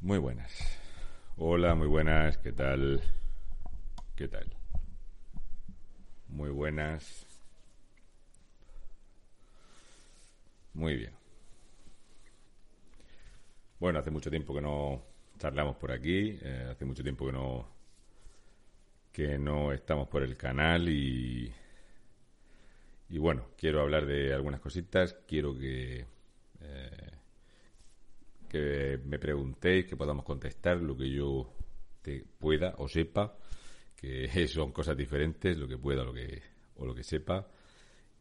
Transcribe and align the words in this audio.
Muy 0.00 0.18
buenas. 0.18 0.50
Hola, 1.36 1.74
muy 1.74 1.86
buenas. 1.86 2.38
¿Qué 2.38 2.52
tal? 2.52 3.02
¿Qué 4.16 4.28
tal? 4.28 4.46
Muy 6.28 6.50
buenas. 6.50 7.26
Muy 10.72 10.96
bien. 10.96 11.12
Bueno, 13.80 13.98
hace 13.98 14.10
mucho 14.10 14.30
tiempo 14.30 14.54
que 14.54 14.60
no 14.60 15.02
charlamos 15.38 15.76
por 15.76 15.92
aquí. 15.92 16.38
eh, 16.42 16.68
hace 16.70 16.84
mucho 16.84 17.02
tiempo 17.02 17.26
que 17.26 17.32
no 17.32 17.68
que 19.12 19.38
no 19.38 19.72
estamos 19.72 20.08
por 20.08 20.22
el 20.22 20.36
canal 20.36 20.88
y 20.88 21.52
y 23.10 23.18
bueno, 23.18 23.48
quiero 23.56 23.80
hablar 23.80 24.06
de 24.06 24.34
algunas 24.34 24.60
cositas. 24.60 25.14
Quiero 25.26 25.58
que 25.58 26.06
eh, 26.60 27.07
que 28.48 28.98
me 29.04 29.18
preguntéis, 29.18 29.86
que 29.86 29.96
podamos 29.96 30.24
contestar 30.24 30.78
lo 30.78 30.96
que 30.96 31.10
yo 31.10 31.52
te 32.02 32.24
pueda 32.38 32.74
o 32.78 32.88
sepa, 32.88 33.36
que 33.96 34.28
son 34.48 34.72
cosas 34.72 34.96
diferentes, 34.96 35.56
lo 35.56 35.68
que 35.68 35.78
pueda 35.78 36.04
lo 36.04 36.12
que, 36.12 36.42
o 36.76 36.86
lo 36.86 36.94
que 36.94 37.02
sepa. 37.02 37.46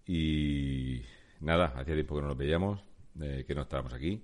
Y 0.05 1.02
nada, 1.41 1.73
hacía 1.76 1.94
tiempo 1.94 2.16
que 2.16 2.22
no 2.22 2.27
nos 2.30 2.38
veíamos, 2.38 2.81
eh, 3.22 3.44
que 3.48 3.55
no 3.55 3.62
estábamos 3.62 3.94
aquí. 3.94 4.23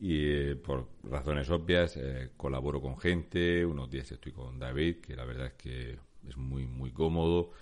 Y 0.00 0.30
eh, 0.30 0.56
por 0.56 0.88
razones 1.04 1.50
obvias, 1.50 1.96
eh, 1.96 2.30
colaboro 2.36 2.80
con 2.80 2.98
gente. 2.98 3.64
Unos 3.66 3.90
días 3.90 4.10
estoy 4.10 4.32
con 4.32 4.58
David, 4.58 4.96
que 4.96 5.14
la 5.14 5.24
verdad 5.24 5.46
es 5.48 5.54
que 5.54 5.98
es 6.26 6.36
muy, 6.36 6.66
muy 6.66 6.90
cómodo. 6.90 7.52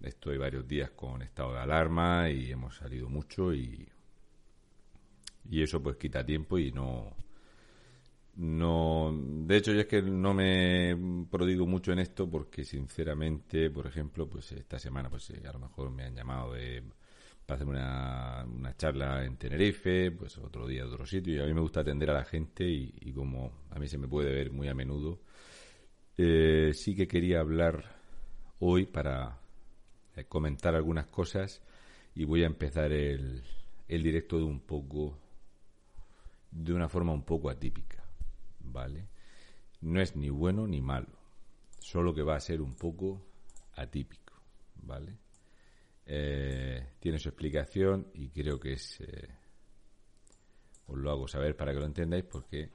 Estoy 0.00 0.36
varios 0.36 0.66
días 0.66 0.90
con 0.90 1.22
estado 1.22 1.52
de 1.54 1.60
alarma 1.60 2.28
y 2.30 2.50
hemos 2.50 2.76
salido 2.76 3.08
mucho 3.08 3.54
y, 3.54 3.88
y 5.50 5.62
eso 5.62 5.82
pues 5.82 5.96
quita 5.96 6.24
tiempo 6.24 6.58
y 6.58 6.72
no 6.72 7.14
no 8.36 9.14
de 9.16 9.56
hecho 9.56 9.72
yo 9.72 9.80
es 9.80 9.86
que 9.86 10.02
no 10.02 10.34
me 10.34 10.96
prodigo 11.30 11.66
mucho 11.66 11.92
en 11.92 12.00
esto 12.00 12.28
porque 12.28 12.64
sinceramente 12.64 13.70
por 13.70 13.86
ejemplo 13.86 14.28
pues 14.28 14.52
esta 14.52 14.78
semana 14.78 15.08
pues 15.08 15.30
eh, 15.30 15.42
a 15.46 15.52
lo 15.52 15.60
mejor 15.60 15.90
me 15.90 16.04
han 16.04 16.14
llamado 16.16 16.52
de 16.54 16.82
para 17.46 17.56
hacer 17.56 17.68
una, 17.68 18.44
una 18.44 18.76
charla 18.76 19.24
en 19.24 19.36
Tenerife 19.36 20.10
pues 20.10 20.38
otro 20.38 20.66
día 20.66 20.84
otro 20.84 21.06
sitio 21.06 21.34
y 21.34 21.38
a 21.40 21.46
mí 21.46 21.54
me 21.54 21.60
gusta 21.60 21.80
atender 21.80 22.10
a 22.10 22.14
la 22.14 22.24
gente 22.24 22.64
y, 22.64 22.92
y 23.00 23.12
como 23.12 23.52
a 23.70 23.78
mí 23.78 23.86
se 23.86 23.98
me 23.98 24.08
puede 24.08 24.32
ver 24.32 24.50
muy 24.50 24.68
a 24.68 24.74
menudo 24.74 25.20
eh, 26.16 26.72
sí 26.74 26.96
que 26.96 27.06
quería 27.06 27.40
hablar 27.40 27.84
hoy 28.60 28.86
para 28.86 29.38
eh, 30.16 30.24
comentar 30.24 30.74
algunas 30.74 31.06
cosas 31.06 31.60
y 32.14 32.24
voy 32.24 32.42
a 32.44 32.46
empezar 32.46 32.92
el, 32.92 33.42
el 33.88 34.02
directo 34.02 34.38
de 34.38 34.44
un 34.44 34.60
poco 34.60 35.18
de 36.54 36.72
una 36.72 36.88
forma 36.88 37.12
un 37.12 37.24
poco 37.24 37.50
atípica, 37.50 38.02
¿vale? 38.60 39.08
No 39.80 40.00
es 40.00 40.14
ni 40.14 40.30
bueno 40.30 40.66
ni 40.66 40.80
malo, 40.80 41.18
solo 41.80 42.14
que 42.14 42.22
va 42.22 42.36
a 42.36 42.40
ser 42.40 42.62
un 42.62 42.74
poco 42.74 43.26
atípico, 43.74 44.34
¿vale? 44.76 45.18
Eh, 46.06 46.94
tiene 47.00 47.18
su 47.18 47.28
explicación 47.28 48.08
y 48.14 48.28
creo 48.28 48.58
que 48.60 48.74
es... 48.74 49.00
Eh, 49.00 49.28
os 50.86 50.98
lo 50.98 51.10
hago 51.10 51.26
saber 51.26 51.56
para 51.56 51.72
que 51.72 51.80
lo 51.80 51.86
entendáis 51.86 52.24
porque 52.24 52.70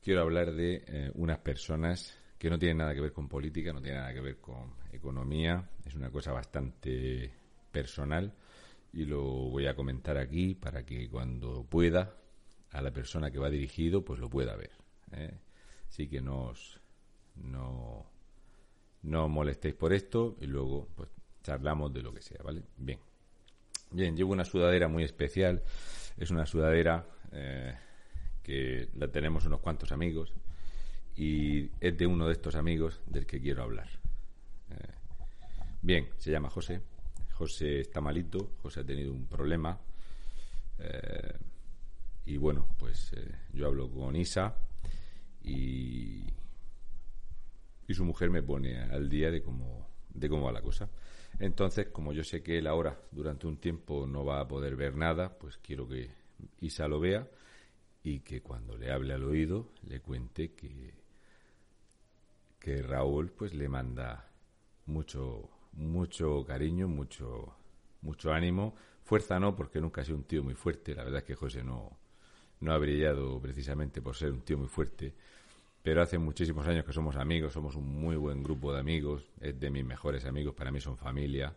quiero 0.00 0.22
hablar 0.22 0.52
de 0.52 0.84
eh, 0.86 1.10
unas 1.14 1.38
personas 1.38 2.16
que 2.38 2.48
no 2.48 2.58
tienen 2.58 2.78
nada 2.78 2.94
que 2.94 3.00
ver 3.00 3.12
con 3.12 3.28
política, 3.28 3.72
no 3.72 3.82
tienen 3.82 4.00
nada 4.00 4.14
que 4.14 4.20
ver 4.20 4.38
con 4.38 4.74
economía, 4.92 5.68
es 5.84 5.94
una 5.96 6.10
cosa 6.10 6.32
bastante 6.32 7.32
personal 7.72 8.32
y 8.92 9.04
lo 9.04 9.20
voy 9.50 9.66
a 9.66 9.74
comentar 9.74 10.16
aquí 10.16 10.54
para 10.54 10.86
que 10.86 11.10
cuando 11.10 11.64
pueda 11.64 12.14
a 12.72 12.82
la 12.82 12.90
persona 12.90 13.30
que 13.30 13.38
va 13.38 13.50
dirigido 13.50 14.04
pues 14.04 14.20
lo 14.20 14.28
pueda 14.28 14.56
ver. 14.56 14.72
¿eh? 15.12 15.38
Así 15.88 16.08
que 16.08 16.20
no 16.20 16.46
os, 16.46 16.80
no, 17.36 18.06
no 19.02 19.28
molestéis 19.28 19.74
por 19.74 19.92
esto 19.92 20.36
y 20.40 20.46
luego 20.46 20.88
pues 20.94 21.08
charlamos 21.42 21.92
de 21.92 22.02
lo 22.02 22.12
que 22.12 22.22
sea, 22.22 22.42
¿vale? 22.42 22.62
Bien. 22.76 22.98
Bien, 23.90 24.14
llevo 24.16 24.32
una 24.32 24.44
sudadera 24.44 24.88
muy 24.88 25.02
especial. 25.02 25.62
Es 26.18 26.30
una 26.30 26.44
sudadera 26.44 27.06
eh, 27.32 27.74
que 28.42 28.88
la 28.96 29.08
tenemos 29.08 29.46
unos 29.46 29.60
cuantos 29.60 29.92
amigos 29.92 30.34
y 31.16 31.70
es 31.80 31.96
de 31.96 32.06
uno 32.06 32.26
de 32.26 32.32
estos 32.32 32.54
amigos 32.54 33.00
del 33.06 33.26
que 33.26 33.40
quiero 33.40 33.62
hablar. 33.62 33.88
Eh, 34.70 34.92
bien, 35.80 36.08
se 36.18 36.30
llama 36.30 36.50
José. 36.50 36.82
José 37.32 37.80
está 37.80 38.00
malito, 38.00 38.52
José 38.62 38.80
ha 38.80 38.84
tenido 38.84 39.12
un 39.12 39.26
problema. 39.26 39.80
Y 42.28 42.36
bueno, 42.36 42.66
pues 42.78 43.14
eh, 43.14 43.34
yo 43.54 43.68
hablo 43.68 43.90
con 43.90 44.14
Isa 44.14 44.54
y, 45.42 46.26
y 47.86 47.94
su 47.94 48.04
mujer 48.04 48.28
me 48.28 48.42
pone 48.42 48.78
al 48.78 49.08
día 49.08 49.30
de 49.30 49.42
cómo, 49.42 49.88
de 50.10 50.28
cómo 50.28 50.44
va 50.44 50.52
la 50.52 50.60
cosa. 50.60 50.90
Entonces, 51.38 51.88
como 51.88 52.12
yo 52.12 52.22
sé 52.22 52.42
que 52.42 52.58
él 52.58 52.66
ahora 52.66 53.00
durante 53.12 53.46
un 53.46 53.56
tiempo 53.56 54.06
no 54.06 54.26
va 54.26 54.40
a 54.40 54.46
poder 54.46 54.76
ver 54.76 54.94
nada, 54.94 55.38
pues 55.38 55.56
quiero 55.56 55.88
que 55.88 56.10
Isa 56.60 56.86
lo 56.86 57.00
vea 57.00 57.26
y 58.02 58.20
que 58.20 58.42
cuando 58.42 58.76
le 58.76 58.92
hable 58.92 59.14
al 59.14 59.24
oído 59.24 59.70
le 59.84 60.00
cuente 60.00 60.52
que, 60.52 60.92
que 62.58 62.82
Raúl 62.82 63.30
pues 63.30 63.54
le 63.54 63.70
manda 63.70 64.28
mucho 64.84 65.48
mucho 65.72 66.44
cariño, 66.44 66.88
mucho 66.88 67.54
mucho 68.02 68.32
ánimo, 68.32 68.74
fuerza 69.02 69.40
no 69.40 69.56
porque 69.56 69.80
nunca 69.80 70.02
ha 70.02 70.04
sido 70.04 70.18
un 70.18 70.24
tío 70.24 70.44
muy 70.44 70.54
fuerte, 70.54 70.94
la 70.94 71.04
verdad 71.04 71.20
es 71.20 71.24
que 71.24 71.34
José 71.34 71.64
no 71.64 71.96
no 72.60 72.72
ha 72.72 72.78
brillado 72.78 73.40
precisamente 73.40 74.02
por 74.02 74.16
ser 74.16 74.32
un 74.32 74.42
tío 74.42 74.58
muy 74.58 74.68
fuerte, 74.68 75.14
pero 75.82 76.02
hace 76.02 76.18
muchísimos 76.18 76.66
años 76.66 76.84
que 76.84 76.92
somos 76.92 77.16
amigos, 77.16 77.52
somos 77.52 77.76
un 77.76 77.86
muy 77.86 78.16
buen 78.16 78.42
grupo 78.42 78.72
de 78.72 78.80
amigos, 78.80 79.30
es 79.40 79.58
de 79.58 79.70
mis 79.70 79.84
mejores 79.84 80.24
amigos, 80.24 80.54
para 80.54 80.70
mí 80.70 80.80
son 80.80 80.96
familia, 80.96 81.56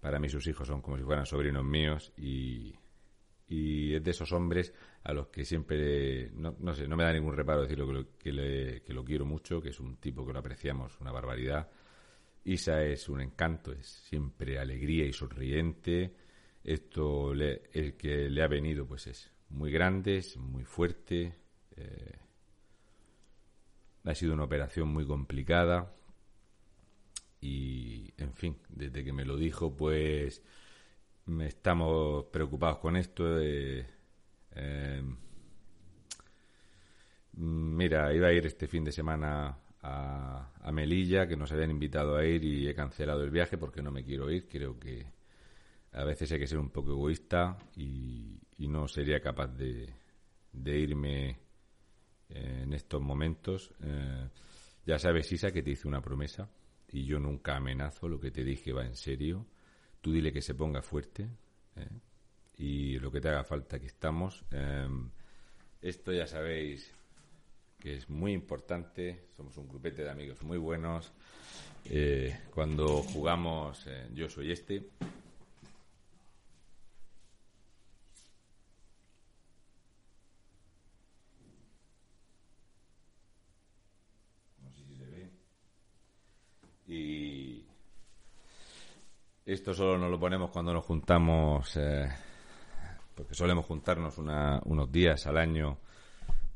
para 0.00 0.18
mí 0.18 0.28
sus 0.28 0.46
hijos 0.46 0.66
son 0.66 0.82
como 0.82 0.96
si 0.96 1.02
fueran 1.02 1.26
sobrinos 1.26 1.64
míos 1.64 2.12
y, 2.16 2.74
y 3.48 3.94
es 3.94 4.02
de 4.02 4.10
esos 4.10 4.32
hombres 4.32 4.72
a 5.02 5.12
los 5.12 5.28
que 5.28 5.44
siempre, 5.44 6.30
no, 6.32 6.56
no 6.58 6.74
sé, 6.74 6.88
no 6.88 6.96
me 6.96 7.04
da 7.04 7.12
ningún 7.12 7.36
reparo 7.36 7.62
decirlo 7.62 7.86
que 7.86 7.92
lo, 7.92 8.18
que, 8.18 8.32
le, 8.32 9.04
quiero 9.04 9.26
mucho, 9.26 9.60
que 9.60 9.68
es 9.68 9.80
un 9.80 9.96
tipo 9.96 10.26
que 10.26 10.32
lo 10.32 10.38
apreciamos, 10.38 10.98
una 11.00 11.12
barbaridad. 11.12 11.68
Isa 12.44 12.82
es 12.84 13.08
un 13.08 13.20
encanto, 13.20 13.72
es 13.72 13.86
siempre 13.86 14.58
alegría 14.58 15.06
y 15.06 15.12
sonriente. 15.12 16.14
Esto, 16.62 17.34
le, 17.34 17.62
el 17.72 17.94
que 17.96 18.30
le 18.30 18.42
ha 18.42 18.48
venido, 18.48 18.86
pues 18.86 19.06
es 19.06 19.33
muy 19.54 19.70
grande, 19.70 20.18
es 20.18 20.36
muy 20.36 20.64
fuerte. 20.64 21.34
Eh, 21.76 22.18
ha 24.04 24.14
sido 24.14 24.34
una 24.34 24.44
operación 24.44 24.88
muy 24.88 25.06
complicada. 25.06 25.94
Y, 27.40 28.12
en 28.18 28.34
fin, 28.34 28.58
desde 28.68 29.04
que 29.04 29.12
me 29.12 29.24
lo 29.24 29.36
dijo, 29.36 29.76
pues 29.76 30.42
estamos 31.40 32.26
preocupados 32.26 32.78
con 32.78 32.96
esto. 32.96 33.40
Eh, 33.40 33.86
eh, 34.56 35.02
mira, 37.34 38.12
iba 38.14 38.28
a 38.28 38.32
ir 38.32 38.46
este 38.46 38.66
fin 38.66 38.84
de 38.84 38.92
semana 38.92 39.58
a, 39.82 40.52
a, 40.62 40.72
Melilla, 40.72 41.28
que 41.28 41.36
nos 41.36 41.52
habían 41.52 41.70
invitado 41.70 42.16
a 42.16 42.24
ir 42.24 42.44
y 42.44 42.68
he 42.68 42.74
cancelado 42.74 43.22
el 43.22 43.30
viaje 43.30 43.58
porque 43.58 43.82
no 43.82 43.90
me 43.90 44.04
quiero 44.04 44.30
ir. 44.30 44.48
Creo 44.48 44.78
que 44.78 45.06
a 45.92 46.04
veces 46.04 46.30
hay 46.32 46.38
que 46.38 46.46
ser 46.46 46.58
un 46.58 46.70
poco 46.70 46.92
egoísta 46.92 47.58
y, 47.76 48.40
y 48.58 48.68
no 48.68 48.88
sería 48.88 49.20
capaz 49.20 49.48
de, 49.48 49.92
de 50.52 50.78
irme 50.78 51.38
en 52.28 52.72
estos 52.72 53.00
momentos. 53.00 53.72
Eh, 53.82 54.28
ya 54.86 54.98
sabes, 54.98 55.30
Isa, 55.32 55.52
que 55.52 55.62
te 55.62 55.70
hice 55.70 55.88
una 55.88 56.00
promesa 56.00 56.48
y 56.92 57.04
yo 57.04 57.18
nunca 57.18 57.56
amenazo, 57.56 58.08
lo 58.08 58.20
que 58.20 58.30
te 58.30 58.44
dije 58.44 58.72
va 58.72 58.84
en 58.84 58.96
serio. 58.96 59.46
Tú 60.00 60.12
dile 60.12 60.32
que 60.32 60.42
se 60.42 60.54
ponga 60.54 60.82
fuerte 60.82 61.28
¿eh? 61.76 61.88
y 62.58 62.98
lo 62.98 63.10
que 63.10 63.20
te 63.20 63.28
haga 63.28 63.44
falta, 63.44 63.80
que 63.80 63.86
estamos. 63.86 64.44
Eh, 64.50 64.88
esto 65.82 66.12
ya 66.12 66.26
sabéis 66.26 66.92
que 67.78 67.94
es 67.96 68.08
muy 68.08 68.32
importante, 68.32 69.26
somos 69.36 69.56
un 69.58 69.68
grupete 69.68 70.02
de 70.04 70.10
amigos 70.10 70.42
muy 70.42 70.58
buenos. 70.58 71.12
Eh, 71.86 72.34
cuando 72.54 73.02
jugamos, 73.02 73.86
yo 74.14 74.28
soy 74.30 74.52
este. 74.52 74.88
No 84.62 84.72
sé 84.72 84.84
si 84.86 84.96
se 84.96 85.06
ve. 85.06 85.30
Y 86.86 87.66
esto 89.46 89.74
solo 89.74 89.98
nos 89.98 90.10
lo 90.10 90.18
ponemos 90.18 90.50
cuando 90.50 90.72
nos 90.72 90.84
juntamos, 90.84 91.76
eh, 91.76 92.08
porque 93.14 93.34
solemos 93.34 93.66
juntarnos 93.66 94.16
una, 94.18 94.60
unos 94.64 94.90
días 94.90 95.26
al 95.26 95.36
año 95.36 95.78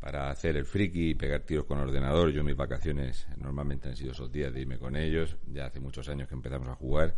para 0.00 0.30
hacer 0.30 0.56
el 0.56 0.64
friki 0.64 1.10
y 1.10 1.14
pegar 1.14 1.42
tiros 1.42 1.66
con 1.66 1.78
ordenador. 1.78 2.30
Yo 2.30 2.42
mis 2.42 2.56
vacaciones 2.56 3.26
normalmente 3.36 3.88
han 3.88 3.96
sido 3.96 4.12
esos 4.12 4.32
días 4.32 4.52
de 4.54 4.60
irme 4.60 4.78
con 4.78 4.96
ellos. 4.96 5.36
Ya 5.52 5.66
hace 5.66 5.80
muchos 5.80 6.08
años 6.08 6.28
que 6.28 6.34
empezamos 6.34 6.68
a 6.68 6.74
jugar. 6.74 7.14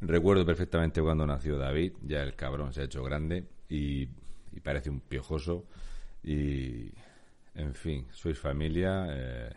Recuerdo 0.00 0.44
perfectamente 0.44 1.00
cuando 1.00 1.26
nació 1.26 1.56
David, 1.56 1.92
ya 2.02 2.22
el 2.22 2.34
cabrón 2.34 2.72
se 2.72 2.82
ha 2.82 2.84
hecho 2.84 3.02
grande 3.02 3.44
y, 3.68 4.06
parece 4.62 4.90
un 4.90 5.00
piojoso. 5.00 5.64
Y, 6.24 6.90
en 7.54 7.74
fin, 7.74 8.06
sois 8.10 8.38
familia. 8.38 9.06
Eh, 9.10 9.50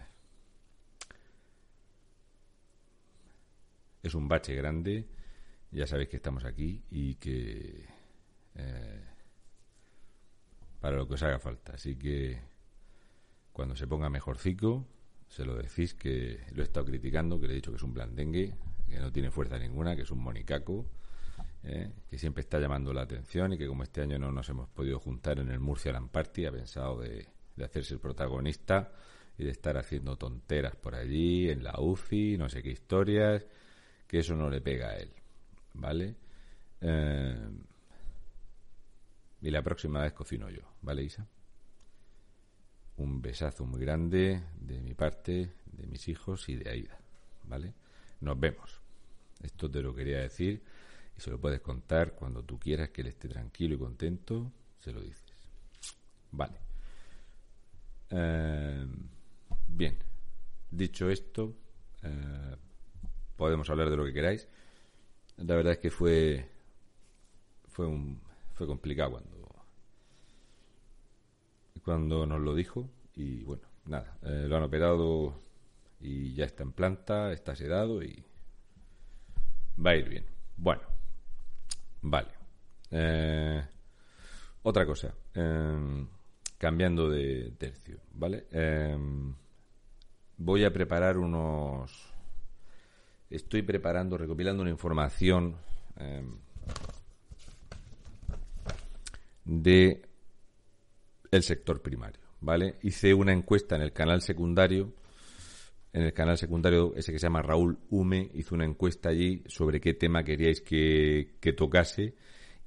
es 4.04 4.14
un 4.16 4.28
bache 4.28 4.56
grande. 4.56 5.08
Ya 5.72 5.86
sabéis 5.86 6.10
que 6.10 6.18
estamos 6.18 6.46
aquí 6.46 6.84
y 6.90 7.16
que 7.16 7.86
eh, 8.56 9.04
para 10.80 10.98
lo 10.98 11.08
que 11.08 11.14
os 11.16 11.24
haga 11.24 11.40
falta. 11.40 11.74
Así 11.74 11.96
que 11.96 12.40
cuando 13.54 13.76
se 13.76 13.88
ponga 13.88 14.10
mejorcico, 14.10 14.86
se 15.28 15.46
lo 15.46 15.56
decís 15.56 15.94
que 15.94 16.46
lo 16.54 16.62
he 16.62 16.66
estado 16.66 16.88
criticando, 16.88 17.40
que 17.40 17.48
le 17.48 17.54
he 17.54 17.56
dicho 17.58 17.72
que 17.72 17.78
es 17.78 17.84
un 17.84 17.94
blandengue, 17.94 18.56
que 18.88 19.00
no 19.00 19.12
tiene 19.12 19.30
fuerza 19.30 19.60
ninguna, 19.60 19.96
que 19.96 20.02
es 20.02 20.12
un 20.12 20.20
monicaco, 20.20 20.90
eh, 21.64 21.92
que 22.10 22.18
siempre 22.18 22.42
está 22.42 22.60
llamando 22.60 22.94
la 22.94 23.02
atención 23.02 23.54
y 23.54 23.58
que 23.58 23.68
como 23.68 23.84
este 23.84 24.02
año 24.02 24.18
no 24.18 24.32
nos 24.32 24.50
hemos 24.50 24.70
podido 24.70 25.00
juntar 25.00 25.40
en 25.40 25.52
el 25.52 25.60
Murcia 25.60 25.92
Lamparty, 25.92 26.46
ha 26.46 26.52
pensado 26.52 27.02
de, 27.02 27.28
de 27.56 27.66
hacerse 27.66 27.94
el 27.94 28.00
protagonista 28.00 28.92
y 29.38 29.44
de 29.44 29.52
estar 29.52 29.78
haciendo 29.78 30.18
tonteras 30.18 30.76
por 30.76 30.96
allí, 30.96 31.50
en 31.50 31.64
la 31.64 31.80
UCI, 31.80 32.38
no 32.38 32.50
sé 32.50 32.64
qué 32.64 32.72
historias, 32.72 33.46
que 34.10 34.20
eso 34.20 34.36
no 34.36 34.50
le 34.50 34.60
pega 34.60 34.90
a 34.90 34.98
él, 34.98 35.12
¿vale? 35.76 36.16
Eh, 36.82 37.50
y 39.42 39.52
la 39.52 39.62
próxima 39.62 40.02
vez 40.02 40.14
cocino 40.14 40.50
yo, 40.50 40.64
¿vale, 40.82 41.04
Isa? 41.04 41.28
Un 42.98 43.22
besazo 43.22 43.66
muy 43.68 43.80
grande 43.80 44.42
de 44.60 44.82
mi 44.82 44.96
parte, 44.96 45.54
de 45.72 45.86
mis 45.86 46.08
hijos 46.08 46.50
y 46.50 46.56
de 46.56 46.72
Aida, 46.72 46.98
¿vale? 47.44 47.76
Nos 48.22 48.38
vemos. 48.40 48.82
Esto 49.44 49.70
te 49.70 49.80
lo 49.80 49.94
quería 49.94 50.22
decir 50.22 50.64
y 51.16 51.22
se 51.22 51.30
lo 51.30 51.40
puedes 51.40 51.62
contar 51.62 52.14
cuando 52.14 52.44
tú 52.44 52.58
quieras 52.58 52.90
que 52.90 53.02
él 53.02 53.08
esté 53.08 53.30
tranquilo 53.30 53.76
y 53.76 53.78
contento, 53.78 54.52
se 54.80 54.92
lo 54.92 55.02
dices. 55.02 55.36
Vale. 56.32 56.58
Eh, 58.10 58.88
bien, 59.68 60.00
dicho 60.72 61.12
esto, 61.12 61.56
eh, 62.02 62.56
podemos 63.40 63.70
hablar 63.70 63.90
de 63.90 63.96
lo 63.96 64.04
que 64.04 64.14
queráis. 64.14 64.50
La 65.38 65.56
verdad 65.56 65.72
es 65.72 65.80
que 65.80 65.90
fue 65.90 66.46
fue 67.70 67.88
un 67.88 68.20
fue 68.54 68.68
complicado 68.68 69.12
cuando 69.12 69.48
cuando 71.86 72.26
nos 72.26 72.42
lo 72.42 72.54
dijo 72.54 72.90
y 73.16 73.42
bueno 73.44 73.64
nada 73.86 74.18
eh, 74.24 74.46
lo 74.50 74.58
han 74.58 74.64
operado 74.64 75.34
y 76.02 76.34
ya 76.34 76.44
está 76.44 76.64
en 76.64 76.74
planta 76.74 77.32
está 77.32 77.56
sedado 77.56 78.04
y 78.04 78.22
va 79.84 79.92
a 79.92 79.96
ir 79.96 80.10
bien. 80.10 80.26
Bueno 80.58 80.82
vale. 82.02 82.32
Eh, 82.92 83.64
otra 84.64 84.86
cosa 84.86 85.14
eh, 85.34 86.06
cambiando 86.58 87.10
de 87.10 87.54
tercio 87.58 88.00
vale 88.12 88.48
voy 90.38 90.66
a 90.66 90.74
preparar 90.74 91.18
unos 91.18 92.19
estoy 93.30 93.62
preparando 93.62 94.18
recopilando 94.18 94.62
una 94.62 94.72
información 94.72 95.56
de 99.46 100.02
el 101.32 101.44
sector 101.44 101.82
primario, 101.82 102.22
¿vale? 102.42 102.76
Hice 102.84 103.14
una 103.14 103.34
encuesta 103.34 103.76
en 103.76 103.82
el 103.82 103.94
canal 103.94 104.22
secundario, 104.22 104.94
en 105.94 106.04
el 106.04 106.14
canal 106.14 106.38
secundario 106.38 106.94
ese 106.96 107.12
que 107.12 107.20
se 107.20 107.28
llama 107.28 107.42
Raúl 107.42 107.80
Hume, 107.90 108.30
hizo 108.34 108.56
una 108.56 108.66
encuesta 108.66 109.10
allí 109.10 109.44
sobre 109.48 109.80
qué 109.80 109.94
tema 109.94 110.24
queríais 110.24 110.62
que, 110.62 111.54
tocase 111.58 112.16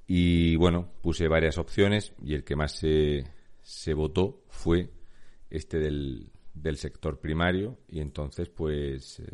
y 0.06 0.56
bueno, 0.56 0.90
puse 1.00 1.28
varias 1.28 1.58
opciones 1.58 2.12
y 2.22 2.34
el 2.34 2.44
que 2.44 2.56
más 2.56 2.72
se, 2.72 3.24
se 3.62 3.94
votó 3.94 4.42
fue 4.48 4.90
este 5.50 5.78
del, 5.78 6.30
del 6.54 6.76
sector 6.76 7.20
primario 7.20 7.78
y 7.88 8.00
entonces 8.00 8.48
pues 8.48 9.20
eh, 9.20 9.24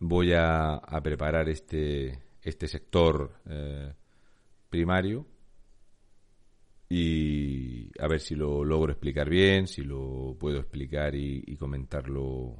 voy 0.00 0.32
a, 0.32 0.74
a, 0.74 1.02
preparar 1.02 1.48
este, 1.48 2.18
este 2.42 2.68
sector 2.68 3.32
eh, 3.48 3.92
primario 4.68 5.26
y 6.88 7.90
a 7.98 8.06
ver 8.06 8.20
si 8.20 8.34
lo 8.34 8.64
logro 8.64 8.92
explicar 8.92 9.28
bien, 9.28 9.66
si 9.66 9.82
lo 9.82 10.36
puedo 10.38 10.58
explicar 10.58 11.14
y, 11.14 11.56
comentarlo 11.56 12.56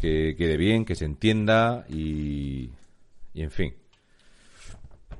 que 0.00 0.34
quede 0.36 0.56
bien, 0.56 0.84
que 0.84 0.94
se 0.94 1.04
entienda 1.04 1.84
y, 1.88 2.70
y 3.34 3.42
en 3.42 3.50
fin. 3.50 3.74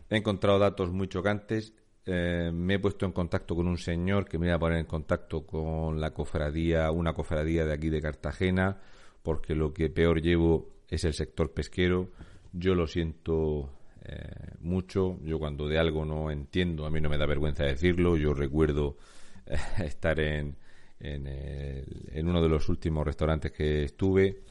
He 0.08 0.16
encontrado 0.16 0.58
datos 0.58 0.90
muy 0.90 1.08
chocantes. 1.08 1.74
Eh, 2.04 2.50
me 2.52 2.74
he 2.74 2.78
puesto 2.78 3.06
en 3.06 3.12
contacto 3.12 3.54
con 3.54 3.68
un 3.68 3.78
señor 3.78 4.28
que 4.28 4.38
me 4.38 4.46
iba 4.46 4.56
a 4.56 4.58
poner 4.58 4.78
en 4.78 4.86
contacto 4.86 5.46
con 5.46 6.00
la 6.00 6.12
cofradía, 6.12 6.90
una 6.90 7.12
cofradía 7.12 7.64
de 7.64 7.72
aquí 7.72 7.88
de 7.88 8.02
Cartagena, 8.02 8.80
porque 9.22 9.54
lo 9.54 9.72
que 9.72 9.88
peor 9.88 10.20
llevo 10.20 10.72
es 10.92 11.04
el 11.04 11.14
sector 11.14 11.52
pesquero. 11.52 12.10
Yo 12.52 12.74
lo 12.74 12.86
siento 12.86 13.70
eh, 14.04 14.54
mucho. 14.60 15.18
Yo 15.24 15.38
cuando 15.38 15.66
de 15.66 15.78
algo 15.78 16.04
no 16.04 16.30
entiendo, 16.30 16.84
a 16.84 16.90
mí 16.90 17.00
no 17.00 17.08
me 17.08 17.16
da 17.16 17.24
vergüenza 17.24 17.64
decirlo. 17.64 18.18
Yo 18.18 18.34
recuerdo 18.34 18.98
eh, 19.46 19.56
estar 19.86 20.20
en, 20.20 20.54
en, 21.00 22.28
uno 22.28 22.42
de 22.42 22.48
los 22.48 22.68
últimos 22.68 23.06
restaurantes 23.06 23.52
que 23.52 23.84
estuve, 23.84 24.42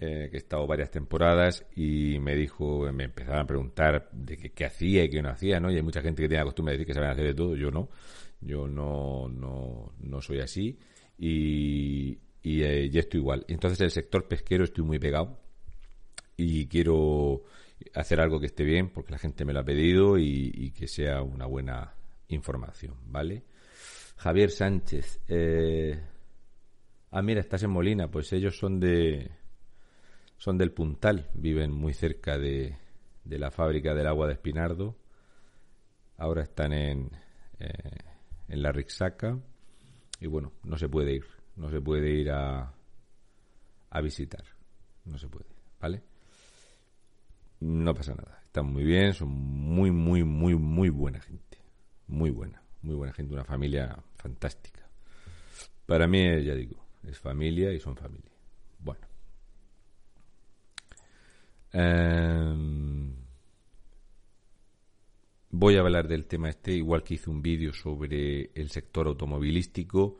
eh, 0.00 0.28
que 0.28 0.36
he 0.36 0.40
estado 0.40 0.66
varias 0.66 0.90
temporadas, 0.90 1.64
y 1.76 2.18
me 2.18 2.34
dijo, 2.34 2.90
me 2.92 3.04
empezaban 3.04 3.42
a 3.42 3.46
preguntar 3.46 4.08
de 4.10 4.36
qué, 4.36 4.64
hacía 4.64 5.04
y 5.04 5.08
qué 5.08 5.22
no 5.22 5.30
hacía, 5.30 5.60
¿no? 5.60 5.70
Y 5.70 5.76
hay 5.76 5.82
mucha 5.82 6.02
gente 6.02 6.20
que 6.20 6.28
tiene 6.28 6.40
la 6.42 6.46
costumbre 6.46 6.72
de 6.72 6.78
decir 6.78 6.88
que 6.88 6.94
saben 6.94 7.10
hacer 7.10 7.26
de 7.26 7.34
todo, 7.34 7.54
yo 7.54 7.70
no. 7.70 7.90
Yo 8.40 8.66
no, 8.66 9.28
no, 9.28 9.94
no 10.00 10.20
soy 10.20 10.40
así. 10.40 10.76
Y, 11.16 12.18
y 12.42 12.90
ya 12.90 13.00
estoy 13.00 13.20
igual. 13.20 13.44
Entonces 13.46 13.80
el 13.80 13.92
sector 13.92 14.26
pesquero 14.26 14.64
estoy 14.64 14.84
muy 14.84 14.98
pegado 14.98 15.43
y 16.36 16.66
quiero 16.66 17.42
hacer 17.94 18.20
algo 18.20 18.40
que 18.40 18.46
esté 18.46 18.64
bien 18.64 18.90
porque 18.90 19.12
la 19.12 19.18
gente 19.18 19.44
me 19.44 19.52
lo 19.52 19.60
ha 19.60 19.64
pedido 19.64 20.18
y, 20.18 20.72
que 20.76 20.88
sea 20.88 21.22
una 21.22 21.46
buena 21.46 21.94
información, 22.28 22.96
¿vale? 23.06 23.44
Javier 24.16 24.50
Sánchez. 24.50 25.20
Eh... 25.28 26.00
Ah, 27.10 27.22
mira, 27.22 27.40
estás 27.40 27.62
en 27.62 27.70
Molina. 27.70 28.10
Pues 28.10 28.32
ellos 28.32 28.58
son 28.58 28.80
de 28.80 29.30
son 30.36 30.58
del 30.58 30.72
Puntal, 30.72 31.30
viven 31.34 31.70
muy 31.70 31.94
cerca 31.94 32.36
de, 32.38 32.76
de 33.24 33.38
la 33.38 33.50
fábrica 33.50 33.94
del 33.94 34.06
agua 34.06 34.26
de 34.26 34.34
Espinardo. 34.34 34.96
Ahora 36.16 36.42
están 36.42 36.72
en, 36.72 37.10
eh, 37.58 37.70
en 38.48 38.62
la 38.62 38.72
Rixaca 38.72 39.38
y 40.20 40.26
bueno, 40.26 40.52
no 40.64 40.76
se 40.76 40.88
puede 40.88 41.14
ir, 41.14 41.24
no 41.56 41.70
se 41.70 41.80
puede 41.80 42.10
ir 42.10 42.30
a, 42.30 42.72
a 43.90 44.00
visitar, 44.00 44.44
no 45.04 45.18
se 45.18 45.28
puede, 45.28 45.46
¿vale? 45.80 46.02
No 47.60 47.94
pasa 47.94 48.14
nada. 48.14 48.40
Están 48.44 48.66
muy 48.66 48.84
bien, 48.84 49.14
son 49.14 49.28
muy, 49.28 49.90
muy, 49.90 50.24
muy, 50.24 50.54
muy 50.54 50.88
buena 50.88 51.20
gente. 51.20 51.58
Muy 52.06 52.30
buena, 52.30 52.62
muy 52.82 52.94
buena 52.94 53.12
gente, 53.12 53.34
una 53.34 53.44
familia 53.44 53.96
fantástica. 54.16 54.86
Para 55.86 56.06
mí, 56.06 56.20
ya 56.44 56.54
digo, 56.54 56.84
es 57.02 57.18
familia 57.18 57.72
y 57.72 57.80
son 57.80 57.96
familia. 57.96 58.30
Bueno. 58.78 59.06
Em, 61.72 63.12
voy 65.50 65.76
a 65.76 65.80
hablar 65.80 66.06
del 66.06 66.26
tema 66.26 66.48
este, 66.48 66.72
igual 66.72 67.02
que 67.02 67.14
hice 67.14 67.30
un 67.30 67.42
vídeo 67.42 67.72
sobre 67.72 68.50
el 68.54 68.70
sector 68.70 69.08
automovilístico, 69.08 70.18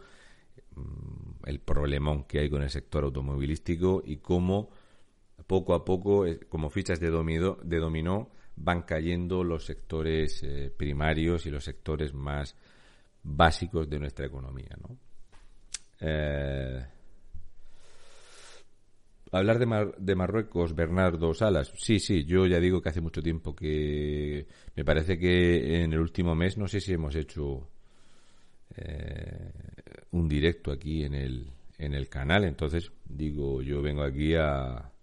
mm, 0.74 1.46
el 1.46 1.60
problemón 1.60 2.24
que 2.24 2.40
hay 2.40 2.50
con 2.50 2.62
el 2.62 2.70
sector 2.70 3.04
automovilístico 3.04 4.02
y 4.04 4.16
cómo 4.16 4.70
poco 5.46 5.74
a 5.74 5.84
poco, 5.84 6.26
eh, 6.26 6.40
como 6.48 6.70
fichas 6.70 7.00
de 7.00 7.10
dominó, 7.10 7.58
de 7.62 7.78
dominó 7.78 8.30
van 8.56 8.82
cayendo 8.82 9.42
los 9.42 9.64
sectores 9.64 10.42
eh, 10.42 10.72
primarios 10.74 11.44
y 11.46 11.50
los 11.50 11.64
sectores 11.64 12.14
más 12.14 12.56
básicos 13.22 13.88
de 13.88 13.98
nuestra 13.98 14.26
economía. 14.26 14.76
¿no? 14.80 14.96
Eh, 16.00 16.86
hablar 19.32 19.58
de, 19.58 20.14
Marruecos, 20.14 20.74
Bernardo 20.74 21.34
Salas, 21.34 21.72
sí, 21.76 21.98
sí, 21.98 22.24
yo 22.24 22.46
ya 22.46 22.60
digo 22.60 22.80
que 22.80 22.90
hace 22.90 23.00
mucho 23.00 23.22
tiempo 23.22 23.56
que 23.56 24.46
me 24.76 24.84
parece 24.84 25.18
que 25.18 25.82
en 25.82 25.92
el 25.92 25.98
último 25.98 26.34
mes, 26.36 26.56
no 26.56 26.68
sé 26.68 26.80
si 26.80 26.92
hemos 26.92 27.14
hecho 27.16 27.68
un 30.10 30.28
directo 30.28 30.72
aquí 30.72 31.04
en 31.04 31.14
el, 31.14 31.52
en 31.78 31.94
el 31.94 32.08
canal, 32.08 32.44
entonces 32.44 32.90
digo, 33.04 33.62
yo 33.62 33.82
vengo 33.82 34.02
aquí 34.02 34.34
a, 34.34 34.93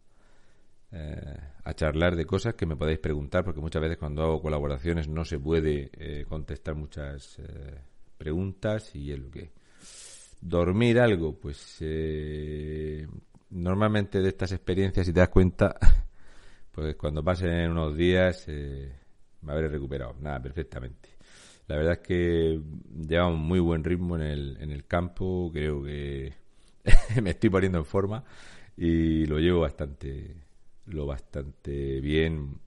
eh, 0.93 1.37
a 1.63 1.73
charlar 1.73 2.15
de 2.15 2.25
cosas 2.25 2.55
que 2.55 2.65
me 2.65 2.75
podéis 2.75 2.99
preguntar, 2.99 3.43
porque 3.43 3.61
muchas 3.61 3.81
veces 3.81 3.97
cuando 3.97 4.23
hago 4.23 4.41
colaboraciones 4.41 5.07
no 5.07 5.23
se 5.23 5.39
puede 5.39 5.89
eh, 5.93 6.25
contestar 6.27 6.75
muchas 6.75 7.39
eh, 7.39 7.79
preguntas 8.17 8.95
y 8.95 9.11
es 9.11 9.19
lo 9.19 9.31
que. 9.31 9.51
Dormir 10.43 10.99
algo, 10.99 11.37
pues 11.39 11.83
normalmente 13.51 14.21
de 14.21 14.29
estas 14.29 14.51
experiencias, 14.51 15.05
si 15.05 15.13
te 15.13 15.19
das 15.19 15.29
cuenta, 15.29 15.77
pues 16.71 16.95
cuando 16.95 17.23
pasen 17.23 17.69
unos 17.69 17.95
días 17.95 18.47
me 18.47 19.51
habré 19.51 19.67
recuperado. 19.67 20.15
Nada, 20.19 20.41
perfectamente. 20.41 21.09
La 21.67 21.75
verdad 21.75 21.93
es 21.93 21.99
que 21.99 22.59
llevamos 23.07 23.39
muy 23.39 23.59
buen 23.59 23.83
ritmo 23.83 24.15
en 24.15 24.23
el, 24.23 24.57
en 24.59 24.71
el 24.71 24.85
campo, 24.85 25.51
creo 25.53 25.83
que 25.83 26.33
me 27.21 27.29
estoy 27.29 27.49
poniendo 27.49 27.77
en 27.77 27.85
forma 27.85 28.23
y 28.75 29.25
lo 29.25 29.37
llevo 29.39 29.61
bastante, 29.61 30.35
lo 30.93 31.05
bastante 31.05 31.99
bien. 32.01 32.59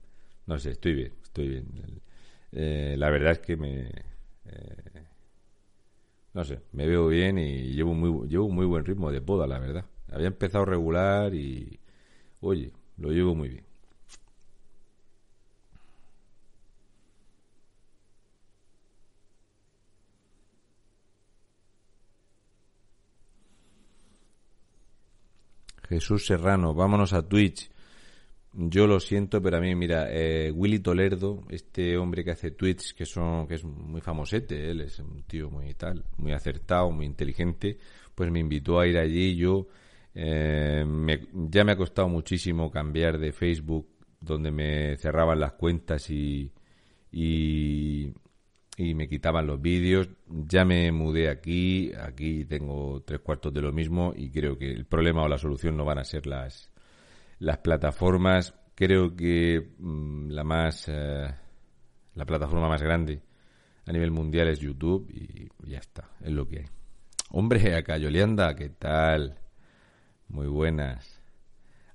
No 0.47 0.59
sé, 0.59 0.71
estoy 0.71 0.95
bien, 0.95 1.13
estoy 1.23 1.49
bien. 1.49 2.01
Eh, 2.51 2.95
la 2.97 3.09
verdad 3.09 3.33
es 3.33 3.39
que 3.39 3.57
me, 3.57 3.89
eh, 4.45 5.05
no 6.33 6.43
sé, 6.43 6.61
me 6.73 6.85
veo 6.87 7.07
bien 7.07 7.37
y 7.37 7.73
llevo 7.73 7.93
muy, 7.93 8.27
llevo 8.27 8.49
muy 8.49 8.65
buen 8.65 8.85
ritmo 8.85 9.11
de 9.11 9.21
poda, 9.21 9.47
la 9.47 9.59
verdad. 9.59 9.85
Había 10.11 10.27
empezado 10.27 10.65
regular 10.65 11.33
y, 11.33 11.79
oye, 12.41 12.73
lo 12.97 13.11
llevo 13.11 13.35
muy 13.35 13.49
bien. 13.49 13.65
Jesús 25.89 26.25
Serrano, 26.25 26.73
vámonos 26.73 27.13
a 27.13 27.27
Twitch. 27.27 27.69
Yo 28.57 28.87
lo 28.87 29.01
siento, 29.01 29.41
pero 29.41 29.57
a 29.57 29.59
mí, 29.59 29.75
mira, 29.75 30.07
eh, 30.09 30.49
Willy 30.49 30.79
Tolerdo, 30.79 31.43
este 31.49 31.97
hombre 31.97 32.23
que 32.23 32.31
hace 32.31 32.51
tweets 32.51 32.93
que 32.93 33.05
son, 33.05 33.47
que 33.47 33.55
es 33.55 33.65
muy 33.65 33.99
famosete, 33.99 34.71
él 34.71 34.79
es 34.79 34.97
un 34.99 35.23
tío 35.23 35.49
muy 35.49 35.73
tal, 35.73 36.05
muy 36.17 36.31
acertado, 36.31 36.89
muy 36.89 37.05
inteligente, 37.05 37.77
pues 38.15 38.31
me 38.31 38.39
invitó 38.39 38.79
a 38.79 38.87
ir 38.87 38.97
allí. 38.97 39.35
Yo 39.35 39.67
eh, 40.13 40.85
ya 41.33 41.65
me 41.65 41.73
ha 41.73 41.75
costado 41.75 42.07
muchísimo 42.07 42.71
cambiar 42.71 43.17
de 43.19 43.33
Facebook, 43.33 43.89
donde 44.21 44.51
me 44.51 44.95
cerraban 44.97 45.41
las 45.41 45.51
cuentas 45.53 46.09
y, 46.09 46.49
y, 47.11 48.13
y 48.77 48.93
me 48.93 49.09
quitaban 49.09 49.47
los 49.47 49.61
vídeos. 49.61 50.07
Ya 50.29 50.63
me 50.63 50.93
mudé 50.93 51.27
aquí, 51.27 51.91
aquí 51.93 52.45
tengo 52.45 53.03
tres 53.05 53.19
cuartos 53.19 53.53
de 53.53 53.61
lo 53.61 53.73
mismo 53.73 54.13
y 54.15 54.29
creo 54.29 54.57
que 54.57 54.71
el 54.71 54.85
problema 54.85 55.23
o 55.23 55.27
la 55.27 55.37
solución 55.37 55.75
no 55.75 55.83
van 55.83 55.99
a 55.99 56.05
ser 56.05 56.25
las 56.25 56.71
las 57.39 57.57
plataformas, 57.59 58.53
creo 58.75 59.15
que 59.15 59.75
mm, 59.77 60.29
la 60.29 60.43
más 60.43 60.85
eh, 60.87 61.33
la 62.15 62.25
plataforma 62.25 62.67
más 62.67 62.81
grande 62.81 63.21
a 63.85 63.91
nivel 63.91 64.11
mundial 64.11 64.47
es 64.47 64.59
YouTube 64.59 65.09
y 65.11 65.47
ya 65.69 65.77
está, 65.77 66.09
es 66.21 66.31
lo 66.31 66.47
que 66.47 66.59
hay. 66.59 66.65
Hombre, 67.31 67.75
acá 67.75 67.97
Yolianda, 67.97 68.55
¿qué 68.55 68.69
tal? 68.69 69.39
Muy 70.27 70.47
buenas. 70.47 71.21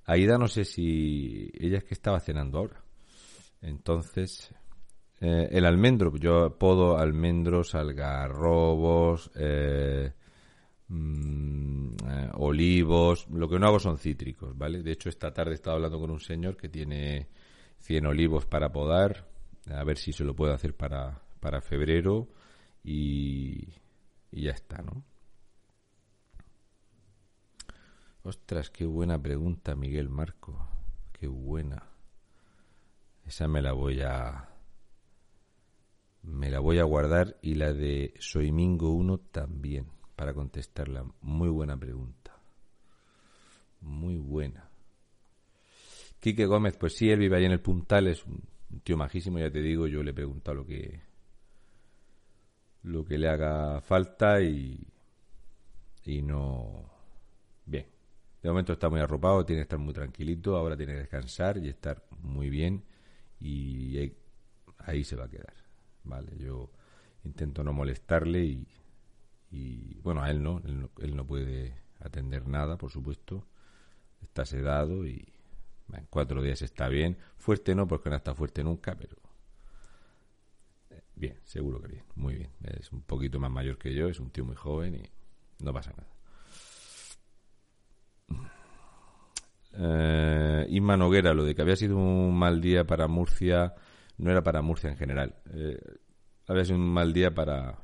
Aida 0.05 0.39
no 0.39 0.49
sé 0.49 0.65
si 0.65 1.51
ella 1.59 1.79
es 1.79 1.85
que 1.85 1.95
estaba 1.95 2.21
cenando 2.21 2.59
ahora. 2.59 2.83
Entonces, 3.63 4.55
eh, 5.21 5.49
el 5.53 5.65
almendro, 5.65 6.17
yo 6.17 6.59
podo 6.59 6.99
almendros, 6.99 7.75
algarrobos, 7.75 9.31
eh, 9.35 10.13
Mm, 10.91 11.95
eh, 12.05 12.31
olivos. 12.35 13.29
Lo 13.31 13.49
que 13.49 13.59
no 13.59 13.67
hago 13.67 13.79
son 13.79 13.97
cítricos, 13.97 14.57
¿vale? 14.59 14.83
De 14.83 14.93
hecho, 14.93 15.09
esta 15.09 15.33
tarde 15.33 15.53
he 15.53 15.55
estado 15.55 15.77
hablando 15.77 16.01
con 16.01 16.11
un 16.11 16.21
señor 16.21 16.57
que 16.57 16.69
tiene 16.69 17.29
100 17.79 18.07
olivos 18.07 18.45
para 18.47 18.73
podar. 18.73 19.29
A 19.71 19.85
ver 19.85 19.99
si 19.99 20.13
se 20.13 20.25
lo 20.25 20.35
puedo 20.35 20.53
hacer 20.53 20.77
para, 20.77 21.23
para 21.39 21.61
febrero. 21.61 22.29
Y, 22.83 23.69
ya 24.33 24.51
está, 24.51 24.83
¿no? 24.83 25.05
Ostras, 28.23 28.71
qué 28.71 28.85
buena 28.85 29.21
pregunta, 29.21 29.77
Miguel 29.77 30.09
Marco. 30.09 30.59
Qué 31.13 31.29
buena. 31.29 31.85
Esa 33.27 33.47
me 33.47 33.63
la 33.63 33.73
voy 33.73 34.03
a. 34.03 34.49
Me 36.23 36.51
la 36.51 36.59
voy 36.59 36.79
a 36.81 36.85
guardar 36.85 37.39
y 37.43 37.55
la 37.55 37.73
de 37.73 38.13
Soimingo 38.19 38.91
1 38.91 39.19
también 39.19 40.00
para 40.21 40.35
contestarla. 40.35 41.03
Muy 41.23 41.49
buena 41.49 41.79
pregunta. 41.79 42.37
Muy 43.81 44.19
buena. 44.19 44.69
Quique 46.21 46.45
Gómez, 46.45 46.77
pues 46.77 46.95
sí, 46.95 47.09
él 47.09 47.21
vive 47.21 47.39
ahí 47.39 47.47
en 47.47 47.53
el 47.53 47.63
Puntal, 47.63 48.07
es 48.07 48.27
un 48.27 48.43
tío 48.85 48.99
majísimo, 48.99 49.39
ya 49.39 49.51
te 49.51 49.63
digo, 49.63 49.87
yo 49.87 50.03
le 50.03 50.11
he 50.11 50.13
preguntado 50.13 50.57
lo 50.57 50.67
que 50.67 51.01
lo 52.83 53.03
que 53.03 53.17
le 53.17 53.31
haga 53.31 53.81
falta 53.81 54.43
y 54.43 54.87
y 56.05 56.21
no 56.21 56.85
bien. 57.65 57.87
De 58.43 58.51
momento 58.51 58.75
está 58.75 58.91
muy 58.91 59.01
arropado, 59.01 59.47
tiene 59.47 59.61
que 59.61 59.69
estar 59.73 59.79
muy 59.79 59.95
tranquilito, 59.95 60.55
ahora 60.55 60.77
tiene 60.77 60.93
que 60.93 60.99
descansar 60.99 61.57
y 61.57 61.71
estar 61.71 62.05
muy 62.21 62.51
bien 62.51 62.85
y 63.41 63.97
ahí, 63.97 64.17
ahí 64.81 65.03
se 65.03 65.17
va 65.17 65.25
a 65.25 65.31
quedar. 65.31 65.55
Vale, 66.05 66.37
yo 66.37 66.71
intento 67.25 67.65
no 67.65 67.73
molestarle 67.73 68.45
y 68.45 68.67
y 69.51 70.01
bueno, 70.01 70.23
a 70.23 70.31
él 70.31 70.43
no, 70.43 70.63
él 70.65 71.17
no, 71.17 71.27
puede 71.27 71.75
atender 71.99 72.47
nada, 72.47 72.79
por 72.79 72.91
supuesto, 72.91 73.47
está 74.23 74.45
sedado 74.45 75.07
y 75.07 75.33
en 75.93 76.07
cuatro 76.09 76.43
días 76.43 76.63
está 76.63 76.89
bien, 76.89 77.19
fuerte 77.37 77.75
no, 77.75 77.89
porque 77.89 78.11
no 78.11 78.17
está 78.17 78.35
fuerte 78.35 78.63
nunca, 78.63 78.97
pero 78.97 79.17
bien, 81.17 81.39
seguro 81.45 81.81
que 81.83 81.89
bien, 81.89 82.05
muy 82.15 82.37
bien, 82.37 82.51
es 82.63 82.93
un 82.93 83.03
poquito 83.03 83.41
más 83.41 83.51
mayor 83.51 83.77
que 83.77 83.93
yo, 83.93 84.09
es 84.09 84.21
un 84.21 84.31
tío 84.31 84.45
muy 84.45 84.57
joven 84.57 84.95
y 84.95 85.65
no 85.65 85.73
pasa 85.73 85.93
nada. 85.93 86.09
Eh, 89.73 90.67
Inma 90.71 90.97
Noguera, 90.97 91.35
lo 91.35 91.45
de 91.45 91.55
que 91.55 91.63
había 91.63 91.77
sido 91.77 91.97
un 91.97 92.37
mal 92.37 92.61
día 92.61 92.87
para 92.87 93.07
Murcia, 93.09 93.75
no 94.19 94.31
era 94.31 94.43
para 94.43 94.63
Murcia 94.63 94.91
en 94.91 94.97
general. 94.97 95.37
Eh, 95.53 95.79
había 96.47 96.65
sido 96.65 96.79
un 96.79 96.93
mal 96.93 97.13
día 97.13 97.33
para, 97.35 97.79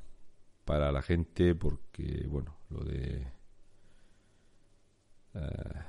para 0.67 0.93
la 0.93 1.01
gente 1.01 1.55
porque, 1.55 2.27
bueno, 2.29 2.59
lo 2.69 2.85
de... 2.85 3.33
Eh, 5.33 5.83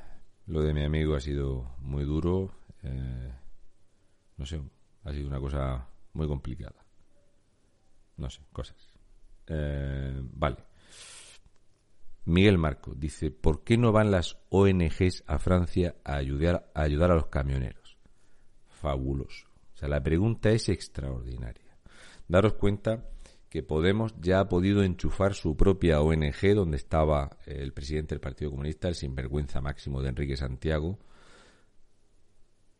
lo 0.46 0.62
de 0.62 0.74
mi 0.74 0.84
amigo 0.84 1.16
ha 1.16 1.20
sido 1.20 1.76
muy 1.80 2.06
duro. 2.06 2.52
Eh, 2.84 3.34
no 4.38 4.46
sé, 4.46 4.62
ha 5.04 5.12
sido 5.12 5.28
una 5.28 5.40
cosa 5.40 5.90
muy 6.14 6.28
complicada. 6.28 6.86
No 8.18 8.30
sé, 8.30 8.42
cosas. 8.54 8.78
Eh, 9.48 10.22
vale. 10.22 10.58
Miguel 12.26 12.58
Marco 12.58 12.94
dice, 12.96 13.32
¿por 13.32 13.64
qué 13.64 13.78
no 13.78 13.92
van 13.92 14.12
las 14.12 14.38
ONGs 14.50 15.24
a 15.26 15.40
Francia 15.40 15.96
a 16.04 16.18
ayudar, 16.18 16.70
a 16.76 16.82
ayudar 16.84 17.12
a 17.12 17.16
los 17.16 17.28
camioneros? 17.28 17.98
Fabuloso. 18.68 19.48
O 19.74 19.78
sea, 19.78 19.88
la 19.88 20.04
pregunta 20.04 20.52
es 20.52 20.70
extraordinaria. 20.70 21.78
Daros 22.28 22.54
cuenta 22.54 23.10
que 23.58 23.64
Podemos 23.64 24.14
ya 24.22 24.40
ha 24.40 24.50
podido 24.50 24.84
enchufar 24.84 25.34
su 25.34 25.58
propia 25.58 26.00
ONG 26.00 26.54
donde 26.54 26.78
estaba 26.78 27.40
el 27.48 27.74
presidente 27.74 28.14
del 28.14 28.20
Partido 28.20 28.52
Comunista, 28.52 28.88
el 28.88 28.94
sinvergüenza 28.94 29.62
máximo 29.62 30.04
de 30.04 30.10
Enrique 30.10 30.38
Santiago, 30.38 31.00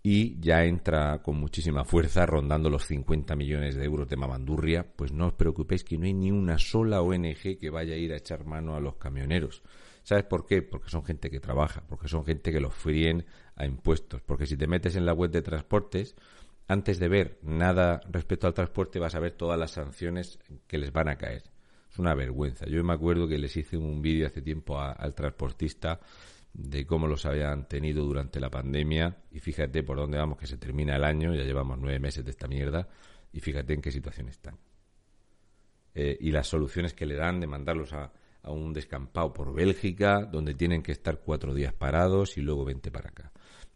y 0.04 0.40
ya 0.40 0.66
entra 0.66 1.24
con 1.24 1.38
muchísima 1.38 1.84
fuerza 1.84 2.28
rondando 2.28 2.70
los 2.70 2.86
50 2.86 3.36
millones 3.36 3.76
de 3.76 3.86
euros 3.86 4.08
de 4.08 4.18
mamandurria, 4.18 4.86
pues 4.96 5.12
no 5.12 5.26
os 5.26 5.34
preocupéis 5.34 5.84
que 5.84 5.98
no 5.98 6.06
hay 6.06 6.14
ni 6.14 6.30
una 6.30 6.60
sola 6.60 7.02
ONG 7.02 7.58
que 7.60 7.72
vaya 7.72 7.96
a 7.96 7.98
ir 7.98 8.14
a 8.14 8.18
echar 8.18 8.46
mano 8.46 8.76
a 8.76 8.80
los 8.80 8.98
camioneros. 8.98 9.64
¿Sabes 10.04 10.26
por 10.26 10.46
qué? 10.46 10.62
Porque 10.62 10.92
son 10.92 11.04
gente 11.04 11.32
que 11.32 11.40
trabaja, 11.40 11.84
porque 11.90 12.08
son 12.08 12.24
gente 12.24 12.52
que 12.52 12.60
los 12.60 12.76
fríen 12.76 13.26
a 13.56 13.66
impuestos, 13.66 14.22
porque 14.22 14.46
si 14.46 14.56
te 14.56 14.68
metes 14.68 14.96
en 14.96 15.08
la 15.08 15.14
web 15.14 15.32
de 15.32 15.42
transportes, 15.42 16.16
antes 16.68 17.00
de 17.00 17.08
ver 17.08 17.40
nada 17.42 18.02
respecto 18.10 18.48
al 18.48 18.54
transporte, 18.54 19.00
vas 19.00 19.16
a 19.16 19.20
ver 19.20 19.32
todas 19.32 19.58
las 19.58 19.72
sanciones 19.72 20.40
que 20.68 20.78
les 20.78 20.92
van 20.92 21.08
a 21.08 21.18
caer. 21.18 21.44
Es 21.90 22.00
una 22.00 22.14
vergüenza. 22.14 22.66
Yo 22.66 22.84
me 22.84 22.94
acuerdo 22.94 23.28
que 23.28 23.38
les 23.38 23.56
hice 23.56 23.78
un 23.78 24.02
vídeo 24.02 24.28
hace 24.28 24.42
tiempo 24.42 24.80
al 24.80 25.14
transportista 25.14 26.00
de 26.54 26.86
cómo 26.86 27.08
los 27.08 27.26
habían 27.26 27.68
tenido 27.68 28.04
durante 28.04 28.40
la 28.40 28.50
pandemia 28.50 29.18
y 29.32 29.40
fíjate 29.40 29.84
por 29.84 29.98
dónde 29.98 30.18
vamos 30.18 30.38
que 30.38 30.48
se 30.48 30.58
termina 30.58 30.96
el 30.96 31.04
año, 31.04 31.34
ya 31.34 31.44
llevamos 31.44 31.78
nueve 31.78 32.00
meses 32.00 32.26
de 32.26 32.32
esta 32.32 32.48
mierda 32.48 32.88
y 33.32 33.40
fíjate 33.40 33.74
en 33.74 33.82
qué 33.82 33.92
situación 33.92 34.28
están. 34.28 34.58
Eh, 35.94 36.18
y 36.20 36.32
las 36.32 36.48
soluciones 36.48 36.94
que 36.94 37.06
le 37.06 37.16
dan 37.16 37.40
de 37.40 37.48
mandarlos 37.48 37.94
a, 37.94 38.12
a 38.42 38.52
un 38.52 38.74
descampado 38.74 39.34
por 39.34 39.54
Bélgica, 39.54 40.26
donde 40.26 40.54
tienen 40.54 40.84
que 40.84 40.92
estar 40.92 41.20
cuatro 41.20 41.54
días 41.54 41.74
parados 41.74 42.38
y 42.38 42.42
luego 42.42 42.66
vente 42.66 42.92
para 42.92 43.10
acá. 43.10 43.32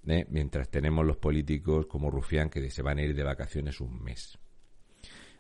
¿Eh? 0.08 0.26
mientras 0.30 0.70
tenemos 0.70 1.06
los 1.06 1.18
políticos 1.18 1.86
como 1.88 2.10
Rufián 2.10 2.50
que 2.50 2.70
se 2.70 2.82
van 2.82 2.98
a 2.98 3.04
ir 3.04 3.16
de 3.16 3.24
vacaciones 3.24 3.82
un 3.82 4.02
mes. 4.04 4.38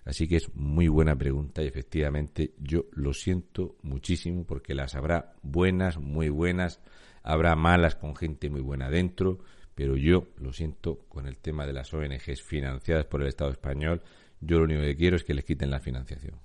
Así 0.03 0.27
que 0.27 0.37
es 0.37 0.53
muy 0.55 0.87
buena 0.87 1.15
pregunta 1.15 1.61
y 1.61 1.67
efectivamente 1.67 2.53
yo 2.57 2.85
lo 2.93 3.13
siento 3.13 3.77
muchísimo 3.83 4.45
porque 4.45 4.73
las 4.73 4.95
habrá 4.95 5.33
buenas, 5.43 5.99
muy 5.99 6.29
buenas, 6.29 6.79
habrá 7.21 7.55
malas 7.55 7.95
con 7.95 8.15
gente 8.15 8.49
muy 8.49 8.61
buena 8.61 8.89
dentro, 8.89 9.39
pero 9.75 9.95
yo 9.95 10.29
lo 10.37 10.53
siento 10.53 11.05
con 11.07 11.27
el 11.27 11.37
tema 11.37 11.67
de 11.67 11.73
las 11.73 11.93
ONGs 11.93 12.41
financiadas 12.41 13.05
por 13.05 13.21
el 13.21 13.27
Estado 13.27 13.51
español, 13.51 14.01
yo 14.39 14.57
lo 14.57 14.63
único 14.63 14.81
que 14.81 14.95
quiero 14.95 15.15
es 15.15 15.23
que 15.23 15.35
les 15.35 15.45
quiten 15.45 15.69
la 15.69 15.79
financiación. 15.79 16.39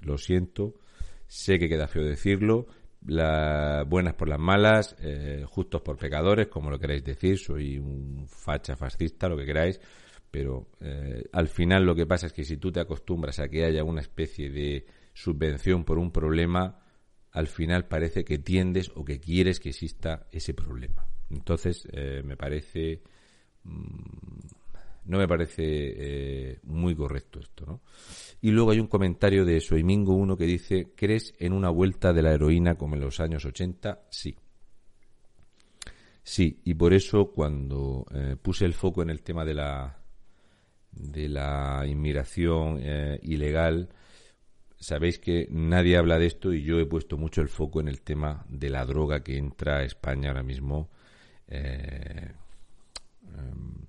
Lo 0.00 0.16
siento, 0.16 0.74
sé 1.26 1.58
que 1.58 1.68
queda 1.68 1.88
feo 1.88 2.04
decirlo, 2.04 2.66
las 3.06 3.88
buenas 3.88 4.14
por 4.14 4.28
las 4.28 4.38
malas, 4.38 4.96
eh, 5.00 5.44
justos 5.46 5.82
por 5.82 5.96
pecadores, 5.96 6.48
como 6.48 6.70
lo 6.70 6.78
queráis 6.78 7.04
decir, 7.04 7.38
soy 7.38 7.78
un 7.78 8.26
facha 8.28 8.76
fascista, 8.76 9.28
lo 9.28 9.36
que 9.36 9.46
queráis, 9.46 9.80
pero 10.30 10.68
eh, 10.80 11.24
al 11.32 11.48
final 11.48 11.84
lo 11.84 11.94
que 11.94 12.06
pasa 12.06 12.26
es 12.26 12.32
que 12.32 12.44
si 12.44 12.56
tú 12.56 12.72
te 12.72 12.80
acostumbras 12.80 13.38
a 13.38 13.48
que 13.48 13.64
haya 13.64 13.84
una 13.84 14.00
especie 14.00 14.50
de 14.50 14.86
subvención 15.14 15.84
por 15.84 15.98
un 15.98 16.10
problema, 16.10 16.80
al 17.32 17.46
final 17.46 17.86
parece 17.86 18.24
que 18.24 18.38
tiendes 18.38 18.90
o 18.94 19.04
que 19.04 19.20
quieres 19.20 19.60
que 19.60 19.70
exista 19.70 20.26
ese 20.32 20.54
problema. 20.54 21.06
Entonces, 21.30 21.86
eh, 21.92 22.22
me 22.24 22.36
parece. 22.36 23.02
No 25.06 25.18
me 25.18 25.28
parece 25.28 25.62
eh, 25.64 26.58
muy 26.64 26.94
correcto 26.94 27.40
esto, 27.40 27.64
¿no? 27.64 27.80
Y 28.40 28.50
luego 28.50 28.72
hay 28.72 28.80
un 28.80 28.86
comentario 28.86 29.44
de 29.44 29.60
Soimingo 29.60 30.14
1 30.14 30.36
que 30.36 30.44
dice: 30.44 30.92
¿Crees 30.96 31.34
en 31.38 31.52
una 31.52 31.70
vuelta 31.70 32.12
de 32.12 32.22
la 32.22 32.32
heroína 32.32 32.76
como 32.76 32.94
en 32.94 33.00
los 33.02 33.20
años 33.20 33.44
80? 33.44 34.02
Sí. 34.10 34.36
Sí, 36.22 36.60
y 36.64 36.74
por 36.74 36.92
eso 36.92 37.30
cuando 37.30 38.04
eh, 38.12 38.36
puse 38.40 38.64
el 38.64 38.74
foco 38.74 39.02
en 39.02 39.10
el 39.10 39.22
tema 39.22 39.44
de 39.44 39.54
la 39.54 40.02
de 40.90 41.28
la 41.28 41.84
inmigración 41.86 42.80
ilegal, 43.20 43.90
sabéis 44.78 45.18
que 45.18 45.46
nadie 45.50 45.96
habla 45.96 46.18
de 46.18 46.26
esto 46.26 46.52
y 46.52 46.62
yo 46.62 46.78
he 46.78 46.86
puesto 46.86 47.16
mucho 47.18 47.42
el 47.42 47.48
foco 47.48 47.80
en 47.80 47.88
el 47.88 48.00
tema 48.00 48.46
de 48.48 48.70
la 48.70 48.84
droga 48.86 49.22
que 49.22 49.36
entra 49.36 49.78
a 49.78 49.84
España 49.84 50.30
ahora 50.30 50.42
mismo 50.42 50.88
eh, 51.48 52.32
em, 53.36 53.85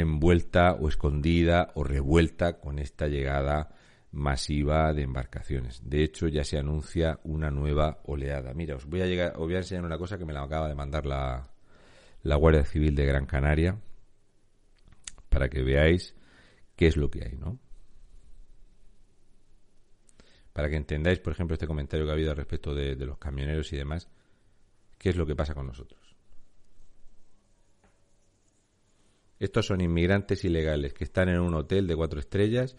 envuelta 0.00 0.74
o 0.74 0.88
escondida 0.88 1.72
o 1.74 1.84
revuelta 1.84 2.58
con 2.60 2.78
esta 2.78 3.08
llegada 3.08 3.74
masiva 4.12 4.92
de 4.92 5.02
embarcaciones. 5.02 5.80
De 5.88 6.04
hecho, 6.04 6.28
ya 6.28 6.44
se 6.44 6.58
anuncia 6.58 7.20
una 7.24 7.50
nueva 7.50 8.00
oleada. 8.04 8.54
Mira, 8.54 8.76
os 8.76 8.86
voy 8.86 9.02
a 9.02 9.06
llegar, 9.06 9.32
os 9.36 9.46
voy 9.46 9.54
a 9.54 9.58
enseñar 9.58 9.84
una 9.84 9.98
cosa 9.98 10.18
que 10.18 10.24
me 10.24 10.32
la 10.32 10.42
acaba 10.42 10.68
de 10.68 10.74
mandar 10.74 11.06
la, 11.06 11.50
la 12.22 12.36
Guardia 12.36 12.64
Civil 12.64 12.94
de 12.94 13.06
Gran 13.06 13.26
Canaria 13.26 13.80
para 15.28 15.48
que 15.48 15.62
veáis 15.62 16.14
qué 16.76 16.86
es 16.86 16.96
lo 16.96 17.10
que 17.10 17.24
hay, 17.24 17.36
¿no? 17.36 17.58
para 20.56 20.70
que 20.70 20.76
entendáis, 20.76 21.18
por 21.18 21.34
ejemplo, 21.34 21.52
este 21.52 21.66
comentario 21.66 22.06
que 22.06 22.12
ha 22.12 22.14
habido 22.14 22.34
respecto 22.34 22.74
de, 22.74 22.96
los 22.96 23.18
camioneros 23.18 23.70
y 23.74 23.76
demás, 23.76 24.08
qué 24.96 25.10
es 25.10 25.16
lo 25.16 25.26
que 25.26 25.36
pasa 25.36 25.52
con 25.52 25.66
nosotros. 25.66 26.16
Estos 29.38 29.66
son 29.66 29.80
inmigrantes 29.80 30.44
ilegales 30.44 30.94
que 30.94 31.04
están 31.04 31.28
en 31.28 31.40
un 31.40 31.54
hotel 31.54 31.86
de 31.86 31.96
cuatro 31.96 32.20
estrellas. 32.20 32.76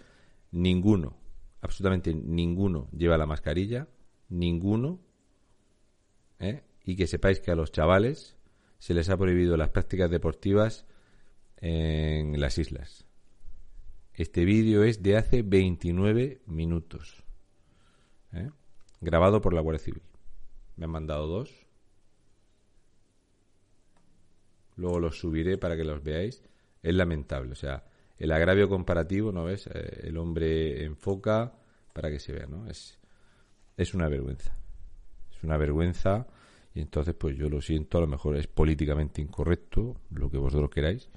Ninguno, 0.51 1.17
absolutamente 1.61 2.13
ninguno, 2.13 2.89
lleva 2.91 3.17
la 3.17 3.25
mascarilla. 3.25 3.87
Ninguno. 4.29 4.99
¿eh? 6.39 6.63
Y 6.83 6.95
que 6.95 7.07
sepáis 7.07 7.39
que 7.39 7.51
a 7.51 7.55
los 7.55 7.71
chavales 7.71 8.37
se 8.79 8.93
les 8.93 9.09
ha 9.09 9.17
prohibido 9.17 9.57
las 9.57 9.69
prácticas 9.69 10.09
deportivas 10.09 10.85
en 11.57 12.39
las 12.39 12.57
islas. 12.57 13.05
Este 14.13 14.45
vídeo 14.45 14.83
es 14.83 15.03
de 15.03 15.17
hace 15.17 15.43
29 15.43 16.41
minutos. 16.45 17.23
¿eh? 18.33 18.49
grabado 19.01 19.41
por 19.41 19.53
la 19.53 19.61
Guardia 19.61 19.83
Civil. 19.83 20.03
Me 20.75 20.85
han 20.85 20.91
mandado 20.91 21.27
dos. 21.27 21.66
Luego 24.77 24.99
los 24.99 25.19
subiré 25.19 25.57
para 25.57 25.75
que 25.75 25.83
los 25.83 26.01
veáis. 26.03 26.41
Es 26.81 26.93
lamentable, 26.93 27.51
o 27.51 27.55
sea, 27.55 27.83
el 28.17 28.31
agravio 28.31 28.69
comparativo, 28.69 29.31
¿no 29.31 29.43
ves? 29.43 29.67
Eh, 29.67 30.07
el 30.07 30.17
hombre 30.17 30.83
enfoca 30.83 31.53
para 31.93 32.09
que 32.09 32.19
se 32.19 32.31
vea, 32.31 32.45
¿no? 32.47 32.67
Es, 32.67 32.97
es 33.75 33.93
una 33.93 34.07
vergüenza. 34.07 34.55
Es 35.31 35.43
una 35.43 35.57
vergüenza 35.57 36.27
y 36.77 36.81
entonces 36.81 37.15
pues 37.15 37.35
yo 37.35 37.49
lo 37.49 37.59
siento, 37.59 37.97
a 37.97 38.01
lo 38.01 38.07
mejor 38.07 38.37
es 38.37 38.45
políticamente 38.45 39.19
incorrecto, 39.19 39.95
lo 40.11 40.29
que 40.29 40.37
vosotros 40.37 40.69
queráis, 40.69 41.09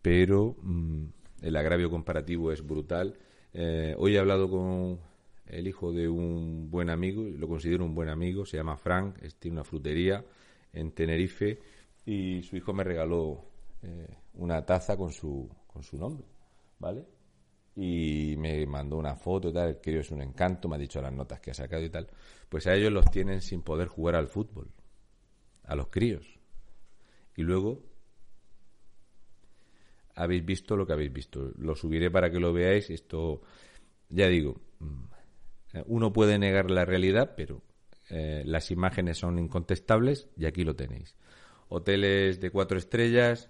pero 0.00 0.54
mm, 0.62 1.06
el 1.42 1.56
agravio 1.56 1.90
comparativo 1.90 2.52
es 2.52 2.64
brutal. 2.64 3.18
Eh, 3.52 3.96
hoy 3.98 4.14
he 4.14 4.20
hablado 4.20 4.48
con 4.48 5.00
el 5.46 5.66
hijo 5.66 5.92
de 5.92 6.08
un 6.08 6.70
buen 6.70 6.88
amigo, 6.88 7.24
lo 7.24 7.48
considero 7.48 7.84
un 7.84 7.96
buen 7.96 8.08
amigo, 8.08 8.46
se 8.46 8.56
llama 8.56 8.76
Frank, 8.76 9.16
tiene 9.40 9.56
una 9.56 9.64
frutería 9.64 10.24
en 10.72 10.92
Tenerife 10.92 11.58
y 12.04 12.42
su 12.42 12.56
hijo 12.56 12.72
me 12.72 12.84
regaló 12.84 13.44
eh, 13.82 14.16
una 14.34 14.64
taza 14.64 14.96
con 14.96 15.12
su, 15.12 15.48
con 15.66 15.82
su 15.82 15.96
nombre, 15.96 16.26
¿vale? 16.78 17.06
Y 17.74 18.34
me 18.38 18.66
mandó 18.66 18.96
una 18.96 19.16
foto 19.16 19.48
y 19.48 19.52
tal, 19.52 19.80
crío 19.80 20.00
es 20.00 20.10
un 20.10 20.20
encanto, 20.20 20.68
me 20.68 20.76
ha 20.76 20.78
dicho 20.78 21.00
las 21.00 21.12
notas 21.12 21.40
que 21.40 21.52
ha 21.52 21.54
sacado 21.54 21.82
y 21.82 21.90
tal. 21.90 22.08
Pues 22.48 22.66
a 22.66 22.74
ellos 22.74 22.92
los 22.92 23.10
tienen 23.10 23.40
sin 23.40 23.62
poder 23.62 23.88
jugar 23.88 24.14
al 24.14 24.28
fútbol, 24.28 24.70
a 25.64 25.74
los 25.74 25.88
críos. 25.88 26.38
Y 27.34 27.42
luego 27.42 27.82
habéis 30.14 30.44
visto 30.44 30.76
lo 30.76 30.86
que 30.86 30.92
habéis 30.92 31.12
visto. 31.12 31.52
Lo 31.56 31.74
subiré 31.74 32.10
para 32.10 32.30
que 32.30 32.40
lo 32.40 32.52
veáis. 32.52 32.90
Esto, 32.90 33.40
ya 34.10 34.28
digo, 34.28 34.60
mm, 34.80 35.04
uno 35.86 36.12
puede 36.12 36.38
negar 36.38 36.70
la 36.70 36.84
realidad, 36.84 37.34
pero 37.36 37.62
eh, 38.10 38.42
las 38.44 38.70
imágenes 38.70 39.18
son 39.18 39.38
incontestables 39.38 40.28
y 40.36 40.44
aquí 40.44 40.64
lo 40.64 40.76
tenéis. 40.76 41.16
Hoteles 41.74 42.38
de 42.38 42.50
cuatro 42.50 42.76
estrellas, 42.76 43.48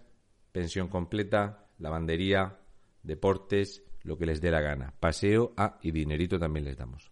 pensión 0.52 0.86
completa, 0.86 1.66
lavandería, 1.80 2.56
deportes, 3.02 3.82
lo 4.04 4.16
que 4.16 4.26
les 4.26 4.40
dé 4.40 4.52
la 4.52 4.60
gana. 4.60 4.94
Paseo, 5.00 5.52
ah, 5.56 5.80
y 5.82 5.90
dinerito 5.90 6.38
también 6.38 6.64
les 6.64 6.76
damos. 6.76 7.10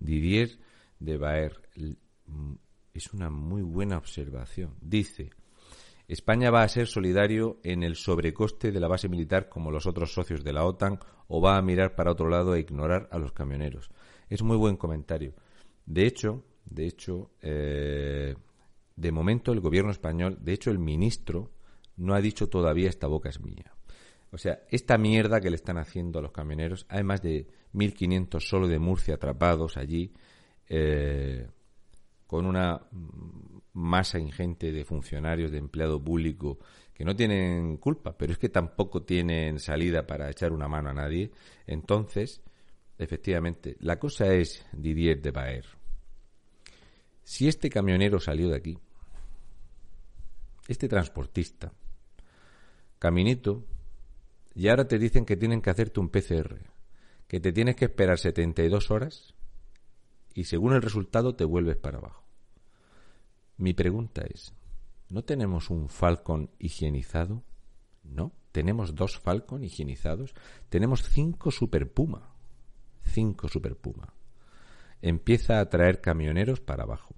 Didier 0.00 0.58
de 1.00 1.16
Baer 1.16 1.62
es 2.92 3.14
una 3.14 3.30
muy 3.30 3.62
buena 3.62 3.96
observación. 3.96 4.74
Dice, 4.82 5.30
España 6.06 6.50
va 6.50 6.62
a 6.62 6.68
ser 6.68 6.86
solidario 6.86 7.60
en 7.62 7.82
el 7.82 7.96
sobrecoste 7.96 8.72
de 8.72 8.80
la 8.80 8.88
base 8.88 9.08
militar 9.08 9.48
como 9.48 9.70
los 9.70 9.86
otros 9.86 10.12
socios 10.12 10.44
de 10.44 10.52
la 10.52 10.64
OTAN 10.64 10.98
o 11.28 11.40
va 11.40 11.56
a 11.56 11.62
mirar 11.62 11.94
para 11.94 12.12
otro 12.12 12.28
lado 12.28 12.54
e 12.54 12.60
ignorar 12.60 13.08
a 13.10 13.18
los 13.18 13.32
camioneros. 13.32 13.90
Es 14.28 14.42
muy 14.42 14.56
buen 14.56 14.76
comentario. 14.76 15.34
De 15.86 16.06
hecho, 16.06 16.44
de 16.64 16.86
hecho, 16.86 17.30
eh, 17.40 18.34
de 18.96 19.12
momento 19.12 19.52
el 19.52 19.60
gobierno 19.60 19.90
español, 19.90 20.38
de 20.40 20.52
hecho 20.52 20.70
el 20.70 20.78
ministro, 20.78 21.50
no 21.96 22.14
ha 22.14 22.20
dicho 22.20 22.48
todavía 22.48 22.88
esta 22.88 23.06
boca 23.06 23.28
es 23.28 23.40
mía. 23.40 23.74
O 24.30 24.38
sea, 24.38 24.62
esta 24.68 24.98
mierda 24.98 25.40
que 25.40 25.50
le 25.50 25.56
están 25.56 25.78
haciendo 25.78 26.18
a 26.18 26.22
los 26.22 26.32
camioneros, 26.32 26.86
hay 26.88 27.04
más 27.04 27.22
de 27.22 27.46
1.500 27.72 28.40
solo 28.40 28.66
de 28.66 28.78
Murcia 28.78 29.14
atrapados 29.14 29.76
allí, 29.76 30.12
eh, 30.68 31.48
con 32.26 32.46
una 32.46 32.80
masa 33.74 34.18
ingente 34.18 34.72
de 34.72 34.84
funcionarios, 34.84 35.50
de 35.50 35.58
empleado 35.58 36.02
público, 36.02 36.58
que 36.94 37.04
no 37.04 37.14
tienen 37.14 37.76
culpa, 37.76 38.16
pero 38.16 38.32
es 38.32 38.38
que 38.38 38.48
tampoco 38.48 39.02
tienen 39.02 39.58
salida 39.58 40.06
para 40.06 40.30
echar 40.30 40.52
una 40.52 40.68
mano 40.68 40.90
a 40.90 40.94
nadie. 40.94 41.32
Entonces, 41.66 42.40
efectivamente, 42.98 43.76
la 43.80 43.98
cosa 43.98 44.32
es 44.32 44.64
Didier 44.72 45.20
de 45.20 45.30
Baer. 45.32 45.66
Si 47.24 47.48
este 47.48 47.68
camionero 47.68 48.20
salió 48.20 48.48
de 48.48 48.56
aquí, 48.56 48.78
este 50.68 50.88
transportista, 50.88 51.72
caminito, 52.98 53.64
y 54.54 54.68
ahora 54.68 54.86
te 54.86 54.98
dicen 54.98 55.24
que 55.24 55.36
tienen 55.36 55.60
que 55.60 55.70
hacerte 55.70 55.98
un 55.98 56.10
PCR, 56.10 56.60
que 57.26 57.40
te 57.40 57.52
tienes 57.52 57.74
que 57.74 57.86
esperar 57.86 58.18
72 58.18 58.90
horas 58.92 59.34
y 60.32 60.44
según 60.44 60.74
el 60.74 60.82
resultado 60.82 61.34
te 61.34 61.44
vuelves 61.44 61.76
para 61.76 61.98
abajo. 61.98 62.23
Mi 63.56 63.72
pregunta 63.72 64.22
es, 64.22 64.52
¿no 65.08 65.22
tenemos 65.22 65.70
un 65.70 65.88
Falcon 65.88 66.50
higienizado? 66.58 67.42
No, 68.02 68.32
tenemos 68.52 68.94
dos 68.94 69.18
Falcon 69.18 69.64
higienizados. 69.64 70.34
Tenemos 70.68 71.02
cinco 71.02 71.50
Super 71.50 71.90
Puma. 71.90 72.34
Cinco 73.04 73.48
Super 73.48 73.76
Puma. 73.76 74.14
Empieza 75.02 75.60
a 75.60 75.68
traer 75.68 76.00
camioneros 76.00 76.60
para 76.60 76.84
abajo. 76.84 77.14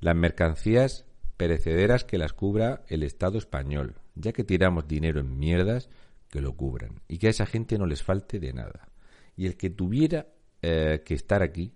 Las 0.00 0.16
mercancías 0.16 1.06
perecederas 1.36 2.04
que 2.04 2.18
las 2.18 2.32
cubra 2.32 2.84
el 2.88 3.02
Estado 3.02 3.38
español, 3.38 3.96
ya 4.14 4.32
que 4.32 4.44
tiramos 4.44 4.86
dinero 4.86 5.20
en 5.20 5.38
mierdas 5.38 5.88
que 6.28 6.40
lo 6.40 6.56
cubran 6.56 7.00
y 7.08 7.18
que 7.18 7.26
a 7.26 7.30
esa 7.30 7.46
gente 7.46 7.78
no 7.78 7.86
les 7.86 8.02
falte 8.02 8.38
de 8.38 8.52
nada. 8.52 8.88
Y 9.36 9.46
el 9.46 9.56
que 9.56 9.70
tuviera 9.70 10.28
eh, 10.62 11.02
que 11.04 11.14
estar 11.14 11.42
aquí 11.42 11.74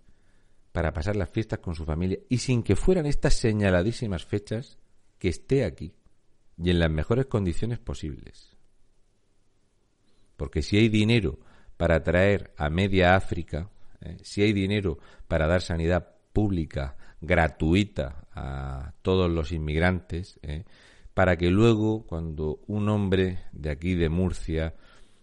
para 0.79 0.93
pasar 0.93 1.17
las 1.17 1.29
fiestas 1.29 1.59
con 1.59 1.75
su 1.75 1.85
familia 1.85 2.21
y 2.29 2.39
sin 2.39 2.63
que 2.63 2.77
fueran 2.77 3.05
estas 3.05 3.35
señaladísimas 3.35 4.25
fechas, 4.25 4.79
que 5.19 5.29
esté 5.29 5.65
aquí 5.65 5.93
y 6.57 6.71
en 6.71 6.79
las 6.79 6.89
mejores 6.89 7.27
condiciones 7.27 7.81
posibles. 7.81 8.57
Porque 10.37 10.63
si 10.63 10.77
hay 10.77 10.89
dinero 10.89 11.41
para 11.77 12.05
traer 12.05 12.55
a 12.57 12.71
media 12.71 13.17
África, 13.17 13.69
eh, 14.03 14.19
si 14.23 14.43
hay 14.43 14.53
dinero 14.53 15.01
para 15.27 15.49
dar 15.49 15.63
sanidad 15.63 16.15
pública 16.33 16.97
gratuita 17.21 18.29
a 18.31 18.95
todos 19.03 19.29
los 19.29 19.51
inmigrantes, 19.51 20.39
eh, 20.43 20.63
para 21.13 21.37
que 21.37 21.51
luego, 21.51 22.07
cuando 22.07 22.61
un 22.69 22.89
hombre 22.89 23.41
de 23.51 23.71
aquí 23.71 23.97
de 23.97 24.11
Murcia 24.11 24.77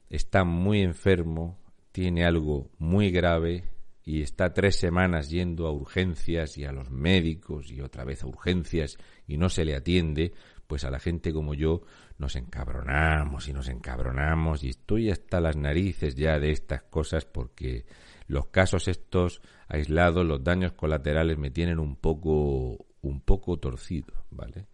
está 0.09 0.43
muy 0.43 0.81
enfermo, 0.81 1.57
tiene 1.93 2.25
algo 2.25 2.71
muy 2.77 3.09
grave, 3.09 3.63
y 4.05 4.21
está 4.21 4.53
tres 4.53 4.75
semanas 4.75 5.31
yendo 5.31 5.65
a 5.65 5.71
urgencias 5.71 6.59
y 6.59 6.63
a 6.63 6.71
los 6.71 6.91
médicos 6.91 7.71
y 7.71 7.81
otra 7.81 8.05
vez 8.05 8.23
a 8.23 8.27
urgencias 8.27 8.97
y 9.27 9.37
no 9.37 9.49
se 9.49 9.65
le 9.65 9.75
atiende, 9.75 10.33
pues 10.67 10.85
a 10.85 10.91
la 10.91 10.99
gente 10.99 11.33
como 11.33 11.55
yo 11.55 11.81
nos 12.19 12.35
encabronamos 12.35 13.47
y 13.47 13.53
nos 13.53 13.67
encabronamos 13.67 14.63
y 14.63 14.69
estoy 14.69 15.09
hasta 15.09 15.41
las 15.41 15.55
narices 15.55 16.15
ya 16.15 16.39
de 16.39 16.51
estas 16.51 16.83
cosas 16.83 17.25
porque 17.25 17.85
los 18.27 18.47
casos 18.47 18.87
estos 18.87 19.41
aislados, 19.67 20.25
los 20.25 20.43
daños 20.43 20.73
colaterales 20.73 21.37
me 21.39 21.49
tienen 21.49 21.79
un 21.79 21.95
poco 21.95 22.85
un 23.01 23.21
poco 23.21 23.57
torcido, 23.57 24.13
¿vale? 24.31 24.67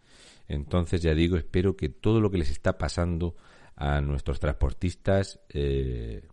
Entonces 0.47 1.01
ya 1.01 1.13
digo, 1.13 1.37
espero 1.37 1.75
que 1.75 1.89
todo 1.89 2.19
lo 2.19 2.31
que 2.31 2.37
les 2.37 2.49
está 2.51 2.77
pasando 2.77 3.35
a 3.75 4.01
nuestros 4.01 4.39
transportistas 4.39 5.39
eh, 5.49 6.27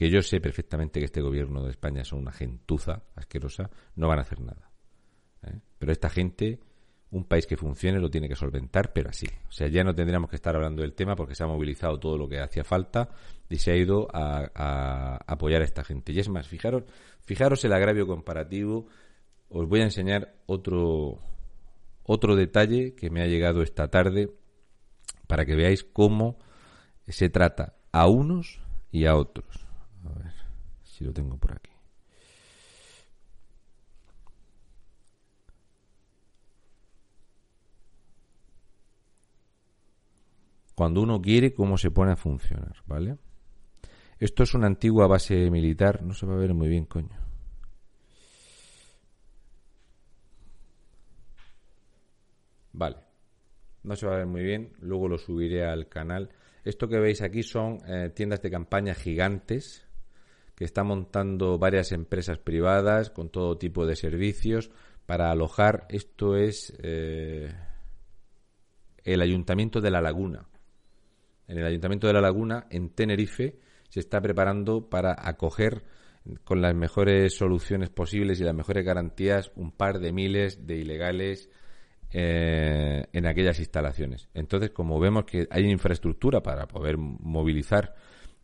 que 0.00 0.08
yo 0.08 0.22
sé 0.22 0.40
perfectamente 0.40 0.98
que 0.98 1.04
este 1.04 1.20
gobierno 1.20 1.62
de 1.62 1.72
España 1.72 2.04
son 2.06 2.20
una 2.20 2.32
gentuza 2.32 3.02
asquerosa, 3.16 3.68
no 3.96 4.08
van 4.08 4.18
a 4.18 4.22
hacer 4.22 4.40
nada. 4.40 4.70
¿eh? 5.42 5.60
Pero 5.78 5.92
esta 5.92 6.08
gente, 6.08 6.58
un 7.10 7.26
país 7.26 7.46
que 7.46 7.58
funcione 7.58 8.00
lo 8.00 8.08
tiene 8.08 8.26
que 8.26 8.34
solventar, 8.34 8.94
pero 8.94 9.10
así. 9.10 9.26
O 9.46 9.52
sea, 9.52 9.68
ya 9.68 9.84
no 9.84 9.94
tendríamos 9.94 10.30
que 10.30 10.36
estar 10.36 10.56
hablando 10.56 10.80
del 10.80 10.94
tema 10.94 11.16
porque 11.16 11.34
se 11.34 11.44
ha 11.44 11.46
movilizado 11.46 12.00
todo 12.00 12.16
lo 12.16 12.26
que 12.30 12.40
hacía 12.40 12.64
falta 12.64 13.10
y 13.50 13.56
se 13.56 13.72
ha 13.72 13.76
ido 13.76 14.08
a, 14.10 15.18
apoyar 15.26 15.60
a 15.60 15.66
esta 15.66 15.84
gente. 15.84 16.12
Y 16.12 16.20
es 16.20 16.30
más, 16.30 16.48
fijaros, 16.48 16.84
fijaros 17.20 17.62
el 17.66 17.74
agravio 17.74 18.06
comparativo. 18.06 18.86
Os 19.50 19.68
voy 19.68 19.80
a 19.80 19.84
enseñar 19.84 20.34
otro, 20.46 21.18
otro 22.04 22.36
detalle 22.36 22.94
que 22.94 23.10
me 23.10 23.20
ha 23.20 23.26
llegado 23.26 23.60
esta 23.60 23.88
tarde 23.88 24.30
para 25.26 25.44
que 25.44 25.56
veáis 25.56 25.84
cómo 25.84 26.38
se 27.06 27.28
trata 27.28 27.74
a 27.92 28.08
unos 28.08 28.60
y 28.90 29.04
a 29.04 29.14
otros. 29.14 29.69
A 30.04 30.18
ver 30.18 30.32
si 30.82 31.04
lo 31.04 31.12
tengo 31.12 31.36
por 31.36 31.52
aquí. 31.52 31.70
Cuando 40.74 41.02
uno 41.02 41.20
quiere, 41.20 41.52
cómo 41.52 41.76
se 41.76 41.90
pone 41.90 42.12
a 42.12 42.16
funcionar, 42.16 42.74
¿vale? 42.86 43.18
Esto 44.18 44.42
es 44.42 44.54
una 44.54 44.66
antigua 44.66 45.06
base 45.06 45.50
militar, 45.50 46.02
no 46.02 46.14
se 46.14 46.24
va 46.24 46.34
a 46.34 46.38
ver 46.38 46.54
muy 46.54 46.68
bien, 46.68 46.86
coño. 46.86 47.18
Vale. 52.72 52.96
No 53.82 53.96
se 53.96 54.06
va 54.06 54.14
a 54.14 54.18
ver 54.18 54.26
muy 54.26 54.42
bien, 54.42 54.72
luego 54.80 55.08
lo 55.08 55.18
subiré 55.18 55.66
al 55.66 55.88
canal. 55.88 56.30
Esto 56.64 56.88
que 56.88 56.98
veis 56.98 57.20
aquí 57.20 57.42
son 57.42 57.78
eh, 57.86 58.10
tiendas 58.14 58.40
de 58.40 58.50
campaña 58.50 58.94
gigantes 58.94 59.86
que 60.60 60.66
está 60.66 60.84
montando 60.84 61.58
varias 61.58 61.90
empresas 61.90 62.36
privadas 62.36 63.08
con 63.08 63.30
todo 63.30 63.56
tipo 63.56 63.86
de 63.86 63.96
servicios 63.96 64.70
para 65.06 65.30
alojar. 65.30 65.86
Esto 65.88 66.36
es 66.36 66.74
eh, 66.82 67.50
el 69.02 69.22
Ayuntamiento 69.22 69.80
de 69.80 69.90
La 69.90 70.02
Laguna. 70.02 70.50
En 71.48 71.56
el 71.56 71.64
Ayuntamiento 71.64 72.08
de 72.08 72.12
La 72.12 72.20
Laguna, 72.20 72.66
en 72.68 72.90
Tenerife, 72.90 73.58
se 73.88 74.00
está 74.00 74.20
preparando 74.20 74.90
para 74.90 75.16
acoger 75.18 75.82
con 76.44 76.60
las 76.60 76.74
mejores 76.74 77.34
soluciones 77.34 77.88
posibles 77.88 78.38
y 78.38 78.44
las 78.44 78.54
mejores 78.54 78.84
garantías 78.84 79.52
un 79.56 79.72
par 79.72 79.98
de 79.98 80.12
miles 80.12 80.66
de 80.66 80.76
ilegales 80.76 81.48
eh, 82.12 83.06
en 83.14 83.26
aquellas 83.26 83.58
instalaciones. 83.60 84.28
Entonces, 84.34 84.72
como 84.72 85.00
vemos 85.00 85.24
que 85.24 85.48
hay 85.50 85.64
infraestructura 85.64 86.42
para 86.42 86.68
poder 86.68 86.98
movilizar 86.98 87.94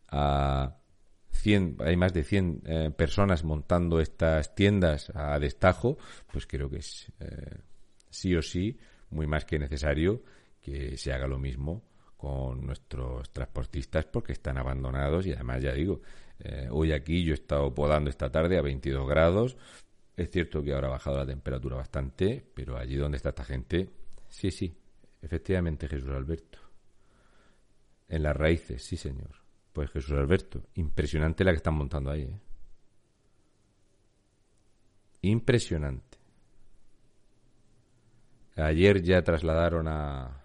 a 0.08 0.78
hay 1.80 1.96
más 1.96 2.12
de 2.12 2.24
100 2.24 2.62
eh, 2.64 2.90
personas 2.96 3.44
montando 3.44 4.00
estas 4.00 4.54
tiendas 4.54 5.10
a 5.14 5.38
destajo, 5.38 5.98
pues 6.32 6.46
creo 6.46 6.70
que 6.70 6.78
es 6.78 7.12
eh, 7.20 7.58
sí 8.10 8.34
o 8.34 8.42
sí 8.42 8.78
muy 9.10 9.26
más 9.26 9.44
que 9.44 9.58
necesario 9.58 10.22
que 10.60 10.96
se 10.96 11.12
haga 11.12 11.26
lo 11.26 11.38
mismo 11.38 11.84
con 12.16 12.66
nuestros 12.66 13.30
transportistas 13.30 14.06
porque 14.06 14.32
están 14.32 14.58
abandonados 14.58 15.26
y 15.26 15.32
además 15.32 15.62
ya 15.62 15.72
digo, 15.72 16.00
eh, 16.40 16.68
hoy 16.70 16.92
aquí 16.92 17.24
yo 17.24 17.32
he 17.32 17.34
estado 17.34 17.72
podando 17.74 18.10
esta 18.10 18.30
tarde 18.30 18.58
a 18.58 18.62
22 18.62 19.08
grados, 19.08 19.56
es 20.16 20.30
cierto 20.30 20.62
que 20.62 20.72
ahora 20.72 20.88
ha 20.88 20.92
bajado 20.92 21.18
la 21.18 21.26
temperatura 21.26 21.76
bastante, 21.76 22.44
pero 22.54 22.76
allí 22.76 22.96
donde 22.96 23.16
está 23.16 23.28
esta 23.28 23.44
gente, 23.44 23.90
sí, 24.28 24.50
sí, 24.50 24.76
efectivamente 25.22 25.88
Jesús 25.88 26.10
Alberto. 26.10 26.58
En 28.08 28.22
las 28.22 28.36
raíces, 28.36 28.82
sí 28.82 28.96
señor. 28.96 29.45
Pues 29.76 29.90
Jesús 29.90 30.12
Alberto, 30.12 30.62
impresionante 30.76 31.44
la 31.44 31.50
que 31.50 31.58
están 31.58 31.74
montando 31.74 32.10
ahí. 32.10 32.22
¿eh? 32.22 32.40
Impresionante. 35.20 36.16
Ayer 38.56 39.02
ya 39.02 39.22
trasladaron 39.22 39.86
a 39.86 40.44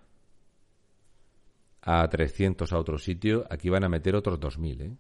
a 1.84 2.10
300 2.10 2.74
a 2.74 2.78
otro 2.78 2.98
sitio, 2.98 3.48
aquí 3.50 3.70
van 3.70 3.86
a 3.86 3.90
meter 3.90 4.18
otros 4.18 4.38
2000, 4.38 4.82
¿eh? 4.82 4.98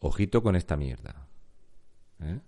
Ojito 0.00 0.42
con 0.42 0.56
esta 0.56 0.76
mierda. 0.76 1.28
¿eh? 2.22 2.40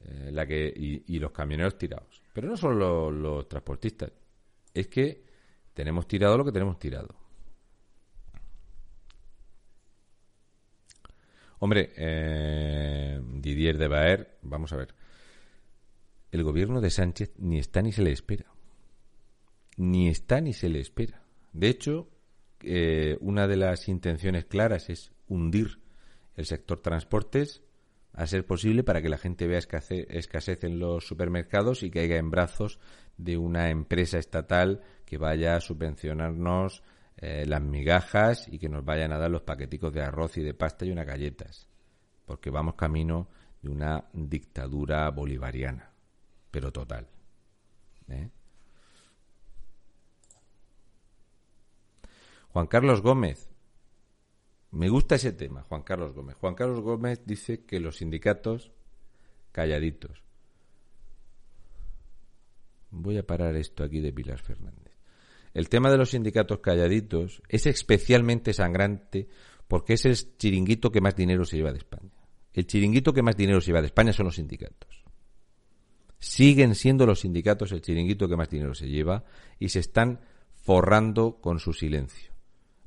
Eh, 0.00 0.30
la 0.30 0.46
que 0.46 0.70
y, 0.76 1.18
los 1.18 1.32
camioneros 1.32 1.78
tirados. 1.78 2.22
Pero 2.34 2.48
no 2.48 2.56
solo 2.58 3.10
los 3.10 3.48
transportistas. 3.48 4.12
Es 4.74 4.88
que 4.88 5.24
tenemos 5.72 6.06
tirado 6.06 6.36
lo 6.36 6.44
que 6.44 6.52
tenemos 6.52 6.78
tirado. 6.78 7.21
Hombre, 11.64 11.92
eh, 11.96 13.20
Didier 13.34 13.78
de 13.78 13.86
Baer, 13.86 14.36
vamos 14.42 14.72
a 14.72 14.76
ver. 14.76 14.96
El 16.32 16.42
gobierno 16.42 16.80
de 16.80 16.90
Sánchez 16.90 17.34
ni 17.38 17.60
está 17.60 17.82
ni 17.82 17.92
se 17.92 18.02
le 18.02 18.10
espera. 18.10 18.46
Ni 19.76 20.08
está 20.08 20.40
ni 20.40 20.54
se 20.54 20.68
le 20.68 20.80
espera. 20.80 21.22
De 21.52 21.68
hecho, 21.68 22.10
eh, 22.62 23.16
una 23.20 23.46
de 23.46 23.54
las 23.54 23.86
intenciones 23.86 24.46
claras 24.46 24.90
es 24.90 25.12
hundir 25.28 25.78
el 26.34 26.46
sector 26.46 26.82
transportes 26.82 27.62
a 28.12 28.26
ser 28.26 28.44
posible 28.44 28.82
para 28.82 29.00
que 29.00 29.08
la 29.08 29.18
gente 29.18 29.46
vea 29.46 29.60
escasez 29.60 30.64
en 30.64 30.80
los 30.80 31.06
supermercados 31.06 31.84
y 31.84 31.92
caiga 31.92 32.16
en 32.16 32.32
brazos 32.32 32.80
de 33.18 33.36
una 33.36 33.70
empresa 33.70 34.18
estatal 34.18 34.82
que 35.04 35.16
vaya 35.16 35.54
a 35.54 35.60
subvencionarnos 35.60 36.82
eh, 37.22 37.46
las 37.46 37.62
migajas 37.62 38.48
y 38.48 38.58
que 38.58 38.68
nos 38.68 38.84
vayan 38.84 39.12
a 39.12 39.18
dar 39.18 39.30
los 39.30 39.42
paqueticos 39.42 39.92
de 39.92 40.02
arroz 40.02 40.36
y 40.38 40.42
de 40.42 40.54
pasta 40.54 40.84
y 40.84 40.90
unas 40.90 41.06
galletas. 41.06 41.68
Porque 42.26 42.50
vamos 42.50 42.74
camino 42.74 43.28
de 43.62 43.68
una 43.68 44.04
dictadura 44.12 45.08
bolivariana, 45.10 45.92
pero 46.50 46.72
total. 46.72 47.06
¿eh? 48.08 48.28
Juan 52.48 52.66
Carlos 52.66 53.02
Gómez. 53.02 53.48
Me 54.72 54.88
gusta 54.88 55.14
ese 55.14 55.32
tema, 55.32 55.62
Juan 55.62 55.82
Carlos 55.82 56.14
Gómez. 56.14 56.34
Juan 56.40 56.56
Carlos 56.56 56.80
Gómez 56.80 57.22
dice 57.24 57.64
que 57.64 57.78
los 57.78 57.98
sindicatos 57.98 58.72
calladitos. 59.52 60.24
Voy 62.90 63.16
a 63.16 63.24
parar 63.24 63.54
esto 63.54 63.84
aquí 63.84 64.00
de 64.00 64.12
Pilar 64.12 64.40
Fernández. 64.40 64.81
El 65.54 65.68
tema 65.68 65.90
de 65.90 65.98
los 65.98 66.10
sindicatos 66.10 66.60
calladitos 66.60 67.42
es 67.48 67.66
especialmente 67.66 68.52
sangrante 68.52 69.28
porque 69.68 69.94
es 69.94 70.04
el 70.06 70.16
chiringuito 70.36 70.90
que 70.90 71.00
más 71.00 71.14
dinero 71.14 71.44
se 71.44 71.56
lleva 71.56 71.72
de 71.72 71.78
España. 71.78 72.12
El 72.52 72.66
chiringuito 72.66 73.12
que 73.12 73.22
más 73.22 73.36
dinero 73.36 73.60
se 73.60 73.68
lleva 73.68 73.80
de 73.80 73.86
España 73.86 74.12
son 74.12 74.26
los 74.26 74.36
sindicatos. 74.36 75.04
Siguen 76.18 76.74
siendo 76.74 77.06
los 77.06 77.20
sindicatos 77.20 77.72
el 77.72 77.82
chiringuito 77.82 78.28
que 78.28 78.36
más 78.36 78.48
dinero 78.48 78.74
se 78.74 78.88
lleva 78.88 79.24
y 79.58 79.70
se 79.70 79.80
están 79.80 80.20
forrando 80.54 81.40
con 81.40 81.58
su 81.58 81.72
silencio. 81.72 82.32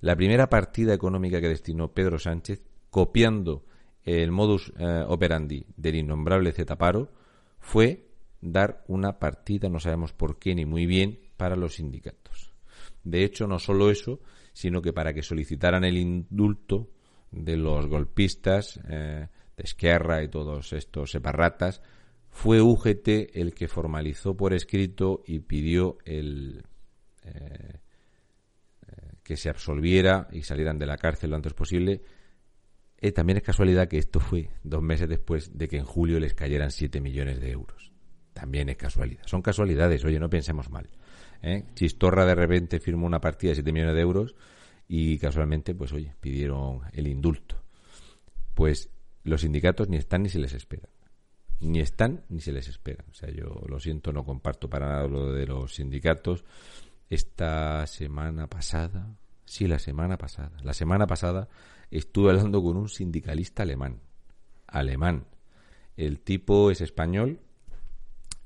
La 0.02 0.16
primera 0.16 0.50
partida 0.50 0.94
económica 0.94 1.42
que 1.42 1.50
destinó 1.50 1.94
Pedro 1.94 2.20
Sánchez, 2.20 2.64
copiando 2.90 3.66
el 4.04 4.32
modus 4.32 4.72
eh, 4.78 5.04
operandi 5.08 5.66
del 5.76 5.96
innombrable 5.96 6.52
Zetaparo, 6.52 7.12
fue 7.60 8.08
dar 8.40 8.84
una 8.88 9.20
partida, 9.20 9.68
no 9.68 9.80
sabemos 9.80 10.14
por 10.14 10.38
qué 10.38 10.54
ni 10.54 10.66
muy 10.66 10.86
bien, 10.86 11.20
para 11.38 11.56
los 11.56 11.76
sindicatos. 11.76 12.55
De 13.06 13.24
hecho, 13.24 13.48
no 13.48 13.60
solo 13.60 13.90
eso, 13.90 14.20
sino 14.52 14.82
que 14.82 14.92
para 14.92 15.14
que 15.14 15.22
solicitaran 15.22 15.86
el 15.86 15.98
indulto 15.98 16.90
de 17.32 17.56
los 17.56 17.88
golpistas 17.88 18.80
eh, 18.90 19.28
de 19.56 19.64
Esquerra 19.64 20.24
y 20.24 20.28
todos 20.28 20.74
estos 20.74 21.12
separratas, 21.12 21.82
fue 22.30 22.62
UGT 22.62 23.08
el 23.34 23.54
que 23.54 23.68
formalizó 23.68 24.36
por 24.36 24.54
escrito 24.54 25.24
y 25.26 25.40
pidió 25.40 26.00
el, 26.04 26.64
eh, 27.24 27.80
eh, 28.88 29.12
que 29.24 29.38
se 29.38 29.50
absolviera 29.50 30.28
y 30.32 30.42
salieran 30.42 30.80
de 30.80 30.88
la 30.88 30.98
cárcel 30.98 31.30
lo 31.30 31.36
antes 31.36 31.54
posible. 31.54 32.02
también 33.14 33.38
es 33.38 33.44
casualidad 33.44 33.88
que 33.88 34.00
esto 34.00 34.20
fue 34.20 34.50
dos 34.64 34.82
meses 34.82 35.08
después 35.08 35.56
de 35.56 35.68
que 35.68 35.78
en 35.78 35.86
julio 35.86 36.20
les 36.20 36.34
cayeran 36.34 36.72
7 36.72 37.00
millones 37.02 37.40
de 37.40 37.52
euros. 37.52 37.92
También 38.34 38.68
es 38.70 38.78
casualidad. 38.78 39.22
Son 39.28 39.44
casualidades, 39.44 40.04
oye, 40.04 40.20
no 40.20 40.30
pensemos 40.30 40.70
mal. 40.72 40.90
¿Eh? 41.46 41.66
Chistorra 41.76 42.26
de 42.26 42.36
repente 42.36 42.80
firmó 42.80 43.06
una 43.06 43.22
partida 43.22 43.52
de 43.52 43.56
7 43.56 43.72
millones 43.72 43.96
de 43.96 44.02
euros 44.02 44.36
y 44.88 45.18
casualmente, 45.18 45.76
pues 45.76 45.94
oye, 45.94 46.14
pidieron 46.20 46.82
el 46.92 47.08
indulto. 47.08 47.62
Pues 48.54 48.90
los 49.24 49.42
sindicatos 49.42 49.90
ni 49.90 49.98
están 49.98 50.24
ni 50.24 50.30
se 50.30 50.40
les 50.40 50.54
esperan. 50.54 50.90
Ni 51.60 51.80
están 51.80 52.24
ni 52.30 52.42
se 52.42 52.52
les 52.52 52.68
esperan. 52.68 53.06
O 53.10 53.14
sea, 53.14 53.30
yo 53.30 53.62
lo 53.68 53.80
siento, 53.80 54.12
no 54.12 54.26
comparto 54.26 54.70
para 54.70 54.88
nada 54.88 55.08
lo 55.08 55.32
de 55.32 55.46
los 55.46 55.76
sindicatos. 55.76 56.44
Esta 57.10 57.86
semana 57.88 58.48
pasada, 58.48 59.16
sí, 59.46 59.68
la 59.68 59.80
semana 59.80 60.18
pasada, 60.18 60.58
la 60.64 60.74
semana 60.74 61.06
pasada 61.08 61.48
estuve 61.92 62.32
hablando 62.32 62.62
con 62.64 62.78
un 62.78 62.90
sindicalista 62.90 63.64
alemán. 63.64 64.02
Alemán. 64.68 65.26
El 65.96 66.20
tipo 66.20 66.72
es 66.72 66.82
español 66.82 67.40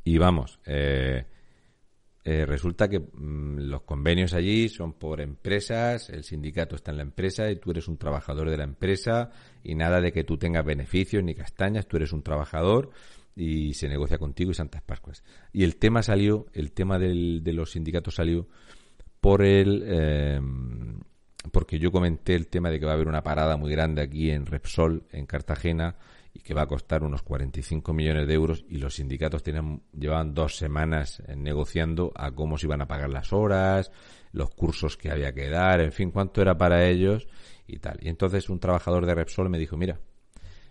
y 0.03 0.17
vamos, 0.17 0.59
eh, 0.65 1.25
eh, 2.25 2.45
resulta 2.45 2.89
que 2.89 2.99
mm, 2.99 3.59
los 3.69 3.83
convenios 3.83 4.33
allí 4.33 4.67
son 4.69 4.93
por 4.93 5.21
empresas, 5.21 6.09
el 6.09 6.23
sindicato 6.23 6.75
está 6.75 6.91
en 6.91 6.97
la 6.97 7.03
empresa 7.03 7.49
y 7.49 7.55
tú 7.55 7.71
eres 7.71 7.87
un 7.87 7.97
trabajador 7.97 8.49
de 8.49 8.57
la 8.57 8.65
empresa 8.65 9.31
y 9.63 9.75
nada 9.75 10.01
de 10.01 10.11
que 10.11 10.23
tú 10.23 10.37
tengas 10.37 10.65
beneficios 10.65 11.23
ni 11.23 11.33
castañas, 11.33 11.87
tú 11.87 11.97
eres 11.97 12.11
un 12.11 12.21
trabajador 12.21 12.91
y 13.35 13.73
se 13.73 13.87
negocia 13.87 14.17
contigo 14.17 14.51
y 14.51 14.53
Santas 14.53 14.81
Pascuas. 14.81 15.23
Y 15.53 15.63
el 15.63 15.77
tema 15.77 16.03
salió, 16.03 16.47
el 16.53 16.73
tema 16.73 16.99
del, 16.99 17.41
de 17.43 17.53
los 17.53 17.71
sindicatos 17.71 18.15
salió 18.15 18.47
por 19.21 19.43
el... 19.43 19.83
Eh, 19.85 20.41
porque 21.53 21.79
yo 21.79 21.89
comenté 21.89 22.35
el 22.35 22.47
tema 22.47 22.69
de 22.69 22.79
que 22.79 22.85
va 22.85 22.91
a 22.91 22.95
haber 22.95 23.07
una 23.07 23.23
parada 23.23 23.55
muy 23.55 23.71
grande 23.71 24.01
aquí 24.01 24.29
en 24.29 24.45
Repsol, 24.45 25.05
en 25.11 25.25
Cartagena, 25.25 25.95
y 26.33 26.39
que 26.39 26.53
va 26.53 26.63
a 26.63 26.67
costar 26.67 27.03
unos 27.03 27.23
45 27.23 27.93
millones 27.93 28.27
de 28.27 28.33
euros 28.33 28.65
y 28.69 28.77
los 28.77 28.95
sindicatos 28.95 29.43
tienen, 29.43 29.81
llevaban 29.97 30.33
dos 30.33 30.57
semanas 30.57 31.21
eh, 31.27 31.35
negociando 31.35 32.11
a 32.15 32.31
cómo 32.31 32.57
se 32.57 32.67
iban 32.67 32.81
a 32.81 32.87
pagar 32.87 33.09
las 33.09 33.33
horas, 33.33 33.91
los 34.31 34.49
cursos 34.51 34.97
que 34.97 35.11
había 35.11 35.33
que 35.33 35.49
dar, 35.49 35.81
en 35.81 35.91
fin, 35.91 36.11
cuánto 36.11 36.41
era 36.41 36.57
para 36.57 36.87
ellos 36.87 37.27
y 37.67 37.79
tal. 37.79 37.97
Y 38.01 38.09
entonces 38.09 38.49
un 38.49 38.59
trabajador 38.59 39.05
de 39.05 39.15
Repsol 39.15 39.49
me 39.49 39.57
dijo, 39.57 39.75
mira, 39.75 39.99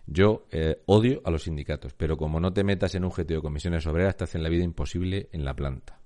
yo 0.07 0.47
eh, 0.51 0.83
odio 0.87 1.21
a 1.25 1.31
los 1.31 1.43
sindicatos, 1.43 1.93
pero 1.93 2.17
como 2.17 2.41
no 2.41 2.53
te 2.53 2.65
metas 2.65 2.95
en 2.95 3.05
un 3.05 3.11
GTO 3.11 3.35
de 3.35 3.41
comisiones 3.43 3.87
obreras, 3.87 4.17
te 4.17 4.25
hacen 4.25 4.43
la 4.43 4.49
vida 4.49 4.65
imposible 4.65 5.29
en 5.33 5.45
la 5.45 5.55
planta. 5.55 6.01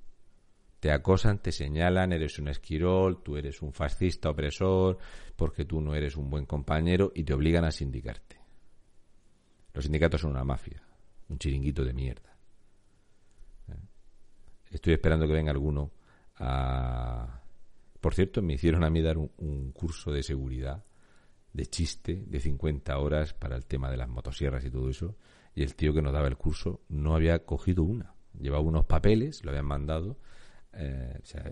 Te 0.80 0.90
acosan, 0.90 1.38
te 1.38 1.52
señalan, 1.52 2.12
eres 2.12 2.40
un 2.40 2.48
esquirol, 2.48 3.22
tú 3.22 3.36
eres 3.36 3.62
un 3.62 3.72
fascista 3.72 4.30
opresor, 4.30 4.98
porque 5.36 5.64
tú 5.64 5.80
no 5.80 5.94
eres 5.94 6.16
un 6.16 6.28
buen 6.28 6.46
compañero 6.46 7.12
y 7.14 7.22
te 7.22 7.34
obligan 7.34 7.64
a 7.64 7.70
sindicarte. 7.70 8.41
Los 9.74 9.84
sindicatos 9.84 10.20
son 10.20 10.30
una 10.32 10.44
mafia, 10.44 10.82
un 11.28 11.38
chiringuito 11.38 11.84
de 11.84 11.92
mierda. 11.92 12.36
¿Eh? 13.68 13.80
Estoy 14.70 14.94
esperando 14.94 15.26
que 15.26 15.32
venga 15.32 15.50
alguno 15.50 15.92
a... 16.36 17.40
Por 18.00 18.14
cierto, 18.14 18.42
me 18.42 18.54
hicieron 18.54 18.84
a 18.84 18.90
mí 18.90 19.00
dar 19.00 19.16
un, 19.16 19.72
curso 19.72 20.10
de 20.10 20.22
seguridad, 20.24 20.84
de 21.52 21.66
chiste, 21.66 22.24
de 22.26 22.40
50 22.40 22.98
horas 22.98 23.32
para 23.32 23.54
el 23.54 23.64
tema 23.64 23.90
de 23.90 23.96
las 23.96 24.08
motosierras 24.08 24.64
y 24.64 24.70
todo 24.70 24.90
eso, 24.90 25.16
y 25.54 25.62
el 25.62 25.76
tío 25.76 25.94
que 25.94 26.02
nos 26.02 26.12
daba 26.12 26.26
el 26.26 26.36
curso 26.36 26.80
no 26.88 27.14
había 27.14 27.44
cogido 27.44 27.84
una. 27.84 28.14
Llevaba 28.38 28.62
unos 28.62 28.86
papeles, 28.86 29.44
lo 29.44 29.50
habían 29.50 29.66
mandado, 29.66 30.18
eh, 30.72 31.16
o 31.22 31.24
sea, 31.24 31.48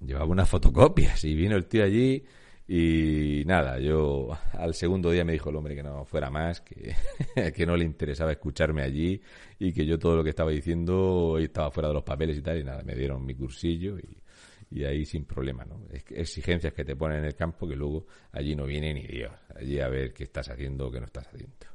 llevaba 0.00 0.26
unas 0.26 0.48
fotocopias 0.48 1.22
y 1.24 1.34
vino 1.34 1.54
el 1.54 1.66
tío 1.66 1.84
allí 1.84 2.24
y 2.68 3.42
nada, 3.44 3.78
yo 3.80 4.30
al 4.52 4.74
segundo 4.74 5.10
día 5.10 5.24
me 5.24 5.32
dijo 5.32 5.50
el 5.50 5.56
hombre 5.56 5.74
que 5.74 5.82
no 5.82 6.04
fuera 6.04 6.30
más, 6.30 6.60
que, 6.60 6.94
que 7.54 7.66
no 7.66 7.76
le 7.76 7.84
interesaba 7.84 8.32
escucharme 8.32 8.82
allí 8.82 9.20
y 9.58 9.72
que 9.72 9.84
yo 9.84 9.98
todo 9.98 10.16
lo 10.16 10.24
que 10.24 10.30
estaba 10.30 10.50
diciendo 10.50 11.38
estaba 11.38 11.70
fuera 11.70 11.88
de 11.88 11.94
los 11.94 12.04
papeles 12.04 12.38
y 12.38 12.42
tal, 12.42 12.58
y 12.58 12.64
nada, 12.64 12.82
me 12.82 12.94
dieron 12.94 13.24
mi 13.26 13.34
cursillo 13.34 13.98
y, 13.98 14.22
y 14.70 14.84
ahí 14.84 15.04
sin 15.04 15.24
problema, 15.24 15.64
¿no? 15.64 15.82
Exigencias 15.90 16.72
que 16.72 16.84
te 16.84 16.96
ponen 16.96 17.18
en 17.18 17.24
el 17.26 17.34
campo 17.34 17.68
que 17.68 17.76
luego 17.76 18.06
allí 18.30 18.54
no 18.54 18.64
viene 18.64 18.94
ni 18.94 19.06
Dios, 19.06 19.32
allí 19.54 19.80
a 19.80 19.88
ver 19.88 20.12
qué 20.12 20.24
estás 20.24 20.48
haciendo 20.48 20.86
o 20.86 20.90
qué 20.90 21.00
no 21.00 21.06
estás 21.06 21.26
haciendo. 21.26 21.66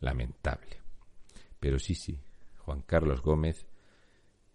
Lamentable. 0.00 0.76
Pero 1.58 1.78
sí, 1.78 1.94
sí, 1.94 2.18
Juan 2.58 2.82
Carlos 2.82 3.22
Gómez, 3.22 3.66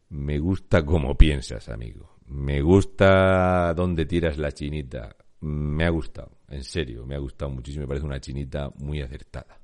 me 0.10 0.40
gusta 0.40 0.86
como 0.86 1.18
piensas, 1.18 1.70
amigo. 1.70 2.16
Me 2.28 2.62
gusta 2.62 3.74
dónde 3.76 4.06
tiras 4.06 4.38
la 4.38 4.52
chinita 4.52 5.16
me 5.46 5.86
ha 5.86 5.90
gustado, 5.90 6.32
en 6.50 6.64
serio, 6.64 7.06
me 7.06 7.14
ha 7.14 7.20
gustado 7.20 7.52
muchísimo, 7.52 7.84
me 7.84 7.88
parece 7.88 8.06
una 8.06 8.20
chinita 8.20 8.72
muy 8.78 9.02
acertada. 9.02 9.60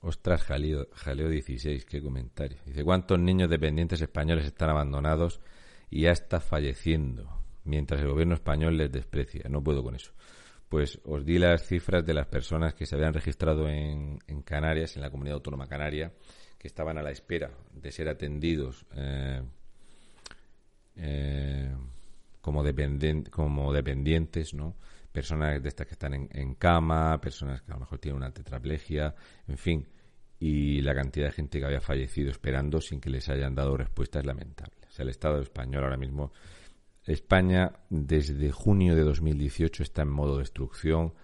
Ostras, 0.00 0.42
Jaleo, 0.44 0.88
Jaleo 0.94 1.28
16, 1.28 1.84
qué 1.84 2.02
comentario. 2.02 2.58
Dice, 2.64 2.84
¿cuántos 2.84 3.18
niños 3.18 3.50
dependientes 3.50 4.00
españoles 4.00 4.46
están 4.46 4.70
abandonados 4.70 5.40
y 5.90 6.06
hasta 6.06 6.40
falleciendo 6.40 7.28
mientras 7.64 8.00
el 8.00 8.08
gobierno 8.08 8.34
español 8.34 8.78
les 8.78 8.90
desprecia? 8.90 9.44
No 9.50 9.62
puedo 9.62 9.82
con 9.82 9.94
eso. 9.94 10.12
Pues 10.70 11.00
os 11.04 11.24
di 11.24 11.38
las 11.38 11.66
cifras 11.66 12.04
de 12.04 12.14
las 12.14 12.26
personas 12.26 12.74
que 12.74 12.86
se 12.86 12.96
habían 12.96 13.12
registrado 13.12 13.68
en, 13.68 14.18
Canarias, 14.44 14.96
en 14.96 15.02
la 15.02 15.10
comunidad 15.10 15.36
autónoma 15.36 15.66
canaria, 15.66 16.12
que 16.58 16.66
estaban 16.66 16.96
a 16.96 17.02
la 17.02 17.10
espera 17.10 17.50
de 17.72 17.92
ser 17.92 18.08
atendidos 18.08 18.86
eh, 18.94 19.42
eh, 20.96 21.74
como, 22.40 22.62
como 23.30 23.72
dependientes, 23.72 24.54
¿no? 24.54 24.76
Personas 25.12 25.62
de 25.62 25.68
estas 25.68 25.86
que 25.86 25.92
están 25.92 26.14
en, 26.14 26.54
cama, 26.56 27.20
personas 27.20 27.62
que 27.62 27.70
a 27.70 27.74
lo 27.74 27.80
mejor 27.80 27.98
tienen 27.98 28.16
una 28.16 28.32
tetraplegia, 28.32 29.14
en 29.46 29.58
fin, 29.58 29.86
y 30.40 30.80
la 30.80 30.94
cantidad 30.94 31.26
de 31.26 31.32
gente 31.32 31.58
que 31.60 31.66
había 31.66 31.80
fallecido 31.80 32.30
esperando 32.30 32.80
sin 32.80 33.00
que 33.00 33.10
les 33.10 33.28
hayan 33.28 33.54
dado 33.54 33.76
respuesta 33.76 34.18
es 34.18 34.26
lamentable. 34.26 34.74
O 34.88 34.90
sea, 34.90 35.04
el 35.04 35.10
Estado 35.10 35.40
español 35.40 35.84
ahora 35.84 35.96
mismo, 35.96 36.32
España 37.04 37.72
desde 37.90 38.50
junio 38.50 38.96
de 38.96 39.02
2018 39.02 39.82
está 39.82 40.02
en 40.02 40.10
modo 40.10 40.38
destrucción, 40.38 41.14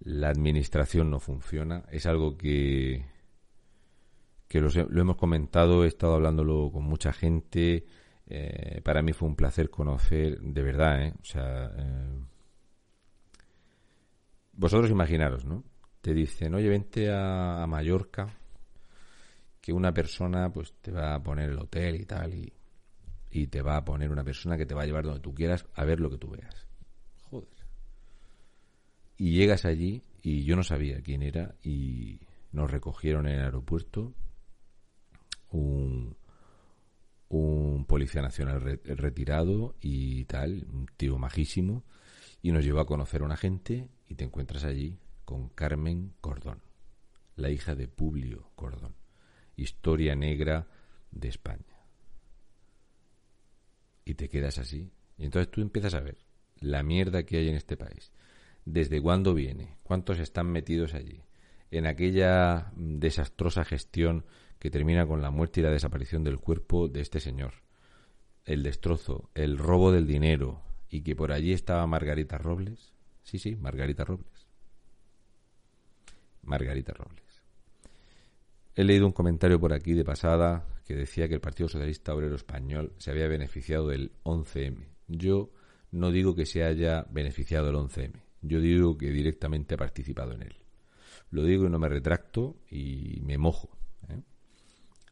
la 0.00 0.28
administración 0.28 1.10
no 1.10 1.18
funciona, 1.18 1.84
es 1.90 2.06
algo 2.06 2.36
que 2.36 3.04
que 4.48 4.60
lo 4.60 5.00
hemos 5.00 5.16
comentado, 5.16 5.84
he 5.84 5.88
estado 5.88 6.14
hablándolo 6.14 6.70
con 6.72 6.82
mucha 6.82 7.12
gente, 7.12 7.84
eh, 8.30 8.82
para 8.82 9.00
mí 9.00 9.14
fue 9.14 9.26
un 9.26 9.36
placer 9.36 9.70
conocer, 9.70 10.38
de 10.40 10.62
verdad, 10.62 11.02
¿eh? 11.02 11.14
O 11.18 11.24
sea, 11.24 11.72
eh, 11.76 12.20
vosotros 14.52 14.90
imaginaros, 14.90 15.46
¿no? 15.46 15.64
Te 16.02 16.12
dicen, 16.12 16.54
oye, 16.54 16.68
vente 16.68 17.10
a, 17.10 17.64
Mallorca, 17.66 18.28
que 19.62 19.72
una 19.72 19.92
persona 19.92 20.52
pues 20.52 20.74
te 20.82 20.92
va 20.92 21.14
a 21.14 21.22
poner 21.22 21.50
el 21.50 21.58
hotel 21.58 21.96
y 21.96 22.04
tal, 22.04 22.34
y, 22.34 22.52
y 23.30 23.46
te 23.46 23.62
va 23.62 23.78
a 23.78 23.84
poner 23.84 24.10
una 24.10 24.24
persona 24.24 24.58
que 24.58 24.66
te 24.66 24.74
va 24.74 24.82
a 24.82 24.86
llevar 24.86 25.04
donde 25.04 25.20
tú 25.20 25.34
quieras 25.34 25.64
a 25.74 25.84
ver 25.86 25.98
lo 25.98 26.10
que 26.10 26.18
tú 26.18 26.28
veas. 26.28 26.66
Joder. 27.30 27.48
Y 29.16 29.32
llegas 29.32 29.64
allí 29.64 30.02
y 30.20 30.44
yo 30.44 30.54
no 30.54 30.62
sabía 30.62 31.00
quién 31.00 31.22
era 31.22 31.54
y 31.62 32.20
nos 32.52 32.70
recogieron 32.70 33.26
en 33.26 33.36
el 33.36 33.44
aeropuerto 33.44 34.12
un, 35.50 36.17
un 37.28 37.84
policía 37.84 38.22
nacional 38.22 38.80
retirado 38.84 39.76
y 39.80 40.24
tal, 40.24 40.66
un 40.72 40.86
tío 40.96 41.18
majísimo, 41.18 41.84
y 42.42 42.52
nos 42.52 42.64
llevó 42.64 42.80
a 42.80 42.86
conocer 42.86 43.22
a 43.22 43.24
un 43.24 43.32
agente 43.32 43.88
y 44.08 44.14
te 44.14 44.24
encuentras 44.24 44.64
allí 44.64 44.98
con 45.24 45.48
Carmen 45.50 46.14
Cordón, 46.20 46.62
la 47.36 47.50
hija 47.50 47.74
de 47.74 47.88
Publio 47.88 48.50
Cordón, 48.54 48.94
historia 49.56 50.14
negra 50.16 50.68
de 51.10 51.28
España. 51.28 51.64
Y 54.04 54.14
te 54.14 54.28
quedas 54.30 54.58
así. 54.58 54.90
Y 55.18 55.24
entonces 55.24 55.50
tú 55.50 55.60
empiezas 55.60 55.92
a 55.94 56.00
ver 56.00 56.16
la 56.60 56.82
mierda 56.82 57.24
que 57.24 57.36
hay 57.36 57.48
en 57.48 57.56
este 57.56 57.76
país. 57.76 58.10
¿Desde 58.64 59.02
cuándo 59.02 59.34
viene? 59.34 59.76
¿Cuántos 59.82 60.18
están 60.18 60.46
metidos 60.46 60.94
allí? 60.94 61.22
En 61.70 61.86
aquella 61.86 62.72
desastrosa 62.76 63.64
gestión 63.64 64.24
que 64.58 64.70
termina 64.70 65.06
con 65.06 65.22
la 65.22 65.30
muerte 65.30 65.60
y 65.60 65.62
la 65.62 65.70
desaparición 65.70 66.24
del 66.24 66.38
cuerpo 66.38 66.88
de 66.88 67.00
este 67.00 67.20
señor. 67.20 67.54
El 68.44 68.62
destrozo, 68.62 69.30
el 69.34 69.58
robo 69.58 69.92
del 69.92 70.06
dinero 70.06 70.62
y 70.90 71.02
que 71.02 71.14
por 71.14 71.32
allí 71.32 71.52
estaba 71.52 71.86
Margarita 71.86 72.38
Robles. 72.38 72.92
Sí, 73.22 73.38
sí, 73.38 73.56
Margarita 73.56 74.04
Robles. 74.04 74.46
Margarita 76.42 76.92
Robles. 76.92 77.42
He 78.74 78.84
leído 78.84 79.06
un 79.06 79.12
comentario 79.12 79.60
por 79.60 79.72
aquí 79.72 79.92
de 79.92 80.04
pasada 80.04 80.64
que 80.86 80.94
decía 80.94 81.28
que 81.28 81.34
el 81.34 81.40
Partido 81.40 81.68
Socialista 81.68 82.14
Obrero 82.14 82.36
Español 82.36 82.92
se 82.96 83.10
había 83.10 83.28
beneficiado 83.28 83.88
del 83.88 84.12
11M. 84.22 84.86
Yo 85.08 85.50
no 85.90 86.10
digo 86.10 86.34
que 86.34 86.46
se 86.46 86.64
haya 86.64 87.04
beneficiado 87.10 87.66
del 87.66 87.76
11M. 87.76 88.12
Yo 88.40 88.60
digo 88.60 88.96
que 88.96 89.10
directamente 89.10 89.74
ha 89.74 89.78
participado 89.78 90.32
en 90.32 90.42
él. 90.42 90.56
Lo 91.30 91.42
digo 91.44 91.66
y 91.66 91.70
no 91.70 91.78
me 91.78 91.88
retracto 91.88 92.56
y 92.70 93.20
me 93.22 93.36
mojo. 93.36 93.77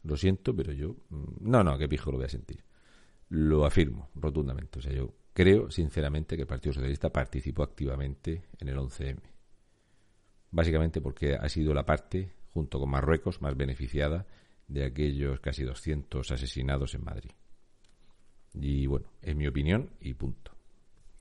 Lo 0.07 0.15
siento, 0.15 0.55
pero 0.55 0.71
yo. 0.71 0.95
Mm, 1.09 1.51
no, 1.51 1.63
no, 1.63 1.77
qué 1.77 1.89
pijo 1.89 2.11
lo 2.11 2.17
voy 2.17 2.25
a 2.25 2.29
sentir. 2.29 2.63
Lo 3.29 3.65
afirmo 3.65 4.09
rotundamente. 4.15 4.79
O 4.79 4.81
sea, 4.81 4.93
yo 4.93 5.13
creo 5.33 5.69
sinceramente 5.69 6.37
que 6.37 6.43
el 6.43 6.47
Partido 6.47 6.73
Socialista 6.73 7.11
participó 7.11 7.63
activamente 7.63 8.43
en 8.57 8.69
el 8.69 8.77
11M. 8.77 9.19
Básicamente 10.51 11.01
porque 11.01 11.35
ha 11.35 11.49
sido 11.49 11.73
la 11.73 11.85
parte, 11.85 12.31
junto 12.53 12.79
con 12.79 12.89
Marruecos, 12.89 13.41
más 13.41 13.57
beneficiada 13.57 14.25
de 14.69 14.85
aquellos 14.85 15.41
casi 15.41 15.63
200 15.63 16.31
asesinados 16.31 16.95
en 16.95 17.03
Madrid. 17.03 17.31
Y 18.53 18.87
bueno, 18.87 19.07
es 19.21 19.35
mi 19.35 19.45
opinión 19.45 19.89
y 19.99 20.13
punto. 20.13 20.53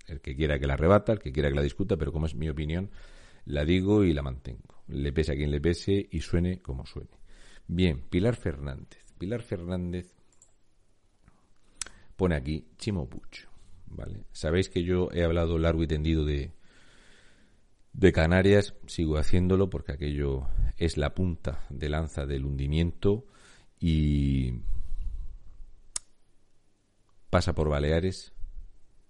El 0.07 0.21
que 0.21 0.37
quiera 0.37 0.61
que 0.61 0.69
la 0.69 0.77
rebata, 0.77 1.13
el 1.13 1.19
que 1.19 1.33
quiera 1.33 1.49
que 1.49 1.57
la 1.57 1.63
discuta, 1.63 1.97
pero 1.97 2.13
como 2.13 2.27
es 2.27 2.37
mi 2.37 2.49
opinión, 2.49 2.91
La 3.49 3.65
digo 3.65 4.03
y 4.05 4.13
la 4.13 4.23
mantengo. 4.23 4.83
Le 4.89 5.13
pese 5.13 5.33
a 5.33 5.37
quien 5.37 5.53
le 5.53 5.61
pese 5.61 6.09
y 6.11 6.21
suene 6.21 6.61
como 6.61 6.85
suene. 6.85 7.16
Bien, 7.69 8.01
Pilar 8.01 8.37
Fernández. 8.37 9.05
Pilar 9.19 9.43
Fernández 9.43 10.15
pone 12.17 12.37
aquí 12.37 12.67
Chimo 12.79 13.09
Puch. 13.09 13.47
¿vale? 13.87 14.25
Sabéis 14.33 14.69
que 14.69 14.85
yo 14.85 15.09
he 15.13 15.25
hablado 15.25 15.59
largo 15.59 15.83
y 15.83 15.87
tendido 15.87 16.25
de, 16.25 16.53
de 17.93 18.13
Canarias, 18.13 18.75
sigo 18.87 19.19
haciéndolo 19.19 19.71
porque 19.71 19.93
aquello 19.93 20.49
es 20.77 20.97
la 20.97 21.15
punta 21.15 21.65
de 21.71 21.89
lanza 21.89 22.27
del 22.27 22.45
hundimiento 22.45 23.27
y 23.79 24.61
pasa 27.31 27.55
por 27.55 27.69
Baleares 27.69 28.33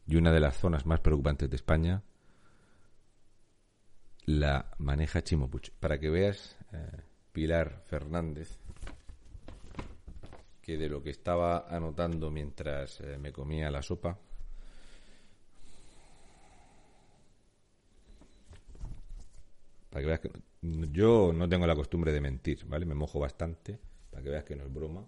y 0.07 0.17
una 0.17 0.33
de 0.33 0.41
las 0.41 0.57
zonas 0.57 0.87
más 0.87 1.01
preocupantes 1.01 1.51
de 1.51 1.57
España 1.57 2.03
la 4.25 4.73
maneja 4.79 5.23
Chimopuch. 5.23 5.71
Para 5.79 5.99
que 5.99 6.11
veas, 6.11 6.57
eh, 6.73 7.03
Pilar 7.37 7.83
Fernández, 7.85 8.57
que 10.63 10.79
de 10.79 10.89
lo 10.89 11.03
que 11.03 11.11
estaba 11.11 11.69
anotando 11.69 12.31
mientras 12.31 12.99
eh, 13.03 13.19
me 13.19 13.31
comía 13.31 13.71
la 13.71 13.83
sopa, 13.83 14.19
para 19.91 20.01
que 20.01 20.07
veas 20.07 20.21
que 20.21 20.31
yo 20.63 21.35
no 21.35 21.47
tengo 21.47 21.67
la 21.67 21.77
costumbre 21.77 22.11
de 22.11 22.23
mentir, 22.23 22.65
¿vale? 22.65 22.87
Me 22.87 22.95
mojo 22.95 23.21
bastante, 23.21 23.79
para 24.11 24.23
que 24.23 24.31
veas 24.31 24.45
que 24.45 24.57
no 24.57 24.65
es 24.65 24.73
broma. 24.73 25.03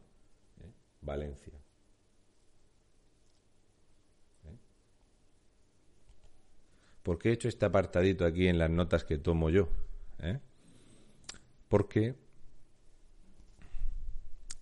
¿eh? 0.61 0.71
Valencia. 1.01 1.55
¿Por 7.03 7.19
qué 7.19 7.31
he 7.31 7.33
hecho 7.33 7.49
este 7.49 7.65
apartadito 7.65 8.27
aquí 8.27 8.49
en 8.49 8.59
las 8.59 8.69
notas 8.69 9.05
que 9.05 9.17
tomo 9.17 9.49
yo? 9.49 9.71
¿Eh? 10.19 10.41
Porque 11.69 12.17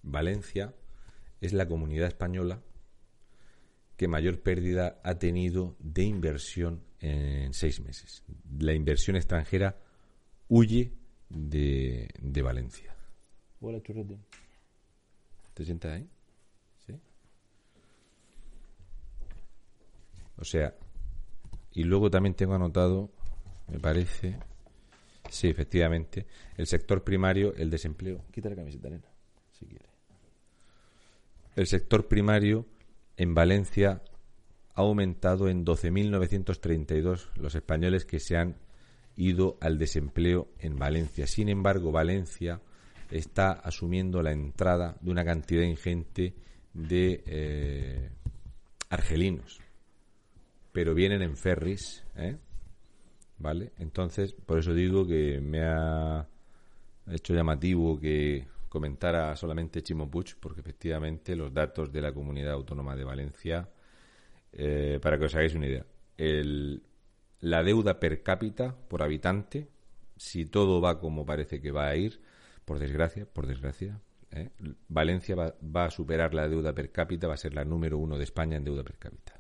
Valencia 0.03 0.75
es 1.41 1.53
la 1.53 1.67
comunidad 1.67 2.09
española 2.09 2.63
que 3.97 4.09
mayor 4.09 4.41
pérdida 4.41 5.01
ha 5.03 5.19
tenido 5.19 5.77
de 5.79 6.05
inversión 6.05 6.83
en 7.01 7.55
seis 7.55 7.81
meses. 7.81 8.25
La 8.59 8.75
inversión 8.75 9.17
extranjera 9.17 9.79
huye 10.49 10.93
de, 11.29 12.09
de 12.21 12.43
Valencia. 12.43 12.95
Hola, 13.61 13.83
churrete. 13.83 14.19
¿Te 15.55 15.65
sientas 15.65 15.93
ahí? 15.93 16.09
¿Sí? 16.87 17.01
O 20.37 20.45
sea, 20.45 20.75
y 21.73 21.85
luego 21.85 22.11
también 22.11 22.35
tengo 22.35 22.55
anotado, 22.55 23.11
me 23.69 23.79
parece, 23.79 24.39
sí, 25.37 25.49
efectivamente, 25.49 26.27
el 26.57 26.67
sector 26.67 27.05
primario, 27.05 27.55
el 27.55 27.71
desempleo. 27.71 28.25
Quita 28.33 28.49
la 28.49 28.57
camiseta, 28.57 28.89
nena, 28.89 29.09
si 29.53 29.67
quiere. 29.67 29.87
El 31.55 31.67
sector 31.67 32.09
primario 32.09 32.67
en 33.17 33.35
Valencia 33.35 34.03
ha 34.75 34.81
aumentado 34.81 35.49
en 35.49 35.65
12.932 35.65 37.29
los 37.37 37.55
españoles 37.55 38.05
que 38.05 38.21
se 38.21 38.37
han 38.37 38.57
ido 39.17 39.57
al 39.61 39.79
desempleo 39.79 40.49
en 40.59 40.77
Valencia. 40.77 41.27
Sin 41.27 41.49
embargo, 41.49 41.93
Valencia 41.93 42.61
está 43.11 43.53
asumiendo 43.53 44.23
la 44.23 44.33
entrada 44.33 44.97
de 45.01 45.11
una 45.11 45.25
cantidad 45.25 45.63
ingente 45.63 46.35
de 46.75 47.23
eh, 47.27 48.11
argelinos 48.91 49.61
pero 50.77 50.95
vienen 50.95 51.23
en 51.23 51.39
ferries, 51.39 52.05
¿eh? 52.17 52.37
¿Vale? 53.39 53.73
Entonces, 53.79 54.33
por 54.33 54.59
eso 54.59 54.73
digo 54.75 55.07
que 55.07 55.41
me 55.41 55.63
ha 55.63 56.27
hecho 57.11 57.35
llamativo 57.35 58.01
que 58.01 58.47
comentara 58.69 59.35
solamente 59.37 59.83
Chimo 59.83 60.11
Puig, 60.11 60.37
porque 60.41 60.61
efectivamente 60.61 61.37
los 61.37 61.53
datos 61.53 61.93
de 61.93 62.01
la 62.01 62.13
Comunidad 62.13 62.53
Autónoma 62.55 62.97
de 62.97 63.05
Valencia, 63.05 63.69
eh, 64.53 64.99
para 65.03 65.19
que 65.19 65.27
os 65.27 65.35
hagáis 65.35 65.55
una 65.55 65.67
idea, 65.67 65.87
el, 66.17 66.83
la 67.41 67.63
deuda 67.63 68.01
per 68.01 68.23
cápita 68.23 68.75
por 68.89 69.03
habitante, 69.03 69.69
si 70.17 70.47
todo 70.47 70.81
va 70.81 70.99
como 70.99 71.27
parece 71.27 71.61
que 71.61 71.71
va 71.71 71.89
a 71.89 71.97
ir, 71.97 72.21
por 72.65 72.79
desgracia, 72.79 73.27
por 73.27 73.47
desgracia, 73.47 74.01
¿eh? 74.31 74.51
Valencia 74.89 75.37
va, 75.37 75.55
va, 75.63 75.87
a 75.87 75.91
superar 75.91 76.35
la 76.35 76.49
deuda 76.49 76.75
per 76.75 76.91
cápita, 76.91 77.29
va 77.29 77.35
a 77.35 77.37
ser 77.37 77.55
la 77.55 77.65
número 77.65 77.99
uno 77.99 78.19
de 78.19 78.25
España 78.25 78.57
en 78.57 78.65
deuda 78.65 78.83
per 78.83 78.99
cápita 78.99 79.36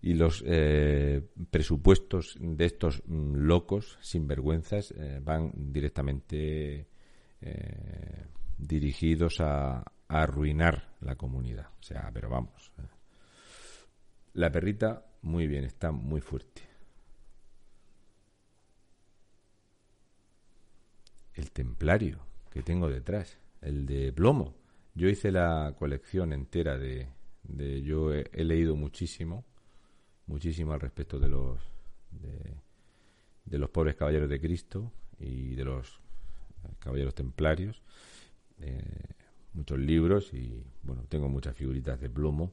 y 0.00 0.14
los 0.14 0.44
eh, 0.46 1.22
presupuestos 1.50 2.36
de 2.38 2.64
estos 2.64 3.02
mm, 3.06 3.34
locos, 3.34 3.98
sinvergüenzas, 4.00 4.92
eh, 4.92 5.20
van 5.22 5.52
directamente 5.54 6.86
eh, 7.40 8.26
dirigidos 8.56 9.40
a, 9.40 9.84
arruinar 10.10 10.96
la 11.02 11.16
comunidad. 11.16 11.68
O 11.78 11.82
sea, 11.82 12.10
pero 12.14 12.30
vamos. 12.30 12.72
La 14.32 14.50
perrita, 14.50 15.04
muy 15.20 15.46
bien, 15.46 15.64
está 15.64 15.92
muy 15.92 16.22
fuerte. 16.22 16.62
El 21.34 21.50
templario 21.50 22.20
que 22.50 22.62
tengo 22.62 22.88
detrás, 22.88 23.38
el 23.60 23.84
de 23.84 24.14
plomo. 24.14 24.54
Yo 24.94 25.08
hice 25.08 25.30
la 25.30 25.74
colección 25.78 26.32
entera 26.32 26.78
de, 26.78 27.10
yo 27.82 28.14
he 28.14 28.44
leído 28.44 28.76
muchísimo 28.76 29.44
muchísimo 30.28 30.72
al 30.72 30.80
respecto 30.80 31.18
de 31.18 31.28
los 31.28 31.58
de, 32.10 33.58
los 33.58 33.70
pobres 33.70 33.96
caballeros 33.96 34.28
de 34.28 34.40
Cristo 34.40 34.92
y 35.18 35.54
de 35.54 35.64
los 35.64 36.00
caballeros 36.78 37.14
templarios. 37.14 37.82
Eh, 38.60 38.82
muchos 39.54 39.78
libros 39.78 40.32
y 40.34 40.62
bueno 40.82 41.04
tengo 41.08 41.28
muchas 41.28 41.56
figuritas 41.56 42.00
de 42.00 42.10
plomo 42.10 42.52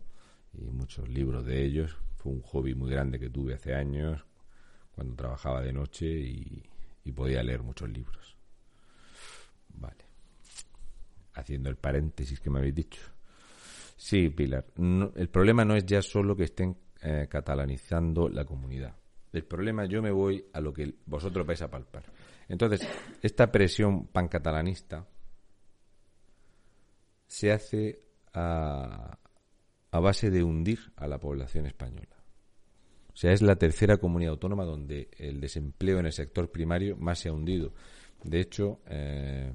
y 0.54 0.72
muchos 0.72 1.08
libros 1.10 1.46
de 1.46 1.64
ellos. 1.64 1.96
Fue 2.18 2.32
un 2.32 2.42
hobby 2.42 2.74
muy 2.74 2.90
grande 2.90 3.20
que 3.20 3.30
tuve 3.30 3.54
hace 3.54 3.76
años 3.76 4.26
cuando 4.96 5.16
trabajaba 5.16 5.62
de 5.62 5.74
noche 5.74 6.08
y, 6.08 6.64
podía 7.14 7.44
leer 7.44 7.62
muchos 7.62 7.88
libros. 7.90 8.36
Vale. 9.70 10.04
Haciendo 11.36 11.70
el 11.70 11.76
paréntesis 11.76 12.40
que 12.40 12.50
me 12.50 12.58
habéis 12.60 12.76
dicho. 12.76 13.00
Sí 13.96 14.30
Pilar. 14.30 14.66
El 15.16 15.30
problema 15.30 15.64
no 15.64 15.76
es 15.76 15.86
ya 15.86 16.02
solo 16.02 16.36
que 16.36 16.46
estén 16.46 16.76
eh, 17.08 17.28
catalanizando 17.30 18.28
la 18.30 18.46
comunidad. 18.46 18.96
El 19.32 19.44
problema, 19.44 19.86
yo 19.86 20.02
me 20.02 20.10
voy 20.10 20.44
a 20.54 20.60
lo 20.60 20.74
que 20.74 20.96
vosotros 21.06 21.46
vais 21.46 21.62
a 21.62 21.70
palpar. 21.70 22.04
Entonces, 22.48 22.82
esta 23.22 23.52
presión 23.52 24.08
pancatalanista 24.08 25.06
se 27.28 27.52
hace 27.52 28.02
a, 28.34 29.20
a 29.92 30.00
base 30.00 30.32
de 30.32 30.44
hundir 30.44 30.80
a 30.96 31.08
la 31.08 31.20
población 31.20 31.68
española. 31.68 32.16
O 33.14 33.16
sea, 33.16 33.34
es 33.34 33.44
la 33.44 33.56
tercera 33.56 33.98
comunidad 33.98 34.32
autónoma 34.32 34.66
donde 34.66 35.10
el 35.20 35.40
desempleo 35.40 36.00
en 36.00 36.08
el 36.08 36.12
sector 36.12 36.52
primario 36.52 36.98
más 36.98 37.20
se 37.20 37.30
ha 37.30 37.34
hundido. 37.34 37.72
De 38.24 38.40
hecho, 38.40 38.80
eh, 38.88 39.54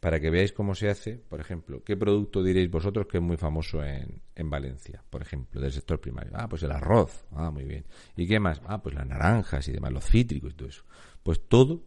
para 0.00 0.20
que 0.20 0.30
veáis 0.30 0.52
cómo 0.52 0.74
se 0.74 0.88
hace, 0.88 1.16
por 1.16 1.40
ejemplo, 1.40 1.82
¿qué 1.84 1.96
producto 1.96 2.42
diréis 2.42 2.70
vosotros 2.70 3.06
que 3.06 3.18
es 3.18 3.22
muy 3.22 3.36
famoso 3.36 3.82
en, 3.82 4.22
en, 4.34 4.50
Valencia, 4.50 5.02
por 5.10 5.22
ejemplo, 5.22 5.60
del 5.60 5.72
sector 5.72 6.00
primario? 6.00 6.32
Ah, 6.34 6.48
pues 6.48 6.62
el 6.62 6.70
arroz, 6.70 7.26
ah, 7.32 7.50
muy 7.50 7.64
bien. 7.64 7.84
¿Y 8.16 8.26
qué 8.26 8.38
más? 8.38 8.60
Ah, 8.66 8.80
pues 8.80 8.94
las 8.94 9.06
naranjas 9.06 9.66
y 9.68 9.72
demás, 9.72 9.92
los 9.92 10.04
cítricos 10.04 10.52
y 10.52 10.54
todo 10.54 10.68
eso. 10.68 10.84
Pues 11.22 11.48
todo, 11.48 11.82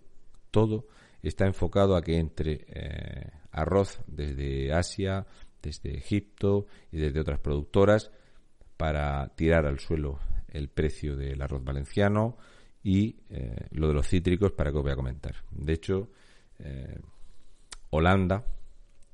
todo 0.52 0.88
está 1.22 1.46
enfocado 1.46 1.96
a 1.96 2.02
que 2.02 2.18
entre 2.18 2.66
eh, 2.68 3.32
arroz 3.52 4.00
desde 4.08 4.74
Asia, 4.74 5.26
desde 5.62 5.98
Egipto 5.98 6.66
y 6.92 6.98
desde 6.98 7.20
otras 7.20 7.40
productoras 7.40 8.12
para 8.78 9.28
tirar 9.36 9.66
al 9.66 9.80
suelo 9.80 10.20
el 10.50 10.70
precio 10.70 11.16
del 11.16 11.42
arroz 11.42 11.64
valenciano 11.64 12.38
y 12.84 13.16
eh, 13.30 13.68
lo 13.72 13.88
de 13.88 13.94
los 13.94 14.08
cítricos 14.08 14.52
para 14.52 14.72
que 14.72 14.78
os 14.78 14.84
voy 14.84 14.92
a 14.92 14.96
comentar. 14.96 15.36
De 15.52 15.74
hecho, 15.74 16.10
eh, 16.60 17.00
Holanda 17.92 18.44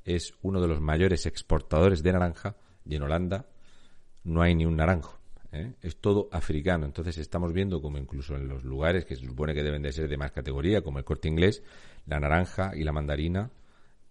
es 0.05 0.33
uno 0.41 0.61
de 0.61 0.67
los 0.67 0.79
mayores 0.79 1.25
exportadores 1.25 2.01
de 2.01 2.13
naranja 2.13 2.55
y 2.85 2.95
en 2.95 3.03
Holanda 3.03 3.45
no 4.23 4.41
hay 4.41 4.55
ni 4.55 4.65
un 4.65 4.77
naranjo. 4.77 5.19
¿eh? 5.51 5.73
Es 5.81 5.97
todo 5.97 6.29
africano. 6.31 6.85
Entonces 6.85 7.17
estamos 7.17 7.51
viendo 7.53 7.81
como 7.81 7.97
incluso 7.97 8.35
en 8.35 8.47
los 8.47 8.63
lugares 8.63 9.05
que 9.05 9.15
se 9.15 9.25
supone 9.25 9.53
que 9.53 9.63
deben 9.63 9.81
de 9.81 9.91
ser 9.91 10.07
de 10.07 10.17
más 10.17 10.31
categoría, 10.31 10.81
como 10.81 10.99
el 10.99 11.05
corte 11.05 11.27
inglés, 11.27 11.63
la 12.05 12.19
naranja 12.19 12.71
y 12.75 12.83
la 12.83 12.93
mandarina 12.93 13.51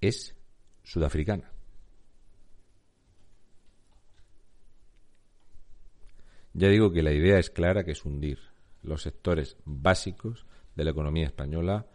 es 0.00 0.34
sudafricana. 0.82 1.50
Ya 6.52 6.68
digo 6.68 6.90
que 6.90 7.02
la 7.02 7.12
idea 7.12 7.38
es 7.38 7.50
clara, 7.50 7.84
que 7.84 7.92
es 7.92 8.04
hundir 8.04 8.38
los 8.82 9.02
sectores 9.02 9.56
básicos 9.64 10.46
de 10.74 10.84
la 10.84 10.90
economía 10.90 11.26
española 11.26 11.86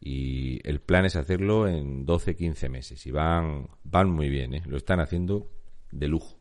y 0.00 0.66
el 0.66 0.80
plan 0.80 1.04
es 1.04 1.14
hacerlo 1.16 1.68
en 1.68 2.06
12-15 2.06 2.70
meses 2.70 3.06
y 3.06 3.10
van, 3.10 3.68
van 3.84 4.10
muy 4.10 4.30
bien, 4.30 4.54
¿eh? 4.54 4.62
lo 4.66 4.78
están 4.78 4.98
haciendo 4.98 5.50
de 5.92 6.08
lujo. 6.08 6.39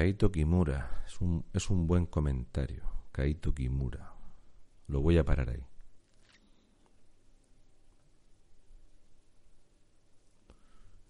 Kaito 0.00 0.32
Kimura. 0.32 1.02
Es 1.06 1.20
un, 1.20 1.44
es 1.52 1.68
un 1.68 1.86
buen 1.86 2.06
comentario. 2.06 2.84
Kaito 3.12 3.52
Kimura. 3.52 4.14
Lo 4.88 5.02
voy 5.02 5.18
a 5.18 5.24
parar 5.26 5.50
ahí. 5.50 5.62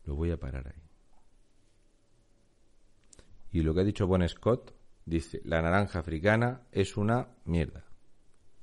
Lo 0.07 0.17
voy 0.17 0.33
a 0.33 0.41
parar 0.41 0.67
ahí. 0.67 0.83
Y 3.53 3.63
lo 3.63 3.73
que 3.75 3.83
ha 3.83 3.85
dicho 3.85 4.09
Bon 4.09 4.29
Scott 4.29 4.75
dice, 5.07 5.41
la 5.45 5.63
naranja 5.63 6.01
africana 6.01 6.63
es 6.73 6.97
una 6.97 7.29
mierda. 7.45 7.85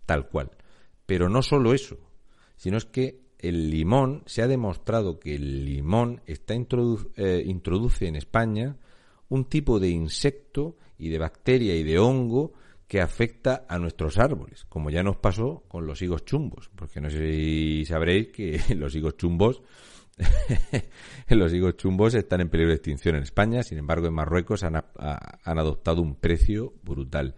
Tal 0.06 0.28
cual. 0.28 0.52
Pero 1.06 1.30
no 1.30 1.42
solo 1.42 1.74
eso, 1.74 2.00
sino 2.58 2.76
es 2.76 2.84
que 2.84 3.22
el 3.40 3.70
limón, 3.70 4.24
se 4.26 4.42
ha 4.42 4.48
demostrado 4.48 5.22
que 5.22 5.36
el 5.36 5.64
limón 5.64 6.22
está 6.26 6.54
eh, 6.54 7.44
introduce 7.46 8.08
en 8.08 8.18
España 8.18 8.76
un 9.30 9.46
tipo 9.46 9.80
de 9.80 9.90
insecto 9.90 10.78
y 10.98 11.10
de 11.10 11.20
bacteria 11.20 11.76
y 11.76 11.84
de 11.84 12.00
hongo 12.00 12.54
que 12.88 13.02
afecta 13.02 13.66
a 13.68 13.78
nuestros 13.80 14.18
árboles, 14.18 14.66
como 14.66 14.90
ya 14.90 15.04
nos 15.04 15.18
pasó 15.18 15.64
con 15.68 15.86
los 15.86 16.02
higos 16.02 16.24
chumbos, 16.24 16.70
porque 16.76 17.02
no 17.02 17.10
sé 17.10 17.18
si 17.18 17.86
sabréis 17.86 18.30
que 18.30 18.62
los 18.76 18.96
higos 18.96 19.18
chumbos 19.18 19.62
los 21.30 21.54
higos 21.54 21.78
chumbos 21.78 22.16
están 22.16 22.42
en 22.42 22.50
peligro 22.50 22.72
de 22.72 22.78
extinción 22.78 23.16
en 23.16 23.24
España, 23.24 23.64
sin 23.64 23.78
embargo 23.78 24.08
en 24.08 24.14
Marruecos 24.14 24.64
han, 24.64 24.76
han 24.76 25.60
adoptado 25.60 26.02
un 26.02 26.16
precio 26.16 26.74
brutal. 26.84 27.36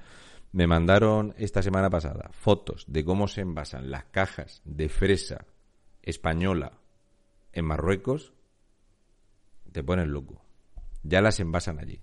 Me 0.51 0.65
mandaron 0.65 1.35
esta 1.37 1.61
semana 1.61 1.89
pasada 1.89 2.29
fotos 2.31 2.85
de 2.87 3.03
cómo 3.03 3.27
se 3.27 3.41
envasan 3.41 3.91
las 3.91 4.05
cajas 4.05 4.61
de 4.65 4.89
fresa 4.89 5.45
española 6.01 6.79
en 7.51 7.65
Marruecos, 7.65 8.33
te 9.71 9.83
pones 9.83 10.07
loco. 10.07 10.48
Ya 11.03 11.21
las 11.21 11.39
envasan 11.39 11.79
allí. 11.79 12.01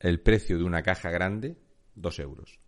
El 0.00 0.20
precio 0.20 0.58
de 0.58 0.64
una 0.64 0.82
caja 0.82 1.10
grande, 1.10 1.56
dos 1.94 2.18
euros. 2.18 2.60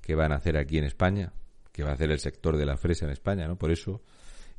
¿Qué 0.00 0.14
van 0.14 0.32
a 0.32 0.36
hacer 0.36 0.56
aquí 0.56 0.78
en 0.78 0.84
España? 0.84 1.32
¿Qué 1.72 1.82
va 1.82 1.90
a 1.90 1.94
hacer 1.94 2.10
el 2.10 2.18
sector 2.18 2.56
de 2.56 2.66
la 2.66 2.76
fresa 2.76 3.06
en 3.06 3.12
España? 3.12 3.46
¿no? 3.46 3.56
Por 3.56 3.70
eso, 3.70 4.02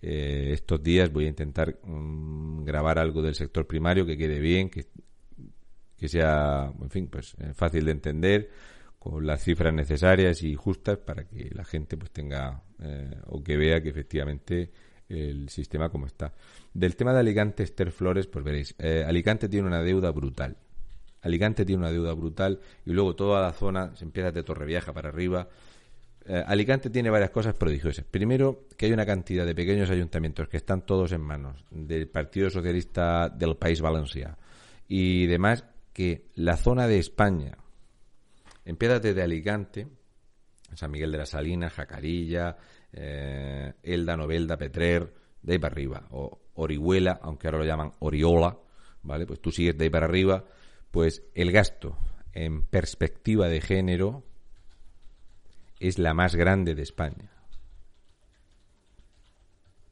eh, 0.01 0.49
estos 0.53 0.81
días 0.81 1.11
voy 1.11 1.25
a 1.25 1.29
intentar 1.29 1.79
mm, 1.83 2.63
grabar 2.63 2.99
algo 2.99 3.21
del 3.21 3.35
sector 3.35 3.67
primario 3.67 4.05
que 4.05 4.17
quede 4.17 4.39
bien, 4.39 4.69
que, 4.69 4.87
que 5.97 6.07
sea, 6.07 6.71
en 6.79 6.89
fin, 6.89 7.07
pues 7.07 7.35
eh, 7.39 7.53
fácil 7.53 7.85
de 7.85 7.91
entender 7.91 8.49
con 9.01 9.25
las 9.25 9.43
cifras 9.43 9.73
necesarias 9.73 10.43
y 10.43 10.55
justas 10.55 10.97
para 10.99 11.25
que 11.25 11.49
la 11.55 11.63
gente 11.63 11.97
pues 11.97 12.11
tenga 12.11 12.63
eh, 12.79 13.19
o 13.27 13.43
que 13.43 13.57
vea 13.57 13.81
que 13.81 13.89
efectivamente 13.89 14.71
el 15.11 15.49
sistema 15.49 15.89
como 15.89 16.07
está. 16.07 16.33
Del 16.73 16.95
tema 16.95 17.13
de 17.13 17.19
Alicante, 17.19 17.63
Esther 17.63 17.91
Flores, 17.91 18.27
pues 18.27 18.43
veréis, 18.43 18.75
eh, 18.79 19.03
Alicante 19.07 19.49
tiene 19.49 19.67
una 19.67 19.81
deuda 19.81 20.11
brutal. 20.11 20.57
Alicante 21.21 21.65
tiene 21.65 21.81
una 21.81 21.91
deuda 21.91 22.13
brutal 22.13 22.59
y 22.85 22.91
luego 22.91 23.15
toda 23.15 23.41
la 23.41 23.53
zona 23.53 23.95
se 23.95 24.05
empieza 24.05 24.31
de 24.31 24.43
Torrevieja 24.43 24.91
para 24.93 25.09
arriba. 25.09 25.47
Eh, 26.25 26.43
Alicante 26.45 26.89
tiene 26.89 27.09
varias 27.09 27.29
cosas 27.31 27.53
prodigiosas. 27.53 28.05
Primero, 28.05 28.67
que 28.77 28.87
hay 28.87 28.93
una 28.93 29.05
cantidad 29.05 29.45
de 29.45 29.53
pequeños 29.53 29.89
ayuntamientos 29.89 30.47
que 30.47 30.57
están 30.57 30.85
todos 30.85 31.11
en 31.11 31.21
manos 31.21 31.65
del 31.69 32.07
Partido 32.07 32.49
Socialista 32.49 33.29
del 33.29 33.55
País 33.55 33.81
Valencia 33.81 34.37
y 34.87 35.27
demás 35.27 35.63
que 35.93 36.25
la 36.35 36.57
zona 36.57 36.87
de 36.87 36.99
España 36.99 37.57
Empieza 38.65 38.99
desde 38.99 39.23
Alicante, 39.23 39.87
San 40.75 40.91
Miguel 40.91 41.11
de 41.11 41.17
la 41.17 41.25
Salina, 41.25 41.69
Jacarilla, 41.69 42.55
eh, 42.93 43.73
Elda, 43.83 44.17
Novelda, 44.17 44.57
Petrer, 44.57 45.13
de 45.41 45.53
ahí 45.53 45.59
para 45.59 45.73
arriba, 45.73 46.07
o 46.11 46.39
Orihuela, 46.55 47.19
aunque 47.21 47.47
ahora 47.47 47.59
lo 47.59 47.65
llaman 47.65 47.93
Oriola, 47.99 48.57
¿vale? 49.03 49.25
Pues 49.25 49.41
tú 49.41 49.51
sigues 49.51 49.77
de 49.77 49.85
ahí 49.85 49.89
para 49.89 50.05
arriba, 50.05 50.45
pues 50.91 51.23
el 51.33 51.51
gasto 51.51 51.97
en 52.33 52.63
perspectiva 52.63 53.47
de 53.47 53.61
género 53.61 54.23
es 55.79 55.97
la 55.97 56.13
más 56.13 56.35
grande 56.35 56.75
de 56.75 56.83
España. 56.83 57.31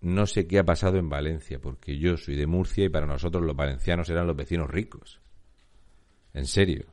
No 0.02 0.28
sé 0.28 0.48
qué 0.48 0.60
ha 0.60 0.64
pasado 0.64 0.98
en 0.98 1.10
Valencia, 1.10 1.60
porque 1.60 1.98
yo 1.98 2.16
soy 2.16 2.36
de 2.36 2.48
Murcia 2.48 2.86
y 2.86 2.90
para 2.90 3.06
nosotros 3.06 3.44
los 3.44 3.56
valencianos 3.56 4.10
eran 4.10 4.28
los 4.28 4.36
vecinos 4.36 4.70
ricos. 4.70 5.20
En 6.34 6.46
serio. 6.46 6.86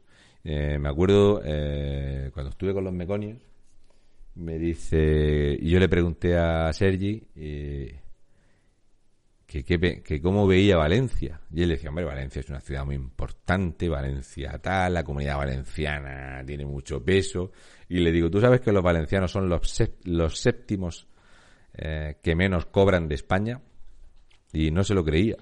Eh, 0.43 0.79
me 0.79 0.89
acuerdo 0.89 1.41
eh, 1.45 2.31
cuando 2.33 2.51
estuve 2.51 2.73
con 2.73 2.85
los 2.85 2.93
meconios, 2.93 3.43
me 4.37 4.59
dice, 4.59 5.57
y 5.59 5.71
yo 5.71 5.79
le 5.79 5.89
pregunté 5.89 6.37
a 6.37 6.73
Sergi 6.73 7.27
eh, 7.35 8.01
que, 9.47 9.65
que, 9.65 10.21
cómo 10.21 10.47
veía 10.47 10.77
Valencia. 10.77 11.41
Y 11.53 11.63
él 11.63 11.71
decía, 11.71 11.91
hombre, 11.91 12.05
Valencia 12.05 12.41
es 12.41 12.49
una 12.49 12.61
ciudad 12.61 12.85
muy 12.85 12.95
importante, 12.95 13.89
Valencia 13.89 14.59
tal, 14.59 14.95
la 14.95 15.05
comunidad 15.05 15.39
valenciana 15.39 16.43
tiene 16.47 16.65
mucho 16.65 17.03
peso. 17.03 17.51
Y 17.89 18.01
le 18.01 18.13
digo, 18.13 18.31
¿tú 18.31 18.41
sabes 18.41 18.61
que 18.61 18.73
los 18.73 18.83
valencianos 18.83 19.31
son 19.31 19.49
los, 19.49 19.83
los 20.05 20.39
séptimos 20.39 21.09
que 21.73 22.35
menos 22.35 22.67
cobran 22.67 23.09
de 23.09 23.15
España? 23.17 23.61
Y 24.53 24.71
no 24.71 24.83
se 24.85 24.95
lo 24.95 25.05
creía. 25.05 25.37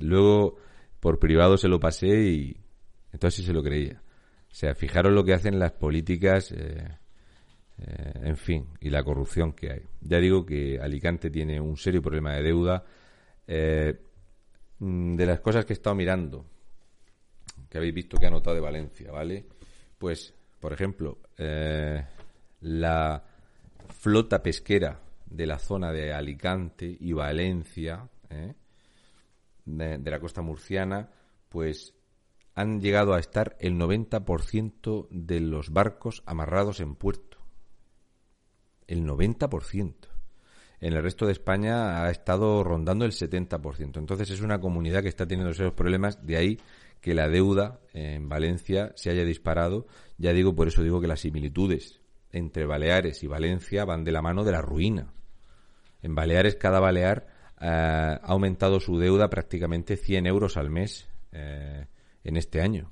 Luego, 0.00 0.56
por 1.00 1.18
privado 1.18 1.56
se 1.56 1.68
lo 1.68 1.80
pasé 1.80 2.08
y 2.08 2.56
entonces 3.12 3.40
sí 3.40 3.46
se 3.46 3.52
lo 3.52 3.62
creía. 3.62 4.02
O 4.50 4.54
sea, 4.54 4.74
fijaros 4.74 5.12
lo 5.12 5.24
que 5.24 5.34
hacen 5.34 5.58
las 5.58 5.72
políticas, 5.72 6.52
eh, 6.52 6.98
eh, 7.78 8.12
en 8.22 8.36
fin, 8.36 8.66
y 8.80 8.90
la 8.90 9.02
corrupción 9.04 9.52
que 9.52 9.70
hay. 9.70 9.82
Ya 10.00 10.18
digo 10.18 10.44
que 10.46 10.78
Alicante 10.80 11.30
tiene 11.30 11.60
un 11.60 11.76
serio 11.76 12.02
problema 12.02 12.34
de 12.34 12.42
deuda. 12.42 12.84
Eh, 13.46 13.98
mm, 14.78 15.16
de 15.16 15.26
las 15.26 15.40
cosas 15.40 15.64
que 15.64 15.72
he 15.72 15.76
estado 15.76 15.94
mirando, 15.94 16.44
que 17.68 17.78
habéis 17.78 17.94
visto 17.94 18.18
que 18.18 18.26
ha 18.26 18.30
notado 18.30 18.56
de 18.56 18.62
Valencia, 18.62 19.10
¿vale? 19.12 19.46
Pues, 19.98 20.34
por 20.60 20.72
ejemplo, 20.72 21.18
la 22.60 23.24
flota 23.88 24.42
pesquera 24.42 25.00
de 25.26 25.46
la 25.46 25.58
zona 25.58 25.92
de 25.92 26.12
Alicante 26.12 26.96
y 26.98 27.12
Valencia, 27.12 28.08
de, 29.66 30.10
la 30.10 30.20
costa 30.20 30.42
murciana, 30.42 31.10
pues 31.48 31.94
han 32.54 32.80
llegado 32.80 33.14
a 33.14 33.20
estar 33.20 33.56
el 33.60 33.74
90% 33.74 35.08
de 35.10 35.40
los 35.40 35.70
barcos 35.70 36.22
amarrados 36.24 36.80
en 36.80 36.94
puerto. 36.94 37.25
El 38.86 39.04
90%. 39.04 39.94
En 40.80 40.92
el 40.92 41.02
resto 41.02 41.26
de 41.26 41.32
España 41.32 42.04
ha 42.04 42.10
estado 42.10 42.62
rondando 42.62 43.04
el 43.04 43.12
70%. 43.12 43.98
Entonces 43.98 44.30
es 44.30 44.40
una 44.40 44.60
comunidad 44.60 45.02
que 45.02 45.08
está 45.08 45.26
teniendo 45.26 45.52
esos 45.52 45.72
problemas. 45.72 46.24
De 46.24 46.36
ahí 46.36 46.60
que 47.00 47.14
la 47.14 47.28
deuda 47.28 47.80
en 47.94 48.28
Valencia 48.28 48.92
se 48.94 49.10
haya 49.10 49.24
disparado. 49.24 49.86
Ya 50.18 50.32
digo, 50.32 50.54
por 50.54 50.68
eso 50.68 50.82
digo 50.82 51.00
que 51.00 51.06
las 51.06 51.20
similitudes 51.20 52.00
entre 52.32 52.66
Baleares 52.66 53.22
y 53.22 53.26
Valencia 53.26 53.84
van 53.84 54.04
de 54.04 54.12
la 54.12 54.22
mano 54.22 54.44
de 54.44 54.52
la 54.52 54.60
ruina. 54.60 55.12
En 56.02 56.14
Baleares 56.14 56.56
cada 56.56 56.78
balear 56.78 57.26
eh, 57.60 57.66
ha 57.66 58.16
aumentado 58.24 58.80
su 58.80 58.98
deuda 58.98 59.30
prácticamente 59.30 59.96
100 59.96 60.26
euros 60.26 60.56
al 60.56 60.70
mes. 60.70 61.08
Eh, 61.32 61.86
en 62.26 62.36
este 62.36 62.60
año. 62.60 62.90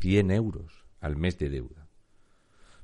100 0.00 0.30
euros 0.30 0.86
al 1.00 1.16
mes 1.16 1.38
de 1.38 1.50
deuda. 1.50 1.85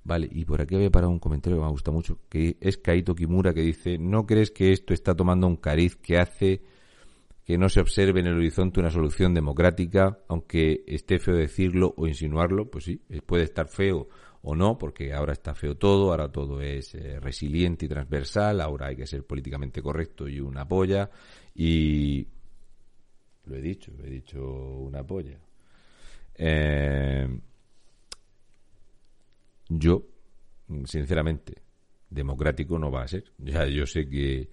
Vale, 0.05 0.28
y 0.30 0.44
por 0.44 0.61
aquí 0.61 0.74
había 0.74 0.90
parado 0.90 1.12
un 1.12 1.20
comentario 1.20 1.59
que 1.59 1.64
me 1.64 1.70
gusta 1.70 1.92
mucho, 1.92 2.18
que 2.28 2.57
es 2.61 2.76
Kaito 2.76 3.14
Kimura, 3.14 3.55
que 3.55 3.61
dice, 3.61 3.98
¿no 3.98 4.26
crees 4.26 4.50
que 4.50 4.72
esto 4.72 4.92
está 4.92 5.14
tomando 5.14 5.46
un 5.46 5.57
cariz 5.57 5.96
que 5.96 6.18
hace 6.18 6.62
que 7.44 7.59
no 7.59 7.68
se 7.68 7.80
observe 7.80 8.20
en 8.20 8.26
el 8.26 8.34
horizonte 8.34 8.80
una 8.80 8.90
solución 8.90 9.34
democrática, 9.34 10.18
aunque 10.28 10.84
esté 10.86 11.18
feo 11.18 11.34
decirlo 11.36 11.94
o 11.96 12.07
insinuarlo? 12.07 12.70
Pues 12.70 12.84
sí, 12.84 13.00
eh, 13.11 13.20
puede 13.20 13.44
estar 13.44 13.68
feo 13.68 14.09
o 14.42 14.57
no, 14.57 14.76
porque 14.76 15.12
ahora 15.12 15.32
está 15.32 15.55
feo 15.55 15.76
todo, 15.76 16.11
ahora 16.11 16.30
todo 16.30 16.61
es 16.61 16.94
eh, 16.94 17.20
resiliente 17.20 17.86
y 17.86 17.88
transversal, 17.88 18.61
ahora 18.61 18.88
hay 18.88 18.96
que 18.96 19.07
ser 19.07 19.24
políticamente 19.24 19.80
correcto 19.82 20.28
y 20.28 20.40
una 20.40 20.66
polla, 20.66 21.11
y 21.55 22.26
lo 23.44 23.57
he 23.57 23.61
dicho, 23.61 23.92
he 24.03 24.11
dicho 24.11 24.40
una 24.40 25.05
polla. 25.05 25.38
Eh, 26.34 27.28
yo, 29.79 30.07
sinceramente, 30.85 31.62
democrático 32.11 32.79
no 32.79 32.91
va 32.91 33.03
a 33.03 33.09
ser. 33.09 33.25
Ya 33.39 33.66
yo 33.66 33.87
sé 33.87 34.09
que, 34.09 34.51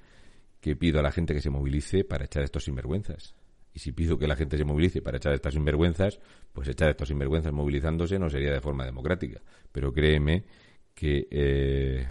que 0.62 0.76
pido 0.76 1.00
a 1.00 1.04
la 1.04 1.12
gente 1.12 1.34
que 1.34 1.42
se 1.42 1.50
movilice 1.50 2.04
para 2.04 2.26
echar 2.26 2.44
estos 2.44 2.64
sinvergüenzas. 2.64 3.36
Y 3.74 3.80
si 3.80 3.92
pido 3.92 4.18
que 4.18 4.28
la 4.28 4.36
gente 4.36 4.58
se 4.58 4.64
movilice 4.64 5.02
para 5.02 5.18
echar 5.18 5.34
estas 5.34 5.54
sinvergüenzas, 5.54 6.20
pues 6.54 6.68
echar 6.68 6.90
estos 6.90 7.08
sinvergüenzas 7.08 7.54
movilizándose 7.54 8.18
no 8.18 8.30
sería 8.30 8.52
de 8.52 8.62
forma 8.62 8.86
democrática. 8.86 9.42
Pero 9.72 9.94
créeme 9.94 10.46
que, 10.94 11.28
eh, 11.30 12.08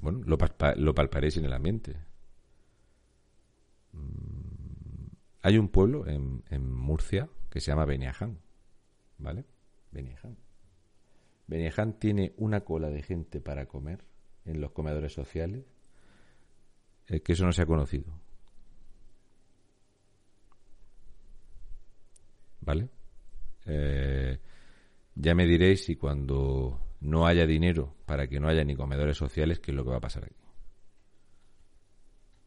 bueno, 0.00 0.20
lo, 0.24 0.36
lo 0.76 0.94
palparéis 0.94 1.36
en 1.38 1.44
el 1.46 1.52
ambiente. 1.52 1.96
Hay 5.42 5.56
un 5.56 5.68
pueblo 5.68 6.06
en, 6.06 6.42
Murcia 6.72 7.28
que 7.50 7.60
se 7.60 7.70
llama 7.70 7.86
Beniaján, 7.86 8.38
¿vale? 9.18 9.44
Beniaján. 9.90 10.36
Beniaján 11.50 11.98
tiene 11.98 12.32
una 12.36 12.60
cola 12.60 12.90
de 12.90 13.02
gente 13.02 13.40
para 13.40 13.66
comer 13.66 14.04
en 14.44 14.60
los 14.60 14.70
comedores 14.70 15.12
sociales 15.12 15.64
eh, 17.08 17.20
que 17.20 17.32
eso 17.32 17.44
no 17.44 17.52
se 17.52 17.62
ha 17.62 17.66
conocido. 17.66 18.20
¿vale? 22.60 22.88
Eh, 23.66 24.38
ya 25.16 25.34
me 25.34 25.44
diréis 25.44 25.84
si 25.84 25.96
cuando 25.96 26.80
no 27.00 27.26
haya 27.26 27.46
dinero 27.46 27.96
para 28.06 28.28
que 28.28 28.38
no 28.38 28.48
haya 28.48 28.62
ni 28.62 28.76
comedores 28.76 29.16
sociales, 29.16 29.58
qué 29.58 29.72
es 29.72 29.76
lo 29.76 29.82
que 29.82 29.90
va 29.90 29.96
a 29.96 30.00
pasar 30.00 30.24
aquí. 30.24 30.36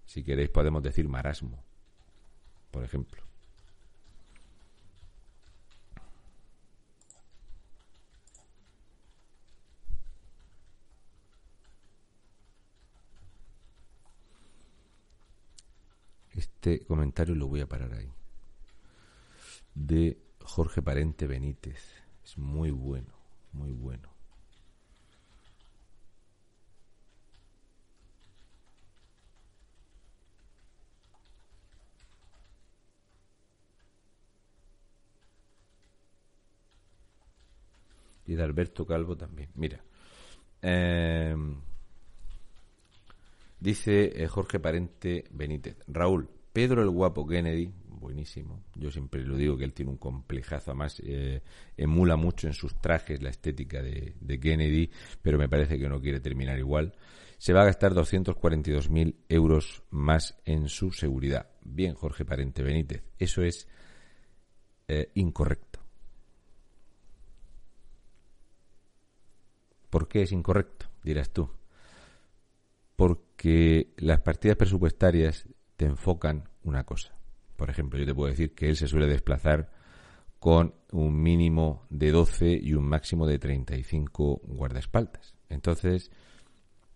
Si 0.06 0.24
queréis 0.24 0.50
podemos 0.50 0.82
decir 0.82 1.10
marasmo, 1.10 1.62
por 2.72 2.86
ejemplo. 2.86 3.33
Este 16.44 16.86
comentario 16.86 17.36
lo 17.36 17.48
voy 17.48 17.62
a 17.62 17.68
parar 17.68 17.94
ahí. 17.94 18.12
De 19.74 20.18
Jorge 20.42 20.82
Parente 20.82 21.26
Benítez. 21.26 21.80
Es 22.22 22.38
muy 22.38 22.70
bueno, 22.70 23.14
muy 23.54 23.72
bueno. 23.72 24.10
Y 38.26 38.36
de 38.36 38.44
Alberto 38.44 38.86
Calvo 38.86 39.16
también. 39.16 39.50
Mira. 39.56 39.82
Eh, 40.62 41.36
Dice 43.64 44.22
eh, 44.22 44.28
Jorge 44.28 44.60
Parente 44.60 45.24
Benítez. 45.32 45.78
Raúl, 45.88 46.30
Pedro 46.52 46.82
el 46.82 46.90
Guapo 46.90 47.26
Kennedy, 47.26 47.72
buenísimo. 47.88 48.66
Yo 48.76 48.92
siempre 48.92 49.24
lo 49.24 49.38
digo 49.38 49.56
que 49.56 49.64
él 49.64 49.72
tiene 49.72 49.90
un 49.90 49.98
complejazo, 49.98 50.72
además 50.72 51.02
eh, 51.02 51.42
emula 51.78 52.18
mucho 52.18 52.48
en 52.48 52.54
sus 52.54 52.76
trajes 52.82 53.24
la 53.24 53.30
estética 53.30 53.82
de, 53.82 54.40
Kennedy, 54.42 54.92
pero 55.22 55.38
me 55.38 55.48
parece 55.48 55.80
que 55.80 55.88
no 55.88 56.02
quiere 56.02 56.20
terminar 56.20 56.60
igual. 56.60 56.94
Se 57.38 57.54
va 57.54 57.62
a 57.62 57.66
gastar 57.66 57.94
242.000 57.94 59.16
euros 59.30 59.84
más 59.92 60.38
en 60.44 60.68
su 60.68 60.92
seguridad. 60.92 61.48
Bien, 61.62 61.94
Jorge 61.94 62.26
Parente 62.26 62.64
Benítez, 62.64 63.02
eso 63.18 63.44
es 63.44 63.66
eh, 64.90 65.10
incorrecto. 65.14 65.80
¿Por 69.90 70.10
qué 70.10 70.24
es 70.24 70.34
incorrecto? 70.34 70.88
Dirás 71.02 71.30
tú 71.30 71.50
las 73.98 74.22
partidas 74.22 74.58
presupuestarias 74.58 75.48
te 75.76 75.86
enfocan 75.86 76.48
una 76.64 76.84
cosa. 76.86 77.14
Por 77.56 77.70
ejemplo, 77.70 78.00
yo 78.00 78.06
te 78.06 78.16
puedo 78.16 78.30
decir 78.30 78.54
que 78.54 78.70
él 78.70 78.76
se 78.76 78.88
suele 78.88 79.08
desplazar 79.08 79.70
con 80.40 80.76
un 80.92 81.22
mínimo 81.22 81.86
de 81.90 82.12
12 82.12 82.60
y 82.62 82.74
un 82.74 82.86
máximo 82.86 83.26
de 83.28 83.40
35 83.40 84.42
guardaespaldas. 84.44 85.36
Entonces, 85.50 86.12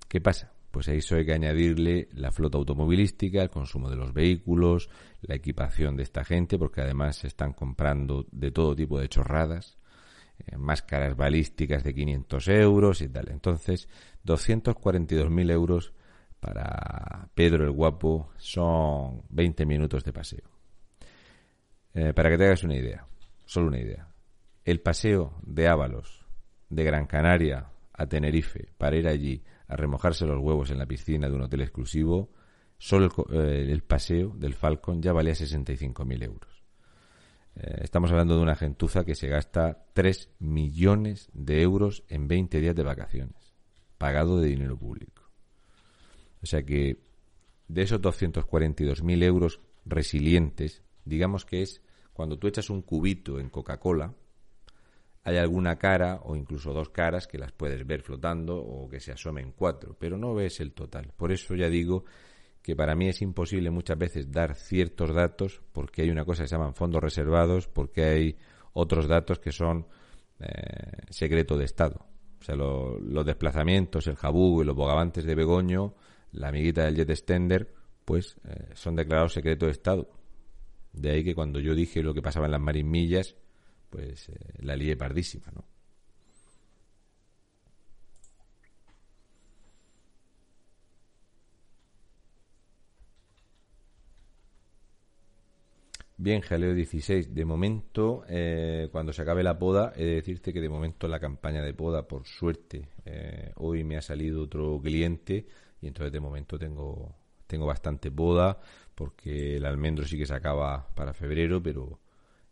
¿qué 0.08 0.20
pasa? 0.22 0.54
Pues 0.72 0.90
a 0.90 0.94
eso 0.94 1.16
hay 1.16 1.26
que 1.26 1.34
añadirle 1.34 2.10
la 2.14 2.32
flota 2.32 2.58
automovilística, 2.58 3.42
el 3.42 3.50
consumo 3.50 3.90
de 3.90 3.96
los 3.96 4.14
vehículos, 4.14 4.90
la 5.22 5.36
equipación 5.36 5.96
de 5.96 6.04
esta 6.04 6.24
gente, 6.24 6.58
porque 6.58 6.82
además 6.82 7.18
se 7.18 7.28
están 7.28 7.54
comprando 7.54 8.26
de 8.32 8.52
todo 8.52 8.76
tipo 8.76 9.00
de 9.00 9.10
chorradas, 9.10 9.78
eh, 10.46 10.58
máscaras 10.58 11.16
balísticas 11.16 11.84
de 11.84 11.94
500 11.94 12.48
euros 12.50 13.02
y 13.02 13.10
tal. 13.10 13.30
Entonces, 13.30 13.88
242.000 14.26 15.52
euros 15.52 15.94
para 16.40 17.30
Pedro 17.34 17.64
el 17.66 17.72
Guapo 17.72 18.32
son 18.38 19.24
20 19.30 19.66
minutos 19.66 20.04
de 20.04 20.14
paseo. 20.14 20.50
Eh, 21.94 22.14
para 22.14 22.30
que 22.30 22.38
te 22.38 22.46
hagas 22.46 22.64
una 22.64 22.76
idea, 22.76 23.06
solo 23.46 23.68
una 23.68 23.80
idea. 23.80 24.08
El 24.64 24.82
paseo 24.82 25.34
de 25.42 25.68
Ábalos, 25.68 26.26
de 26.70 26.84
Gran 26.84 27.08
Canaria 27.08 27.70
a 27.94 28.06
Tenerife, 28.06 28.74
para 28.78 28.98
ir 28.98 29.08
allí 29.08 29.44
a 29.68 29.76
remojarse 29.76 30.26
los 30.26 30.40
huevos 30.40 30.70
en 30.70 30.78
la 30.78 30.86
piscina 30.86 31.28
de 31.28 31.36
un 31.36 31.42
hotel 31.42 31.62
exclusivo, 31.62 32.30
solo 32.78 33.10
el, 33.32 33.70
eh, 33.72 33.82
paseo 33.86 34.34
del 34.36 34.54
Falcon 34.54 35.02
ya 35.02 35.14
valía 35.14 35.34
65.000 35.34 36.24
euros. 36.24 36.64
Eh, 37.56 37.80
estamos 37.82 38.12
hablando 38.12 38.36
de 38.36 38.44
una 38.44 38.56
gentuza 38.56 39.04
que 39.04 39.16
se 39.16 39.28
gasta 39.28 39.86
3 39.94 40.30
millones 40.40 41.30
de 41.34 41.62
euros 41.64 42.04
en 42.08 42.28
20 42.28 42.62
días 42.62 42.76
de 42.76 42.84
vacaciones, 42.84 43.56
pagado 43.98 44.40
de 44.40 44.50
dinero 44.50 44.78
público. 44.78 45.17
O 46.48 46.50
sea 46.50 46.64
que 46.64 46.96
de 47.68 47.82
esos 47.82 48.00
242.000 48.00 49.24
euros 49.24 49.60
resilientes, 49.86 50.82
digamos 51.04 51.44
que 51.44 51.62
es 51.62 51.82
cuando 52.14 52.40
tú 52.40 52.48
echas 52.48 52.70
un 52.70 52.84
cubito 52.84 53.38
en 53.38 53.50
Coca-Cola, 53.50 54.14
hay 55.26 55.36
alguna 55.36 55.78
cara 55.78 56.22
o 56.24 56.38
incluso 56.38 56.72
dos 56.72 56.88
caras 56.88 57.28
que 57.28 57.38
las 57.38 57.52
puedes 57.52 57.86
ver 57.86 58.02
flotando 58.02 58.56
o 58.64 58.88
que 58.88 59.02
se 59.02 59.12
asomen 59.12 59.52
cuatro, 59.58 59.98
pero 60.00 60.18
no 60.18 60.34
ves 60.34 60.62
el 60.62 60.72
total. 60.72 61.12
Por 61.18 61.34
eso 61.34 61.54
ya 61.54 61.68
digo 61.68 62.06
que 62.62 62.78
para 62.78 62.96
mí 62.96 63.10
es 63.10 63.22
imposible 63.22 63.70
muchas 63.70 63.98
veces 63.98 64.32
dar 64.32 64.56
ciertos 64.56 65.14
datos 65.14 65.62
porque 65.74 66.04
hay 66.04 66.10
una 66.10 66.24
cosa 66.24 66.44
que 66.44 66.48
se 66.48 66.56
llaman 66.56 66.76
fondos 66.76 67.04
reservados, 67.04 67.68
porque 67.68 68.04
hay 68.06 68.38
otros 68.72 69.06
datos 69.10 69.40
que 69.40 69.52
son 69.52 69.86
eh, 70.40 71.02
secreto 71.10 71.58
de 71.58 71.66
Estado. 71.66 72.06
O 72.40 72.44
sea, 72.46 72.56
los 72.56 73.26
desplazamientos, 73.26 74.08
el 74.08 74.16
jabú 74.16 74.62
y 74.62 74.66
los 74.66 74.78
bogavantes 74.78 75.26
de 75.26 75.36
Begoño 75.36 75.94
la 76.32 76.50
amiguita 76.50 76.86
del 76.86 76.96
jet 76.96 77.10
extender, 77.10 77.74
pues 78.06 78.38
eh, 78.48 78.70
son 78.74 78.96
declarados 78.96 79.34
secreto 79.34 79.66
de 79.66 79.74
Estado. 79.74 80.10
De 80.94 81.12
ahí 81.12 81.24
que 81.24 81.36
cuando 81.36 81.60
yo 81.60 81.76
dije 81.76 82.02
lo 82.02 82.14
que 82.14 82.22
pasaba 82.22 82.46
en 82.46 82.54
las 82.54 82.62
marimillas, 82.62 83.36
pues 83.90 84.30
eh, 84.30 84.36
la 84.60 84.76
lié 84.76 84.96
pardísima, 84.96 85.52
¿no? 85.54 85.66
Bien, 96.20 96.42
Jaleo 96.42 96.74
16. 96.74 97.36
De 97.36 97.46
momento, 97.46 98.24
eh, 98.28 98.90
cuando 98.92 99.14
se 99.14 99.22
acabe 99.22 99.44
la 99.44 99.60
poda, 99.60 99.94
he 99.96 100.04
de 100.04 100.16
decirte 100.16 100.52
que 100.52 100.62
de 100.62 100.70
momento 100.70 101.08
la 101.08 101.20
campaña 101.20 101.62
de 101.62 101.76
poda, 101.76 102.08
por 102.08 102.26
suerte, 102.26 102.90
hoy 103.56 103.84
me 103.84 103.98
ha 103.98 104.02
salido 104.02 104.44
otro 104.44 104.80
cliente 104.82 105.46
y 105.82 105.88
entonces 105.88 106.12
de 106.12 106.20
momento 106.20 106.58
tengo, 106.58 107.16
tengo 107.46 107.66
bastante 107.66 108.10
boda 108.10 108.60
porque 108.96 109.58
el 109.58 109.66
almendro 109.66 110.06
sí 110.06 110.18
que 110.18 110.26
se 110.26 110.34
acaba 110.34 110.88
para 110.96 111.14
febrero, 111.14 111.62
pero 111.62 112.00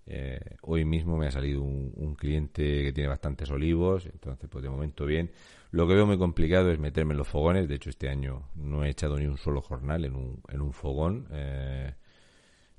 eh, 0.05 0.39
hoy 0.61 0.85
mismo 0.85 1.17
me 1.17 1.27
ha 1.27 1.31
salido 1.31 1.63
un, 1.63 2.15
cliente 2.15 2.83
que 2.83 2.93
tiene 2.93 3.09
bastantes 3.09 3.49
olivos, 3.49 4.05
entonces 4.05 4.47
pues 4.49 4.63
de 4.63 4.69
momento 4.69 5.05
bien. 5.05 5.31
Lo 5.71 5.87
que 5.87 5.95
veo 5.95 6.05
muy 6.05 6.17
complicado 6.17 6.71
es 6.71 6.79
meterme 6.79 7.13
en 7.13 7.17
los 7.17 7.27
fogones, 7.27 7.67
de 7.67 7.75
hecho 7.75 7.89
este 7.89 8.09
año 8.09 8.49
no 8.55 8.85
he 8.85 8.89
echado 8.89 9.17
ni 9.17 9.25
un 9.25 9.37
solo 9.37 9.61
jornal 9.61 10.05
en 10.05 10.15
un, 10.15 10.41
en 10.49 10.61
un 10.61 10.71
fogón. 10.71 11.27
Eh, 11.31 11.93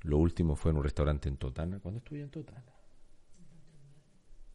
lo 0.01 0.17
último 0.17 0.55
fue 0.55 0.71
en 0.71 0.77
un 0.77 0.83
restaurante 0.83 1.27
en 1.27 1.37
Totana. 1.37 1.79
¿Cuándo 1.79 1.99
estuve 1.99 2.21
en 2.21 2.29
Totana? 2.29 2.63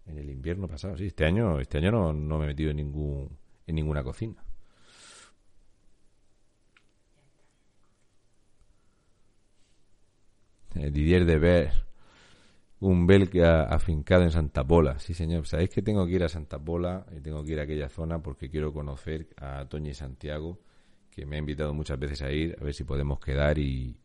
En 0.06 0.18
el 0.18 0.30
invierno 0.30 0.66
pasado, 0.66 0.96
sí. 0.96 1.06
Este 1.06 1.24
año, 1.24 1.60
este 1.60 1.78
año 1.78 1.92
no, 1.92 2.12
no 2.12 2.38
me 2.38 2.44
he 2.44 2.48
metido 2.48 2.70
en 2.70 2.78
ningún 2.78 3.38
en 3.66 3.74
ninguna 3.74 4.02
cocina. 4.02 4.42
Didier 10.74 11.24
de 11.24 11.38
Ver, 11.38 11.84
un 12.80 13.06
belga 13.06 13.64
afincado 13.64 14.24
en 14.24 14.30
Santa 14.30 14.66
Pola. 14.66 14.98
Sí, 14.98 15.14
señor. 15.14 15.46
Sabéis 15.46 15.70
que 15.70 15.82
tengo 15.82 16.06
que 16.06 16.12
ir 16.12 16.24
a 16.24 16.28
Santa 16.28 16.58
Pola 16.58 17.06
y 17.16 17.20
tengo 17.20 17.44
que 17.44 17.52
ir 17.52 17.60
a 17.60 17.62
aquella 17.62 17.88
zona 17.88 18.22
porque 18.22 18.50
quiero 18.50 18.72
conocer 18.72 19.28
a 19.36 19.66
Toño 19.68 19.90
y 19.90 19.94
Santiago, 19.94 20.58
que 21.10 21.26
me 21.26 21.36
ha 21.36 21.38
invitado 21.38 21.74
muchas 21.74 21.98
veces 21.98 22.22
a 22.22 22.32
ir, 22.32 22.56
a 22.60 22.64
ver 22.64 22.74
si 22.74 22.84
podemos 22.84 23.20
quedar 23.20 23.58
y, 23.58 23.96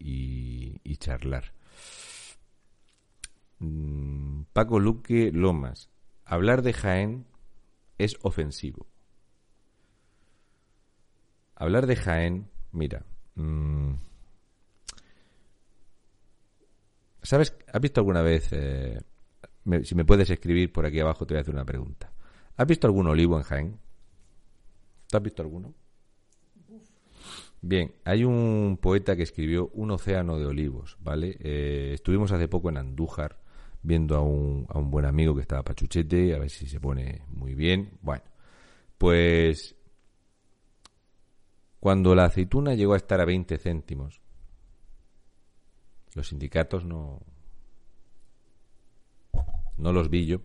charlar. 0.99 1.53
Mm, 3.59 4.43
Paco 4.53 4.79
Luque 4.79 5.31
Lomas. 5.31 5.89
Hablar 6.25 6.61
de 6.61 6.73
Jaén 6.73 7.25
es 7.97 8.17
ofensivo. 8.21 8.85
Hablar 11.55 11.87
de 11.87 11.95
Jaén, 11.95 12.49
mira, 12.71 13.05
mm, 13.35 13.93
¿Sabes? 17.27 17.53
¿Has 17.73 17.81
visto 17.81 17.99
alguna 17.99 18.21
vez, 18.21 18.47
eh, 18.53 19.01
si 19.83 19.95
me 19.95 20.05
puedes 20.05 20.29
escribir 20.29 20.71
por 20.71 20.85
aquí 20.85 21.01
abajo, 21.01 21.27
te 21.27 21.33
voy 21.33 21.39
a 21.39 21.41
hacer 21.41 21.53
una 21.53 21.65
pregunta. 21.65 22.09
¿Has 22.55 22.65
visto 22.65 22.87
algún 22.87 23.05
olivo 23.05 23.35
en 23.35 23.43
Jaén? 23.43 23.79
¿Te 25.09 25.17
has 25.17 25.21
visto 25.21 25.41
alguno? 25.41 25.73
Bien, 27.59 27.91
hay 28.05 28.23
un 28.23 28.79
poeta 28.81 29.17
que 29.17 29.23
escribió 29.23 29.69
Un 29.73 29.91
océano 29.91 30.39
de 30.39 30.45
olivos, 30.45 30.95
¿vale? 31.01 31.35
Eh, 31.41 31.91
estuvimos 31.95 32.31
hace 32.31 32.47
poco 32.47 32.69
en 32.69 32.77
Andújar 32.77 33.41
viendo 33.81 34.15
a 34.15 34.21
un, 34.21 34.65
a 34.69 34.79
un 34.79 34.89
buen 34.89 35.03
amigo 35.03 35.35
que 35.35 35.41
estaba 35.41 35.63
pachuchete, 35.63 36.33
a 36.33 36.39
ver 36.39 36.49
si 36.49 36.65
se 36.65 36.79
pone 36.79 37.23
muy 37.27 37.55
bien. 37.55 37.97
Bueno, 38.01 38.23
pues 38.97 39.75
cuando 41.81 42.15
la 42.15 42.23
aceituna 42.23 42.73
llegó 42.73 42.93
a 42.93 42.97
estar 42.97 43.19
a 43.19 43.25
20 43.25 43.57
céntimos, 43.57 44.21
los 46.17 46.29
sindicatos 46.29 46.83
no, 46.83 47.21
no 49.77 49.93
los 49.93 50.09
vi 50.09 50.25
yo. 50.25 50.41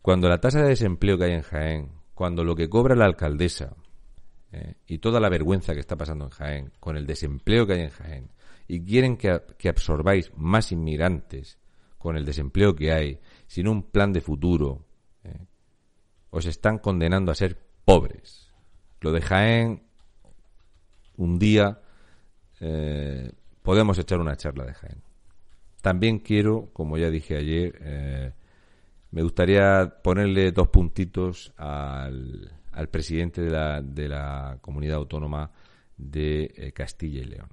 Cuando 0.00 0.28
la 0.28 0.40
tasa 0.40 0.62
de 0.62 0.68
desempleo 0.68 1.18
que 1.18 1.24
hay 1.24 1.32
en 1.32 1.42
Jaén, 1.42 1.92
cuando 2.14 2.44
lo 2.44 2.54
que 2.54 2.70
cobra 2.70 2.94
la 2.94 3.04
alcaldesa 3.04 3.74
eh, 4.52 4.76
y 4.86 4.98
toda 4.98 5.20
la 5.20 5.28
vergüenza 5.28 5.74
que 5.74 5.80
está 5.80 5.96
pasando 5.96 6.26
en 6.26 6.30
Jaén, 6.30 6.72
con 6.78 6.96
el 6.96 7.06
desempleo 7.06 7.66
que 7.66 7.72
hay 7.74 7.80
en 7.82 7.90
Jaén, 7.90 8.30
y 8.68 8.84
quieren 8.84 9.16
que, 9.16 9.42
que 9.58 9.68
absorbáis 9.68 10.30
más 10.36 10.70
inmigrantes 10.70 11.58
con 11.98 12.16
el 12.16 12.24
desempleo 12.24 12.76
que 12.76 12.92
hay, 12.92 13.20
sin 13.48 13.66
un 13.66 13.82
plan 13.82 14.12
de 14.12 14.20
futuro, 14.20 14.86
eh, 15.24 15.46
os 16.30 16.46
están 16.46 16.78
condenando 16.78 17.32
a 17.32 17.34
ser 17.34 17.58
pobres. 17.84 18.54
Lo 19.00 19.10
de 19.10 19.20
Jaén, 19.22 19.82
un 21.16 21.38
día 21.40 21.82
eh, 22.60 23.30
podemos 23.62 23.98
echar 23.98 24.20
una 24.20 24.36
charla 24.36 24.64
de 24.64 24.74
Jaén. 24.74 25.02
También 25.80 26.18
quiero, 26.18 26.70
como 26.72 26.98
ya 26.98 27.10
dije 27.10 27.36
ayer, 27.36 27.78
eh, 27.80 28.32
me 29.10 29.22
gustaría 29.22 30.00
ponerle 30.02 30.52
dos 30.52 30.68
puntitos 30.68 31.52
al, 31.56 32.52
al 32.72 32.88
presidente 32.88 33.42
de 33.42 33.50
la, 33.50 33.80
de 33.80 34.08
la 34.08 34.58
comunidad 34.60 34.96
autónoma 34.96 35.50
de 35.96 36.72
Castilla 36.74 37.20
y 37.20 37.24
León. 37.24 37.48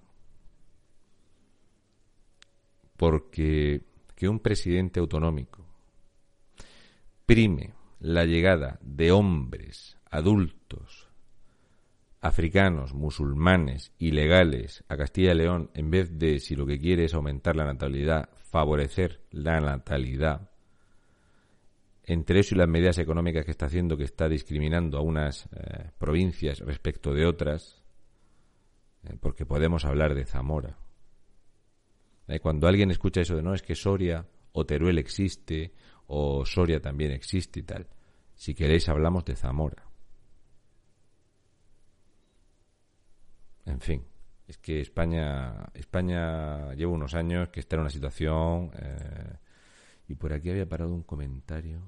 Porque 2.97 3.84
que 4.16 4.30
un 4.30 4.39
presidente 4.39 4.99
autonómico 4.99 5.66
prime 7.26 7.74
la 7.99 8.26
llegada 8.26 8.80
de 8.82 9.12
hombres 9.12 9.97
adultos 10.10 11.05
africanos, 12.26 12.95
musulmanes, 12.95 13.93
ilegales 13.99 14.84
a 14.89 14.97
Castilla 14.97 15.34
y 15.34 15.36
León, 15.36 15.69
en 15.76 15.91
vez 15.91 16.17
de, 16.17 16.39
si 16.39 16.55
lo 16.55 16.65
que 16.65 16.80
quiere 16.80 17.05
es 17.05 17.13
aumentar 17.13 17.55
la 17.55 17.65
natalidad, 17.65 18.30
favorecer 18.49 19.21
la 19.30 19.59
natalidad, 19.59 20.49
entre 22.03 22.39
eso 22.39 22.55
y 22.55 22.57
las 22.57 22.67
medidas 22.67 22.97
económicas 22.97 23.45
que 23.45 23.51
está 23.51 23.67
haciendo, 23.67 23.95
que 23.95 24.05
está 24.05 24.28
discriminando 24.28 24.97
a 24.97 25.01
unas 25.01 25.47
eh, 25.55 25.91
provincias 25.99 26.61
respecto 26.61 27.13
de 27.13 27.28
otras, 27.28 27.84
eh, 29.03 29.15
porque 29.19 29.45
podemos 29.45 29.86
hablar 29.86 30.15
de 30.15 30.26
Zamora, 30.26 30.80
eh, 32.28 32.39
cuando 32.39 32.67
alguien 32.67 32.89
escucha 32.89 33.21
eso 33.21 33.36
de 33.36 33.43
no, 33.43 33.53
es 33.53 33.61
que 33.61 33.76
Soria 33.76 34.26
o 34.51 34.65
Teruel 34.65 34.97
existe 34.97 35.73
o 36.07 36.43
Soria 36.43 36.82
también 36.82 37.11
existe 37.11 37.59
y 37.59 37.63
tal. 37.63 37.88
Si 38.34 38.55
queréis 38.55 38.89
hablamos 38.89 39.26
de 39.26 39.36
Zamora. 39.36 39.85
En 43.66 43.80
fin, 43.82 44.05
es 44.47 44.57
que 44.57 44.80
España, 44.82 45.68
España 45.74 46.74
lleva 46.76 46.91
unos 46.91 47.13
años 47.16 47.49
que 47.49 47.59
está 47.59 47.76
en 47.76 47.82
una 47.82 47.89
situación 47.89 48.72
eh, 48.76 49.38
y 50.07 50.16
por 50.16 50.34
aquí 50.34 50.49
había 50.51 50.68
parado 50.70 50.93
un 50.93 51.03
comentario. 51.03 51.80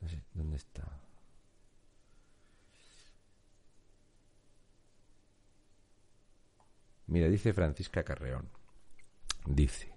No 0.00 0.08
sé, 0.08 0.22
¿dónde 0.34 0.56
está? 0.56 0.84
Mira, 7.06 7.28
dice 7.28 7.52
Francisca 7.52 8.02
Carreón. 8.02 8.48
Dice. 9.46 9.93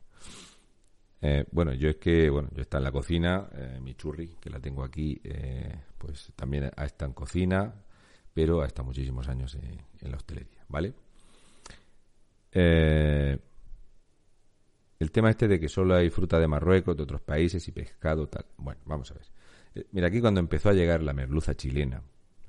Eh, 1.22 1.46
bueno, 1.52 1.74
yo 1.74 1.90
es 1.90 1.98
que, 1.98 2.30
bueno, 2.30 2.50
yo 2.54 2.62
está 2.62 2.78
en 2.78 2.84
la 2.84 2.92
cocina, 2.92 3.50
eh, 3.54 3.80
mi 3.82 3.96
churri, 3.96 4.36
que 4.40 4.50
la 4.50 4.60
tengo 4.60 4.84
aquí, 4.84 5.20
eh, 5.24 5.76
pues 5.98 6.32
también 6.36 6.72
estado 6.78 7.10
en 7.10 7.14
cocina, 7.14 7.74
pero 8.34 8.62
ha 8.62 8.68
estado 8.68 8.86
muchísimos 8.86 9.28
años 9.28 9.56
en, 9.56 10.10
la 10.10 10.18
hostelería, 10.18 10.64
¿vale? 10.68 10.94
el 15.00 15.12
tema 15.12 15.30
este 15.30 15.48
de 15.48 15.60
que 15.60 15.70
solo 15.70 15.96
hay 15.96 16.10
fruta 16.10 16.40
de 16.40 16.48
Marruecos, 16.48 16.98
de 16.98 17.04
otros 17.04 17.22
países 17.22 17.68
y 17.68 17.72
pescado, 17.72 18.28
tal. 18.28 18.48
Bueno, 18.58 18.82
vamos 18.86 19.12
a 19.12 19.14
ver. 19.14 19.86
mira, 19.92 20.08
aquí 20.08 20.20
cuando 20.22 20.40
empezó 20.40 20.70
a 20.70 20.74
llegar 20.74 21.04
la 21.04 21.14
merluza 21.14 21.54
chilena, 21.54 22.02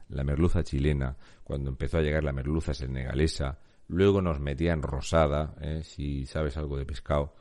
la 0.08 0.24
merluza 0.24 0.62
chilena, 0.62 1.14
cuando 1.44 1.68
empezó 1.68 1.98
a 1.98 2.00
llegar 2.00 2.24
la 2.24 2.32
merluza 2.32 2.72
senegalesa, 2.72 3.58
Luego 3.88 4.20
nos 4.20 4.38
metían 4.38 4.82
rosada, 4.82 5.54
si 5.82 6.26
sabes 6.26 6.58
algo 6.58 6.76
de 6.76 6.84
pescado. 6.84 7.34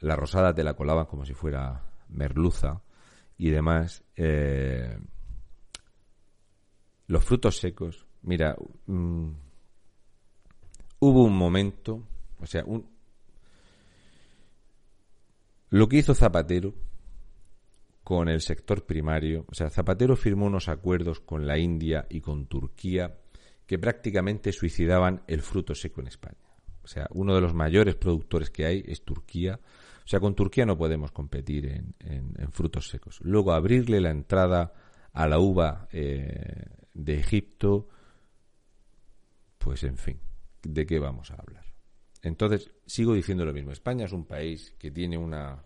La 0.00 0.16
rosada 0.16 0.54
te 0.54 0.64
la 0.64 0.74
colaban 0.74 1.06
como 1.06 1.24
si 1.24 1.34
fuera 1.34 1.84
merluza 2.08 2.82
y 3.36 3.50
demás. 3.50 4.04
Eh, 4.16 4.98
los 7.06 7.24
frutos 7.24 7.58
secos. 7.58 8.06
Mira, 8.22 8.56
mm, 8.86 9.30
hubo 11.00 11.24
un 11.24 11.36
momento, 11.36 12.02
o 12.40 12.46
sea, 12.46 12.64
un, 12.64 12.88
lo 15.70 15.88
que 15.88 15.98
hizo 15.98 16.14
Zapatero 16.14 16.74
con 18.02 18.28
el 18.28 18.40
sector 18.40 18.86
primario, 18.86 19.44
o 19.48 19.54
sea, 19.54 19.68
Zapatero 19.68 20.16
firmó 20.16 20.46
unos 20.46 20.68
acuerdos 20.68 21.20
con 21.20 21.46
la 21.46 21.58
India 21.58 22.06
y 22.08 22.20
con 22.20 22.46
Turquía 22.46 23.18
que 23.66 23.78
prácticamente 23.78 24.50
suicidaban 24.52 25.22
el 25.26 25.42
fruto 25.42 25.74
seco 25.74 26.00
en 26.00 26.06
España. 26.06 26.38
O 26.82 26.88
sea, 26.88 27.06
uno 27.10 27.34
de 27.34 27.42
los 27.42 27.52
mayores 27.52 27.96
productores 27.96 28.48
que 28.48 28.64
hay 28.64 28.82
es 28.86 29.02
Turquía. 29.02 29.60
O 30.08 30.10
sea, 30.10 30.20
con 30.20 30.34
Turquía 30.34 30.64
no 30.64 30.78
podemos 30.78 31.12
competir 31.12 31.66
en, 31.66 32.34
frutos 32.50 32.88
secos. 32.88 33.20
Luego, 33.20 33.52
abrirle 33.52 34.00
la 34.00 34.08
entrada 34.08 34.72
a 35.12 35.28
la 35.28 35.38
uva 35.38 35.86
eh, 35.92 36.64
de 36.94 37.18
Egipto, 37.20 37.90
pues 39.58 39.84
en 39.84 39.98
fin, 39.98 40.18
¿de 40.62 40.86
qué 40.86 40.98
vamos 40.98 41.30
a 41.30 41.34
hablar? 41.34 41.66
Entonces, 42.22 42.70
sigo 42.86 43.12
diciendo 43.12 43.44
lo 43.44 43.52
mismo. 43.52 43.70
España 43.70 44.06
es 44.06 44.12
un 44.12 44.24
país 44.24 44.74
que 44.78 44.90
tiene 44.90 45.18
una... 45.18 45.62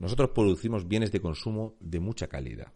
Nosotros 0.00 0.30
producimos 0.30 0.88
bienes 0.88 1.12
de 1.12 1.20
consumo 1.20 1.76
de 1.78 2.00
mucha 2.00 2.26
calidad. 2.26 2.72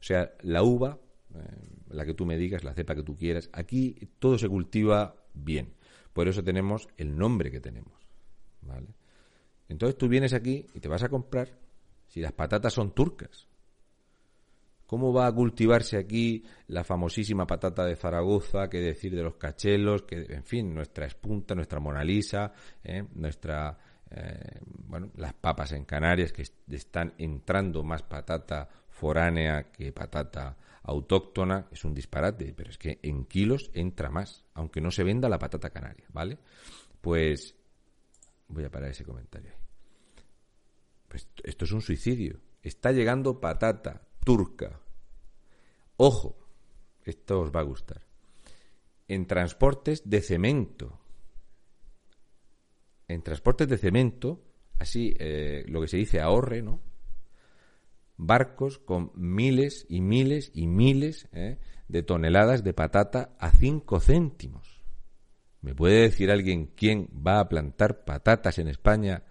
O 0.00 0.04
sea, 0.04 0.32
la 0.40 0.62
uva 0.62 1.00
eh, 1.34 1.68
la 1.90 2.06
que 2.06 2.14
tú 2.14 2.24
me 2.24 2.38
digas, 2.38 2.64
la 2.64 2.72
cepa 2.72 2.94
que 2.94 3.02
tú 3.02 3.14
quieras. 3.14 3.50
Aquí 3.52 4.08
todo 4.20 4.38
se 4.38 4.48
cultiva 4.48 5.16
bien. 5.34 5.74
Por 6.14 6.28
eso 6.28 6.42
tenemos 6.42 6.88
el 6.96 7.14
nombre 7.14 7.50
que 7.50 7.60
tenemos. 7.60 7.92
¿vale? 8.62 8.97
Entonces 9.68 9.98
tú 9.98 10.08
vienes 10.08 10.32
aquí 10.32 10.66
y 10.74 10.80
te 10.80 10.88
vas 10.88 11.02
a 11.02 11.08
comprar 11.08 11.50
si 12.06 12.20
las 12.20 12.32
patatas 12.32 12.72
son 12.72 12.92
turcas. 12.92 13.46
¿Cómo 14.86 15.12
va 15.12 15.26
a 15.26 15.32
cultivarse 15.32 15.98
aquí 15.98 16.44
la 16.68 16.82
famosísima 16.82 17.46
patata 17.46 17.84
de 17.84 17.94
Zaragoza, 17.94 18.70
que 18.70 18.80
decir 18.80 19.14
de 19.14 19.22
los 19.22 19.34
cachelos, 19.34 20.02
que 20.02 20.24
en 20.30 20.44
fin, 20.44 20.74
nuestra 20.74 21.04
espunta, 21.04 21.54
nuestra 21.54 21.78
Mona 21.78 22.02
Lisa, 22.02 22.54
¿eh? 22.82 23.04
nuestra 23.14 23.78
eh, 24.10 24.60
bueno, 24.64 25.10
las 25.16 25.34
papas 25.34 25.72
en 25.72 25.84
Canarias 25.84 26.32
que 26.32 26.44
están 26.70 27.12
entrando 27.18 27.82
más 27.82 28.02
patata 28.02 28.68
foránea 28.88 29.70
que 29.70 29.92
patata 29.92 30.56
autóctona 30.82 31.66
es 31.70 31.84
un 31.84 31.92
disparate, 31.92 32.54
pero 32.56 32.70
es 32.70 32.78
que 32.78 32.98
en 33.02 33.26
kilos 33.26 33.70
entra 33.74 34.10
más, 34.10 34.46
aunque 34.54 34.80
no 34.80 34.90
se 34.90 35.04
venda 35.04 35.28
la 35.28 35.38
patata 35.38 35.68
canaria, 35.68 36.06
¿vale? 36.12 36.38
Pues 37.02 37.57
voy 38.48 38.64
a 38.64 38.70
parar 38.70 38.90
ese 38.90 39.04
comentario 39.04 39.50
ahí. 39.50 39.58
Pues 41.08 41.28
esto 41.42 41.64
es 41.64 41.72
un 41.72 41.80
suicidio. 41.80 42.40
Está 42.62 42.92
llegando 42.92 43.40
patata 43.40 44.06
turca. 44.24 44.80
Ojo, 45.96 46.38
esto 47.04 47.40
os 47.40 47.50
va 47.50 47.60
a 47.60 47.64
gustar. 47.64 48.06
En 49.06 49.26
transportes 49.26 50.08
de 50.08 50.20
cemento. 50.20 51.00
En 53.06 53.22
transportes 53.22 53.68
de 53.68 53.78
cemento, 53.78 54.44
así 54.78 55.14
eh, 55.18 55.64
lo 55.66 55.80
que 55.80 55.88
se 55.88 55.96
dice 55.96 56.20
ahorre, 56.20 56.60
¿no? 56.62 56.82
barcos 58.18 58.78
con 58.78 59.12
miles 59.14 59.86
y 59.88 60.02
miles 60.02 60.50
y 60.52 60.66
miles 60.66 61.28
¿eh? 61.32 61.58
de 61.86 62.02
toneladas 62.02 62.64
de 62.64 62.74
patata 62.74 63.34
a 63.38 63.50
5 63.50 64.00
céntimos. 64.00 64.77
¿Me 65.60 65.74
puede 65.74 66.02
decir 66.02 66.30
alguien 66.30 66.66
quién 66.66 67.08
va 67.26 67.40
a 67.40 67.48
plantar 67.48 68.04
patatas 68.04 68.58
en 68.58 68.68
España 68.68 69.24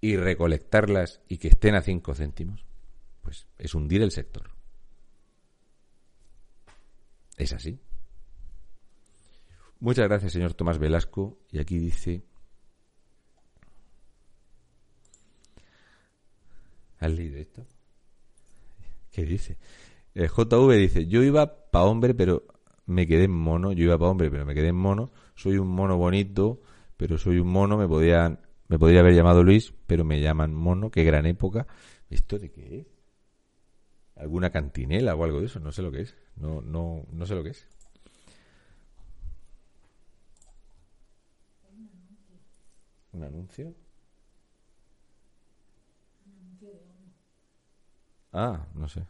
y 0.00 0.16
recolectarlas 0.16 1.20
y 1.28 1.38
que 1.38 1.48
estén 1.48 1.74
a 1.74 1.82
5 1.82 2.14
céntimos? 2.14 2.64
Pues 3.22 3.46
es 3.58 3.74
hundir 3.74 4.02
el 4.02 4.10
sector. 4.10 4.50
Es 7.36 7.52
así. 7.52 7.78
Muchas 9.78 10.08
gracias, 10.08 10.32
señor 10.32 10.54
Tomás 10.54 10.78
Velasco. 10.78 11.38
Y 11.50 11.58
aquí 11.58 11.78
dice 11.78 12.22
¿Has 17.00 17.12
leído 17.12 17.38
esto? 17.38 17.66
¿Qué 19.10 19.24
dice? 19.24 19.56
El 20.14 20.28
JV 20.28 20.76
dice, 20.76 21.06
yo 21.06 21.22
iba 21.22 21.70
pa' 21.70 21.84
hombre, 21.84 22.14
pero 22.14 22.44
me 22.86 23.06
quedé 23.06 23.24
en 23.24 23.32
mono, 23.32 23.72
yo 23.72 23.84
iba 23.84 23.98
para 23.98 24.10
hombre, 24.10 24.30
pero 24.30 24.44
me 24.44 24.54
quedé 24.54 24.68
en 24.68 24.76
mono, 24.76 25.10
soy 25.34 25.58
un 25.58 25.68
mono 25.68 25.96
bonito, 25.96 26.60
pero 26.96 27.18
soy 27.18 27.38
un 27.38 27.48
mono, 27.48 27.76
me 27.76 27.86
podían, 27.88 28.40
me 28.68 28.78
podría 28.78 29.00
haber 29.00 29.14
llamado 29.14 29.42
Luis, 29.42 29.72
pero 29.86 30.04
me 30.04 30.20
llaman 30.20 30.54
mono, 30.54 30.90
qué 30.90 31.04
gran 31.04 31.26
época. 31.26 31.66
¿Esto 32.08 32.38
de 32.38 32.50
qué 32.50 32.80
es? 32.80 32.86
¿Alguna 34.16 34.50
cantinela 34.50 35.14
o 35.14 35.24
algo 35.24 35.40
de 35.40 35.46
eso? 35.46 35.60
No 35.60 35.72
sé 35.72 35.82
lo 35.82 35.90
que 35.90 36.02
es. 36.02 36.16
No, 36.36 36.60
no, 36.60 37.06
no 37.10 37.26
sé 37.26 37.34
lo 37.34 37.42
que 37.42 37.50
es. 37.50 37.66
¿Un 43.12 43.24
anuncio? 43.24 43.74
Ah, 48.32 48.66
no 48.74 48.88
sé. 48.88 49.04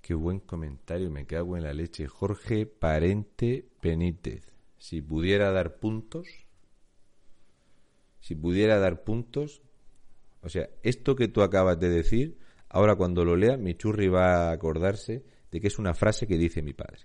Qué 0.00 0.14
buen 0.14 0.40
comentario, 0.40 1.10
me 1.10 1.26
cago 1.26 1.56
en 1.56 1.64
la 1.64 1.72
leche. 1.72 2.06
Jorge 2.06 2.66
Parente 2.66 3.68
Benítez. 3.82 4.50
Si 4.78 5.02
pudiera 5.02 5.52
dar 5.52 5.78
puntos, 5.78 6.26
si 8.20 8.34
pudiera 8.34 8.78
dar 8.78 9.04
puntos, 9.04 9.62
o 10.42 10.48
sea, 10.48 10.70
esto 10.82 11.16
que 11.16 11.28
tú 11.28 11.42
acabas 11.42 11.78
de 11.78 11.90
decir, 11.90 12.38
ahora 12.68 12.96
cuando 12.96 13.24
lo 13.24 13.36
lea, 13.36 13.56
mi 13.56 13.74
churri 13.74 14.08
va 14.08 14.48
a 14.48 14.52
acordarse 14.52 15.24
de 15.50 15.60
que 15.60 15.66
es 15.66 15.78
una 15.78 15.94
frase 15.94 16.26
que 16.26 16.38
dice 16.38 16.62
mi 16.62 16.72
padre. 16.72 17.02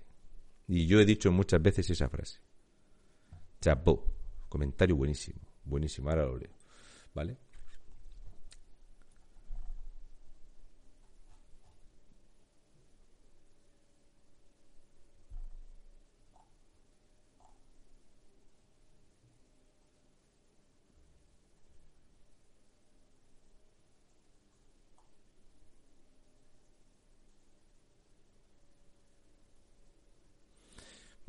Y 0.67 0.87
yo 0.87 0.99
he 0.99 1.05
dicho 1.05 1.31
muchas 1.31 1.61
veces 1.61 1.89
esa 1.89 2.09
frase. 2.09 2.39
Chapó. 3.61 4.05
Comentario 4.49 4.95
buenísimo. 4.95 5.39
Buenísimo. 5.63 6.09
Ahora 6.09 6.25
lo 6.25 6.37
leo. 6.37 6.51
¿Vale? 7.13 7.37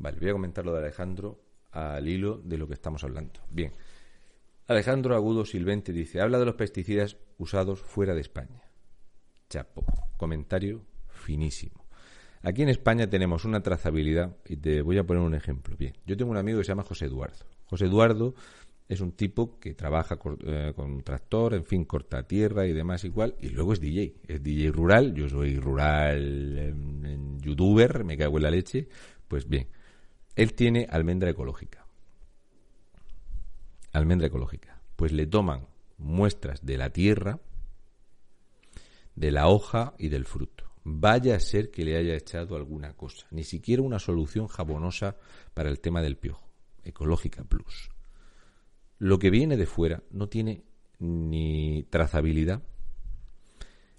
Vale, 0.07 0.19
voy 0.21 0.29
a 0.29 0.33
comentar 0.33 0.65
lo 0.65 0.71
de 0.71 0.79
Alejandro 0.79 1.37
al 1.71 2.07
hilo 2.07 2.37
de 2.37 2.57
lo 2.57 2.65
que 2.65 2.75
estamos 2.75 3.03
hablando. 3.03 3.41
Bien. 3.49 3.73
Alejandro 4.67 5.15
Agudo 5.15 5.43
Silvente 5.43 5.91
dice, 5.91 6.21
habla 6.21 6.39
de 6.39 6.45
los 6.45 6.55
pesticidas 6.55 7.17
usados 7.37 7.81
fuera 7.81 8.15
de 8.15 8.21
España. 8.21 8.61
Chapo. 9.49 9.83
Comentario 10.15 10.85
finísimo. 11.09 11.83
Aquí 12.41 12.61
en 12.61 12.69
España 12.69 13.09
tenemos 13.09 13.43
una 13.43 13.61
trazabilidad 13.61 14.37
y 14.45 14.55
te 14.55 14.81
voy 14.81 14.97
a 14.97 15.03
poner 15.03 15.23
un 15.23 15.35
ejemplo. 15.35 15.75
Bien, 15.75 15.91
yo 16.05 16.15
tengo 16.15 16.31
un 16.31 16.37
amigo 16.37 16.59
que 16.59 16.63
se 16.63 16.69
llama 16.69 16.83
José 16.83 17.07
Eduardo. 17.07 17.45
José 17.65 17.87
Eduardo 17.87 18.33
es 18.87 19.01
un 19.01 19.11
tipo 19.11 19.59
que 19.59 19.73
trabaja 19.73 20.17
eh, 20.45 20.71
con, 20.73 20.89
un 20.89 21.03
tractor, 21.03 21.53
en 21.53 21.65
fin, 21.65 21.83
corta 21.83 22.23
tierra 22.23 22.65
y 22.65 22.71
demás 22.71 23.03
igual, 23.03 23.35
y 23.41 23.49
luego 23.49 23.73
es 23.73 23.81
DJ. 23.81 24.21
Es 24.25 24.41
DJ 24.41 24.71
rural, 24.71 25.13
yo 25.13 25.27
soy 25.27 25.59
rural 25.59 26.57
en 26.57 27.41
youtuber, 27.41 28.05
me 28.05 28.15
cago 28.15 28.37
en 28.37 28.43
la 28.43 28.51
leche. 28.51 28.87
Pues 29.27 29.49
bien, 29.49 29.67
él 30.37 30.53
tiene 30.53 30.87
almendra 30.89 31.31
ecológica. 31.31 31.87
Almendra 33.91 34.27
ecológica. 34.27 34.79
Pues 34.95 35.11
le 35.11 35.25
toman 35.25 35.67
muestras 35.97 36.63
de 36.63 36.77
la 36.77 36.91
tierra, 36.91 37.39
de 39.15 39.31
la 39.31 39.47
hoja 39.47 39.95
y 39.97 40.09
del 40.09 40.25
fruto. 40.25 40.65
Vaya 40.83 41.35
a 41.35 41.39
ser 41.39 41.71
que 41.71 41.83
le 41.83 41.97
haya 41.97 42.13
echado 42.13 42.55
alguna 42.55 42.93
cosa. 42.93 43.25
Ni 43.31 43.43
siquiera 43.43 43.81
una 43.81 43.97
solución 43.97 44.47
jabonosa 44.47 45.17
para 45.55 45.69
el 45.69 45.79
tema 45.79 46.03
del 46.03 46.17
piojo. 46.17 46.47
Ecológica 46.83 47.43
Plus. 47.43 47.89
Lo 48.99 49.17
que 49.17 49.31
viene 49.31 49.57
de 49.57 49.65
fuera 49.65 50.03
no 50.11 50.29
tiene 50.29 50.63
ni 50.99 51.81
trazabilidad. 51.89 52.61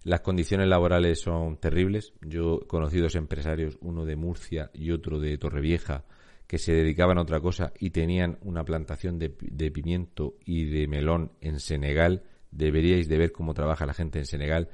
Las 0.04 0.20
condiciones 0.20 0.68
laborales 0.68 1.20
son 1.20 1.56
terribles. 1.56 2.12
Yo 2.20 2.60
he 2.62 2.66
conocido 2.68 3.08
empresarios, 3.12 3.76
uno 3.80 4.04
de 4.04 4.14
Murcia 4.14 4.70
y 4.72 4.92
otro 4.92 5.18
de 5.18 5.36
Torrevieja, 5.36 6.04
que 6.48 6.58
se 6.58 6.72
dedicaban 6.72 7.18
a 7.18 7.22
otra 7.22 7.40
cosa 7.40 7.74
y 7.78 7.90
tenían 7.90 8.38
una 8.40 8.64
plantación 8.64 9.18
de, 9.18 9.28
pimiento 9.70 10.38
y 10.46 10.64
de 10.64 10.88
melón 10.88 11.30
en 11.42 11.60
Senegal, 11.60 12.24
deberíais 12.50 13.06
de 13.06 13.18
ver 13.18 13.32
cómo 13.32 13.52
trabaja 13.52 13.84
la 13.84 13.92
gente 13.92 14.18
en 14.18 14.24
Senegal, 14.24 14.70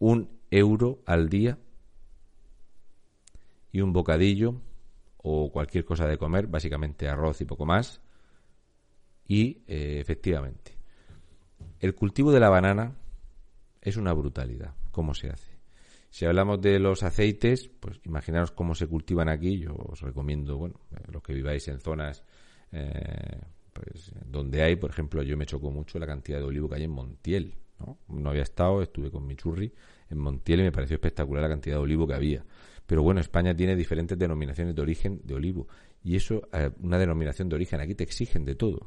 un 0.00 0.40
euro 0.50 1.00
al 1.06 1.28
día 1.28 1.60
y 3.70 3.80
un 3.80 3.92
bocadillo 3.92 4.60
o 5.18 5.52
cualquier 5.52 5.84
cosa 5.84 6.08
de 6.08 6.18
comer, 6.18 6.48
básicamente 6.48 7.08
arroz 7.08 7.40
y 7.40 7.44
poco 7.44 7.66
más. 7.66 8.00
Y 9.28 9.62
eh, 9.68 10.00
efectivamente, 10.00 10.72
el 11.78 11.94
cultivo 11.94 12.32
de 12.32 12.40
la 12.40 12.50
banana 12.50 12.96
es 13.80 13.96
una 13.96 14.12
brutalidad. 14.12 14.74
¿Cómo 14.90 15.14
se 15.14 15.30
hace? 15.30 15.51
Si 16.12 16.26
hablamos 16.26 16.60
de 16.60 16.78
los 16.78 17.02
aceites, 17.04 17.70
pues 17.80 17.98
imaginaros 18.04 18.52
cómo 18.52 18.74
se 18.74 18.86
cultivan 18.86 19.30
aquí. 19.30 19.58
Yo 19.58 19.74
os 19.74 20.02
recomiendo, 20.02 20.58
bueno, 20.58 20.74
los 21.10 21.22
que 21.22 21.32
viváis 21.32 21.66
en 21.68 21.80
zonas 21.80 22.22
eh, 22.70 23.40
pues, 23.72 24.12
donde 24.26 24.62
hay, 24.62 24.76
por 24.76 24.90
ejemplo, 24.90 25.22
yo 25.22 25.38
me 25.38 25.46
chocó 25.46 25.70
mucho 25.70 25.98
la 25.98 26.06
cantidad 26.06 26.36
de 26.36 26.44
olivo 26.44 26.68
que 26.68 26.74
hay 26.74 26.84
en 26.84 26.90
Montiel. 26.90 27.54
¿no? 27.78 27.96
no 28.08 28.28
había 28.28 28.42
estado, 28.42 28.82
estuve 28.82 29.10
con 29.10 29.26
mi 29.26 29.36
churri 29.36 29.72
en 30.10 30.18
Montiel 30.18 30.60
y 30.60 30.64
me 30.64 30.70
pareció 30.70 30.96
espectacular 30.96 31.44
la 31.44 31.48
cantidad 31.48 31.76
de 31.76 31.82
olivo 31.82 32.06
que 32.06 32.12
había. 32.12 32.44
Pero 32.84 33.02
bueno, 33.02 33.22
España 33.22 33.56
tiene 33.56 33.74
diferentes 33.74 34.18
denominaciones 34.18 34.74
de 34.74 34.82
origen 34.82 35.22
de 35.24 35.32
olivo. 35.32 35.66
Y 36.04 36.16
eso, 36.16 36.46
eh, 36.52 36.72
una 36.82 36.98
denominación 36.98 37.48
de 37.48 37.54
origen, 37.54 37.80
aquí 37.80 37.94
te 37.94 38.04
exigen 38.04 38.44
de 38.44 38.54
todo. 38.54 38.86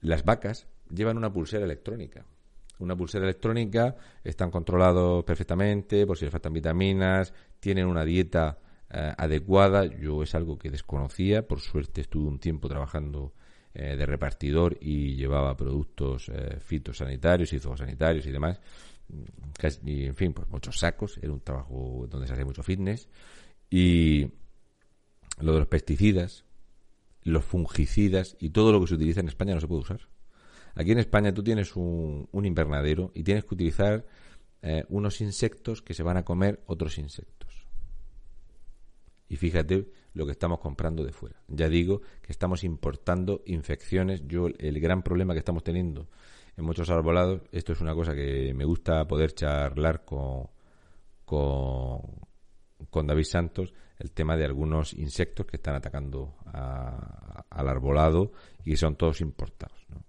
Las 0.00 0.24
vacas 0.24 0.66
llevan 0.92 1.16
una 1.16 1.32
pulsera 1.32 1.64
electrónica 1.64 2.26
una 2.78 2.96
pulsera 2.96 3.24
electrónica, 3.24 3.96
están 4.22 4.50
controlados 4.50 5.24
perfectamente 5.24 6.06
por 6.06 6.16
si 6.18 6.24
les 6.24 6.32
faltan 6.32 6.52
vitaminas, 6.52 7.32
tienen 7.60 7.86
una 7.86 8.04
dieta 8.04 8.58
eh, 8.90 9.12
adecuada. 9.16 9.84
Yo 9.86 10.22
es 10.22 10.34
algo 10.34 10.58
que 10.58 10.70
desconocía, 10.70 11.46
por 11.46 11.60
suerte 11.60 12.00
estuve 12.00 12.28
un 12.28 12.38
tiempo 12.38 12.68
trabajando 12.68 13.32
eh, 13.74 13.96
de 13.96 14.06
repartidor 14.06 14.78
y 14.80 15.16
llevaba 15.16 15.56
productos 15.56 16.28
eh, 16.28 16.58
fitosanitarios 16.60 17.52
y 17.52 17.58
zoosanitarios 17.58 18.26
y 18.26 18.30
demás. 18.30 18.60
y, 19.84 20.04
en 20.06 20.14
fin, 20.14 20.32
pues 20.32 20.48
muchos 20.48 20.78
sacos, 20.78 21.18
era 21.20 21.32
un 21.32 21.40
trabajo 21.40 22.06
donde 22.08 22.26
se 22.26 22.34
hace 22.34 22.44
mucho 22.44 22.62
fitness. 22.62 23.08
Y 23.68 24.28
lo 25.40 25.54
de 25.54 25.58
los 25.58 25.68
pesticidas, 25.68 26.44
los 27.22 27.44
fungicidas 27.44 28.36
y 28.38 28.50
todo 28.50 28.70
lo 28.70 28.80
que 28.80 28.86
se 28.86 28.94
utiliza 28.94 29.20
en 29.20 29.28
España 29.28 29.54
no 29.54 29.60
se 29.60 29.66
puede 29.66 29.80
usar. 29.80 30.00
Aquí 30.74 30.92
en 30.92 30.98
España 30.98 31.32
tú 31.32 31.42
tienes 31.42 31.76
un, 31.76 32.28
invernadero 32.32 33.12
y 33.14 33.22
tienes 33.22 33.44
que 33.44 33.54
utilizar 33.54 34.04
eh, 34.62 34.84
unos 34.88 35.20
insectos 35.20 35.82
que 35.82 35.94
se 35.94 36.02
van 36.02 36.16
a 36.16 36.24
comer 36.24 36.62
otros 36.66 36.98
insectos. 36.98 37.66
Y 39.28 39.36
fíjate 39.36 39.88
lo 40.12 40.26
que 40.26 40.32
estamos 40.32 40.60
comprando 40.60 41.04
de 41.04 41.12
fuera. 41.12 41.36
Ya 41.48 41.68
digo 41.68 42.02
que 42.22 42.32
estamos 42.32 42.64
importando 42.64 43.42
infecciones. 43.46 44.22
Yo 44.26 44.48
el 44.58 44.80
gran 44.80 45.02
problema 45.02 45.32
que 45.32 45.40
estamos 45.40 45.64
teniendo 45.64 46.08
en 46.56 46.64
muchos 46.64 46.88
arbolados, 46.90 47.42
esto 47.50 47.72
es 47.72 47.80
una 47.80 47.94
cosa 47.94 48.14
que 48.14 48.52
me 48.54 48.64
gusta 48.64 49.06
poder 49.06 49.34
charlar 49.34 50.04
con, 50.04 50.48
con, 51.24 53.06
David 53.06 53.24
Santos, 53.24 53.74
el 53.98 54.12
tema 54.12 54.36
de 54.36 54.44
algunos 54.44 54.92
insectos 54.92 55.46
que 55.46 55.56
están 55.56 55.74
atacando 55.74 56.36
al 56.44 57.68
arbolado 57.68 58.32
y 58.64 58.70
que 58.70 58.76
son 58.76 58.96
todos 58.96 59.20
importados. 59.20 59.84
¿no? 59.88 60.03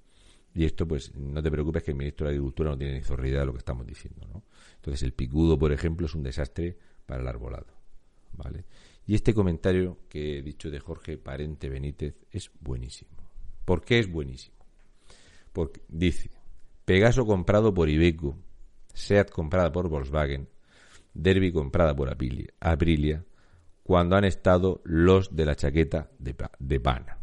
Y 0.56 0.64
esto, 0.64 0.88
pues, 0.88 1.14
no 1.16 1.44
te 1.44 1.52
preocupes 1.52 1.84
que 1.84 1.92
el 1.92 1.98
ministro 1.98 2.26
de 2.26 2.32
Agricultura 2.32 2.72
no 2.72 2.78
tiene 2.78 2.94
ni 2.94 3.02
zorrida 3.02 3.42
de 3.42 3.46
lo 3.46 3.52
que 3.52 3.58
estamos 3.58 3.86
diciendo, 3.86 4.26
¿no? 4.34 4.44
Entonces, 4.78 5.04
el 5.04 5.12
picudo, 5.12 5.60
por 5.60 5.74
ejemplo, 5.74 6.06
es 6.06 6.16
un 6.16 6.24
desastre 6.24 6.78
para 7.06 7.22
el 7.22 7.28
arbolado, 7.28 7.68
¿vale? 8.32 8.64
Y 9.06 9.16
este 9.16 9.34
comentario 9.34 10.00
que 10.08 10.40
he 10.40 10.42
dicho 10.42 10.72
de 10.72 10.80
Jorge 10.80 11.18
Parente 11.18 11.68
Benítez 11.68 12.16
es 12.32 12.50
buenísimo. 12.62 13.12
¿Por 13.66 13.84
qué 13.84 14.00
es 14.00 14.10
buenísimo? 14.10 14.56
Porque 15.52 15.82
dice, 15.90 16.32
Pegaso 16.86 17.26
comprado 17.26 17.74
por 17.74 17.90
Ibeco, 17.90 18.38
Seat 18.94 19.32
comprada 19.32 19.74
por 19.74 19.90
Volkswagen, 19.90 20.48
Derby 21.14 21.52
comprada 21.52 21.94
por 21.94 22.10
Aprilia, 22.10 23.26
cuando 23.84 24.16
han 24.16 24.24
estado 24.24 24.82
los 24.86 25.36
de 25.36 25.46
la 25.46 25.56
chaqueta 25.56 26.10
de, 26.18 26.34
de 26.60 26.80
pana. 26.80 27.18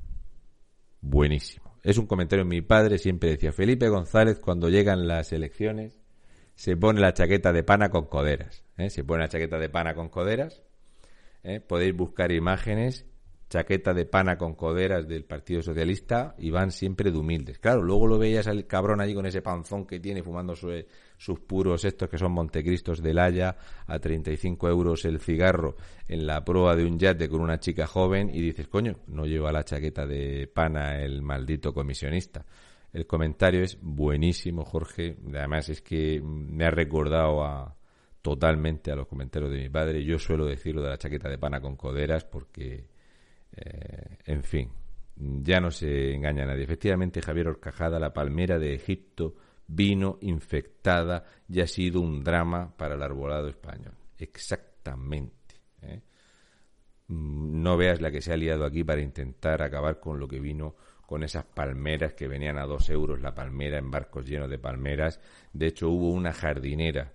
Buenísimo 1.01 1.62
es 1.83 1.99
un 1.99 2.07
comentario. 2.07 2.45
Mi 2.45 2.63
padre 2.63 2.99
siempre 2.99 3.31
decía, 3.31 3.53
Felipe 3.53 3.89
González 3.89 4.39
cuando 4.39 4.69
llegan 4.69 5.07
las 5.07 5.33
elecciones 5.33 5.99
se 6.55 6.77
pone 6.77 7.01
la 7.01 7.15
chaqueta 7.15 7.53
de 7.53 7.63
pana 7.63 7.91
con 7.91 8.07
coderas. 8.07 8.65
¿eh? 8.77 8.91
Se 8.91 9.05
pone 9.05 9.23
la 9.23 9.29
chaqueta 9.29 9.59
de 9.59 9.69
pana 9.69 9.95
con 9.95 10.09
coderas. 10.09 10.63
¿eh? 11.43 11.61
Podéis 11.61 11.97
buscar 11.97 12.31
imágenes 12.33 13.07
chaqueta 13.53 13.93
de 13.93 14.07
pana 14.07 14.39
con 14.39 14.55
coderas 14.55 15.07
del 15.07 15.25
Partido 15.25 15.61
Socialista 15.61 16.35
y 16.39 16.51
van 16.51 16.71
siempre 16.71 17.11
de 17.11 17.19
humildes. 17.19 17.59
Claro, 17.59 17.83
luego 17.83 18.07
lo 18.07 18.19
veías 18.19 18.47
al 18.47 18.67
cabrón 18.67 19.03
allí 19.03 19.15
con 19.15 19.27
ese 19.27 19.43
panzón 19.43 19.87
que 19.87 20.01
tiene 20.01 20.23
fumando 20.23 20.57
sus 21.23 21.39
puros 21.39 21.85
estos 21.85 22.09
que 22.09 22.19
son 22.19 22.33
Montecristos 22.33 23.01
del 23.01 23.21
Haya 23.21 23.57
a 23.87 23.99
35 24.01 24.69
euros 24.69 25.05
el 25.05 25.21
cigarro 25.21 25.77
en 26.09 26.27
la 26.27 26.45
proa 26.45 26.75
de 26.75 26.85
un 26.85 26.99
yate 26.99 27.29
con 27.29 27.41
una 27.41 27.61
chica 27.61 27.87
joven 27.87 28.29
y 28.35 28.41
dices, 28.41 28.67
coño, 28.67 28.99
no 29.07 29.25
lleva 29.25 29.53
la 29.53 29.65
chaqueta 29.65 30.05
de 30.05 30.51
pana 30.53 31.01
el 31.01 31.23
maldito 31.23 31.73
comisionista. 31.73 32.45
El 32.93 33.07
comentario 33.07 33.63
es 33.63 33.79
buenísimo, 33.81 34.65
Jorge. 34.65 35.17
Además 35.29 35.69
es 35.69 35.81
que 35.81 36.21
me 36.21 36.65
ha 36.65 36.71
recordado 36.71 37.45
a, 37.45 37.77
totalmente 38.21 38.91
a 38.91 38.97
los 38.97 39.07
comentarios 39.07 39.53
de 39.53 39.63
mi 39.63 39.71
padre. 39.71 40.05
Yo 40.05 40.19
suelo 40.19 40.45
decirlo 40.45 40.83
de 40.83 40.91
la 40.91 40.99
chaqueta 40.99 41.29
de 41.29 41.39
pana 41.39 41.61
con 41.61 41.77
coderas 41.77 42.25
porque 42.25 42.89
eh, 43.55 44.19
en 44.27 44.43
fin, 44.43 44.71
ya 45.15 45.61
no 45.61 45.71
se 45.71 46.15
engaña 46.15 46.43
a 46.43 46.47
nadie. 46.47 46.65
Efectivamente, 46.65 47.23
Javier 47.23 47.47
Orcajada, 47.47 48.01
la 48.01 48.13
palmera 48.13 48.59
de 48.59 48.75
Egipto, 48.75 49.37
vino 49.67 50.19
infectada 50.21 51.25
y 51.49 51.61
ha 51.61 51.67
sido 51.67 52.01
un 52.01 52.23
drama 52.23 52.75
para 52.77 52.95
el 52.95 53.03
arbolado 53.03 53.49
español. 53.49 53.95
Exactamente. 54.19 55.61
¿eh? 55.83 56.03
Mm, 57.09 57.63
no 57.63 57.77
veas 57.77 58.01
la 58.01 58.11
que 58.11 58.21
se 58.21 58.33
ha 58.33 58.37
liado 58.37 58.65
aquí 58.65 58.85
para 58.85 59.01
intentar 59.01 59.63
acabar 59.63 60.01
con 60.01 60.19
lo 60.19 60.29
que 60.29 60.41
vino 60.41 60.75
con 61.07 61.23
esas 61.23 61.45
palmeras 61.45 62.15
que 62.15 62.29
venían 62.29 62.59
a 62.59 62.65
dos 62.65 62.89
euros 62.89 63.21
la 63.21 63.35
palmera 63.35 63.79
en 63.79 63.91
barcos 63.91 64.27
llenos 64.27 64.49
de 64.49 64.59
palmeras. 64.59 65.21
De 65.53 65.67
hecho, 65.67 65.91
hubo 65.91 66.11
una 66.11 66.33
jardinera 66.33 67.13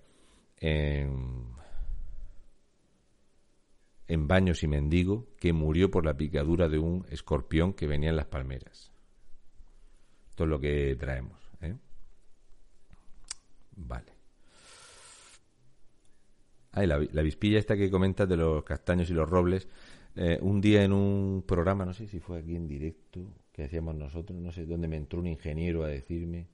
en 0.56 1.58
en 4.08 4.26
Baños 4.26 4.62
y 4.62 4.68
Mendigo 4.68 5.28
que 5.38 5.52
murió 5.52 5.90
por 5.90 6.04
la 6.04 6.16
picadura 6.16 6.68
de 6.68 6.78
un 6.78 7.06
escorpión 7.10 7.74
que 7.74 7.86
venía 7.86 8.08
en 8.08 8.16
las 8.16 8.26
palmeras. 8.26 8.90
Esto 10.30 10.44
es 10.44 10.50
lo 10.50 10.58
que 10.58 10.96
traemos. 10.96 11.37
Vale. 13.78 14.12
Ah, 16.72 16.84
la, 16.84 16.98
la 17.12 17.22
vispilla 17.22 17.58
esta 17.58 17.76
que 17.76 17.90
comentas 17.90 18.28
de 18.28 18.36
los 18.36 18.62
castaños 18.64 19.08
y 19.10 19.14
los 19.14 19.28
robles. 19.28 19.68
Eh, 20.14 20.38
un 20.42 20.60
día 20.60 20.82
en 20.82 20.92
un 20.92 21.44
programa, 21.46 21.84
no 21.84 21.92
sé 21.92 22.06
si 22.06 22.18
fue 22.18 22.38
aquí 22.38 22.56
en 22.56 22.66
directo, 22.66 23.20
que 23.52 23.64
hacíamos 23.64 23.94
nosotros, 23.94 24.38
no 24.38 24.52
sé 24.52 24.66
dónde 24.66 24.88
me 24.88 24.96
entró 24.96 25.20
un 25.20 25.26
ingeniero 25.26 25.84
a 25.84 25.88
decirme, 25.88 26.48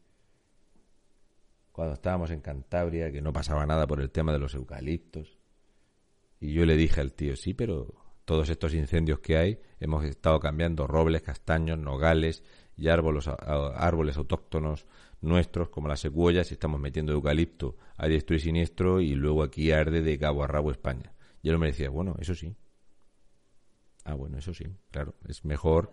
cuando 1.73 1.95
estábamos 1.95 2.31
en 2.31 2.41
Cantabria, 2.41 3.11
que 3.11 3.21
no 3.21 3.33
pasaba 3.33 3.67
nada 3.67 3.87
por 3.87 4.01
el 4.01 4.11
tema 4.11 4.33
de 4.33 4.39
los 4.39 4.55
eucaliptos 4.55 5.39
y 6.45 6.53
yo 6.53 6.67
le 6.67 6.77
dije 6.77 7.01
al 7.01 7.15
tío, 7.15 7.37
sí, 7.37 7.55
pero 7.55 7.95
todos 8.27 8.51
estos 8.51 8.75
incendios 8.75 9.21
que 9.21 9.39
hay, 9.39 9.61
hemos 9.81 10.05
estado 10.05 10.41
cambiando 10.41 10.87
robles, 10.87 11.23
castaños, 11.23 11.79
nogales 11.79 12.43
y 12.77 12.89
árboles, 12.89 13.29
árboles 13.29 14.19
autóctonos 14.19 14.87
nuestros, 15.25 15.69
como 15.71 15.89
las 15.89 16.01
secuoyas, 16.01 16.51
y 16.51 16.55
estamos 16.55 16.81
metiendo 16.81 17.13
eucalipto 17.13 17.77
a 17.97 18.07
diestro 18.07 18.37
y 18.37 18.41
siniestro, 18.41 19.01
y 19.01 19.15
luego 19.15 19.43
aquí 19.43 19.73
arde 19.73 20.03
de 20.03 20.19
cabo 20.19 20.45
a 20.45 20.47
rabo 20.47 20.71
España. 20.71 21.13
Y 21.43 21.51
él 21.51 21.59
me 21.59 21.67
decía, 21.69 21.91
bueno, 21.91 22.17
eso 22.21 22.35
sí. 22.35 22.55
Ah, 24.05 24.15
bueno, 24.15 24.39
eso 24.39 24.53
sí, 24.53 24.65
claro, 24.91 25.15
es 25.29 25.45
mejor. 25.45 25.91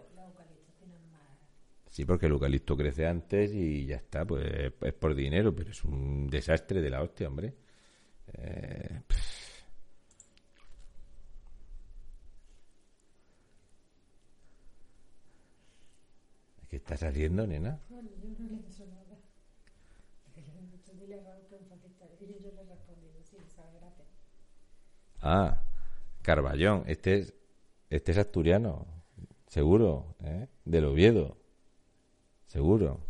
Sí, 1.89 2.05
porque 2.05 2.25
el 2.27 2.31
eucalipto 2.31 2.77
crece 2.77 3.05
antes 3.05 3.53
y 3.53 3.85
ya 3.85 3.97
está, 3.97 4.25
pues 4.25 4.45
es 4.81 4.93
por 4.93 5.13
dinero, 5.13 5.53
pero 5.53 5.71
es 5.71 5.83
un 5.83 6.27
desastre 6.29 6.81
de 6.81 6.89
la 6.89 7.01
hostia, 7.01 7.27
hombre. 7.27 7.53
Eh, 8.33 9.01
¿Qué 16.69 16.77
estás 16.77 17.03
haciendo, 17.03 17.45
nena? 17.45 17.81
Bueno, 17.89 18.09
yo 18.23 18.29
no 18.29 18.39
le 18.39 18.45
he 18.45 18.63
dicho 18.63 18.85
nada. 18.85 19.19
Que 20.33 20.41
le 20.41 20.57
he 20.57 20.71
dicho, 20.71 20.93
dile 20.93 21.19
a 21.19 21.23
Raúl 21.23 21.45
que 21.49 21.57
Y 22.21 22.43
yo 22.43 22.51
le 22.51 22.61
he 22.61 22.65
respondido, 22.65 23.21
sí. 23.23 23.37
Ah, 25.21 25.61
Carballón, 26.21 26.83
este 26.87 27.19
es, 27.19 27.33
este 27.89 28.11
es 28.11 28.17
asturiano, 28.17 28.85
seguro, 29.47 30.15
¿eh? 30.23 30.47
Del 30.65 30.85
Oviedo, 30.85 31.37
seguro. 32.47 33.01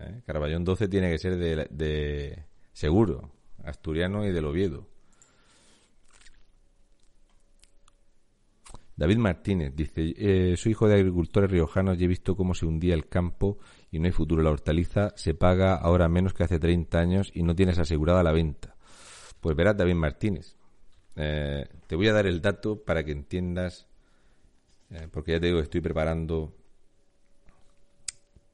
¿eh? 0.00 0.22
Carballón 0.26 0.64
12 0.64 0.88
tiene 0.88 1.10
que 1.10 1.18
ser 1.18 1.36
de, 1.36 1.66
de 1.70 2.44
seguro, 2.72 3.30
asturiano 3.64 4.26
y 4.26 4.32
del 4.32 4.44
Oviedo. 4.44 4.86
David 8.98 9.18
Martínez 9.18 9.76
dice, 9.76 10.12
eh, 10.16 10.56
soy 10.56 10.72
hijo 10.72 10.88
de 10.88 10.96
agricultores 10.96 11.48
riojanos 11.50 12.00
y 12.00 12.04
he 12.04 12.08
visto 12.08 12.36
cómo 12.36 12.52
se 12.54 12.66
hundía 12.66 12.94
el 12.94 13.06
campo 13.08 13.58
y 13.90 13.98
no 13.98 14.06
hay 14.06 14.12
futuro. 14.12 14.42
La 14.42 14.50
hortaliza 14.50 15.12
se 15.16 15.34
paga 15.34 15.74
ahora 15.74 16.08
menos 16.08 16.34
que 16.34 16.44
hace 16.44 16.58
30 16.58 16.98
años 16.98 17.30
y 17.34 17.42
no 17.42 17.54
tienes 17.54 17.78
asegurada 17.78 18.22
la 18.22 18.32
venta. 18.32 18.74
Pues 19.40 19.56
verás, 19.56 19.76
David 19.76 19.94
Martínez, 19.94 20.56
eh, 21.16 21.66
te 21.86 21.96
voy 21.96 22.08
a 22.08 22.12
dar 22.12 22.26
el 22.26 22.40
dato 22.40 22.82
para 22.82 23.04
que 23.04 23.12
entiendas, 23.12 23.86
eh, 24.90 25.08
porque 25.10 25.32
ya 25.32 25.40
te 25.40 25.46
digo, 25.46 25.60
estoy 25.60 25.80
preparando 25.80 26.54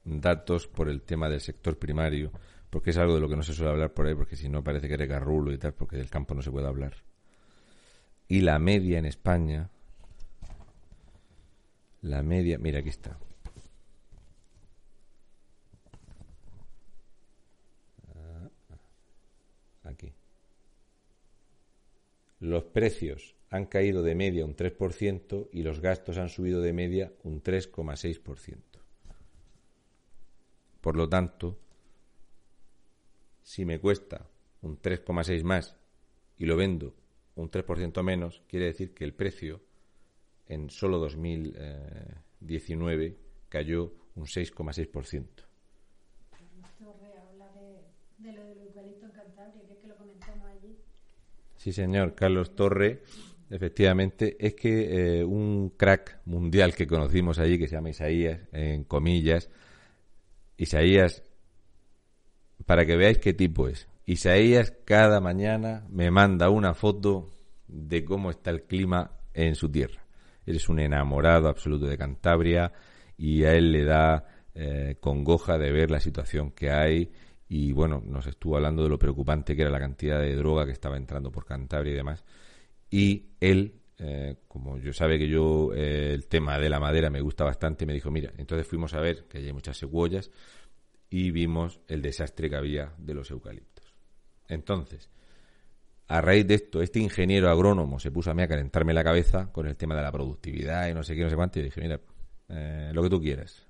datos 0.03 0.67
por 0.67 0.89
el 0.89 1.01
tema 1.01 1.29
del 1.29 1.41
sector 1.41 1.77
primario, 1.77 2.31
porque 2.69 2.91
es 2.91 2.97
algo 2.97 3.15
de 3.15 3.21
lo 3.21 3.29
que 3.29 3.35
no 3.35 3.43
se 3.43 3.53
suele 3.53 3.71
hablar 3.71 3.93
por 3.93 4.05
ahí, 4.05 4.15
porque 4.15 4.35
si 4.35 4.49
no 4.49 4.63
parece 4.63 4.87
que 4.87 4.93
eres 4.93 5.09
garrulo 5.09 5.51
y 5.51 5.57
tal, 5.57 5.73
porque 5.73 5.97
del 5.97 6.09
campo 6.09 6.35
no 6.35 6.41
se 6.41 6.51
puede 6.51 6.67
hablar. 6.67 6.93
Y 8.27 8.41
la 8.41 8.59
media 8.59 8.99
en 8.99 9.05
España 9.05 9.69
la 12.05 12.21
media, 12.21 12.59
mira, 12.59 12.79
aquí 12.79 12.89
está. 12.89 13.17
Ah, 18.15 18.49
aquí. 19.85 20.13
Los 22.39 22.65
precios 22.65 23.35
han 23.49 23.65
caído 23.65 24.03
de 24.03 24.13
media 24.15 24.45
un 24.45 24.55
3% 24.55 25.49
y 25.51 25.63
los 25.63 25.79
gastos 25.79 26.17
han 26.17 26.29
subido 26.29 26.61
de 26.61 26.73
media 26.73 27.13
un 27.23 27.41
3,6%. 27.41 28.57
Por 30.81 30.97
lo 30.97 31.09
tanto, 31.09 31.57
si 33.41 33.65
me 33.65 33.79
cuesta 33.79 34.27
un 34.61 34.79
3,6 34.81 35.43
más 35.43 35.75
y 36.37 36.45
lo 36.45 36.57
vendo 36.57 36.93
un 37.35 37.49
3% 37.49 38.03
menos, 38.03 38.43
quiere 38.47 38.65
decir 38.65 38.93
que 38.93 39.03
el 39.03 39.13
precio 39.13 39.61
en 40.47 40.69
solo 40.69 40.99
2019 40.99 43.17
cayó 43.49 43.93
un 44.15 44.25
6,6%. 44.25 45.25
Carlos 46.31 46.67
Torre 46.77 47.17
habla 47.17 47.51
de, 47.53 47.81
lo 48.31 48.45
del 48.45 48.59
eucalipto 48.59 49.05
en 49.05 49.11
Cantabria, 49.11 49.65
que 49.67 49.73
es 49.73 49.79
que 49.79 49.87
lo 49.87 49.95
comentamos 49.95 50.47
allí. 50.49 50.77
Sí, 51.65 51.73
señor, 51.73 52.13
Carlos 52.13 52.53
Torre, 52.53 53.01
efectivamente, 53.49 54.37
es 54.39 54.53
que 54.53 55.21
eh, 55.21 55.23
un 55.23 55.73
crack 55.75 56.19
mundial 56.25 56.75
que 56.75 56.85
conocimos 56.85 57.39
allí, 57.39 57.57
que 57.57 57.67
se 57.67 57.73
llama 57.73 57.89
Isaías, 57.89 58.39
en 58.51 58.83
comillas, 58.83 59.49
Isaías, 60.57 61.23
para 62.67 62.85
que 62.85 62.95
veáis 62.95 63.17
qué 63.17 63.33
tipo 63.33 63.67
es. 63.67 63.87
Isaías 64.05 64.75
cada 64.85 65.19
mañana 65.21 65.87
me 65.89 66.11
manda 66.11 66.51
una 66.51 66.75
foto 66.75 67.31
de 67.67 68.05
cómo 68.05 68.29
está 68.29 68.51
el 68.51 68.65
clima 68.65 69.17
en 69.33 69.55
su 69.55 69.67
tierra. 69.71 70.05
Eres 70.45 70.69
un 70.69 70.79
enamorado 70.79 71.47
absoluto 71.47 71.87
de 71.87 71.97
Cantabria 71.97 72.73
y 73.17 73.43
a 73.43 73.55
él 73.55 73.71
le 73.71 73.85
da 73.85 74.23
eh, 74.53 74.97
congoja 74.99 75.57
de 75.57 75.71
ver 75.71 75.89
la 75.89 75.99
situación 75.99 76.51
que 76.51 76.69
hay 76.69 77.11
y 77.57 77.71
bueno, 77.71 78.03
nos 78.05 78.27
estuvo 78.27 78.57
hablando 78.57 78.83
de 78.83 78.89
lo 78.89 78.99
preocupante 78.99 79.55
que 79.55 79.61
era 79.61 79.71
la 79.71 79.79
cantidad 79.79 80.19
de 80.19 80.35
droga 80.35 80.65
que 80.65 80.73
estaba 80.73 80.97
entrando 80.97 81.31
por 81.31 81.45
Cantabria 81.45 81.93
y 81.93 81.95
demás. 81.95 82.25
Y 82.91 83.27
él, 83.39 83.79
eh, 83.97 84.35
como 84.49 84.77
yo 84.77 84.91
sabe 84.91 85.17
que 85.17 85.29
yo 85.29 85.73
eh, 85.73 86.11
el 86.13 86.27
tema 86.27 86.59
de 86.59 86.67
la 86.67 86.81
madera 86.81 87.09
me 87.09 87.21
gusta 87.21 87.45
bastante, 87.45 87.85
me 87.85 87.93
dijo, 87.93 88.11
mira, 88.11 88.33
entonces 88.37 88.67
fuimos 88.67 88.93
a 88.93 88.99
ver 88.99 89.23
que 89.29 89.37
hay 89.37 89.53
muchas 89.53 89.77
secuoyas 89.77 90.31
y 91.09 91.31
vimos 91.31 91.79
el 91.87 92.01
desastre 92.01 92.49
que 92.49 92.57
había 92.57 92.91
de 92.97 93.13
los 93.13 93.31
eucaliptos. 93.31 93.85
Entonces, 94.49 95.09
a 96.09 96.19
raíz 96.19 96.45
de 96.45 96.55
esto, 96.55 96.81
este 96.81 96.99
ingeniero 96.99 97.49
agrónomo 97.49 97.99
se 97.99 98.11
puso 98.11 98.31
a 98.31 98.33
mí 98.33 98.43
a 98.43 98.49
calentarme 98.49 98.93
la 98.93 99.05
cabeza 99.05 99.49
con 99.53 99.65
el 99.65 99.77
tema 99.77 99.95
de 99.95 100.01
la 100.01 100.11
productividad 100.11 100.89
y 100.89 100.93
no 100.93 101.03
sé 101.03 101.15
qué, 101.15 101.23
no 101.23 101.29
sé 101.29 101.37
cuánto, 101.37 101.61
y 101.61 101.63
dije, 101.63 101.79
mira, 101.79 102.01
eh, 102.49 102.91
lo 102.93 103.01
que 103.01 103.09
tú 103.09 103.21
quieras. 103.21 103.65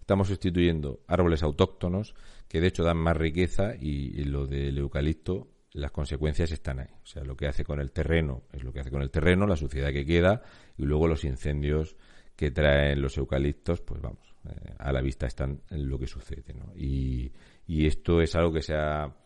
Estamos 0.00 0.26
sustituyendo 0.26 1.04
árboles 1.06 1.44
autóctonos 1.44 2.16
que 2.52 2.60
de 2.60 2.66
hecho 2.66 2.84
dan 2.84 2.98
más 2.98 3.16
riqueza 3.16 3.74
y, 3.80 4.24
lo 4.24 4.46
del 4.46 4.76
eucalipto, 4.76 5.48
las 5.72 5.90
consecuencias 5.90 6.52
están 6.52 6.80
ahí. 6.80 6.90
O 7.02 7.06
sea, 7.06 7.24
lo 7.24 7.34
que 7.34 7.46
hace 7.46 7.64
con 7.64 7.80
el 7.80 7.92
terreno 7.92 8.42
es 8.52 8.62
lo 8.62 8.74
que 8.74 8.80
hace 8.80 8.90
con 8.90 9.00
el 9.00 9.10
terreno, 9.10 9.46
la 9.46 9.56
suciedad 9.56 9.90
que 9.90 10.04
queda 10.04 10.42
y 10.76 10.82
luego 10.82 11.08
los 11.08 11.24
incendios 11.24 11.96
que 12.36 12.50
traen 12.50 13.00
los 13.00 13.16
eucaliptos, 13.16 13.80
pues 13.80 14.02
vamos, 14.02 14.34
eh, 14.44 14.74
a 14.78 14.92
la 14.92 15.00
vista 15.00 15.26
están 15.26 15.62
lo 15.70 15.98
que 15.98 16.06
sucede. 16.06 16.52
¿no? 16.52 16.74
Y, 16.76 17.32
y 17.66 17.86
esto 17.86 18.20
es 18.20 18.36
algo 18.36 18.52
que 18.52 18.60
se 18.60 18.74
ha 18.74 19.16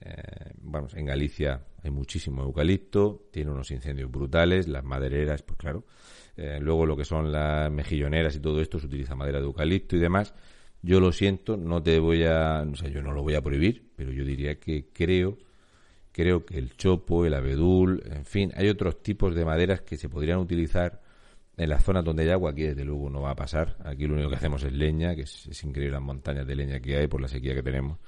Eh, 0.00 0.54
vamos, 0.62 0.94
en 0.94 1.04
Galicia 1.04 1.60
hay 1.82 1.90
muchísimo 1.90 2.42
eucalipto, 2.42 3.28
tiene 3.30 3.50
unos 3.50 3.70
incendios 3.70 4.10
brutales, 4.10 4.66
las 4.68 4.82
madereras, 4.82 5.42
pues 5.42 5.58
claro. 5.58 5.84
Eh, 6.34 6.58
luego 6.58 6.86
lo 6.86 6.96
que 6.96 7.04
son 7.04 7.30
las 7.30 7.70
mejilloneras 7.70 8.34
y 8.36 8.40
todo 8.40 8.62
esto 8.62 8.78
se 8.78 8.86
utiliza 8.86 9.14
madera 9.14 9.38
de 9.38 9.44
eucalipto 9.44 9.96
y 9.96 10.00
demás. 10.00 10.32
Yo 10.82 11.00
lo 11.00 11.12
siento, 11.12 11.56
no 11.56 11.82
te 11.82 11.98
voy 11.98 12.24
a, 12.24 12.62
o 12.62 12.74
sea, 12.74 12.88
yo 12.88 13.02
no 13.02 13.12
lo 13.12 13.22
voy 13.22 13.34
a 13.34 13.42
prohibir, 13.42 13.90
pero 13.96 14.12
yo 14.12 14.24
diría 14.24 14.58
que 14.58 14.86
creo, 14.92 15.36
creo 16.12 16.46
que 16.46 16.58
el 16.58 16.76
chopo, 16.76 17.26
el 17.26 17.34
abedul, 17.34 18.02
en 18.06 18.24
fin, 18.24 18.52
hay 18.56 18.68
otros 18.68 19.02
tipos 19.02 19.34
de 19.34 19.44
maderas 19.44 19.82
que 19.82 19.96
se 19.96 20.08
podrían 20.08 20.38
utilizar 20.38 21.02
en 21.56 21.68
las 21.68 21.84
zonas 21.84 22.04
donde 22.04 22.22
hay 22.22 22.30
agua, 22.30 22.52
aquí 22.52 22.62
desde 22.62 22.84
luego 22.84 23.10
no 23.10 23.20
va 23.20 23.32
a 23.32 23.36
pasar. 23.36 23.76
Aquí 23.84 24.06
lo 24.06 24.14
único 24.14 24.30
que 24.30 24.36
hacemos 24.36 24.62
es 24.62 24.72
leña, 24.72 25.14
que 25.14 25.22
es, 25.22 25.46
es 25.46 25.62
increíble 25.64 25.92
las 25.92 26.02
montañas 26.02 26.46
de 26.46 26.56
leña 26.56 26.80
que 26.80 26.96
hay 26.96 27.06
por 27.06 27.20
la 27.20 27.28
sequía 27.28 27.54
que 27.54 27.62
tenemos. 27.62 27.98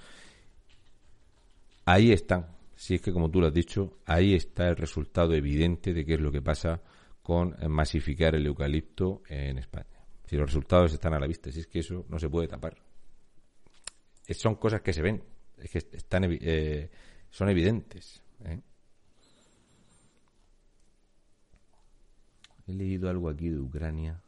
Ahí 1.84 2.12
están, 2.12 2.46
si 2.74 2.94
es 2.94 3.02
que 3.02 3.12
como 3.12 3.30
tú 3.30 3.40
lo 3.40 3.48
has 3.48 3.54
dicho, 3.54 3.98
ahí 4.06 4.34
está 4.34 4.68
el 4.68 4.76
resultado 4.76 5.34
evidente 5.34 5.92
de 5.92 6.06
qué 6.06 6.14
es 6.14 6.20
lo 6.20 6.32
que 6.32 6.40
pasa 6.40 6.80
con 7.22 7.54
masificar 7.68 8.34
el 8.34 8.46
eucalipto 8.46 9.22
en 9.28 9.58
España. 9.58 9.91
Si 10.32 10.38
los 10.38 10.46
resultados 10.46 10.90
están 10.94 11.12
a 11.12 11.20
la 11.20 11.26
vista, 11.26 11.52
si 11.52 11.60
es 11.60 11.66
que 11.66 11.80
eso 11.80 12.06
no 12.08 12.18
se 12.18 12.30
puede 12.30 12.48
tapar. 12.48 12.74
son 14.30 14.54
cosas 14.54 14.80
que 14.80 14.94
se 14.94 15.02
ven, 15.02 15.22
es 15.58 15.70
que 15.70 15.76
están, 15.76 16.24
eh, 16.24 16.90
son 17.28 17.50
evidentes. 17.50 18.22
¿eh? 18.46 18.58
He 22.66 22.72
leído 22.72 23.10
algo 23.10 23.28
aquí 23.28 23.50
de 23.50 23.58
Ucrania. 23.58 24.22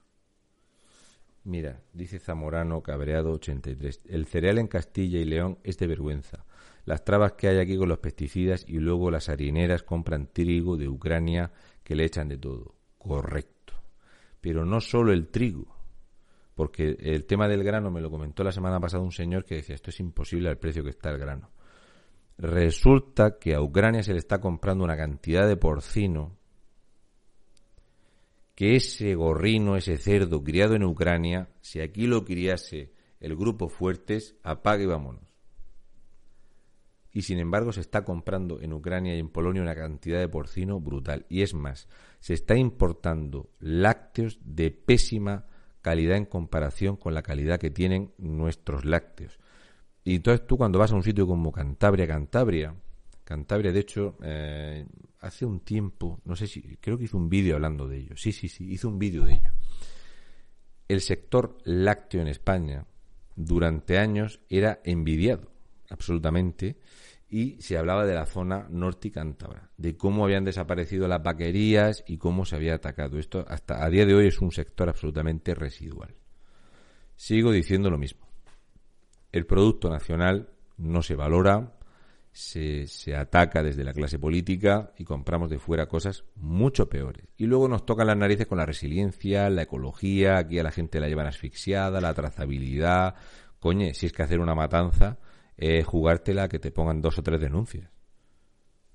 Mira, 1.44 1.80
dice 1.94 2.18
Zamorano 2.18 2.82
Cabreado 2.82 3.32
83. 3.32 4.02
El 4.06 4.26
cereal 4.26 4.58
en 4.58 4.66
Castilla 4.66 5.18
y 5.18 5.24
León 5.24 5.58
es 5.64 5.78
de 5.78 5.86
vergüenza. 5.86 6.44
Las 6.84 7.02
trabas 7.02 7.32
que 7.32 7.48
hay 7.48 7.56
aquí 7.56 7.78
con 7.78 7.88
los 7.88 8.00
pesticidas 8.00 8.66
y 8.68 8.78
luego 8.78 9.10
las 9.10 9.30
harineras 9.30 9.82
compran 9.82 10.26
trigo 10.34 10.76
de 10.76 10.86
Ucrania 10.86 11.50
que 11.82 11.94
le 11.94 12.04
echan 12.04 12.28
de 12.28 12.36
todo. 12.36 12.74
Correcto. 12.98 13.72
Pero 14.42 14.66
no 14.66 14.82
solo 14.82 15.10
el 15.10 15.28
trigo. 15.28 15.73
Porque 16.54 16.96
el 17.00 17.26
tema 17.26 17.48
del 17.48 17.64
grano 17.64 17.90
me 17.90 18.00
lo 18.00 18.10
comentó 18.10 18.44
la 18.44 18.52
semana 18.52 18.78
pasada 18.78 19.02
un 19.02 19.12
señor 19.12 19.44
que 19.44 19.56
decía 19.56 19.74
esto 19.74 19.90
es 19.90 20.00
imposible 20.00 20.48
al 20.48 20.58
precio 20.58 20.84
que 20.84 20.90
está 20.90 21.10
el 21.10 21.18
grano. 21.18 21.50
Resulta 22.38 23.38
que 23.38 23.54
a 23.54 23.60
Ucrania 23.60 24.02
se 24.02 24.12
le 24.12 24.18
está 24.18 24.40
comprando 24.40 24.84
una 24.84 24.96
cantidad 24.96 25.46
de 25.46 25.56
porcino 25.56 26.36
que 28.54 28.76
ese 28.76 29.14
gorrino, 29.14 29.76
ese 29.76 29.96
cerdo 29.96 30.42
criado 30.42 30.74
en 30.74 30.84
Ucrania, 30.84 31.48
si 31.60 31.80
aquí 31.80 32.06
lo 32.06 32.24
criase 32.24 32.92
el 33.20 33.36
grupo 33.36 33.68
Fuertes, 33.68 34.36
apague 34.42 34.84
y 34.84 34.86
vámonos. 34.86 35.24
Y 37.12 37.22
sin 37.22 37.38
embargo 37.38 37.72
se 37.72 37.80
está 37.80 38.04
comprando 38.04 38.60
en 38.60 38.72
Ucrania 38.72 39.14
y 39.14 39.20
en 39.20 39.28
Polonia 39.28 39.62
una 39.62 39.74
cantidad 39.74 40.18
de 40.18 40.28
porcino 40.28 40.80
brutal. 40.80 41.26
Y 41.28 41.42
es 41.42 41.54
más, 41.54 41.88
se 42.18 42.34
está 42.34 42.56
importando 42.56 43.50
lácteos 43.60 44.40
de 44.42 44.72
pésima 44.72 45.46
calidad 45.84 46.16
en 46.16 46.24
comparación 46.24 46.96
con 46.96 47.12
la 47.12 47.22
calidad 47.22 47.60
que 47.60 47.68
tienen 47.68 48.14
nuestros 48.16 48.86
lácteos. 48.86 49.38
Y 50.02 50.16
entonces 50.16 50.46
tú 50.46 50.56
cuando 50.56 50.78
vas 50.78 50.90
a 50.92 50.94
un 50.94 51.02
sitio 51.02 51.26
como 51.26 51.52
Cantabria, 51.52 52.06
Cantabria, 52.06 52.74
Cantabria, 53.22 53.70
de 53.70 53.80
hecho, 53.80 54.16
eh, 54.22 54.86
hace 55.20 55.44
un 55.44 55.60
tiempo, 55.60 56.20
no 56.24 56.36
sé 56.36 56.46
si, 56.46 56.78
creo 56.80 56.96
que 56.96 57.04
hizo 57.04 57.18
un 57.18 57.28
vídeo 57.28 57.56
hablando 57.56 57.86
de 57.86 57.98
ello. 57.98 58.16
Sí, 58.16 58.32
sí, 58.32 58.48
sí, 58.48 58.64
hizo 58.72 58.88
un 58.88 58.98
vídeo 58.98 59.26
de 59.26 59.34
ello. 59.34 59.50
El 60.88 61.02
sector 61.02 61.58
lácteo 61.64 62.22
en 62.22 62.28
España 62.28 62.86
durante 63.36 63.98
años 63.98 64.40
era 64.48 64.80
envidiado, 64.84 65.50
absolutamente, 65.90 66.78
y 67.34 67.60
se 67.60 67.76
hablaba 67.76 68.06
de 68.06 68.14
la 68.14 68.26
zona 68.26 68.68
norte 68.70 69.08
y 69.08 69.10
cántabra, 69.10 69.68
de 69.76 69.96
cómo 69.96 70.24
habían 70.24 70.44
desaparecido 70.44 71.08
las 71.08 71.20
vaquerías 71.20 72.04
y 72.06 72.16
cómo 72.16 72.44
se 72.44 72.54
había 72.54 72.76
atacado. 72.76 73.18
Esto 73.18 73.44
hasta 73.48 73.84
a 73.84 73.90
día 73.90 74.06
de 74.06 74.14
hoy 74.14 74.28
es 74.28 74.40
un 74.40 74.52
sector 74.52 74.88
absolutamente 74.88 75.52
residual. 75.52 76.14
Sigo 77.16 77.50
diciendo 77.50 77.90
lo 77.90 77.98
mismo. 77.98 78.28
El 79.32 79.46
producto 79.46 79.90
nacional 79.90 80.50
no 80.76 81.02
se 81.02 81.16
valora, 81.16 81.76
se, 82.30 82.86
se, 82.86 83.16
ataca 83.16 83.64
desde 83.64 83.82
la 83.82 83.94
clase 83.94 84.20
política 84.20 84.92
y 84.96 85.02
compramos 85.02 85.50
de 85.50 85.58
fuera 85.58 85.88
cosas 85.88 86.22
mucho 86.36 86.88
peores. 86.88 87.26
Y 87.36 87.46
luego 87.46 87.66
nos 87.66 87.84
tocan 87.84 88.06
las 88.06 88.16
narices 88.16 88.46
con 88.46 88.58
la 88.58 88.66
resiliencia, 88.66 89.50
la 89.50 89.62
ecología, 89.62 90.38
aquí 90.38 90.60
a 90.60 90.62
la 90.62 90.70
gente 90.70 91.00
la 91.00 91.08
llevan 91.08 91.26
asfixiada, 91.26 92.00
la 92.00 92.14
trazabilidad. 92.14 93.16
Coñe, 93.58 93.92
si 93.92 94.06
es 94.06 94.12
que 94.12 94.22
hacer 94.22 94.38
una 94.38 94.54
matanza, 94.54 95.18
eh, 95.56 95.82
jugártela 95.84 96.48
que 96.48 96.58
te 96.58 96.70
pongan 96.72 97.00
dos 97.02 97.18
o 97.18 97.22
tres 97.22 97.40
denuncias. 97.40 97.90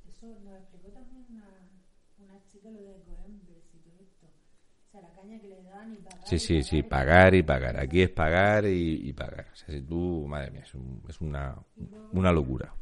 Eso 0.08 0.28
lo 0.44 0.56
explicó 0.56 0.90
también 0.92 1.22
una, 1.26 1.72
una 2.18 2.44
chica 2.48 2.70
lo 2.72 2.82
de 2.82 3.00
Coembres 3.04 3.64
y 3.74 3.80
todo 3.80 4.00
esto. 4.00 4.28
O 4.28 4.92
sea, 4.92 5.02
la 5.02 5.12
caña 5.14 5.40
que 5.40 5.48
le 5.48 5.64
dan 5.64 5.94
y 5.94 6.02
pagar. 6.02 6.26
Sí, 6.26 6.40
sí, 6.40 6.64
sí, 6.64 6.84
pagar 6.84 7.34
y 7.36 7.44
pagar. 7.44 7.80
Aquí 7.80 8.02
es 8.02 8.10
pagar 8.10 8.66
y, 8.66 9.10
y 9.10 9.14
pagar. 9.14 9.48
O 9.54 9.56
sea, 9.56 9.74
si 9.76 9.82
tú, 9.82 10.26
madre 10.28 10.52
mía, 10.52 10.62
es, 10.64 10.74
un, 10.76 11.02
es 11.08 11.20
una, 11.22 11.56
una 12.12 12.32
locura. 12.32 12.74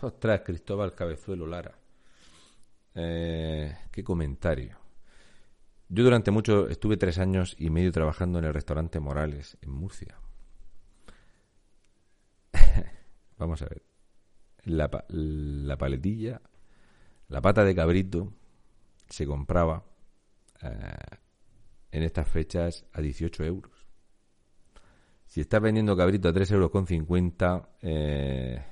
Ostras, 0.00 0.40
Cristóbal 0.46 0.94
Cabezuelo 0.94 1.46
Lara. 1.46 1.74
Eh, 2.94 3.76
qué 3.90 4.04
comentario. 4.04 4.77
Yo 5.88 6.04
durante 6.04 6.30
mucho 6.30 6.68
estuve 6.68 6.96
tres 6.96 7.18
años 7.18 7.56
y 7.58 7.70
medio 7.70 7.90
trabajando 7.92 8.38
en 8.38 8.44
el 8.44 8.54
restaurante 8.54 9.00
Morales 9.00 9.56
en 9.62 9.70
Murcia. 9.70 10.18
Vamos 13.38 13.62
a 13.62 13.66
ver. 13.66 13.82
La, 14.64 14.90
la, 15.08 15.78
paletilla, 15.78 16.42
la 17.28 17.40
pata 17.40 17.64
de 17.64 17.74
cabrito 17.74 18.34
se 19.08 19.26
compraba 19.26 19.84
eh, 20.62 20.68
en 21.90 22.02
estas 22.02 22.28
fechas 22.28 22.84
a 22.92 23.00
18 23.00 23.44
euros. 23.44 23.86
Si 25.24 25.40
estás 25.40 25.60
vendiendo 25.60 25.96
cabrito 25.96 26.28
a 26.28 26.32
3 26.32 26.50
euros 26.52 26.70
con 26.70 26.86
50, 26.86 27.68
eh, 27.82 28.62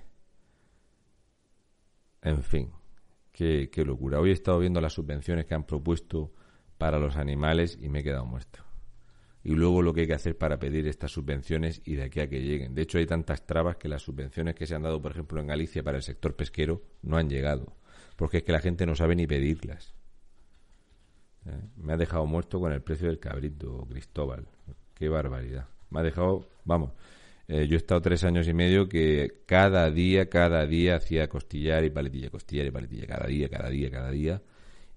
en 2.23 2.43
fin, 2.43 2.73
qué, 3.33 3.71
locura. 3.85 4.21
Hoy 4.21 4.31
he 4.31 4.33
estado 4.33 4.59
viendo 4.59 4.81
las 4.81 4.95
subvenciones 4.95 5.47
que 5.47 5.55
han 5.55 5.64
propuesto 5.64 6.33
para 6.79 6.99
los 6.99 7.16
animales 7.16 7.79
y 7.81 7.89
me 7.89 8.01
he 8.01 8.03
quedado 8.03 8.27
muerto. 8.27 8.61
Y 9.43 9.55
luego 9.55 9.81
lo 9.81 9.95
que 9.95 10.03
hay 10.03 10.07
que 10.09 10.14
hacer 10.14 10.37
para 10.37 10.59
pedir 10.59 10.89
estas 10.89 11.12
subvenciones 11.12 11.81
y 11.85 11.95
de 11.95 12.03
aquí 12.03 12.18
a 12.20 12.29
que 12.29 12.43
lleguen. 12.43 12.74
De 12.74 12.83
hecho, 12.83 12.99
hay 12.99 13.07
tantas 13.07 13.47
trabas 13.47 13.77
que 13.77 13.89
las 13.89 14.03
subvenciones 14.03 14.57
que 14.57 14.66
se 14.66 14.74
han 14.74 14.83
dado, 14.83 15.01
por 15.01 15.12
ejemplo, 15.12 15.41
en 15.41 15.47
Galicia 15.47 15.85
para 15.85 15.99
el 15.99 16.03
sector 16.03 16.35
pesquero 16.35 16.83
no 17.03 17.16
han 17.16 17.31
llegado. 17.31 17.77
Porque 18.16 18.39
es 18.39 18.43
que 18.43 18.51
la 18.51 18.61
gente 18.61 18.87
no 18.87 18.97
sabe 18.97 19.14
ni 19.14 19.27
pedirlas. 19.29 19.95
¿Eh? 21.47 21.61
Me 21.77 21.93
ha 21.93 21.97
dejado 21.97 22.27
muerto 22.27 22.59
con 22.59 22.72
el 22.72 22.83
precio 22.83 23.07
del 23.07 23.20
cabrito, 23.20 23.87
Cristóbal. 23.89 24.49
Qué 24.95 25.09
barbaridad. 25.09 25.68
Me 25.91 26.01
ha 26.01 26.03
dejado, 26.03 26.49
vamos, 26.64 26.91
eh, 27.49 27.68
yo 27.68 27.74
he 27.74 27.79
estado 27.79 28.03
tres 28.03 28.24
años 28.24 28.49
y 28.49 28.53
medio 28.53 28.89
que 28.89 29.43
cada 29.47 29.91
día, 29.91 30.29
cada 30.29 30.66
día 30.66 30.97
hacía 30.97 31.29
costillar 31.29 31.85
y 31.85 31.91
paletilla, 31.91 32.31
costillar 32.31 32.66
y 32.66 32.70
paletilla, 32.72 33.07
cada 33.07 33.27
día, 33.29 33.49
cada 33.49 33.68
día, 33.70 33.91
cada 33.91 34.11
día. 34.11 34.43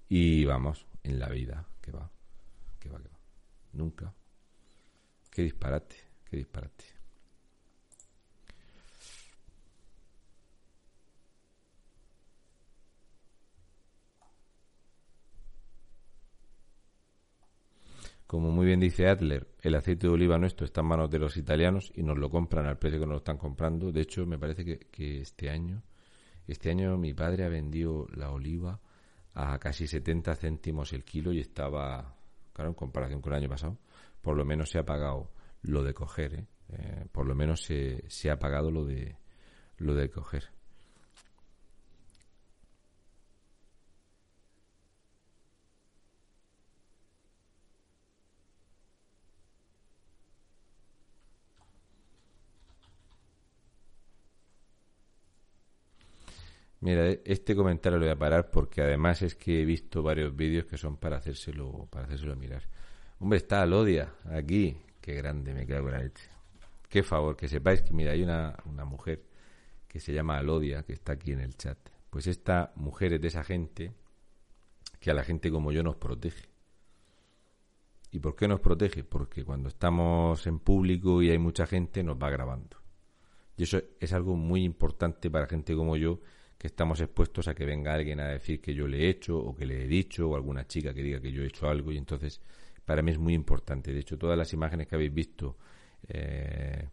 Y 0.07 0.45
vamos, 0.45 0.87
en 1.09 1.19
la 1.19 1.29
vida, 1.29 1.67
que 1.81 1.91
va, 1.91 2.09
que 2.79 2.89
va, 2.89 2.99
que 2.99 3.09
va. 3.09 3.19
Nunca. 3.73 4.13
Qué 5.31 5.43
disparate, 5.43 5.95
qué 6.29 6.37
disparate. 6.37 6.99
Como 18.27 18.51
muy 18.51 18.67
bien 18.67 18.79
dice 18.79 19.07
Adler, 19.07 19.47
el 19.63 19.73
aceite 19.73 20.05
de 20.05 20.13
oliva 20.13 20.37
nuestro 20.37 20.63
está 20.63 20.81
en 20.81 20.87
manos 20.87 21.09
de 21.09 21.17
los 21.17 21.35
italianos 21.35 21.91
y 21.95 22.03
nos 22.03 22.15
lo 22.15 22.29
compran 22.29 22.67
al 22.67 22.77
precio 22.77 22.99
que 22.99 23.07
nos 23.07 23.13
lo 23.13 23.17
están 23.17 23.39
comprando. 23.39 23.91
De 23.91 24.01
hecho, 24.01 24.27
me 24.27 24.37
parece 24.37 24.63
que, 24.63 25.21
este 25.21 25.49
año, 25.49 25.81
este 26.45 26.69
año 26.69 26.95
mi 26.97 27.15
padre 27.15 27.43
ha 27.45 27.49
vendido 27.49 28.05
la 28.13 28.29
oliva 28.29 28.79
a 29.33 29.59
casi 29.59 29.87
70 29.87 30.35
céntimos 30.35 30.93
el 30.93 31.03
kilo 31.03 31.31
y 31.31 31.39
estaba, 31.39 32.15
claro, 32.53 32.69
en 32.69 32.75
comparación 32.75 33.21
con 33.21 33.33
el 33.33 33.39
año 33.39 33.49
pasado, 33.49 33.77
por 34.21 34.35
lo 34.35 34.45
menos 34.45 34.69
se 34.69 34.79
ha 34.79 34.85
pagado 34.85 35.31
lo 35.61 35.83
de 35.83 35.93
coger, 35.93 36.33
¿eh? 36.33 36.47
Eh, 36.71 37.05
por 37.11 37.25
lo 37.25 37.33
menos 37.33 37.63
se, 37.63 38.03
se 38.09 38.29
ha 38.29 38.37
pagado 38.37 38.69
lo 38.69 38.85
de 38.85 39.17
lo 39.77 39.95
de 39.95 40.09
coger. 40.09 40.51
Mira, 56.81 57.09
e, 57.09 57.21
este 57.25 57.55
comentario 57.55 57.99
lo 57.99 58.05
voy 58.05 58.13
a 58.13 58.17
parar 58.17 58.49
porque 58.49 58.81
además 58.81 59.21
es 59.21 59.35
que 59.35 59.61
he 59.61 59.65
visto 59.65 60.01
varios 60.01 60.35
vídeos 60.35 60.65
que 60.65 60.77
son 60.77 60.97
para 60.97 61.17
hacérselo, 61.17 61.87
para 61.91 62.05
hacérselo 62.05 62.35
mirar. 62.35 62.63
Hombre, 63.19 63.37
está 63.37 63.61
Alodia 63.61 64.13
aquí. 64.25 64.77
Qué 65.01 65.13
grande, 65.15 65.53
me 65.53 65.65
cago 65.65 65.87
en 65.87 65.93
la 65.93 66.03
leche. 66.03 66.29
Qué 66.87 67.03
favor, 67.03 67.35
que 67.35 67.47
sepáis 67.47 67.81
que, 67.81 67.93
mira, 67.93 68.11
hay 68.11 68.23
una, 68.23 68.55
una 68.65 68.85
mujer 68.85 69.23
que 69.87 69.99
se 69.99 70.13
llama 70.13 70.37
Alodia, 70.37 70.83
que 70.83 70.93
está 70.93 71.13
aquí 71.13 71.31
en 71.31 71.41
el 71.41 71.55
chat. 71.55 71.77
Pues 72.09 72.27
esta 72.27 72.73
mujer 72.75 73.13
es 73.13 73.21
de 73.21 73.27
esa 73.27 73.43
gente 73.43 73.93
que 74.99 75.11
a 75.11 75.13
la 75.13 75.23
gente 75.23 75.51
como 75.51 75.71
yo 75.71 75.83
nos 75.83 75.95
protege. 75.95 76.49
¿Y 78.11 78.19
por 78.19 78.35
qué 78.35 78.47
nos 78.47 78.59
protege? 78.59 79.03
Porque 79.03 79.45
cuando 79.45 79.69
estamos 79.69 80.45
en 80.47 80.59
público 80.59 81.21
y 81.21 81.29
hay 81.29 81.37
mucha 81.37 81.67
gente 81.67 82.03
nos 82.03 82.17
va 82.17 82.29
grabando. 82.29 82.77
Y 83.55 83.63
eso 83.63 83.81
es 83.99 84.13
algo 84.13 84.35
muy 84.35 84.63
importante 84.63 85.29
para 85.29 85.45
gente 85.45 85.75
como 85.75 85.95
yo, 85.95 86.19
que 86.59 86.67
estamos 86.67 86.99
expuestos 86.99 87.47
a 87.47 87.55
que 87.55 87.65
venga 87.65 87.93
alguien 87.93 88.19
a 88.19 88.27
decir 88.27 88.59
que 88.59 88.73
yo 88.73 88.85
le 88.85 89.05
he 89.05 89.09
hecho 89.09 89.37
o 89.37 89.55
que 89.55 89.65
le 89.65 89.85
he 89.85 89.87
dicho, 89.87 90.27
o 90.27 90.35
alguna 90.35 90.67
chica 90.67 90.93
que 90.93 91.01
diga 91.01 91.21
que 91.21 91.31
yo 91.31 91.41
he 91.41 91.47
hecho 91.47 91.69
algo. 91.69 91.89
Y 91.93 91.97
entonces, 91.97 92.41
para 92.83 93.01
mí 93.01 93.11
es 93.11 93.17
muy 93.17 93.33
importante. 93.33 93.93
De 93.93 93.99
hecho, 94.01 94.17
todas 94.17 94.37
las 94.37 94.51
imágenes 94.51 94.85
que 94.85 94.95
habéis 94.95 95.13
visto, 95.13 95.55
eh, 96.09 96.89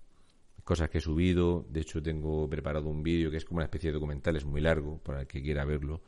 cosas 0.62 0.88
que 0.88 0.98
he 0.98 1.00
subido, 1.00 1.66
de 1.68 1.80
hecho 1.80 2.00
tengo 2.00 2.48
preparado 2.48 2.88
un 2.88 3.02
vídeo 3.02 3.28
que 3.28 3.38
es 3.38 3.44
como 3.44 3.58
una 3.58 3.64
especie 3.64 3.90
de 3.90 3.94
documental, 3.94 4.36
es 4.36 4.44
muy 4.44 4.60
largo, 4.60 4.98
para 4.98 5.22
el 5.22 5.26
que 5.26 5.42
quiera 5.42 5.64
verlo 5.64 6.00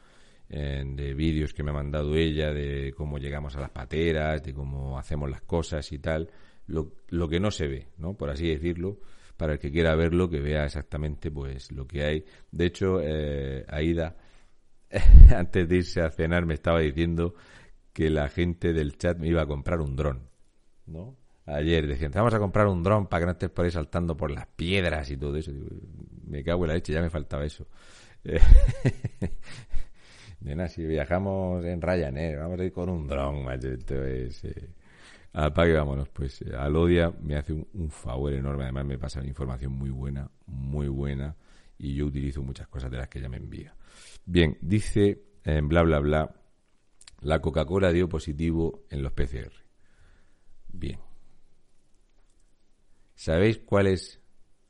de 0.49 1.13
vídeos 1.13 1.53
que 1.53 1.63
me 1.63 1.73
ha 1.73 1.75
mandado 1.75 2.15
ella, 2.15 2.55
de 2.55 2.95
cómo 2.97 3.19
llegamos 3.19 3.55
a 3.57 3.61
las 3.61 3.71
pateras, 3.71 4.43
de 4.43 4.55
cómo 4.55 4.99
hacemos 4.99 5.29
las 5.29 5.43
cosas 5.43 5.93
y 5.93 5.99
tal, 5.99 6.31
lo, 6.67 6.93
lo 7.09 7.29
que 7.29 7.39
no 7.39 7.51
se 7.51 7.69
ve, 7.69 7.89
¿no? 7.99 8.15
Por 8.15 8.31
así 8.31 8.49
decirlo, 8.49 8.99
para 9.39 9.55
el 9.55 9.59
que 9.59 9.71
quiera 9.71 9.95
verlo, 9.95 10.29
que 10.29 10.41
vea 10.41 10.65
exactamente 10.65 11.31
pues 11.31 11.73
lo 11.73 11.87
que 11.87 12.03
hay. 12.03 12.25
De 12.51 12.67
hecho, 12.67 13.01
eh, 13.01 13.65
Aida, 13.69 14.17
antes 15.35 15.69
de 15.69 15.77
irse 15.77 16.03
a 16.03 16.11
cenar, 16.11 16.45
me 16.45 16.55
estaba 16.55 16.81
diciendo 16.81 17.35
que 17.93 18.11
la 18.11 18.29
gente 18.29 18.73
del 18.73 18.99
chat 18.99 19.17
me 19.17 19.29
iba 19.29 19.43
a 19.43 19.47
comprar 19.47 19.81
un 19.81 19.97
dron, 19.97 20.29
¿no? 20.87 21.17
Ayer 21.47 21.87
decían, 21.87 22.13
vamos 22.15 22.35
a 22.35 22.39
comprar 22.39 22.67
un 22.67 22.83
dron 22.83 23.07
para 23.07 23.21
que 23.21 23.27
no 23.27 23.33
estés 23.33 23.49
por 23.49 23.65
ahí 23.65 23.71
saltando 23.71 24.17
por 24.17 24.31
las 24.31 24.47
piedras 24.49 25.11
y 25.11 25.17
todo 25.17 25.35
eso. 25.37 25.53
me 26.27 26.45
cago 26.45 26.65
en 26.65 26.69
la 26.69 26.75
leche, 26.75 26.93
ya 26.93 27.01
me 27.01 27.09
faltaba 27.09 27.45
eso. 27.45 27.67
Nena, 30.41 30.69
si 30.69 30.85
viajamos 30.85 31.65
en 31.65 31.81
Ryanair, 31.81 32.39
vamos 32.39 32.61
a 32.61 32.65
ir 32.65 32.73
con 32.73 32.91
un 32.91 33.07
dron, 33.07 33.45
macho. 33.45 33.69
Esto 33.69 34.05
es. 34.05 34.45
Eh, 34.45 34.69
apague, 35.33 35.75
vámonos. 35.75 36.09
Pues 36.09 36.43
eh, 36.43 36.55
Alodia 36.57 37.13
me 37.21 37.37
hace 37.37 37.53
un, 37.53 37.91
favor 37.91 38.33
enorme. 38.33 38.65
Además, 38.65 38.87
me 38.87 38.99
pasa 38.99 39.25
información 39.25 39.73
muy 39.73 39.91
buena, 39.91 40.31
muy 40.47 40.89
buena. 40.89 41.37
Y 41.79 41.95
yo 41.95 42.07
utilizo 42.07 42.43
muchas 42.43 42.69
cosas 42.69 42.91
de 42.91 42.97
las 42.97 43.09
que 43.09 43.19
ella 43.19 43.29
me 43.29 43.37
envía. 43.37 43.75
Bien, 44.25 44.59
dice 44.61 45.23
en 45.45 45.69
bla, 45.69 45.83
bla, 45.83 46.01
bla. 46.01 46.35
La 47.21 47.41
Coca-Cola 47.41 47.93
dio 47.93 48.09
positivo 48.09 48.85
en 48.91 49.03
los 49.03 49.13
PCR. 49.13 49.53
Bien. 50.69 50.99
¿Sabéis 53.15 53.59
cuál 53.59 53.89
es 53.89 54.21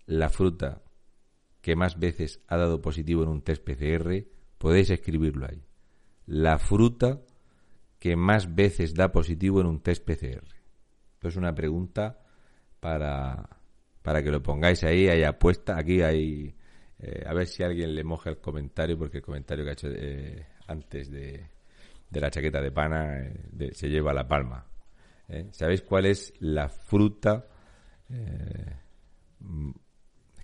la 0.07 0.31
fruta 0.31 0.83
que 1.61 1.77
más 1.77 1.99
veces 1.99 2.41
ha 2.47 2.57
dado 2.57 2.81
positivo 2.81 3.23
en 3.23 3.29
un 3.29 3.43
test 3.43 3.63
PCR? 3.63 4.25
Podéis 4.57 4.91
escribirlo 4.91 5.47
ahí. 5.47 5.63
La 6.25 6.59
fruta 6.59 7.21
que 7.99 8.17
más 8.17 8.55
veces 8.55 8.95
da 8.95 9.11
positivo 9.11 9.61
en 9.61 9.67
un 9.67 9.81
test 9.81 10.05
PCR. 10.05 10.45
Esto 11.15 11.29
es 11.29 11.37
una 11.37 11.55
pregunta 11.55 12.21
para, 12.81 13.49
para 14.03 14.23
que 14.23 14.31
lo 14.31 14.43
pongáis 14.43 14.85
ahí, 14.85 15.09
hay 15.09 15.25
apuesta. 15.25 15.79
Aquí 15.79 16.03
hay. 16.03 16.55
Eh, 17.01 17.25
a 17.27 17.33
ver 17.35 17.47
si 17.47 17.63
alguien 17.63 17.95
le 17.95 18.05
moja 18.05 18.31
el 18.31 18.39
comentario, 18.39 18.99
porque 18.99 19.19
el 19.19 19.23
comentario 19.23 19.65
que 19.65 19.71
ha 19.71 19.75
hecho 19.75 19.89
eh, 19.91 20.47
antes 20.67 21.11
de, 21.11 21.47
de, 22.11 22.21
la 22.21 22.31
chaqueta 22.31 22.61
de 22.61 22.73
pana 22.73 23.21
eh, 23.21 23.71
se 23.73 23.89
lleva 23.89 24.13
la 24.13 24.27
palma. 24.27 24.65
¿Sabéis 25.51 25.83
cuál 25.83 26.07
es 26.07 26.33
la 26.39 26.71
fruta 26.71 27.47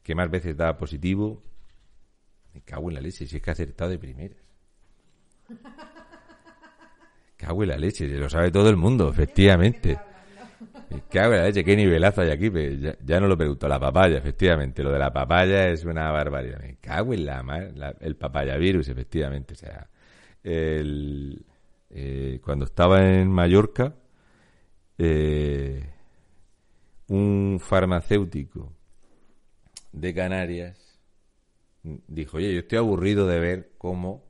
que 0.03 0.15
más 0.15 0.31
veces 0.31 0.55
da 0.55 0.77
positivo 0.77 1.43
me 2.55 2.63
cago 2.63 2.89
en 2.89 2.95
la 2.95 3.01
leche, 3.01 3.27
si 3.27 3.37
es 3.37 3.43
que 3.43 3.51
ha 3.51 3.53
acertado 3.53 3.91
de 3.91 3.99
primeras. 3.99 4.39
Cago 7.45 7.63
en 7.63 7.69
la 7.69 7.77
leche, 7.77 8.09
lo 8.09 8.31
sabe 8.31 8.51
todo 8.51 8.71
el 8.71 8.77
mundo, 8.77 9.11
efectivamente. 9.11 9.99
Me 10.89 11.03
cago 11.11 11.35
en 11.35 11.41
la 11.41 11.47
leche, 11.47 11.63
qué 11.63 11.77
nivelazo 11.77 12.23
hay 12.23 12.31
aquí, 12.31 12.51
ya, 13.05 13.21
no 13.21 13.27
lo 13.27 13.37
pregunto. 13.37 13.69
La 13.69 13.79
papaya, 13.79 14.17
efectivamente, 14.17 14.83
lo 14.83 14.91
de 14.91 14.99
la 14.99 15.13
papaya 15.13 15.69
es 15.69 15.85
una 15.85 16.11
barbaridad. 16.11 16.59
Me 16.59 16.77
cago 16.77 17.13
en 17.13 17.27
la, 17.27 17.97
el 18.01 18.17
papaya 18.17 18.57
virus, 18.57 18.89
efectivamente. 18.89 19.53
O 19.53 19.57
sea, 19.59 19.91
el, 20.43 21.45
eh, 21.91 22.41
cuando 22.43 22.65
estaba 22.65 23.07
en 23.07 23.29
Mallorca, 23.29 23.95
eh, 24.97 25.87
un 27.09 27.59
farmacéutico 27.61 28.73
de 29.93 30.15
Canarias 30.15 30.99
dijo, 31.83 32.39
oye, 32.39 32.55
yo 32.55 32.61
estoy 32.61 32.79
aburrido 32.79 33.27
de 33.27 33.39
ver 33.39 33.73
cómo 33.77 34.25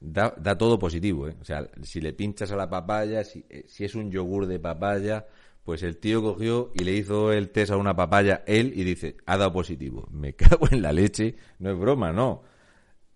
da, 0.00 0.58
todo 0.58 0.78
positivo. 0.78 1.28
¿eh? 1.28 1.36
O 1.40 1.44
sea, 1.44 1.68
si 1.82 2.00
le 2.00 2.12
pinchas 2.12 2.52
a 2.52 2.56
la 2.56 2.68
papaya, 2.68 3.24
si, 3.24 3.44
eh, 3.48 3.64
si, 3.66 3.84
es 3.84 3.94
un 3.94 4.10
yogur 4.10 4.46
de 4.46 4.58
papaya, 4.58 5.26
pues 5.64 5.82
el 5.82 5.98
tío 5.98 6.22
cogió 6.22 6.70
y 6.74 6.84
le 6.84 6.92
hizo 6.92 7.32
el 7.32 7.50
test 7.50 7.72
a 7.72 7.76
una 7.76 7.96
papaya 7.96 8.42
él 8.46 8.72
y 8.74 8.84
dice, 8.84 9.16
ha 9.26 9.36
dado 9.36 9.52
positivo. 9.52 10.08
Me 10.10 10.32
cago 10.36 10.68
en 10.70 10.82
la 10.82 10.92
leche, 10.92 11.36
no 11.58 11.70
es 11.70 11.78
broma, 11.78 12.12
no. 12.12 12.42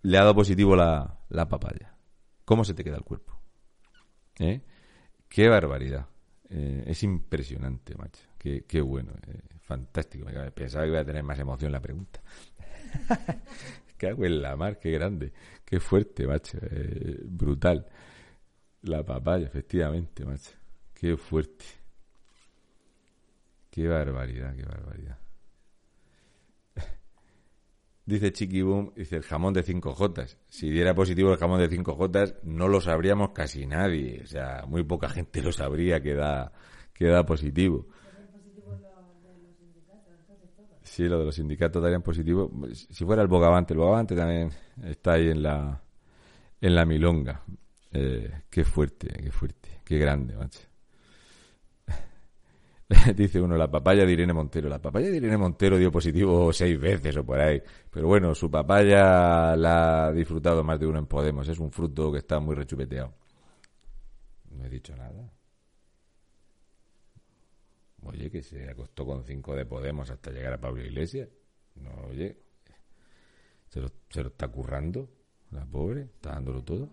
Le 0.03 0.17
ha 0.17 0.21
dado 0.21 0.35
positivo 0.35 0.75
la, 0.75 1.19
la 1.29 1.47
papaya. 1.47 1.95
¿Cómo 2.45 2.65
se 2.65 2.73
te 2.73 2.83
queda 2.83 2.97
el 2.97 3.03
cuerpo? 3.03 3.39
¿Eh? 4.39 4.61
Qué 5.29 5.47
barbaridad. 5.47 6.07
Eh, 6.49 6.83
es 6.87 7.03
impresionante, 7.03 7.95
macho. 7.95 8.23
Qué, 8.37 8.65
qué 8.65 8.81
bueno. 8.81 9.13
fantástico. 9.61 10.25
Pensaba 10.53 10.83
que 10.83 10.89
iba 10.89 10.99
a 10.99 11.05
tener 11.05 11.23
más 11.23 11.39
emoción 11.39 11.71
la 11.71 11.79
pregunta. 11.79 12.21
Cago 13.97 14.25
en 14.25 14.41
la 14.41 14.55
mar, 14.55 14.79
qué 14.79 14.91
grande, 14.91 15.31
qué 15.71 15.79
fuerte, 15.79 16.27
macho, 16.27 16.57
eh, 16.69 17.17
brutal. 17.23 17.87
La 18.81 19.05
papaya, 19.05 19.45
efectivamente, 19.45 20.25
macho, 20.25 20.51
qué 20.93 21.15
fuerte. 21.15 21.63
Qué 23.69 23.87
barbaridad, 23.87 24.53
qué 24.53 24.63
barbaridad. 24.63 25.17
Dice 28.05 28.33
Chiqui 28.33 28.61
Boom, 28.63 28.91
dice 28.97 29.15
el 29.15 29.23
jamón 29.23 29.53
de 29.53 29.63
5J. 29.63 30.35
Si 30.49 30.69
diera 30.69 30.93
positivo 30.93 31.31
el 31.31 31.39
jamón 31.39 31.61
de 31.61 31.69
5J, 31.69 32.39
no 32.43 32.67
lo 32.67 32.81
sabríamos 32.81 33.29
casi 33.29 33.65
nadie. 33.65 34.23
O 34.25 34.27
sea, 34.27 34.65
muy 34.67 34.83
poca 34.83 35.07
gente 35.07 35.41
lo 35.41 35.53
sabría 35.53 36.01
que 36.01 36.15
da, 36.15 36.51
que 36.93 37.05
da 37.05 37.25
positivo. 37.25 37.87
Sí, 40.91 41.07
lo 41.07 41.19
de 41.19 41.25
los 41.25 41.35
sindicatos 41.35 41.81
darían 41.81 42.01
positivo. 42.01 42.51
Si 42.73 43.05
fuera 43.05 43.21
el 43.21 43.29
Bogavante, 43.29 43.73
el 43.73 43.79
Bogavante 43.79 44.13
también 44.13 44.51
está 44.83 45.13
ahí 45.13 45.29
en 45.29 45.41
la, 45.41 45.81
en 46.59 46.75
la 46.75 46.83
milonga. 46.83 47.45
Eh, 47.93 48.29
qué 48.49 48.65
fuerte, 48.65 49.07
qué 49.07 49.31
fuerte, 49.31 49.69
qué 49.85 49.97
grande, 49.97 50.35
macho. 50.35 50.59
Dice 53.15 53.39
uno, 53.39 53.55
la 53.55 53.71
papaya 53.71 54.05
de 54.05 54.11
Irene 54.11 54.33
Montero. 54.33 54.67
La 54.67 54.81
papaya 54.81 55.09
de 55.09 55.15
Irene 55.15 55.37
Montero 55.37 55.77
dio 55.77 55.93
positivo 55.93 56.51
seis 56.51 56.77
veces 56.77 57.15
o 57.15 57.25
por 57.25 57.39
ahí. 57.39 57.63
Pero 57.89 58.07
bueno, 58.07 58.35
su 58.35 58.51
papaya 58.51 59.55
la 59.55 60.07
ha 60.07 60.11
disfrutado 60.11 60.61
más 60.61 60.77
de 60.77 60.87
uno 60.87 60.99
en 60.99 61.05
Podemos. 61.05 61.47
Es 61.47 61.59
un 61.59 61.71
fruto 61.71 62.11
que 62.11 62.17
está 62.17 62.41
muy 62.41 62.53
rechupeteado. 62.53 63.13
No 64.49 64.65
he 64.65 64.69
dicho 64.69 64.93
nada. 64.97 65.31
Oye, 68.03 68.31
que 68.31 68.41
se 68.41 68.69
acostó 68.69 69.05
con 69.05 69.23
cinco 69.23 69.55
de 69.55 69.65
Podemos 69.65 70.09
hasta 70.09 70.31
llegar 70.31 70.53
a 70.53 70.61
Pablo 70.61 70.83
Iglesias. 70.83 71.29
No, 71.75 71.91
oye, 72.09 72.37
se 73.67 73.79
lo, 73.79 73.91
se 74.09 74.21
lo 74.21 74.29
está 74.29 74.47
currando, 74.47 75.09
la 75.51 75.65
pobre, 75.65 76.01
está 76.03 76.31
dándolo 76.31 76.63
todo. 76.63 76.89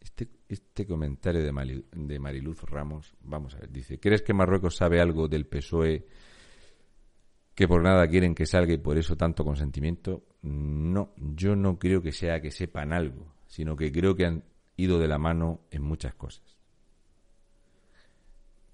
Este, 0.00 0.28
este 0.48 0.86
comentario 0.86 1.42
de, 1.42 1.84
de 1.92 2.18
Mariluz 2.18 2.62
Ramos, 2.62 3.14
vamos 3.20 3.54
a 3.54 3.58
ver, 3.58 3.70
dice, 3.70 4.00
¿crees 4.00 4.22
que 4.22 4.34
Marruecos 4.34 4.76
sabe 4.76 5.00
algo 5.00 5.28
del 5.28 5.46
PSOE 5.46 6.06
que 7.54 7.68
por 7.68 7.82
nada 7.82 8.08
quieren 8.08 8.34
que 8.34 8.46
salga 8.46 8.72
y 8.72 8.78
por 8.78 8.98
eso 8.98 9.16
tanto 9.16 9.44
consentimiento? 9.44 10.24
No, 10.42 11.14
yo 11.16 11.54
no 11.54 11.78
creo 11.78 12.02
que 12.02 12.12
sea 12.12 12.40
que 12.40 12.50
sepan 12.50 12.92
algo, 12.92 13.32
sino 13.46 13.76
que 13.76 13.92
creo 13.92 14.16
que 14.16 14.26
han 14.26 14.42
ido 14.76 14.98
de 14.98 15.08
la 15.08 15.18
mano 15.18 15.60
en 15.70 15.82
muchas 15.82 16.14
cosas. 16.14 16.56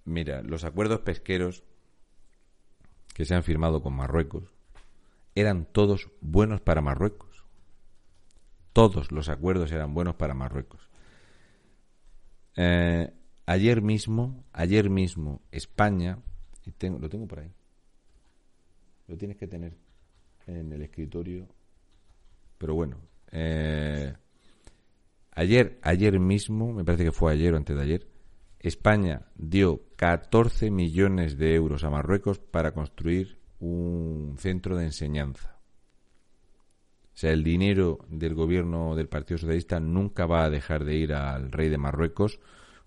Mira, 0.05 0.43
los 0.43 0.65
acuerdos 0.65 1.01
pesqueros 1.01 1.65
que 3.15 3.25
se 3.25 3.35
han 3.35 3.43
firmado 3.43 3.83
con 3.83 3.95
Marruecos 3.95 4.53
eran 5.35 5.67
todos 5.67 6.11
buenos 6.21 6.61
para 6.61 6.81
Marruecos. 6.81 7.45
Todos 8.73 9.13
los 9.13 9.29
acuerdos 9.29 9.73
eran 9.73 9.93
buenos 9.93 10.15
para 10.15 10.35
Marruecos. 10.35 10.89
Eh, 12.57 13.13
ayer 13.47 13.83
mismo, 13.83 14.45
ayer 14.53 14.91
mismo, 14.91 15.43
España, 15.53 16.19
y 16.65 16.73
tengo, 16.73 16.99
lo 16.99 17.09
tengo 17.09 17.27
por 17.27 17.41
ahí, 17.41 17.53
lo 19.07 19.17
tienes 19.17 19.37
que 19.37 19.47
tener 19.47 19.77
en 20.47 20.73
el 20.73 20.83
escritorio, 20.83 21.47
pero 22.59 22.75
bueno, 22.75 22.97
eh, 23.31 24.15
Ayer, 25.39 25.79
ayer 25.83 26.19
mismo, 26.19 26.73
me 26.73 26.85
parece 26.85 27.05
que 27.05 27.13
fue 27.13 27.31
ayer 27.31 27.55
o 27.55 27.59
antes 27.59 27.77
de 27.77 27.81
ayer, 27.81 28.09
España 28.59 29.29
dio 29.37 29.85
14 29.95 30.69
millones 30.73 31.39
de 31.39 31.55
euros 31.55 31.85
a 31.85 31.91
Marruecos 31.91 32.41
para 32.41 32.73
construir 32.73 33.39
un 33.61 34.35
centro 34.37 34.77
de 34.77 34.87
enseñanza. 34.87 35.61
O 37.15 37.17
sea, 37.17 37.31
el 37.31 37.45
dinero 37.45 38.01
del 38.09 38.35
gobierno 38.35 38.97
del 38.97 39.09
Partido 39.09 39.39
Socialista 39.39 39.79
nunca 39.79 40.27
va 40.27 40.43
a 40.43 40.51
dejar 40.51 40.85
de 40.85 40.97
ir 40.97 41.13
al 41.13 41.53
rey 41.53 41.69
de 41.69 41.79
Marruecos 41.79 42.41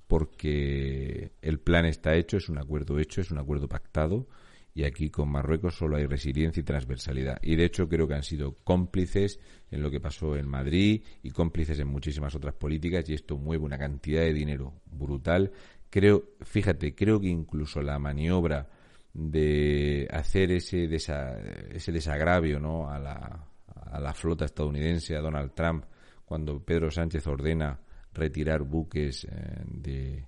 porque 0.07 1.32
el 1.41 1.57
plan 1.61 1.86
está 1.86 2.15
hecho, 2.15 2.36
es 2.36 2.49
un 2.49 2.57
acuerdo 2.57 2.99
hecho, 2.99 3.22
es 3.22 3.32
un 3.32 3.38
acuerdo 3.38 3.69
pactado 3.69 4.28
y 4.73 4.84
aquí 4.84 5.10
con 5.10 5.30
Marruecos 5.30 5.76
solo 5.76 5.98
hay 5.98 6.06
resiliencia 6.06 6.61
y 6.61 6.64
transversalidad. 6.64 7.39
Y 7.41 7.56
de 7.56 7.65
hecho 7.65 7.89
creo 7.89 8.07
que 8.07 8.14
han 8.14 8.23
sido 8.23 8.56
cómplices 8.64 9.39
en 9.69 9.81
lo 9.81 9.91
que 9.91 9.99
pasó 9.99 10.35
en 10.38 10.48
Madrid 10.48 11.03
y 11.23 11.31
cómplices 11.31 11.80
en 11.80 11.88
muchísimas 11.88 12.35
otras 12.35 12.53
políticas 12.56 13.10
y 13.10 13.14
esto 13.14 13.38
mueve 13.38 13.65
una 13.65 13.77
cantidad 13.77 14.22
de 14.22 14.34
dinero 14.34 14.73
brutal. 14.85 15.52
Creo, 15.89 16.23
fíjate, 16.41 16.95
creo 16.95 17.19
que 17.19 17.27
incluso 17.27 17.81
la 17.81 17.99
maniobra 17.99 18.69
de 19.14 20.07
hacer 20.10 20.52
ese, 20.52 20.85
ese 20.85 21.91
desagravio 21.91 22.60
¿no? 22.60 22.89
a, 22.89 22.98
la, 22.98 24.14
flota 24.14 24.45
estadounidense, 24.45 25.18
a 25.18 25.22
Donald 25.22 25.52
Trump, 25.53 25.84
cuando 26.23 26.64
Pedro 26.64 26.89
Sánchez 26.89 27.27
ordena 27.27 27.77
retirar 28.14 28.61
buques 28.64 29.26
eh, 29.26 30.26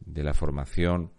de 0.00 0.24
la 0.24 0.32
formación, 0.32 1.10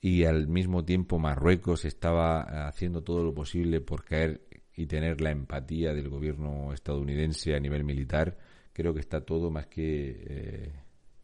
y 0.00 0.24
al 0.24 0.46
mismo 0.46 0.84
tiempo 0.84 1.18
Marruecos 1.18 1.84
estaba 1.84 2.68
haciendo 2.68 3.02
todo 3.02 3.24
lo 3.24 3.34
posible 3.34 3.80
por 3.80 4.04
caer 4.04 4.42
y 4.76 4.86
tener 4.86 5.20
la 5.20 5.32
empatía 5.32 5.92
del 5.92 6.08
gobierno 6.08 6.72
estadounidense 6.72 7.56
a 7.56 7.60
nivel 7.60 7.82
militar, 7.84 8.38
creo 8.72 8.94
que 8.94 9.00
está 9.00 9.24
todo 9.24 9.50
más 9.50 9.66
que 9.66 10.22
eh, 10.24 10.72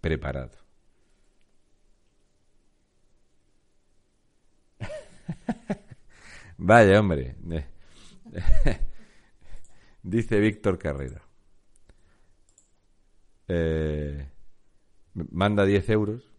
preparado. 0.01 0.59
Vaya, 6.59 6.98
hombre. 6.98 7.36
Dice 10.02 10.40
Víctor 10.40 10.78
Carrera. 10.78 11.22
Eh, 13.46 14.26
manda 15.14 15.64
10 15.64 15.90
euros 15.90 16.34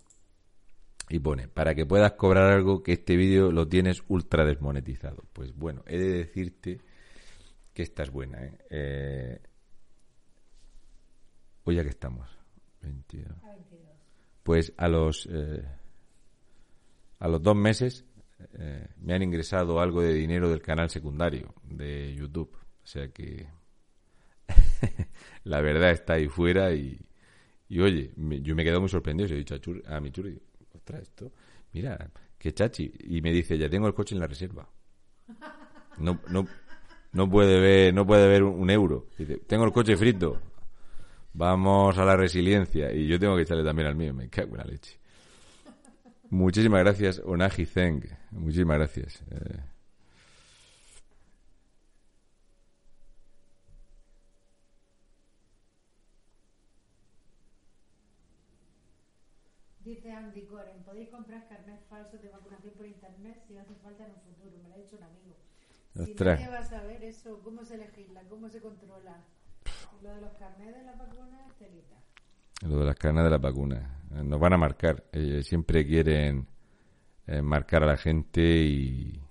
y 1.10 1.20
pone, 1.20 1.48
para 1.48 1.76
que 1.76 1.86
puedas 1.86 2.14
cobrar 2.14 2.52
algo 2.52 2.82
que 2.82 2.94
este 2.94 3.16
vídeo 3.16 3.52
lo 3.52 3.68
tienes 3.68 4.04
ultra 4.08 4.46
desmonetizado. 4.46 5.24
Pues 5.34 5.54
bueno, 5.56 5.84
he 5.86 5.98
de 5.98 6.18
decirte 6.18 6.82
que 7.74 7.84
esta 7.84 8.04
es 8.04 8.10
buena. 8.10 8.44
¿eh? 8.44 8.58
eh 8.70 9.42
hoy 11.66 11.76
ya 11.76 11.84
que 11.84 11.90
estamos. 11.90 12.28
22. 12.82 13.38
Pues 14.44 14.74
a 14.78 14.88
los, 14.88 15.28
eh, 15.32 15.64
a 17.20 17.28
los 17.28 17.42
dos 17.42 17.56
meses 17.56 18.06
eh, 18.54 18.88
me 18.98 19.14
han 19.14 19.24
ingresado 19.24 19.80
algo 19.80 20.02
de 20.02 20.14
dinero 20.14 20.50
del 20.50 20.62
canal 20.62 20.90
secundario 20.90 21.54
de 21.64 22.16
YouTube. 22.16 22.56
O 22.84 22.88
sea 22.88 23.10
que 23.10 23.48
la 25.44 25.62
verdad 25.62 25.92
está 25.92 26.14
ahí 26.14 26.28
fuera 26.28 26.74
y, 26.74 27.00
y 27.68 27.80
oye, 27.80 28.12
yo 28.16 28.56
me 28.56 28.62
he 28.62 28.66
quedado 28.66 28.82
muy 28.82 28.90
sorprendido. 28.90 29.28
Se 29.28 29.36
he 29.36 29.38
dicho 29.38 29.56
a, 29.56 29.96
a 29.96 30.00
mi 30.00 30.12
churri, 30.12 30.40
esto, 31.00 31.32
mira, 31.74 32.10
qué 32.38 32.54
chachi. 32.54 32.92
Y 33.02 33.22
me 33.22 33.32
dice, 33.32 33.58
ya 33.58 33.70
tengo 33.70 33.88
el 33.88 33.94
coche 33.94 34.16
en 34.16 34.22
la 34.22 34.28
reserva. 34.28 34.68
No, 35.98 36.20
no, 36.30 36.48
no 37.14 37.30
puede 37.30 37.60
ver, 37.60 37.94
no 37.94 38.06
puede 38.06 38.28
ver 38.28 38.44
un 38.44 38.70
euro. 38.70 39.08
Dice, 39.18 39.38
tengo 39.48 39.66
el 39.66 39.72
coche 39.72 39.96
frito. 39.98 40.42
Vamos 41.34 41.98
a 41.98 42.06
la 42.06 42.16
resiliencia. 42.16 42.92
Y 42.92 43.08
yo 43.08 43.20
tengo 43.20 43.36
que 43.36 43.44
echarle 43.44 43.64
también 43.64 43.88
al 43.88 43.96
mío. 43.96 44.14
Me 44.14 44.30
cago 44.30 44.52
en 44.52 44.58
la 44.58 44.66
leche. 44.66 45.00
Muchísimas 46.30 46.82
gracias, 46.82 47.22
Onaji 47.24 47.66
Zeng. 47.66 48.04
Muchísimas 48.32 48.78
gracias. 48.78 49.22
Eh, 49.32 49.60
Dice 59.86 60.12
Andy 60.12 60.42
Coren, 60.48 60.84
podéis 60.84 61.10
comprar 61.10 61.48
carnet 61.48 61.80
falso 61.88 62.18
de 62.18 62.30
vacunación 62.30 62.74
por 62.74 62.88
internet 62.88 63.44
si 63.48 63.56
hace 63.56 63.76
falta 63.76 64.04
en 64.04 64.14
un 64.14 64.22
futuro, 64.22 64.58
me 64.64 64.70
lo 64.70 64.74
ha 64.74 64.78
dicho 64.80 64.96
un 64.98 65.04
amigo. 65.04 65.36
Si 65.96 66.14
nadie 66.14 66.50
va 66.50 66.60
a 66.60 66.66
saber 66.66 67.02
eso, 67.06 67.40
cómo 67.42 67.64
se 67.64 67.78
legisla, 67.78 68.22
cómo 68.28 68.50
se 68.50 68.62
controla. 68.62 69.24
Lo 70.02 70.14
de 70.14 70.22
los 70.22 70.34
carnets 70.34 70.76
de 70.76 70.84
las 70.84 70.98
vacunas 70.98 71.48
es 71.48 71.56
telita. 71.56 71.96
Lo 72.68 72.80
de 72.80 72.86
las 72.86 72.96
carnes 72.96 73.24
de 73.24 73.30
las 73.30 73.42
vacunas. 73.42 73.90
Eh, 74.12 74.24
nos 74.24 74.40
van 74.40 74.54
a 74.54 74.58
marcar. 74.58 75.06
Eh, 75.14 75.42
siempre 75.42 75.86
quieren 75.86 76.48
eh, 77.28 77.42
marcar 77.42 77.84
a 77.84 77.86
la 77.86 77.98
gente 77.98 78.42
y, 78.42 79.24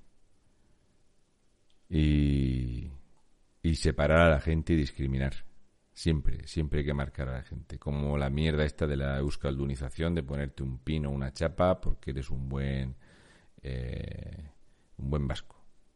y, 1.90 2.90
y 3.62 3.74
separar 3.74 4.20
a 4.20 4.30
la 4.30 4.40
gente 4.40 4.72
y 4.72 4.76
discriminar. 4.76 5.34
Siempre, 5.92 6.46
siempre 6.48 6.80
hay 6.80 6.86
que 6.86 6.94
marcar 6.94 7.28
a 7.28 7.32
la 7.32 7.42
gente. 7.42 7.78
Como 7.78 8.16
la 8.16 8.30
mierda 8.30 8.64
esta 8.64 8.86
de 8.86 8.96
la 8.96 9.18
euskaldunización, 9.18 10.14
de 10.14 10.22
ponerte 10.22 10.62
un 10.62 10.78
pino 10.78 11.10
o 11.10 11.12
una 11.12 11.30
chapa 11.30 11.78
porque 11.78 12.10
eres 12.12 12.30
un 12.30 12.48
buen, 12.48 12.96
eh, 13.62 14.50
un 14.96 15.10
buen 15.10 15.28
vasco 15.28 15.53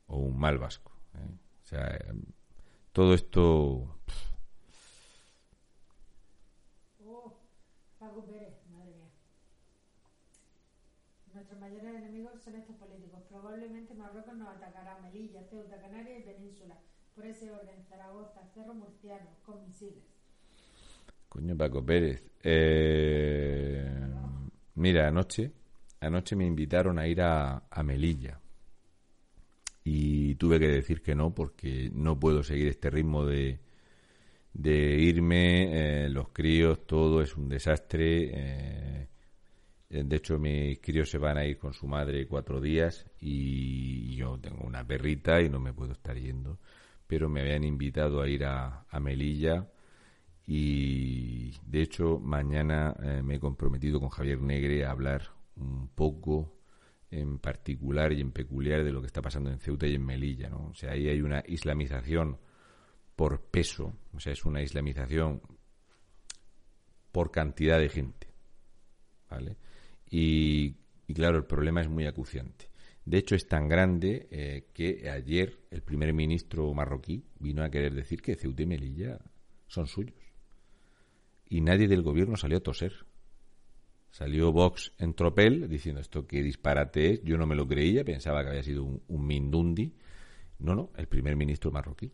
o 0.09 0.19
un 0.19 0.39
mal 0.39 0.59
vasco. 0.59 0.93
¿eh? 1.15 1.39
O 1.63 1.67
sea, 1.67 1.99
todo 2.93 3.15
esto... 3.15 3.97
Oh, 7.05 7.35
Paco 7.99 8.25
Pérez, 8.27 8.59
madre 8.71 8.93
mía. 8.95 9.09
Nuestros 11.33 11.61
mayores 11.61 11.95
enemigos 11.95 12.43
son 12.43 12.57
estos 12.57 12.77
políticos. 12.77 13.23
Probablemente 13.29 13.95
Marruecos 13.95 14.35
nos 14.37 14.49
atacará 14.49 14.99
Melilla, 15.01 15.45
Ceuta, 15.45 15.81
Canarias 15.81 16.21
y 16.21 16.23
Península 16.23 16.79
por 17.19 17.27
ese 17.27 17.51
orden, 17.51 17.85
Zaragoza, 17.89 18.47
Cerro 18.55 18.75
Murciano, 18.75 19.31
con 19.45 19.65
misiles. 19.67 20.05
Coño, 21.29 21.57
Paco 21.57 21.85
Pérez. 21.85 22.23
Eh, 22.43 23.91
mira, 24.77 25.09
anoche, 25.09 25.53
anoche 26.01 26.37
me 26.37 26.47
invitaron 26.47 26.97
a 26.99 27.09
ir 27.09 27.21
a, 27.21 27.61
Melilla. 27.83 28.41
Y 29.91 30.35
tuve 30.37 30.59
que 30.61 30.69
decir 30.69 31.03
que 31.03 31.15
no, 31.15 31.35
porque 31.35 31.91
no 31.93 32.19
puedo 32.19 32.43
seguir 32.43 32.69
este 32.69 32.91
ritmo 32.91 33.25
de, 33.25 33.61
de 34.53 34.99
irme. 34.99 36.05
Eh, 36.05 36.09
los 36.11 36.29
críos, 36.31 36.87
todo 36.87 37.23
es 37.23 37.37
un 37.37 37.49
desastre. 37.49 38.31
Eh, 38.33 39.09
de 39.91 40.17
hecho, 40.17 40.39
mis 40.39 40.79
críos 40.81 41.11
se 41.11 41.19
van 41.19 41.39
a 41.39 41.47
ir 41.47 41.59
con 41.59 41.73
su 41.73 41.87
madre 41.87 42.27
cuatro 42.27 42.61
días 42.61 43.07
y 43.21 44.15
yo 44.17 44.39
tengo 44.39 44.65
una 44.67 44.87
perrita 44.87 45.41
y 45.41 45.49
no 45.49 45.61
me 45.61 45.73
puedo 45.73 45.93
estar 45.93 46.17
yendo 46.19 46.59
pero 47.09 47.29
me 47.31 47.41
habían 47.41 47.65
invitado 47.65 48.21
a 48.21 48.29
ir 48.29 48.45
a, 48.45 48.85
Melilla 49.01 49.67
y 50.47 51.53
de 51.67 51.83
hecho 51.83 52.21
mañana 52.21 52.95
eh, 53.03 53.23
me 53.25 53.37
he 53.37 53.41
comprometido 53.41 53.99
con 53.99 54.11
Javier 54.11 54.41
Negre 54.41 54.85
a 54.85 54.91
hablar 54.91 55.23
un 55.57 55.89
poco 55.89 56.58
en 57.11 57.39
particular 57.39 58.13
y 58.13 58.21
en 58.21 58.33
peculiar 58.33 58.85
de 58.85 58.93
lo 58.93 59.01
que 59.01 59.07
está 59.07 59.23
pasando 59.23 59.51
en 59.51 59.59
Ceuta 59.59 59.87
y 59.87 59.95
en 59.95 60.05
Melilla, 60.05 60.49
¿no? 60.49 60.69
O 60.69 60.75
sea, 60.75 60.93
ahí 60.93 61.09
hay 61.09 61.21
una 61.21 61.43
islamización 61.47 62.39
por 63.17 63.41
peso, 63.41 63.95
o 64.13 64.21
sea, 64.21 64.33
es 64.33 64.45
una 64.45 64.63
islamización 64.63 65.41
por 67.11 67.31
cantidad 67.31 67.79
de 67.79 67.89
gente, 67.89 68.29
¿vale? 69.29 69.57
Y, 70.11 70.77
claro, 71.15 71.39
el 71.39 71.45
problema 71.45 71.81
es 71.81 71.89
muy 71.89 72.07
acuciante. 72.07 72.69
De 73.05 73.19
hecho, 73.19 73.35
es 73.35 73.49
tan 73.49 73.69
grande 73.69 74.29
eh, 74.31 74.69
que 74.73 75.09
ayer 75.11 75.59
el 75.71 75.83
primer 75.83 76.13
ministro 76.13 76.73
marroquí 76.75 77.25
vino 77.39 77.63
a 77.65 77.71
querer 77.71 77.95
decir 77.95 78.21
que 78.21 78.37
Ceuta 78.37 78.63
y 78.63 78.67
Melilla 78.67 79.19
son 79.67 79.87
suyos. 79.87 80.23
Y 81.49 81.63
nadie 81.63 81.89
del 81.89 82.03
gobierno 82.03 82.37
salió 82.37 82.59
a 82.59 82.63
toser. 82.63 83.07
Salió 84.11 84.53
Vox 84.53 84.93
en 84.99 85.15
tropel 85.15 85.69
diciendo 85.69 86.01
esto 86.01 86.27
que 86.27 86.43
disparate 86.43 87.15
es. 87.15 87.23
Yo 87.23 87.37
no 87.37 87.47
me 87.47 87.55
lo 87.55 87.67
creía, 87.67 88.05
pensaba 88.05 88.43
que 88.43 88.51
había 88.51 88.63
sido 88.63 88.85
un, 88.85 89.27
mindundi. 89.27 89.95
No, 90.59 90.75
no, 90.75 90.91
el 90.97 91.07
primer 91.07 91.37
ministro 91.37 91.71
marroquí. 91.71 92.11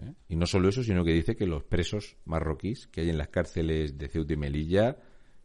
¿eh? 0.00 0.14
Y 0.28 0.36
no 0.36 0.46
solo 0.46 0.68
eso, 0.68 0.82
sino 0.82 1.04
que 1.04 1.12
dice 1.12 1.36
que 1.36 1.46
los 1.46 1.64
presos 1.64 2.16
marroquíes 2.24 2.86
que 2.86 3.02
hay 3.02 3.10
en 3.10 3.18
las 3.18 3.28
cárceles 3.28 3.98
de 3.98 4.08
Ceuta 4.08 4.32
y 4.32 4.36
Melilla 4.36 4.96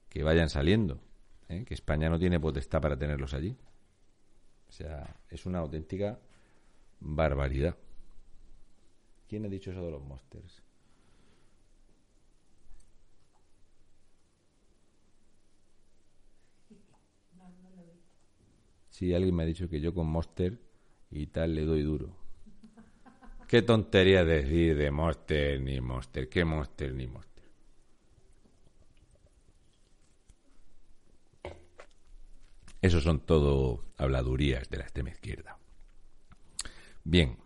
que 0.10 0.24
vayan 0.24 0.50
saliendo. 0.50 1.02
¿eh? 1.50 1.66
Que 1.66 1.74
España 1.74 2.10
no 2.10 2.20
tiene 2.20 2.40
potestad 2.40 2.82
para 2.82 2.98
tenerlos 2.98 3.34
allí. 3.34 3.58
O 4.70 4.72
sea, 4.72 5.20
es 5.30 5.46
una 5.46 5.60
auténtica 5.60 6.20
barbaridad. 7.00 7.76
¿Quién 9.28 9.46
ha 9.46 9.50
dicho 9.50 9.72
eso 9.72 9.84
de 9.84 9.92
los 9.92 10.04
monsters? 10.04 10.64
Sí, 18.98 19.14
alguien 19.14 19.36
me 19.36 19.44
ha 19.44 19.46
dicho 19.46 19.70
que 19.70 19.80
yo 19.80 19.94
con 19.94 20.08
Monster 20.08 20.58
y 21.12 21.28
tal 21.28 21.54
le 21.54 21.66
doy 21.66 21.84
duro. 21.84 22.18
Qué 23.48 23.62
tontería 23.62 24.26
decir 24.26 24.76
de 24.76 24.90
Monster 24.90 25.62
ni 25.62 25.80
Monster, 25.80 26.28
qué 26.28 26.44
Monster 26.44 26.96
ni 26.96 27.06
Monster. 27.06 27.44
Eso 32.82 33.00
son 33.00 33.20
todo 33.20 33.84
habladurías 33.98 34.68
de 34.68 34.78
la 34.78 34.86
extrema 34.86 35.12
izquierda. 35.12 35.60
Bien, 37.04 37.38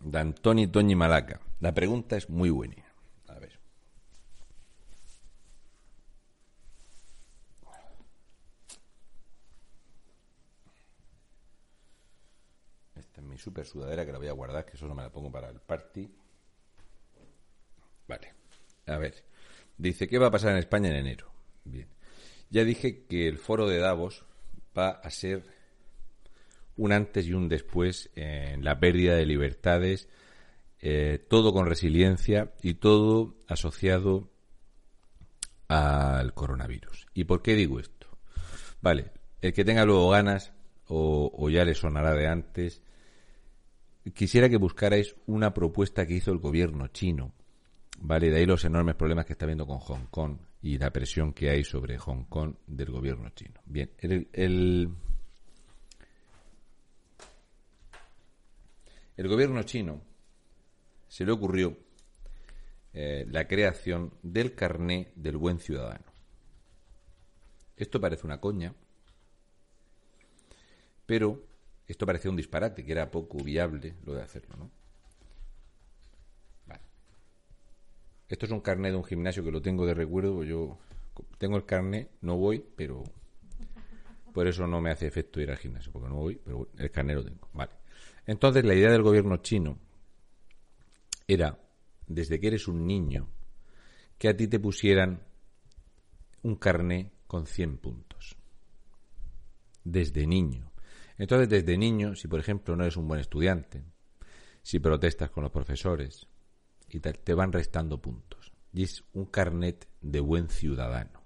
de 0.00 0.18
Antoni 0.18 0.68
Toñi 0.68 0.94
Malaca. 0.94 1.42
La 1.60 1.74
pregunta 1.74 2.16
es 2.16 2.30
muy 2.30 2.48
buena. 2.48 2.91
Super 13.42 13.66
sudadera 13.66 14.06
que 14.06 14.12
la 14.12 14.18
voy 14.18 14.28
a 14.28 14.32
guardar, 14.32 14.64
que 14.64 14.76
solo 14.76 14.94
me 14.94 15.02
la 15.02 15.10
pongo 15.10 15.30
para 15.30 15.50
el 15.50 15.60
party. 15.60 16.08
Vale. 18.06 18.32
A 18.86 18.98
ver. 18.98 19.24
Dice, 19.76 20.06
¿qué 20.06 20.18
va 20.18 20.28
a 20.28 20.30
pasar 20.30 20.52
en 20.52 20.58
España 20.58 20.90
en 20.90 20.96
enero? 20.96 21.32
Bien. 21.64 21.88
Ya 22.50 22.64
dije 22.64 23.04
que 23.06 23.26
el 23.26 23.38
foro 23.38 23.68
de 23.68 23.78
Davos 23.78 24.24
va 24.76 24.90
a 24.90 25.10
ser 25.10 25.42
un 26.76 26.92
antes 26.92 27.26
y 27.26 27.32
un 27.32 27.48
después 27.48 28.10
en 28.14 28.64
la 28.64 28.78
pérdida 28.78 29.16
de 29.16 29.26
libertades, 29.26 30.08
eh, 30.80 31.24
todo 31.28 31.52
con 31.52 31.66
resiliencia 31.66 32.52
y 32.62 32.74
todo 32.74 33.34
asociado 33.48 34.30
al 35.68 36.34
coronavirus. 36.34 37.06
¿Y 37.14 37.24
por 37.24 37.42
qué 37.42 37.54
digo 37.54 37.80
esto? 37.80 38.06
Vale, 38.80 39.12
el 39.40 39.52
que 39.52 39.64
tenga 39.64 39.84
luego 39.84 40.10
ganas 40.10 40.52
o 40.94 41.48
ya 41.48 41.64
le 41.64 41.74
sonará 41.74 42.12
de 42.12 42.26
antes, 42.28 42.82
quisiera 44.10 44.48
que 44.48 44.56
buscarais 44.56 45.14
una 45.26 45.54
propuesta 45.54 46.06
que 46.06 46.14
hizo 46.14 46.32
el 46.32 46.38
gobierno 46.38 46.88
chino. 46.88 47.32
Vale, 47.98 48.30
de 48.30 48.38
ahí 48.38 48.46
los 48.46 48.64
enormes 48.64 48.96
problemas 48.96 49.26
que 49.26 49.34
está 49.34 49.46
viendo 49.46 49.66
con 49.66 49.78
Hong 49.78 50.06
Kong 50.10 50.38
y 50.62 50.78
la 50.78 50.90
presión 50.90 51.32
que 51.32 51.50
hay 51.50 51.62
sobre 51.62 51.98
Hong 51.98 52.24
Kong 52.24 52.54
del 52.66 52.90
gobierno 52.90 53.30
chino. 53.30 53.60
Bien, 53.64 53.92
el, 53.98 54.28
el, 54.32 54.88
gobierno 59.28 59.62
chino 59.62 60.02
se 61.06 61.24
le 61.24 61.32
ocurrió 61.32 61.76
eh, 62.92 63.24
la 63.28 63.46
creación 63.46 64.14
del 64.22 64.54
carné 64.54 65.12
del 65.14 65.36
buen 65.36 65.60
ciudadano. 65.60 66.04
Esto 67.76 68.00
parece 68.00 68.26
una 68.26 68.40
coña, 68.40 68.74
pero 71.06 71.51
esto 71.88 72.06
parecía 72.06 72.30
un 72.30 72.36
disparate, 72.36 72.84
que 72.84 72.92
era 72.92 73.10
poco 73.10 73.38
viable 73.42 73.96
lo 74.04 74.14
de 74.14 74.22
hacerlo, 74.22 74.56
¿no? 74.56 74.70
Esto 78.32 78.46
es 78.46 78.52
un 78.52 78.60
carnet 78.60 78.92
de 78.92 78.96
un 78.96 79.04
gimnasio 79.04 79.44
que 79.44 79.50
lo 79.50 79.60
tengo 79.60 79.84
de 79.84 79.92
recuerdo. 79.92 80.42
Yo 80.42 80.78
tengo 81.36 81.58
el 81.58 81.66
carnet, 81.66 82.12
no 82.22 82.38
voy, 82.38 82.64
pero 82.74 83.02
por 84.32 84.48
eso 84.48 84.66
no 84.66 84.80
me 84.80 84.90
hace 84.90 85.06
efecto 85.06 85.38
ir 85.38 85.50
al 85.50 85.58
gimnasio, 85.58 85.92
porque 85.92 86.08
no 86.08 86.14
voy, 86.14 86.40
pero 86.42 86.66
el 86.78 86.90
carnet 86.90 87.16
lo 87.16 87.24
tengo. 87.24 87.50
Vale. 87.52 87.72
Entonces, 88.24 88.64
la 88.64 88.74
idea 88.74 88.90
del 88.90 89.02
gobierno 89.02 89.36
chino 89.42 89.78
era, 91.28 91.58
desde 92.06 92.40
que 92.40 92.46
eres 92.46 92.68
un 92.68 92.86
niño, 92.86 93.28
que 94.16 94.30
a 94.30 94.34
ti 94.34 94.48
te 94.48 94.58
pusieran 94.58 95.22
un 96.42 96.56
carnet 96.56 97.12
con 97.26 97.44
100 97.44 97.76
puntos. 97.76 98.34
Desde 99.84 100.26
niño. 100.26 100.71
Entonces, 101.22 101.48
desde 101.48 101.78
niño, 101.78 102.16
si 102.16 102.26
por 102.26 102.40
ejemplo 102.40 102.74
no 102.74 102.82
eres 102.82 102.96
un 102.96 103.06
buen 103.06 103.20
estudiante, 103.20 103.84
si 104.60 104.80
protestas 104.80 105.30
con 105.30 105.44
los 105.44 105.52
profesores, 105.52 106.26
y 106.88 106.98
te 106.98 107.34
van 107.34 107.52
restando 107.52 108.02
puntos. 108.02 108.50
Y 108.72 108.82
es 108.82 109.04
un 109.12 109.26
carnet 109.26 109.86
de 110.00 110.18
buen 110.18 110.48
ciudadano. 110.48 111.22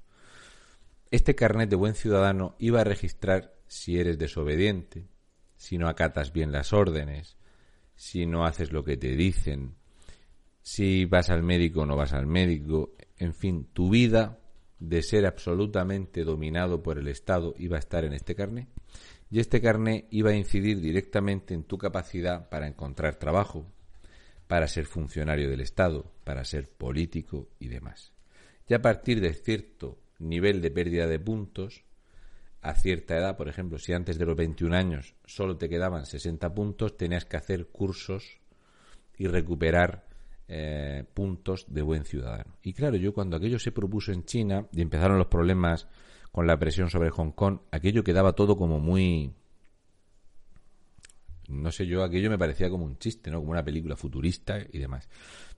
Este 1.11 1.35
carnet 1.35 1.71
de 1.71 1.77
buen 1.77 1.95
ciudadano 1.95 2.57
iba 2.59 2.83
a 2.83 2.85
registrar 2.85 3.55
si 3.69 3.99
eres 3.99 4.19
desobediente, 4.19 5.09
si 5.57 5.79
no 5.79 5.89
acatas 5.89 6.31
bien 6.31 6.53
las 6.53 6.75
órdenes, 6.75 7.39
si 7.95 8.27
no 8.27 8.45
haces 8.45 8.73
lo 8.73 8.85
que 8.85 8.99
te 8.99 9.17
dicen, 9.17 9.77
si 10.61 11.07
vas 11.07 11.31
al 11.31 11.43
médico 11.43 11.81
o 11.81 11.87
no 11.87 11.97
vas 11.97 12.13
al 12.13 12.27
médico, 12.27 12.93
en 13.17 13.33
fin, 13.33 13.67
tu 13.73 13.89
vida 13.89 14.41
de 14.79 15.01
ser 15.01 15.25
absolutamente 15.25 16.23
dominado 16.23 16.83
por 16.83 16.99
el 16.99 17.09
Estado 17.09 17.55
iba 17.57 17.77
a 17.77 17.81
estar 17.81 18.05
en 18.05 18.13
este 18.13 18.35
carnet. 18.35 18.69
Y 19.31 19.41
este 19.41 19.61
carnet 19.61 20.07
iba 20.11 20.31
a 20.31 20.37
incidir 20.37 20.81
directamente 20.81 21.55
en 21.55 21.65
tu 21.65 21.79
capacidad 21.79 22.49
para 22.49 22.67
encontrar 22.67 23.17
trabajo, 23.17 23.67
para 24.47 24.69
ser 24.69 24.87
funcionario 24.87 25.51
del 25.51 25.61
Estado, 25.61 26.13
para 26.25 26.45
ser 26.45 26.71
político 26.71 27.49
y 27.59 27.69
demás. 27.69 28.13
Y 28.69 28.75
a 28.75 28.83
partir 28.83 29.21
de 29.21 29.35
cierto 29.35 29.99
nivel 30.19 30.61
de 30.61 30.71
pérdida 30.71 31.07
de 31.07 31.19
puntos, 31.19 31.85
a 32.63 32.75
cierta 32.75 33.17
edad, 33.17 33.37
por 33.37 33.49
ejemplo, 33.49 33.79
si 33.79 33.93
antes 33.93 34.19
de 34.19 34.27
los 34.27 34.37
21 34.37 34.75
años 34.75 35.15
solo 35.25 35.57
te 35.57 35.69
quedaban 35.69 36.07
60 36.07 36.53
puntos, 36.55 36.97
tenías 36.97 37.25
que 37.25 37.37
hacer 37.37 37.67
cursos 37.69 38.41
y 39.17 39.29
recuperar 39.29 40.07
eh, 40.49 41.05
puntos 41.15 41.67
de 41.69 41.83
buen 41.83 42.05
ciudadano. 42.05 42.57
Y 42.63 42.73
claro, 42.73 42.97
yo 42.97 43.13
cuando 43.13 43.37
aquello 43.37 43.59
se 43.59 43.73
propuso 43.73 44.13
en 44.13 44.25
China 44.25 44.67
y 44.73 44.83
empezaron 44.83 45.19
los 45.19 45.29
problemas 45.29 45.87
con 46.37 46.47
la 46.47 46.59
presión 46.59 46.91
sobre 46.91 47.09
Hong 47.09 47.31
Kong, 47.31 47.61
aquello 47.71 48.05
quedaba 48.05 48.35
todo 48.35 48.59
como 48.59 48.79
muy 48.79 49.33
no 51.49 51.73
sé 51.73 51.87
yo, 51.87 52.05
aquello 52.05 52.29
me 52.29 52.37
parecía 52.37 52.69
como 52.69 52.85
un 52.85 52.99
chiste, 52.99 53.31
¿no? 53.31 53.39
Como 53.39 53.53
una 53.53 53.65
película 53.65 53.97
futurista 53.97 54.59
y 54.71 54.79
demás. 54.79 55.09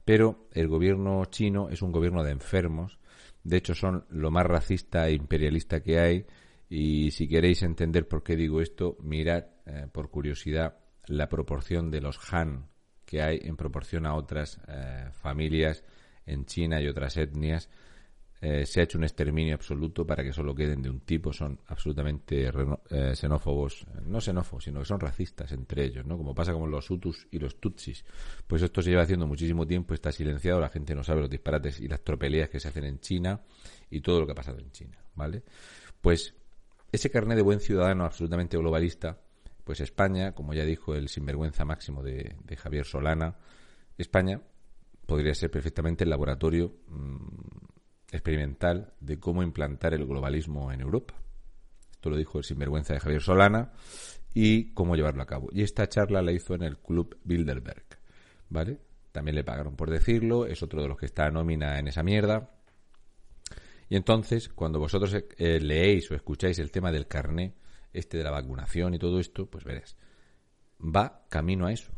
Pero 0.05 0.47
el 0.53 0.69
gobierno 0.69 1.25
chino 1.25 1.69
es 1.69 1.83
un 1.83 1.91
gobierno 1.91 2.23
de 2.23 2.31
enfermos. 2.31 3.01
De 3.43 3.57
hecho, 3.57 3.75
son 3.75 4.05
lo 4.11 4.31
más 4.31 4.47
racista 4.47 5.09
e 5.09 5.15
imperialista 5.15 5.83
que 5.83 5.99
hay. 5.99 6.27
Y 6.69 7.11
si 7.11 7.27
queréis 7.27 7.65
entender 7.65 8.07
por 8.07 8.23
qué 8.23 8.37
digo 8.37 8.61
esto, 8.61 8.99
mirad 9.03 9.47
eh, 9.67 9.89
por 9.91 10.11
curiosidad 10.11 10.77
la 11.07 11.29
proporción 11.29 11.91
de 11.91 12.03
los 12.03 12.21
Han 12.33 12.69
que 13.05 13.21
hay 13.21 13.41
en 13.43 13.57
proporción 13.57 14.07
a 14.07 14.15
otras 14.15 14.61
eh, 14.69 15.09
familias 15.11 15.83
en 16.25 16.45
China 16.45 16.81
y 16.81 16.87
otras 16.87 17.17
etnias 17.17 17.69
eh, 18.40 18.66
se 18.66 18.81
ha 18.81 18.85
hecho 18.85 18.98
un 18.98 19.05
exterminio 19.05 19.55
absoluto 19.55 20.06
para 20.06 20.23
que 20.23 20.32
solo 20.32 20.55
queden 20.55 20.81
de 20.81 20.90
un 20.90 21.01
tipo, 21.01 21.32
son 21.32 21.59
absolutamente 21.66 22.48
eh, 22.90 23.16
xenófobos, 23.16 23.85
no 24.05 24.20
xenófobos, 24.20 24.65
sino 24.65 24.78
que 24.81 24.86
son 24.86 25.01
racistas 25.01 25.51
entre 25.52 25.85
ellos, 25.85 26.06
¿no? 26.06 26.16
Como 26.16 26.35
pasa 26.35 26.52
con 26.52 26.70
los 26.70 26.89
Hutus 26.89 27.27
y 27.32 27.39
los 27.39 27.60
Tutsis. 27.60 28.05
Pues 28.47 28.62
esto 28.62 28.81
se 28.81 28.90
lleva 28.90 29.02
haciendo 29.02 29.27
muchísimo 29.27 29.66
tiempo, 29.66 29.93
está 29.93 30.12
silenciado, 30.12 30.60
la 30.60 30.69
gente 30.69 30.94
no 30.94 31.02
sabe 31.02 31.23
los 31.23 31.31
disparates 31.31 31.81
y 31.81 31.89
las 31.89 32.02
tropelías 32.02 32.48
que 32.48 32.60
se 32.60 32.69
hacen 32.69 32.85
en 32.85 33.01
China 33.01 33.40
y 33.90 34.01
todo 34.01 34.20
lo 34.20 34.27
que 34.27 34.32
ha 34.32 34.36
pasado 34.36 34.59
en 34.60 34.70
China, 34.70 34.98
¿vale? 35.16 35.43
Pues 36.01 36.35
ese 36.93 37.10
carnet 37.10 37.36
de 37.36 37.43
buen 37.43 37.60
ciudadano 37.60 38.05
absolutamente 38.05 38.56
globalista, 38.56 39.19
pues 39.65 39.81
España, 39.81 40.32
como 40.32 40.55
ya 40.55 40.65
dijo 40.65 40.94
el 40.94 41.09
sinvergüenza 41.09 41.65
máximo 41.65 42.02
de, 42.02 42.36
Javier 42.56 42.86
Solana, 42.86 43.36
España 43.98 44.40
podría 45.06 45.35
ser 45.35 45.51
perfectamente 45.51 46.05
el 46.05 46.10
laboratorio 46.10 46.73
mm, 46.89 47.68
experimental 48.10 48.93
de 49.01 49.18
cómo 49.18 49.43
implantar 49.43 49.94
el 49.94 50.06
globalismo 50.06 50.72
en 50.72 50.80
Europa. 50.80 51.14
Esto 51.93 52.10
lo 52.10 52.16
dijo 52.16 52.39
el 52.39 52.44
sinvergüenza 52.44 52.94
de 52.94 53.01
Javier 53.01 53.22
Solana 53.22 53.72
y 54.32 54.72
cómo 54.72 54.97
llevarlo 54.97 55.22
a 55.22 55.26
cabo. 55.26 55.48
Y 55.52 55.62
esta 55.62 55.89
charla 55.89 56.22
la 56.22 56.32
hizo 56.32 56.55
en 56.55 56.62
el 56.62 56.78
Club 56.78 57.18
Bilderberg, 57.24 57.85
¿vale? 58.48 58.78
También 59.12 59.35
le 59.35 59.44
pagaron 59.44 59.74
por 59.74 59.90
decirlo, 59.90 60.47
es 60.47 60.62
otro 60.62 60.82
de 60.82 60.89
los 60.89 60.97
que 60.97 61.06
está 61.06 61.26
a 61.26 61.30
nómina 61.30 61.78
en 61.78 61.89
esa 61.89 62.02
mierda. 62.02 62.51
Y 63.89 63.97
entonces, 63.97 64.48
cuando 64.48 64.78
vosotros 64.78 65.14
eh, 65.14 65.60
leéis 65.60 66.10
o 66.10 66.14
escucháis 66.14 66.59
el 66.59 66.70
tema 66.70 66.93
del 66.93 67.09
carné, 67.09 67.55
este 67.93 68.18
de 68.18 68.24
la 68.24 68.30
vacunación 68.30 68.94
y 68.94 68.98
todo 68.98 69.18
esto, 69.18 69.47
pues 69.47 69.64
verás, 69.64 69.97
va 70.80 71.24
camino 71.28 71.66
a 71.66 71.72
eso. 71.72 71.90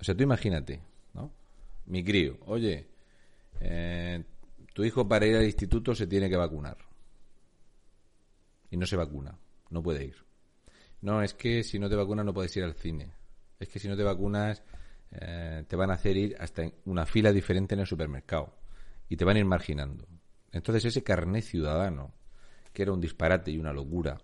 O 0.00 0.04
sea, 0.04 0.16
tú 0.16 0.22
imagínate, 0.22 0.80
¿no? 1.14 1.32
Mi 1.86 2.02
crío, 2.02 2.38
oye, 2.46 2.88
eh, 3.60 4.24
tu 4.78 4.84
hijo 4.84 5.08
para 5.08 5.26
ir 5.26 5.34
al 5.34 5.44
instituto 5.44 5.92
se 5.92 6.06
tiene 6.06 6.30
que 6.30 6.36
vacunar. 6.36 6.76
Y 8.70 8.76
no 8.76 8.86
se 8.86 8.94
vacuna, 8.94 9.36
no 9.70 9.82
puede 9.82 10.04
ir. 10.04 10.14
No, 11.00 11.20
es 11.20 11.34
que 11.34 11.64
si 11.64 11.80
no 11.80 11.88
te 11.88 11.96
vacunas 11.96 12.24
no 12.24 12.32
puedes 12.32 12.56
ir 12.56 12.62
al 12.62 12.74
cine. 12.74 13.12
Es 13.58 13.68
que 13.68 13.80
si 13.80 13.88
no 13.88 13.96
te 13.96 14.04
vacunas 14.04 14.62
eh, 15.10 15.64
te 15.66 15.74
van 15.74 15.90
a 15.90 15.94
hacer 15.94 16.16
ir 16.16 16.36
hasta 16.38 16.62
una 16.84 17.06
fila 17.06 17.32
diferente 17.32 17.74
en 17.74 17.80
el 17.80 17.88
supermercado. 17.88 18.54
Y 19.08 19.16
te 19.16 19.24
van 19.24 19.34
a 19.34 19.40
ir 19.40 19.46
marginando. 19.46 20.06
Entonces 20.52 20.84
ese 20.84 21.02
carné 21.02 21.42
ciudadano, 21.42 22.14
que 22.72 22.82
era 22.82 22.92
un 22.92 23.00
disparate 23.00 23.50
y 23.50 23.58
una 23.58 23.72
locura, 23.72 24.16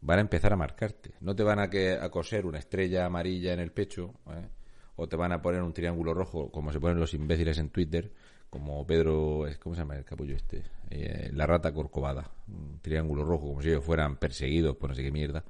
van 0.00 0.16
a 0.16 0.22
empezar 0.22 0.54
a 0.54 0.56
marcarte. 0.56 1.12
No 1.20 1.36
te 1.36 1.42
van 1.42 1.58
a, 1.58 1.68
que, 1.68 1.92
a 1.92 2.08
coser 2.08 2.46
una 2.46 2.58
estrella 2.58 3.04
amarilla 3.04 3.52
en 3.52 3.60
el 3.60 3.70
pecho, 3.70 4.14
¿eh? 4.30 4.48
o 4.96 5.06
te 5.08 5.16
van 5.16 5.32
a 5.32 5.42
poner 5.42 5.60
un 5.60 5.74
triángulo 5.74 6.14
rojo, 6.14 6.50
como 6.50 6.72
se 6.72 6.80
ponen 6.80 6.98
los 6.98 7.12
imbéciles 7.12 7.58
en 7.58 7.68
Twitter, 7.68 8.14
como 8.50 8.84
Pedro, 8.84 9.46
¿cómo 9.60 9.74
se 9.74 9.80
llama 9.80 9.96
el 9.96 10.04
capullo 10.04 10.34
este? 10.34 10.64
Eh, 10.90 11.30
la 11.32 11.46
rata 11.46 11.72
corcovada, 11.72 12.30
un 12.48 12.80
triángulo 12.82 13.24
rojo, 13.24 13.46
como 13.46 13.62
si 13.62 13.68
ellos 13.68 13.84
fueran 13.84 14.16
perseguidos 14.16 14.76
por 14.76 14.90
no 14.90 14.96
sé 14.96 15.02
qué 15.02 15.12
mierda. 15.12 15.44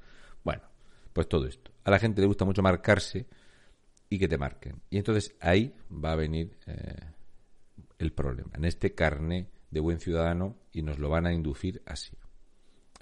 Bueno, 0.45 0.63
pues 1.13 1.29
todo 1.29 1.47
esto. 1.47 1.73
A 1.85 1.91
la 1.91 1.99
gente 1.99 2.21
le 2.21 2.27
gusta 2.27 2.45
mucho 2.45 2.63
marcarse 2.63 3.27
y 4.11 4.19
que 4.19 4.29
te 4.29 4.37
marquen. 4.37 4.83
Y 4.91 4.99
entonces 4.99 5.35
ahí 5.41 5.75
va 5.93 6.13
a 6.13 6.17
venir 6.17 6.59
eh, 6.67 7.01
el 7.99 8.13
problema, 8.13 8.51
en 8.55 8.67
este 8.67 8.95
carné 8.95 9.49
de 9.71 9.81
buen 9.81 9.99
ciudadano 9.99 10.57
y 10.73 10.83
nos 10.83 10.99
lo 10.99 11.09
van 11.09 11.27
a 11.27 11.33
inducir 11.33 11.83
así. 11.87 12.17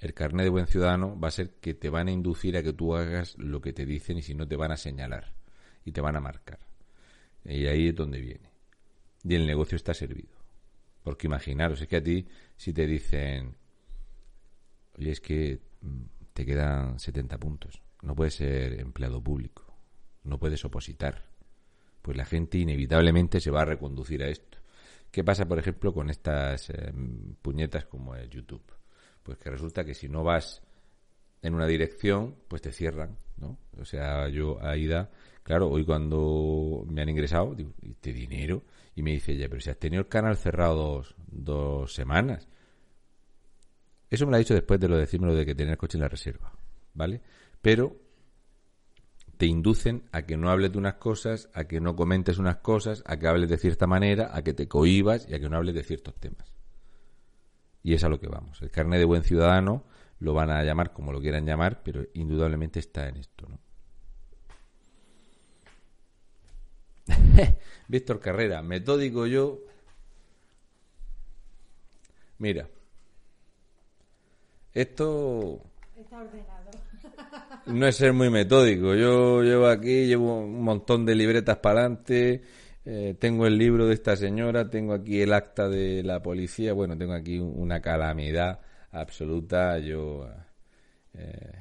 el 0.00 0.14
carnet 0.14 0.44
de 0.44 0.50
buen 0.50 0.68
ciudadano 0.68 1.18
va 1.18 1.28
a 1.28 1.32
ser 1.32 1.54
que 1.54 1.74
te 1.74 1.90
van 1.90 2.06
a 2.06 2.12
inducir 2.12 2.56
a 2.56 2.62
que 2.62 2.72
tú 2.72 2.94
hagas 2.94 3.36
lo 3.36 3.60
que 3.60 3.72
te 3.72 3.84
dicen 3.84 4.18
y 4.18 4.22
si 4.22 4.34
no 4.34 4.46
te 4.46 4.54
van 4.54 4.70
a 4.70 4.76
señalar 4.76 5.32
y 5.84 5.90
te 5.90 6.00
van 6.00 6.14
a 6.14 6.20
marcar. 6.20 6.60
Y 7.44 7.66
ahí 7.66 7.88
es 7.88 7.94
donde 7.96 8.20
viene. 8.20 8.57
Y 9.28 9.34
el 9.34 9.46
negocio 9.46 9.76
está 9.76 9.92
servido. 9.92 10.38
Porque 11.02 11.26
imaginaros, 11.26 11.82
es 11.82 11.86
que 11.86 11.96
a 11.96 12.02
ti 12.02 12.26
si 12.56 12.72
te 12.72 12.86
dicen, 12.86 13.54
oye, 14.96 15.10
es 15.10 15.20
que 15.20 15.60
mm, 15.82 16.02
te 16.32 16.46
quedan 16.46 16.98
70 16.98 17.36
puntos, 17.38 17.82
no 18.00 18.14
puedes 18.14 18.34
ser 18.34 18.80
empleado 18.80 19.22
público, 19.22 19.76
no 20.24 20.38
puedes 20.38 20.64
opositar, 20.64 21.26
pues 22.00 22.16
la 22.16 22.24
gente 22.24 22.56
inevitablemente 22.56 23.38
se 23.38 23.50
va 23.50 23.62
a 23.62 23.66
reconducir 23.66 24.22
a 24.22 24.28
esto. 24.28 24.58
¿Qué 25.10 25.22
pasa, 25.22 25.46
por 25.46 25.58
ejemplo, 25.58 25.92
con 25.92 26.08
estas 26.08 26.70
eh, 26.70 26.90
puñetas 27.42 27.84
como 27.84 28.14
el 28.14 28.30
YouTube? 28.30 28.64
Pues 29.22 29.36
que 29.36 29.50
resulta 29.50 29.84
que 29.84 29.94
si 29.94 30.08
no 30.08 30.24
vas 30.24 30.62
en 31.42 31.54
una 31.54 31.66
dirección, 31.66 32.34
pues 32.48 32.62
te 32.62 32.72
cierran, 32.72 33.18
¿no? 33.36 33.58
O 33.78 33.84
sea, 33.84 34.28
yo, 34.28 34.58
Aida, 34.62 35.10
claro, 35.42 35.68
hoy 35.68 35.84
cuando 35.84 36.86
me 36.88 37.02
han 37.02 37.10
ingresado, 37.10 37.54
digo, 37.54 37.74
¿este 37.82 38.14
dinero? 38.14 38.64
Y 38.98 39.02
me 39.04 39.12
dice, 39.12 39.36
ya, 39.36 39.48
pero 39.48 39.60
si 39.60 39.70
has 39.70 39.78
tenido 39.78 40.00
el 40.00 40.08
canal 40.08 40.36
cerrado 40.36 40.74
dos, 40.74 41.14
dos 41.28 41.94
semanas. 41.94 42.48
Eso 44.10 44.26
me 44.26 44.32
lo 44.32 44.34
ha 44.34 44.40
dicho 44.40 44.54
después 44.54 44.80
de 44.80 44.88
lo 44.88 44.96
de 44.96 45.02
decirme 45.02 45.28
lo 45.28 45.36
de 45.36 45.46
que 45.46 45.54
tener 45.54 45.78
coche 45.78 45.98
en 45.98 46.02
la 46.02 46.08
reserva, 46.08 46.52
¿vale? 46.94 47.22
Pero 47.62 47.96
te 49.36 49.46
inducen 49.46 50.08
a 50.10 50.22
que 50.22 50.36
no 50.36 50.50
hables 50.50 50.72
de 50.72 50.78
unas 50.78 50.94
cosas, 50.94 51.48
a 51.54 51.68
que 51.68 51.80
no 51.80 51.94
comentes 51.94 52.38
unas 52.38 52.56
cosas, 52.56 53.04
a 53.06 53.16
que 53.20 53.28
hables 53.28 53.48
de 53.48 53.58
cierta 53.58 53.86
manera, 53.86 54.36
a 54.36 54.42
que 54.42 54.52
te 54.52 54.66
cohibas 54.66 55.28
y 55.30 55.34
a 55.34 55.38
que 55.38 55.48
no 55.48 55.56
hables 55.56 55.76
de 55.76 55.84
ciertos 55.84 56.16
temas. 56.16 56.52
Y 57.84 57.94
es 57.94 58.02
a 58.02 58.08
lo 58.08 58.18
que 58.18 58.26
vamos. 58.26 58.60
El 58.62 58.72
carnet 58.72 58.98
de 58.98 59.04
buen 59.04 59.22
ciudadano 59.22 59.84
lo 60.18 60.34
van 60.34 60.50
a 60.50 60.64
llamar 60.64 60.92
como 60.92 61.12
lo 61.12 61.20
quieran 61.20 61.46
llamar, 61.46 61.84
pero 61.84 62.04
indudablemente 62.14 62.80
está 62.80 63.08
en 63.08 63.18
esto, 63.18 63.46
¿no? 63.48 63.60
Víctor 67.88 68.20
Carrera, 68.20 68.62
metódico 68.62 69.26
yo. 69.26 69.58
Mira, 72.38 72.68
esto 74.72 75.60
Está 75.96 76.20
ordenado. 76.20 76.70
no 77.66 77.86
es 77.86 77.96
ser 77.96 78.12
muy 78.12 78.30
metódico. 78.30 78.94
Yo 78.94 79.42
llevo 79.42 79.66
aquí, 79.66 80.06
llevo 80.06 80.40
un 80.40 80.62
montón 80.62 81.04
de 81.04 81.14
libretas 81.16 81.58
para 81.58 81.80
adelante. 81.80 82.42
eh, 82.84 83.16
tengo 83.18 83.46
el 83.46 83.58
libro 83.58 83.86
de 83.86 83.94
esta 83.94 84.16
señora, 84.16 84.70
tengo 84.70 84.94
aquí 84.94 85.20
el 85.20 85.32
acta 85.32 85.68
de 85.68 86.02
la 86.04 86.22
policía. 86.22 86.72
Bueno, 86.72 86.96
tengo 86.96 87.14
aquí 87.14 87.38
una 87.38 87.80
calamidad 87.80 88.60
absoluta. 88.92 89.78
Yo 89.78 90.28
eh, 91.14 91.52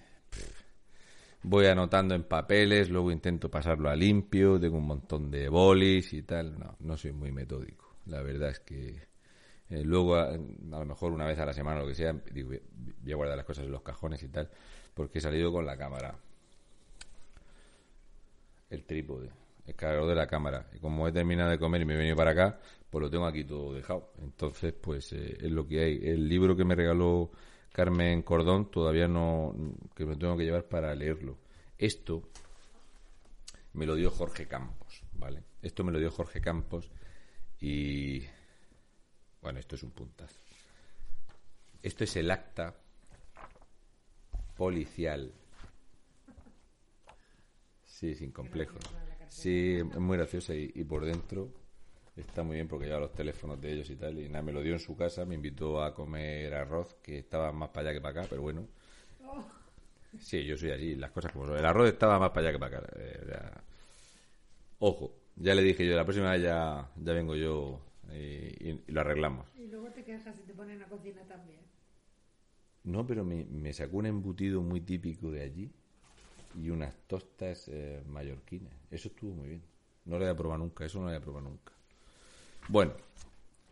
voy 1.48 1.68
anotando 1.68 2.14
en 2.16 2.24
papeles, 2.24 2.90
luego 2.90 3.12
intento 3.12 3.50
pasarlo 3.50 3.90
a 3.90 3.96
limpio. 3.96 4.60
Tengo 4.60 4.78
un 4.78 4.88
montón 4.88 5.32
de 5.32 5.50
bolis 5.50 6.14
y 6.14 6.24
tal. 6.24 6.60
No, 6.60 6.76
no 6.80 6.98
soy 6.98 7.14
muy 7.14 7.32
metódico. 7.32 7.96
La 8.06 8.22
verdad 8.22 8.50
es 8.50 8.60
que 8.60 9.08
eh, 9.70 9.84
luego, 9.84 10.16
a, 10.16 10.32
lo 10.38 10.86
mejor 10.86 11.12
una 11.12 11.26
vez 11.26 11.40
a 11.40 11.46
la 11.46 11.54
semana 11.54 11.80
o 11.80 11.84
lo 11.84 11.88
que 11.88 11.96
sea, 11.96 12.14
digo, 12.32 12.50
voy 12.50 12.62
voy 13.02 13.12
a 13.12 13.16
guardar 13.16 13.38
las 13.38 13.46
cosas 13.46 13.66
en 13.66 13.72
los 13.72 13.82
cajones 13.82 14.22
y 14.24 14.30
tal, 14.30 14.50
porque 14.94 15.20
he 15.20 15.22
salido 15.22 15.52
con 15.52 15.66
la 15.66 15.78
cámara. 15.78 16.16
El 18.70 18.84
trípode, 18.84 19.30
el 19.66 19.76
cargador 19.76 20.10
de 20.10 20.16
la 20.16 20.28
cámara. 20.28 20.68
Y 20.74 20.80
como 20.80 21.08
he 21.08 21.12
terminado 21.12 21.52
de 21.52 21.60
comer 21.60 21.82
y 21.82 21.86
me 21.86 21.94
he 21.96 21.98
venido 21.98 22.16
para 22.16 22.32
acá, 22.32 22.60
pues 22.90 23.02
lo 23.02 23.10
tengo 23.10 23.26
aquí 23.26 23.44
todo 23.44 23.74
dejado. 23.74 24.12
Entonces, 24.22 24.74
pues 24.74 25.14
eh, 25.14 25.38
es 25.40 25.52
lo 25.52 25.68
que 25.68 25.82
hay. 25.82 26.00
El 26.04 26.28
libro 26.28 26.56
que 26.56 26.66
me 26.66 26.76
regaló 26.76 27.32
Carmen 27.72 28.22
Cordón 28.24 28.72
todavía 28.72 29.08
no, 29.08 29.54
que 29.96 30.06
me 30.06 30.16
tengo 30.16 30.38
que 30.38 30.44
llevar 30.44 30.66
para 30.66 30.94
leerlo. 30.96 31.38
Esto 31.78 32.30
me 33.74 33.86
lo 33.86 33.96
dio 33.96 34.10
Jorge 34.10 34.48
Campos, 34.48 35.04
¿vale? 35.14 35.44
Esto 35.62 35.84
me 35.84 35.92
lo 35.92 36.00
dio 36.00 36.10
Jorge 36.12 36.42
Campos 36.42 36.90
y 37.60 38.24
bueno, 39.42 39.60
esto 39.60 39.76
es 39.76 39.84
un 39.84 39.92
puntazo. 39.92 40.40
Esto 41.84 42.04
es 42.04 42.16
el 42.16 42.32
acta 42.32 42.76
policial. 44.56 45.32
Sí, 47.86 48.16
sin 48.16 48.32
complejos. 48.32 48.82
Sí, 49.30 49.78
es 49.78 50.00
muy 50.00 50.18
graciosa 50.18 50.56
y, 50.56 50.72
y 50.74 50.84
por 50.84 51.06
dentro 51.06 51.67
está 52.18 52.44
muy 52.44 52.56
bien 52.56 52.68
porque 52.68 52.86
lleva 52.88 53.00
los 53.00 53.14
teléfonos 53.14 53.60
de 53.62 53.72
ellos 53.74 53.90
y 53.90 53.96
tal. 53.96 54.20
Y 54.20 54.30
nada, 54.30 54.42
me 54.44 54.52
lo 54.52 54.62
dio 54.62 54.74
en 54.74 54.80
su 54.80 54.96
casa, 54.96 55.26
me 55.26 55.36
invitó 55.36 55.82
a 55.84 55.94
comer 55.94 56.54
arroz, 56.54 56.96
que 57.02 57.20
estaba 57.20 57.52
más 57.52 57.70
para 57.70 57.90
allá 57.90 57.98
que 57.98 58.02
para 58.02 58.20
acá, 58.22 58.28
pero 58.30 58.42
bueno. 58.42 58.68
Sí, 60.20 60.44
yo 60.46 60.58
soy 60.58 60.72
allí, 60.72 60.96
las 60.96 61.12
cosas 61.12 61.32
como 61.32 61.46
son. 61.46 61.58
El 61.58 61.66
arroz 61.66 61.88
estaba 61.90 62.20
más 62.20 62.30
para 62.32 62.50
allá 62.50 62.52
que 62.54 62.60
para 62.60 62.78
acá. 62.78 62.90
eh. 62.98 63.52
Ojo, 64.80 65.12
ya 65.36 65.56
le 65.56 65.62
dije 65.64 65.88
yo, 65.88 65.96
la 65.96 66.04
próxima 66.06 66.32
vez 66.32 66.42
ya, 66.44 66.90
ya 67.04 67.14
vengo 67.14 67.36
yo 67.36 67.80
y, 68.12 68.16
y- 68.70 68.84
y 68.88 68.92
lo 68.92 69.02
arreglamos. 69.02 69.48
Y 69.56 69.68
luego 69.68 69.90
te 69.90 70.04
quejas 70.04 70.36
si 70.36 70.44
te 70.44 70.54
ponen 70.54 70.82
a 70.84 70.88
cocina 70.88 71.22
también. 71.28 71.60
No, 72.84 73.06
pero 73.06 73.24
me, 73.26 73.46
me 73.46 73.74
sacó 73.74 73.98
un 73.98 74.06
embutido 74.06 74.62
muy 74.62 74.82
típico 74.82 75.32
de 75.32 75.42
allí 75.42 75.72
y 76.62 76.70
unas 76.70 76.96
tostas 77.08 77.68
eh, 77.68 78.02
mallorquinas. 78.08 78.74
Eso 78.92 79.10
estuvo 79.10 79.34
muy 79.34 79.50
bien. 79.50 79.62
No 80.06 80.18
lo 80.20 80.30
a 80.30 80.36
probar 80.36 80.60
nunca, 80.60 80.86
eso 80.86 81.00
no 81.02 81.10
lo 81.10 81.16
a 81.16 81.20
probar 81.20 81.44
nunca. 81.44 81.74
Bueno, 82.70 82.94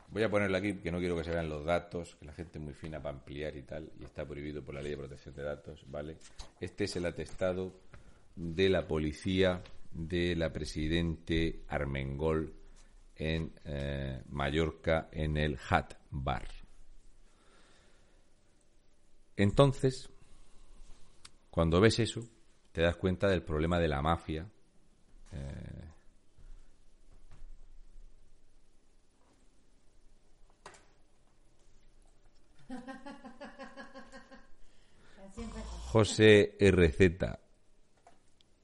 voy 0.09 0.23
a 0.23 0.29
ponerlo 0.29 0.55
aquí, 0.55 0.75
que 0.75 0.89
no 0.89 0.99
quiero 0.99 1.17
que 1.17 1.25
se 1.25 1.31
vean 1.31 1.49
los 1.49 1.65
datos, 1.65 2.15
que 2.15 2.25
la 2.25 2.33
gente 2.33 2.59
es 2.59 2.63
muy 2.63 2.73
fina 2.73 3.01
para 3.01 3.17
ampliar 3.17 3.57
y 3.57 3.63
tal, 3.63 3.91
y 3.99 4.05
está 4.05 4.25
prohibido 4.25 4.63
por 4.63 4.73
la 4.73 4.81
ley 4.81 4.91
de 4.91 4.97
protección 4.97 5.35
de 5.35 5.43
datos, 5.43 5.83
¿vale? 5.87 6.17
Este 6.61 6.85
es 6.85 6.95
el 6.95 7.05
atestado 7.05 7.73
de 8.37 8.69
la 8.69 8.87
policía 8.87 9.61
de 9.91 10.35
la 10.37 10.53
presidente 10.53 11.63
Armengol 11.67 12.53
en 13.17 13.51
eh, 13.65 14.21
Mallorca, 14.29 15.09
en 15.11 15.35
el 15.37 15.57
Hat 15.69 15.95
Bar. 16.11 16.47
Entonces, 19.35 20.09
cuando 21.49 21.81
ves 21.81 21.99
eso, 21.99 22.21
te 22.71 22.81
das 22.81 22.95
cuenta 22.95 23.27
del 23.27 23.43
problema 23.43 23.77
de 23.77 23.89
la 23.89 24.01
mafia. 24.01 24.49
eh, 25.33 25.74
José 35.91 36.55
RZ, 36.59 36.99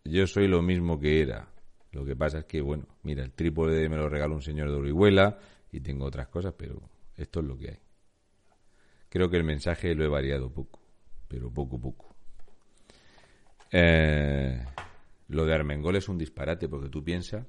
yo 0.06 0.28
soy 0.28 0.48
lo 0.48 0.62
mismo 0.62 1.00
que 1.00 1.22
era. 1.22 1.48
Lo 1.92 2.06
que 2.06 2.16
pasa 2.16 2.40
es 2.40 2.46
que, 2.46 2.62
bueno, 2.62 2.88
mira, 3.04 3.24
el 3.24 3.34
trípode 3.34 3.90
me 3.90 3.98
lo 3.98 4.10
regaló 4.10 4.36
un 4.36 4.42
señor 4.42 4.70
de 4.70 4.78
Orihuela 4.78 5.38
y 5.72 5.82
tengo 5.82 6.06
otras 6.06 6.30
cosas, 6.30 6.54
pero 6.58 6.82
esto 7.16 7.42
es 7.42 7.46
lo 7.46 7.58
que 7.58 7.70
hay. 7.70 7.80
Creo 9.10 9.30
que 9.30 9.38
el 9.38 9.44
mensaje 9.44 9.94
lo 9.94 10.06
he 10.06 10.08
variado 10.08 10.54
poco, 10.54 10.80
pero 11.28 11.52
poco, 11.52 11.80
poco. 11.80 12.16
Eh, 13.72 14.66
lo 15.28 15.46
de 15.46 15.54
Armengol 15.54 15.98
es 15.98 16.10
un 16.10 16.18
disparate 16.18 16.68
porque 16.70 16.90
tú 16.90 17.04
piensas 17.04 17.46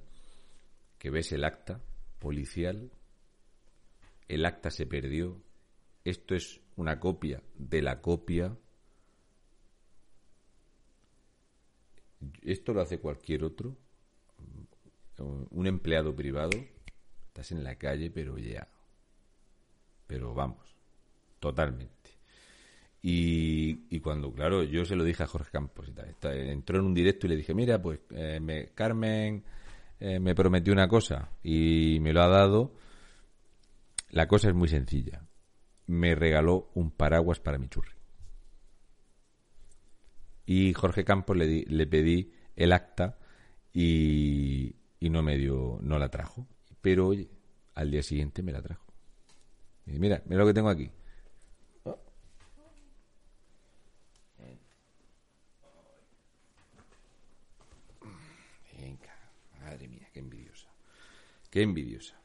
que 0.99 1.11
ves 1.11 1.33
el 1.33 1.45
acta 1.45 1.81
policial, 2.19 2.91
el 4.29 4.45
acta 4.45 4.71
se 4.71 4.87
perdió, 4.87 5.41
esto 6.05 6.35
es 6.35 6.61
una 6.77 6.99
copia 6.99 7.43
de 7.55 7.83
la 7.83 8.01
copia, 8.01 8.57
esto 12.43 12.73
lo 12.73 12.81
hace 12.81 12.99
cualquier 12.99 13.45
otro, 13.45 13.77
un 15.51 15.67
empleado 15.67 16.15
privado, 16.15 16.51
estás 17.29 17.53
en 17.53 17.63
la 17.65 17.77
calle, 17.77 18.11
pero 18.11 18.39
ya, 18.39 18.69
pero 20.07 20.35
vamos, 20.35 20.75
totalmente. 21.41 21.93
Y, 23.05 23.87
y 23.95 24.01
cuando, 24.01 24.33
claro, 24.33 24.63
yo 24.63 24.85
se 24.85 24.95
lo 24.95 25.03
dije 25.03 25.25
a 25.25 25.27
Jorge 25.27 25.51
Campos 25.51 25.89
y 25.89 25.93
tal, 25.93 26.09
está- 26.09 26.35
entró 26.35 26.79
en 26.79 26.85
un 26.87 26.95
directo 26.95 27.27
y 27.27 27.31
le 27.31 27.37
dije, 27.37 27.53
mira, 27.55 27.83
pues 27.83 28.01
eh, 28.11 28.39
me, 28.41 28.69
Carmen 28.69 29.43
eh, 29.99 30.21
me 30.21 30.35
prometió 30.37 30.73
una 30.73 30.87
cosa 30.89 31.29
y 31.43 31.99
me 32.01 32.13
lo 32.13 32.23
ha 32.23 32.29
dado. 32.29 32.73
La 34.11 34.29
cosa 34.29 34.49
es 34.51 34.55
muy 34.55 34.69
sencilla. 34.69 35.27
Me 35.87 36.15
regaló 36.15 36.71
un 36.75 36.91
paraguas 36.91 37.41
para 37.41 37.59
mi 37.59 37.69
churri. 37.69 37.93
Y 40.47 40.73
Jorge 40.75 41.05
Campos 41.05 41.37
le, 41.37 41.47
di- 41.47 41.65
le 41.67 41.87
pedí 41.87 42.33
el 42.57 42.73
acta 42.73 43.19
y, 43.73 44.75
y 45.01 45.11
no 45.11 45.23
me 45.23 45.39
dio, 45.39 45.79
no 45.83 45.99
la 45.99 46.09
trajo. 46.11 46.47
Pero 46.81 47.09
oye, 47.09 47.29
al 47.75 47.91
día 47.91 48.03
siguiente 48.03 48.43
me 48.43 48.53
la 48.53 48.63
trajo. 48.63 48.85
Mira, 49.87 50.23
mira 50.27 50.41
lo 50.41 50.47
que 50.47 50.55
tengo 50.55 50.69
aquí. 50.69 50.91
Venga, 58.79 59.15
madre 59.61 59.89
mía, 59.89 60.09
qué 60.13 60.21
envidiosa. 60.21 60.69
Qué 61.51 61.63
envidiosa. 61.63 62.21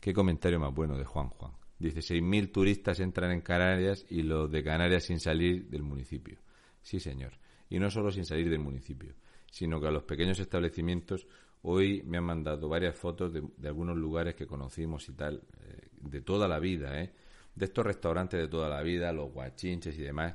Qué 0.00 0.14
comentario 0.14 0.58
más 0.58 0.74
bueno 0.74 0.96
de 0.96 1.04
Juan 1.04 1.28
Juan. 1.28 1.52
Dice, 1.78 2.00
6.000 2.00 2.52
turistas 2.52 3.00
entran 3.00 3.32
en 3.32 3.42
Canarias 3.42 4.06
y 4.08 4.22
los 4.22 4.50
de 4.50 4.64
Canarias 4.64 5.04
sin 5.04 5.20
salir 5.20 5.68
del 5.68 5.82
municipio. 5.82 6.38
Sí, 6.82 7.00
señor. 7.00 7.32
Y 7.68 7.78
no 7.78 7.90
solo 7.90 8.10
sin 8.10 8.24
salir 8.24 8.48
del 8.48 8.60
municipio, 8.60 9.14
sino 9.50 9.80
que 9.80 9.88
a 9.88 9.90
los 9.90 10.04
pequeños 10.04 10.40
establecimientos 10.40 11.26
hoy 11.62 12.02
me 12.04 12.18
han 12.18 12.24
mandado 12.24 12.68
varias 12.68 12.96
fotos 12.96 13.32
de, 13.32 13.68
algunos 13.68 13.96
lugares 13.96 14.34
que 14.34 14.46
conocimos 14.46 15.08
y 15.08 15.12
tal, 15.12 15.42
eh, 15.60 15.88
de 16.00 16.22
toda 16.22 16.48
la 16.48 16.58
vida, 16.58 17.00
¿eh? 17.00 17.12
De 17.54 17.66
estos 17.66 17.84
restaurantes 17.84 18.40
de 18.40 18.48
toda 18.48 18.68
la 18.68 18.82
vida, 18.82 19.12
los 19.12 19.32
guachinches 19.32 19.98
y 19.98 20.02
demás, 20.02 20.34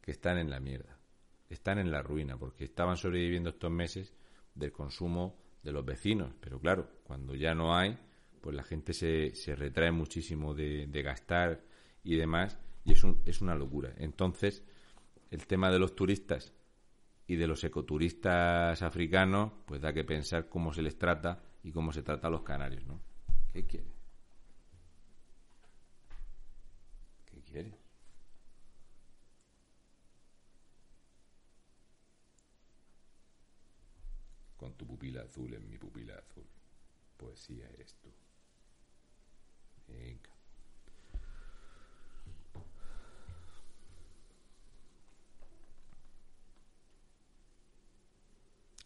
que 0.00 0.12
están 0.12 0.38
en 0.38 0.50
la 0.50 0.60
mierda. 0.60 0.98
Están 1.48 1.78
en 1.78 1.90
la 1.90 2.02
ruina, 2.02 2.38
porque 2.38 2.64
estaban 2.64 2.96
sobreviviendo 2.96 3.50
estos 3.50 3.72
meses 3.72 4.14
del 4.54 4.70
consumo 4.70 5.36
de 5.62 5.72
los 5.72 5.84
vecinos. 5.84 6.32
Pero 6.40 6.60
claro, 6.60 6.88
cuando 7.02 7.34
ya 7.34 7.54
no 7.54 7.74
hay, 7.74 7.98
pues 8.40 8.56
la 8.56 8.62
gente 8.62 8.92
se, 8.92 9.34
se 9.34 9.54
retrae 9.54 9.90
muchísimo 9.90 10.54
de, 10.54 11.02
gastar 11.02 11.62
y 12.02 12.16
demás, 12.16 12.58
y 12.84 12.92
es, 12.92 13.04
es 13.26 13.40
una 13.40 13.54
locura. 13.54 13.92
Entonces, 13.98 14.64
el 15.30 15.46
tema 15.46 15.70
de 15.70 15.78
los 15.78 15.94
turistas 15.94 16.52
y 17.26 17.36
de 17.36 17.46
los 17.46 17.62
ecoturistas 17.64 18.82
africanos, 18.82 19.52
pues 19.66 19.80
da 19.80 19.92
que 19.92 20.04
pensar 20.04 20.48
cómo 20.48 20.72
se 20.72 20.82
les 20.82 20.98
trata 20.98 21.42
y 21.62 21.72
cómo 21.72 21.92
se 21.92 22.02
trata 22.02 22.28
a 22.28 22.30
los 22.30 22.42
canarios, 22.42 22.84
¿no? 22.86 23.00
¿Qué 23.52 23.66
quiere? 23.66 23.92
¿Qué 27.26 27.42
quiere? 27.42 27.78
Con 34.56 34.76
tu 34.76 34.86
pupila 34.86 35.22
azul 35.22 35.54
en 35.54 35.68
mi 35.68 35.78
pupila 35.78 36.18
azul. 36.18 36.46
Poesía 37.16 37.68
eres 37.70 37.94
tú. 37.96 38.10
Venga. 39.90 40.30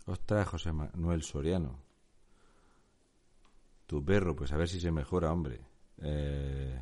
Ostras, 0.06 0.48
José 0.48 0.72
Manuel 0.72 1.22
Soriano. 1.22 1.82
Tu 3.86 4.04
perro, 4.04 4.34
pues 4.34 4.52
a 4.52 4.56
ver 4.56 4.68
si 4.68 4.80
se 4.80 4.90
mejora, 4.90 5.32
hombre. 5.32 5.60
Eh, 5.98 6.80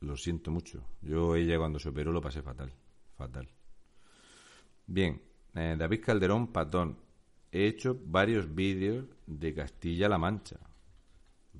lo 0.00 0.16
siento 0.16 0.50
mucho. 0.50 0.84
Yo 1.02 1.36
ella 1.36 1.58
cuando 1.58 1.78
se 1.78 1.88
operó 1.88 2.12
lo 2.12 2.20
pasé 2.20 2.42
fatal. 2.42 2.72
Fatal. 3.16 3.48
Bien, 4.86 5.20
eh, 5.54 5.76
David 5.78 6.02
Calderón 6.04 6.52
Patón. 6.52 6.98
He 7.50 7.66
hecho 7.66 8.00
varios 8.04 8.52
vídeos 8.52 9.06
de 9.26 9.54
Castilla-La 9.54 10.18
Mancha 10.18 10.58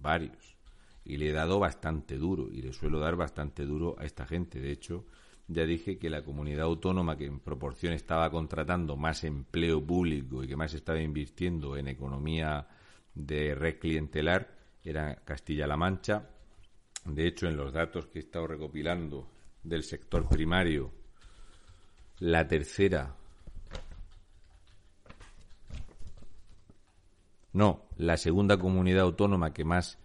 varios. 0.01 0.57
Y 1.05 1.17
le 1.17 1.31
he 1.31 1.33
dado 1.33 1.59
bastante 1.59 2.17
duro, 2.17 2.49
y 2.51 2.63
le 2.63 2.73
suelo 2.73 2.99
dar 2.99 3.17
bastante 3.17 3.65
duro 3.65 3.97
a 3.99 4.05
esta 4.05 4.27
gente. 4.27 4.61
De 4.61 4.73
hecho, 4.73 5.05
ya 5.49 5.65
dije 5.65 5.99
que 5.99 6.09
la 6.09 6.23
comunidad 6.23 6.65
autónoma 6.65 7.17
que 7.17 7.27
en 7.27 7.41
proporción 7.41 7.93
estaba 7.93 8.31
contratando 8.31 8.97
más 8.97 9.25
empleo 9.25 9.85
público 9.85 10.43
y 10.43 10.49
que 10.49 10.57
más 10.57 10.73
estaba 10.73 11.01
invirtiendo 11.01 11.77
en 11.77 11.89
economía 11.89 12.67
de 13.15 13.55
red 13.55 13.79
clientelar 13.79 14.57
era 14.83 15.17
Castilla-La 15.17 15.77
Mancha. 15.77 16.31
De 17.05 17.27
hecho, 17.27 17.47
en 17.47 17.57
los 17.57 17.73
datos 17.73 18.07
que 18.07 18.19
he 18.19 18.23
estado 18.23 18.47
recopilando 18.47 19.29
del 19.63 19.83
sector 19.83 20.27
primario, 20.29 20.91
la 22.21 22.47
tercera 22.49 23.15
No, 27.55 27.87
la 27.97 28.17
segunda 28.17 28.59
comunidad 28.59 29.05
autónoma 29.05 29.55
que 29.55 29.65
más 29.65 29.99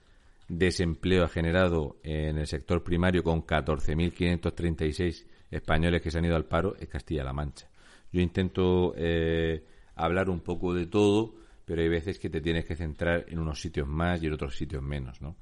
desempleo 0.47 1.23
ha 1.23 1.29
generado 1.29 1.97
en 2.03 2.37
el 2.37 2.45
sector 2.45 2.83
primario 2.83 3.23
con 3.23 3.45
14.536 3.45 5.25
españoles 5.49 6.01
que 6.01 6.11
se 6.11 6.19
han 6.19 6.25
ido 6.25 6.35
al 6.35 6.45
paro 6.45 6.75
es 6.79 6.87
Castilla-La 6.87 7.33
Mancha. 7.33 7.67
Yo 8.11 8.21
intento 8.21 8.93
eh, 8.95 9.65
hablar 9.95 10.29
un 10.29 10.41
poco 10.41 10.75
de 10.75 10.85
todo, 10.85 11.33
pero 11.65 11.81
hay 11.81 11.89
veces 11.89 12.19
que 12.19 12.29
te 12.29 12.39
tienes 12.39 12.65
que 12.65 12.75
centrar 12.75 13.25
en 13.27 13.39
unos 13.39 13.59
sitios 13.59 13.87
más 13.87 14.21
y 14.21 14.27
en 14.27 14.33
otros 14.33 14.55
sitios 14.55 14.83
menos, 14.83 15.19
¿no? 15.19 15.35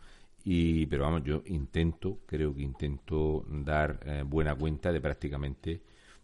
Y, 0.45 0.85
pero 0.85 1.03
vamos, 1.03 1.23
yo 1.25 1.43
intento, 1.47 2.19
creo 2.25 2.55
que 2.55 2.61
intento 2.61 3.43
dar 3.49 3.99
eh, 4.05 4.23
buena 4.25 4.55
cuenta 4.55 4.93
de 4.93 5.01
prácticamente 5.01 5.81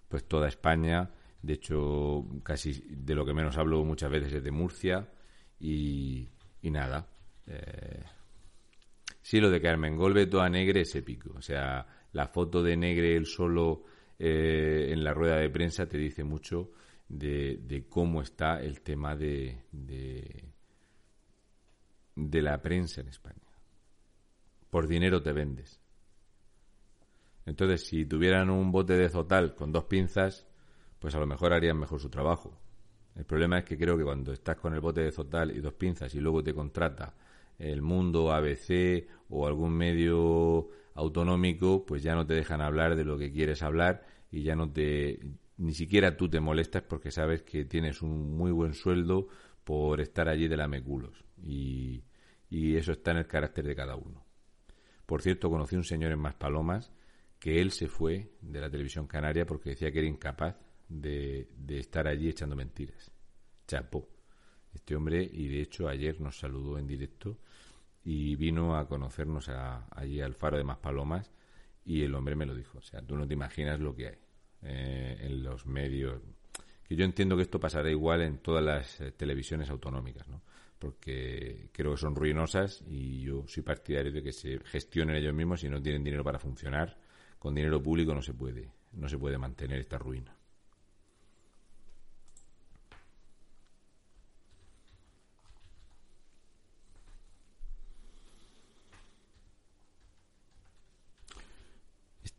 pues 0.07 0.23
toda 0.23 0.47
España. 0.47 1.09
De 1.41 1.53
hecho, 1.53 2.25
casi 2.41 2.85
de 2.89 3.15
lo 3.15 3.25
que 3.25 3.33
menos 3.33 3.57
hablo 3.57 3.83
muchas 3.83 4.09
veces 4.09 4.31
es 4.31 4.43
de 4.43 4.51
Murcia, 4.51 5.09
y, 5.63 6.27
nada. 6.63 7.07
Eh, 7.47 8.03
sí, 9.21 9.39
lo 9.39 9.49
de 9.49 9.61
Carmen 9.61 9.95
Golbe 9.95 10.27
toda 10.27 10.49
Negre 10.49 10.81
es 10.81 10.93
épico. 10.95 11.31
O 11.37 11.41
sea, 11.41 11.87
la 12.11 12.27
foto 12.27 12.61
de 12.61 12.75
Negre 12.75 13.15
él 13.15 13.25
solo 13.25 13.83
eh, 14.19 14.89
en 14.91 15.03
la 15.03 15.13
rueda 15.13 15.37
de 15.37 15.49
prensa 15.49 15.87
te 15.87 15.97
dice 15.97 16.23
mucho 16.23 16.71
de, 17.07 17.85
cómo 17.89 18.21
está 18.21 18.59
el 18.61 18.81
tema 18.81 19.15
de, 19.15 19.63
de, 19.71 20.43
de 22.15 22.41
la 22.41 22.61
prensa 22.61 23.01
en 23.01 23.07
España. 23.07 23.37
Por 24.69 24.87
dinero 24.87 25.21
te 25.21 25.31
vendes. 25.31 25.79
Entonces, 27.45 27.85
si 27.87 28.05
tuvieran 28.05 28.49
un 28.49 28.71
bote 28.71 28.93
de 28.93 29.09
zotal 29.09 29.55
con 29.55 29.71
dos 29.71 29.85
pinzas, 29.85 30.47
pues 30.99 31.15
a 31.15 31.19
lo 31.19 31.27
mejor 31.27 31.53
harían 31.53 31.77
mejor 31.77 31.99
su 31.99 32.09
trabajo. 32.09 32.62
El 33.15 33.25
problema 33.25 33.59
es 33.59 33.65
que 33.65 33.77
creo 33.77 33.97
que 33.97 34.03
cuando 34.03 34.33
estás 34.33 34.57
con 34.57 34.73
el 34.73 34.79
bote 34.79 35.01
de 35.01 35.11
Zotal 35.11 35.51
y 35.55 35.59
dos 35.59 35.73
pinzas 35.73 36.13
y 36.15 36.19
luego 36.19 36.43
te 36.43 36.53
contrata 36.53 37.15
el 37.59 37.81
mundo 37.81 38.31
ABC 38.33 39.07
o 39.29 39.45
algún 39.47 39.73
medio 39.73 40.69
autonómico, 40.95 41.85
pues 41.85 42.01
ya 42.03 42.15
no 42.15 42.25
te 42.25 42.33
dejan 42.33 42.61
hablar 42.61 42.95
de 42.95 43.05
lo 43.05 43.17
que 43.17 43.31
quieres 43.31 43.61
hablar 43.61 44.05
y 44.31 44.43
ya 44.43 44.55
no 44.55 44.71
te 44.71 45.19
ni 45.57 45.73
siquiera 45.73 46.17
tú 46.17 46.29
te 46.29 46.39
molestas 46.39 46.81
porque 46.81 47.11
sabes 47.11 47.43
que 47.43 47.65
tienes 47.65 48.01
un 48.01 48.35
muy 48.35 48.51
buen 48.51 48.73
sueldo 48.73 49.27
por 49.63 50.01
estar 50.01 50.27
allí 50.27 50.47
de 50.47 50.57
la 50.57 50.67
meculos 50.67 51.23
y, 51.37 52.03
y 52.49 52.75
eso 52.75 52.91
está 52.91 53.11
en 53.11 53.17
el 53.17 53.27
carácter 53.27 53.65
de 53.65 53.75
cada 53.75 53.95
uno. 53.95 54.25
Por 55.05 55.21
cierto, 55.21 55.49
conocí 55.49 55.75
un 55.75 55.83
señor 55.83 56.11
en 56.11 56.19
Maspalomas 56.19 56.91
que 57.39 57.61
él 57.61 57.71
se 57.71 57.87
fue 57.87 58.31
de 58.41 58.61
la 58.61 58.69
televisión 58.69 59.05
canaria 59.05 59.45
porque 59.45 59.71
decía 59.71 59.91
que 59.91 59.99
era 59.99 60.07
incapaz 60.07 60.55
de, 61.01 61.47
estar 61.79 62.07
allí 62.07 62.29
echando 62.29 62.55
mentiras. 62.55 63.11
Chapo, 63.67 64.07
este 64.73 64.95
hombre, 64.95 65.23
y 65.23 65.47
de 65.47 65.61
hecho 65.61 65.87
ayer 65.87 66.19
nos 66.21 66.37
saludó 66.37 66.77
en 66.77 66.87
directo 66.87 67.37
y 68.03 68.35
vino 68.35 68.75
a 68.75 68.87
conocernos 68.87 69.49
allí 69.49 70.21
al 70.21 70.35
faro 70.35 70.57
de 70.57 70.63
Maspalomas 70.63 71.31
y 71.85 72.03
el 72.03 72.13
hombre 72.15 72.35
me 72.35 72.45
lo 72.45 72.53
dijo. 72.53 72.77
O 72.77 72.81
sea, 72.81 73.01
tú 73.01 73.15
no 73.15 73.27
te 73.27 73.33
imaginas 73.33 73.79
lo 73.79 73.95
que 73.95 74.07
hay 74.07 74.17
eh, 74.61 75.17
en 75.21 75.43
los 75.43 75.65
medios. 75.65 76.21
Que 76.83 76.95
yo 76.95 77.05
entiendo 77.05 77.35
que 77.35 77.43
esto 77.43 77.59
pasará 77.59 77.89
igual 77.89 78.21
en 78.21 78.37
todas 78.39 78.63
las 78.63 79.01
eh, 79.01 79.11
televisiones 79.11 79.69
autonómicas, 79.69 80.27
¿no? 80.27 80.41
Porque 80.77 81.69
creo 81.71 81.91
que 81.91 81.97
son 81.97 82.13
ruinosas 82.13 82.83
y 82.85 83.21
yo 83.21 83.45
soy 83.47 83.63
partidario 83.63 84.11
de 84.11 84.21
que 84.21 84.33
se 84.33 84.59
gestionen 84.65 85.15
ellos 85.15 85.33
mismos 85.33 85.61
si 85.61 85.69
no 85.69 85.81
tienen 85.81 86.03
dinero 86.03 86.25
para 86.25 86.39
funcionar. 86.39 86.97
Con 87.39 87.55
dinero 87.55 87.81
público 87.81 88.13
no 88.13 88.21
se 88.21 88.33
puede, 88.33 88.69
no 88.91 89.07
se 89.07 89.17
puede 89.17 89.37
mantener 89.37 89.79
esta 89.79 89.97
ruina. 89.97 90.35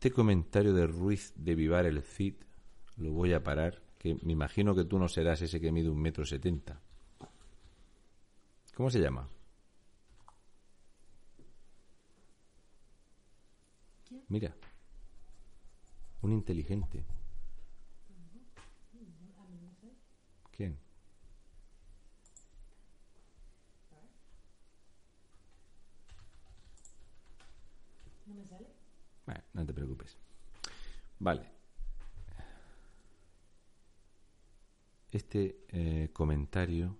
Este 0.05 0.13
comentario 0.13 0.71
de 0.75 0.85
Ruiz 0.85 1.33
de 1.35 1.55
Vivar 1.55 1.87
el 1.87 2.03
Cid 2.03 2.35
lo 2.97 3.11
voy 3.11 3.33
a 3.33 3.43
parar, 3.43 3.81
que 3.97 4.13
me 4.21 4.33
imagino 4.33 4.75
que 4.75 4.85
tú 4.85 4.99
no 4.99 5.09
serás 5.09 5.41
ese 5.41 5.59
que 5.59 5.71
mide 5.71 5.89
un 5.89 5.99
metro 5.99 6.23
setenta. 6.27 6.79
¿Cómo 8.75 8.91
se 8.91 8.99
llama? 8.99 9.27
Mira, 14.27 14.55
un 16.21 16.33
inteligente. 16.33 17.03
¿Quién? 20.51 20.77
Bueno, 29.25 29.41
no 29.53 29.65
te 29.65 29.73
preocupes. 29.73 30.17
Vale. 31.19 31.49
Este 35.11 35.65
eh, 35.69 36.09
comentario. 36.11 36.97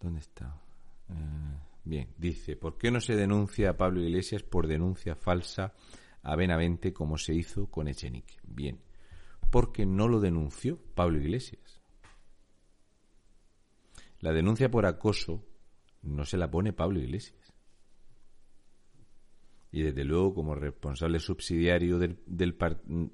¿Dónde 0.00 0.20
está? 0.20 0.60
Eh, 1.08 1.58
bien, 1.84 2.14
dice: 2.16 2.56
¿Por 2.56 2.78
qué 2.78 2.90
no 2.90 3.00
se 3.00 3.14
denuncia 3.14 3.70
a 3.70 3.76
Pablo 3.76 4.00
Iglesias 4.00 4.42
por 4.42 4.66
denuncia 4.66 5.14
falsa 5.14 5.74
a 6.22 6.36
Benavente 6.36 6.92
como 6.92 7.18
se 7.18 7.34
hizo 7.34 7.70
con 7.70 7.88
Echenique? 7.88 8.36
Bien, 8.42 8.80
porque 9.50 9.86
no 9.86 10.08
lo 10.08 10.20
denunció 10.20 10.78
Pablo 10.94 11.18
Iglesias. 11.18 11.82
La 14.20 14.32
denuncia 14.32 14.70
por 14.70 14.86
acoso 14.86 15.44
no 16.00 16.24
se 16.24 16.38
la 16.38 16.50
pone 16.50 16.72
Pablo 16.72 16.98
Iglesias. 16.98 17.43
Y 19.74 19.82
desde 19.82 20.04
luego, 20.04 20.32
como 20.34 20.54
responsable 20.54 21.18
subsidiario 21.18 21.98
del, 21.98 22.20
del 22.26 22.56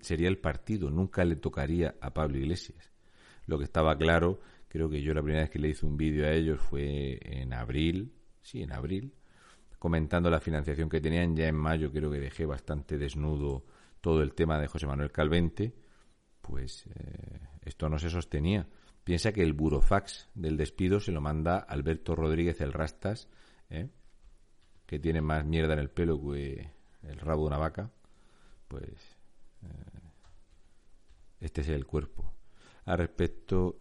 sería 0.03 0.29
el 0.29 0.37
partido, 0.37 0.91
nunca 0.91 1.25
le 1.25 1.37
tocaría 1.37 1.95
a 2.03 2.13
Pablo 2.13 2.37
Iglesias. 2.37 2.93
Lo 3.47 3.57
que 3.57 3.65
estaba 3.65 3.97
claro, 3.97 4.41
creo 4.69 4.91
que 4.91 5.01
yo 5.01 5.15
la 5.15 5.23
primera 5.23 5.45
vez 5.45 5.49
que 5.49 5.59
le 5.59 5.71
hice 5.71 5.87
un 5.87 5.97
vídeo 5.97 6.27
a 6.27 6.33
ellos 6.33 6.61
fue 6.61 7.19
en 7.23 7.55
abril, 7.55 8.13
sí, 8.43 8.61
en 8.61 8.73
abril, 8.73 9.15
comentando 9.79 10.29
la 10.29 10.39
financiación 10.39 10.91
que 10.91 11.01
tenían. 11.01 11.35
Ya 11.35 11.49
en 11.49 11.57
mayo 11.57 11.91
creo 11.91 12.11
que 12.11 12.21
dejé 12.21 12.45
bastante 12.45 12.99
desnudo 12.99 13.65
todo 14.03 14.21
el 14.21 14.35
tema 14.35 14.61
de 14.61 14.67
José 14.67 14.87
Manuel 14.87 15.13
Calvente. 15.13 15.73
Pues 16.43 16.87
eh, 16.95 17.41
esto 17.63 17.89
no 17.89 17.99
se 17.99 18.11
sostenía. 18.11 18.69
Piensa 19.03 19.33
que 19.33 19.43
el 19.43 19.55
burofax 19.55 20.29
del 20.35 20.59
despido 20.59 21.01
se 21.01 21.11
lo 21.11 21.23
manda 21.23 21.57
Alberto 21.57 22.15
Rodríguez 22.15 22.61
el 22.61 22.75
Rastas, 22.75 23.31
¿eh? 23.71 23.89
Que 24.91 24.99
tiene 24.99 25.21
más 25.21 25.45
mierda 25.45 25.75
en 25.75 25.79
el 25.79 25.89
pelo 25.89 26.21
que 26.21 26.69
el 27.05 27.21
rabo 27.21 27.43
de 27.43 27.47
una 27.47 27.59
vaca. 27.59 27.93
Pues 28.67 28.91
eh, 29.63 30.01
este 31.39 31.61
es 31.61 31.69
el 31.69 31.87
cuerpo. 31.87 32.33
Al 32.87 32.99
respecto, 32.99 33.79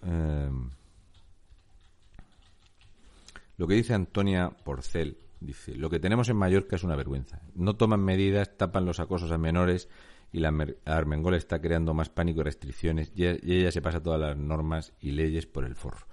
lo 3.58 3.68
que 3.68 3.74
dice 3.74 3.96
Antonia 3.96 4.52
Porcel, 4.52 5.18
Dice, 5.40 5.74
lo 5.74 5.90
que 5.90 6.02
tenemos 6.02 6.28
en 6.28 6.36
Mallorca 6.36 6.76
es 6.76 6.84
una 6.84 6.98
vergüenza. 6.98 7.42
No 7.56 7.76
toman 7.76 8.02
medidas, 8.02 8.58
tapan 8.58 8.86
los 8.86 9.00
acosos 9.00 9.32
a 9.32 9.38
menores 9.38 9.88
y 10.34 10.42
la 10.42 10.54
Armengol 10.86 11.34
está 11.34 11.62
creando 11.62 11.94
más 11.94 12.10
pánico 12.10 12.42
y 12.42 12.44
restricciones 12.44 13.12
y 13.16 13.26
ella 13.26 13.72
se 13.72 13.82
pasa 13.82 14.04
todas 14.04 14.20
las 14.20 14.38
normas 14.38 14.94
y 15.00 15.12
leyes 15.12 15.48
por 15.48 15.64
el 15.64 15.76
forro. 15.76 16.06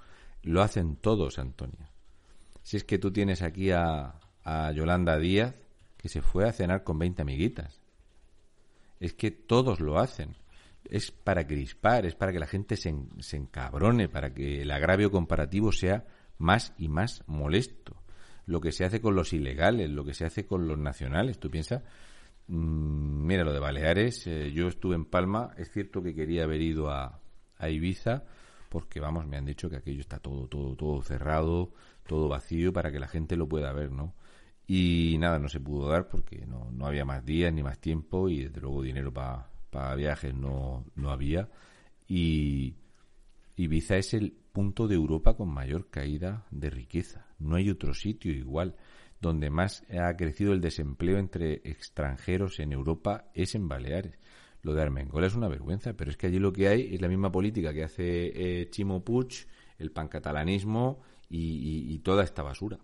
Lo 0.42 0.62
hacen 0.62 0.94
todos, 0.96 1.40
Antonia. 1.40 1.90
Si 2.62 2.76
es 2.76 2.84
que 2.84 2.98
tú 2.98 3.10
tienes 3.12 3.42
aquí 3.42 3.72
a, 3.72 4.20
a 4.46 4.70
Yolanda 4.70 5.18
Díaz, 5.18 5.54
que 5.96 6.08
se 6.08 6.22
fue 6.22 6.48
a 6.48 6.52
cenar 6.52 6.84
con 6.84 6.98
20 6.98 7.20
amiguitas. 7.20 7.80
Es 9.00 9.12
que 9.12 9.32
todos 9.32 9.80
lo 9.80 9.98
hacen. 9.98 10.36
Es 10.84 11.10
para 11.10 11.46
crispar, 11.46 12.06
es 12.06 12.14
para 12.14 12.32
que 12.32 12.38
la 12.38 12.46
gente 12.46 12.76
se, 12.76 12.94
se 13.18 13.36
encabrone, 13.36 14.08
para 14.08 14.32
que 14.32 14.62
el 14.62 14.70
agravio 14.70 15.10
comparativo 15.10 15.72
sea 15.72 16.04
más 16.38 16.72
y 16.78 16.86
más 16.86 17.24
molesto 17.26 17.96
lo 18.46 18.60
que 18.60 18.70
se 18.70 18.84
hace 18.84 19.00
con 19.00 19.16
los 19.16 19.32
ilegales, 19.32 19.90
lo 19.90 20.04
que 20.04 20.14
se 20.14 20.24
hace 20.24 20.46
con 20.46 20.68
los 20.68 20.78
nacionales. 20.78 21.40
Tú 21.40 21.50
piensas, 21.50 21.82
mm, 22.46 23.26
mira, 23.26 23.42
lo 23.42 23.52
de 23.52 23.58
Baleares, 23.58 24.26
eh, 24.28 24.52
yo 24.52 24.68
estuve 24.68 24.94
en 24.94 25.04
Palma, 25.04 25.52
es 25.58 25.72
cierto 25.72 26.02
que 26.02 26.14
quería 26.14 26.44
haber 26.44 26.62
ido 26.62 26.88
a, 26.88 27.20
a, 27.58 27.68
Ibiza, 27.68 28.22
porque 28.68 29.00
vamos, 29.00 29.26
me 29.26 29.36
han 29.36 29.44
dicho 29.44 29.68
que 29.68 29.76
aquello 29.76 30.00
está 30.00 30.20
todo, 30.20 30.46
todo, 30.46 30.76
todo 30.76 31.02
cerrado, 31.02 31.72
todo 32.06 32.28
vacío 32.28 32.72
para 32.72 32.92
que 32.92 33.00
la 33.00 33.08
gente 33.08 33.36
lo 33.36 33.48
pueda 33.48 33.72
ver, 33.72 33.90
¿no? 33.90 34.14
Y 34.66 35.16
nada, 35.18 35.38
no 35.38 35.48
se 35.48 35.60
pudo 35.60 35.88
dar 35.88 36.08
porque 36.08 36.44
no, 36.46 36.70
no 36.72 36.86
había 36.86 37.04
más 37.04 37.24
días 37.24 37.52
ni 37.52 37.62
más 37.62 37.78
tiempo 37.78 38.28
y 38.28 38.44
desde 38.44 38.60
luego 38.60 38.82
dinero 38.82 39.12
para 39.12 39.94
viajes 39.94 40.34
no, 40.34 40.84
no 40.96 41.10
había. 41.10 41.48
Y 42.08 42.74
Ibiza 43.56 43.96
es 43.96 44.14
el 44.14 44.32
punto 44.52 44.88
de 44.88 44.94
Europa 44.94 45.34
con 45.34 45.48
mayor 45.48 45.88
caída 45.88 46.46
de 46.50 46.70
riqueza. 46.70 47.26
No 47.38 47.56
hay 47.56 47.70
otro 47.70 47.94
sitio 47.94 48.32
igual. 48.32 48.76
Donde 49.18 49.48
más 49.48 49.82
ha 49.90 50.14
crecido 50.14 50.52
el 50.52 50.60
desempleo 50.60 51.18
entre 51.18 51.54
extranjeros 51.64 52.60
en 52.60 52.72
Europa 52.72 53.30
es 53.32 53.54
en 53.54 53.66
Baleares. 53.66 54.18
Lo 54.62 54.74
de 54.74 54.82
Armengol 54.82 55.24
es 55.24 55.34
una 55.34 55.48
vergüenza, 55.48 55.94
pero 55.94 56.10
es 56.10 56.16
que 56.18 56.26
allí 56.26 56.38
lo 56.38 56.52
que 56.52 56.68
hay 56.68 56.94
es 56.94 57.00
la 57.00 57.08
misma 57.08 57.32
política 57.32 57.72
que 57.72 57.84
hace 57.84 58.60
eh, 58.60 58.68
Chimo 58.68 59.04
Puig, 59.04 59.46
el 59.78 59.90
pancatalanismo 59.90 61.00
y, 61.30 61.94
y 61.94 61.98
toda 62.00 62.24
esta 62.24 62.42
basura. 62.42 62.78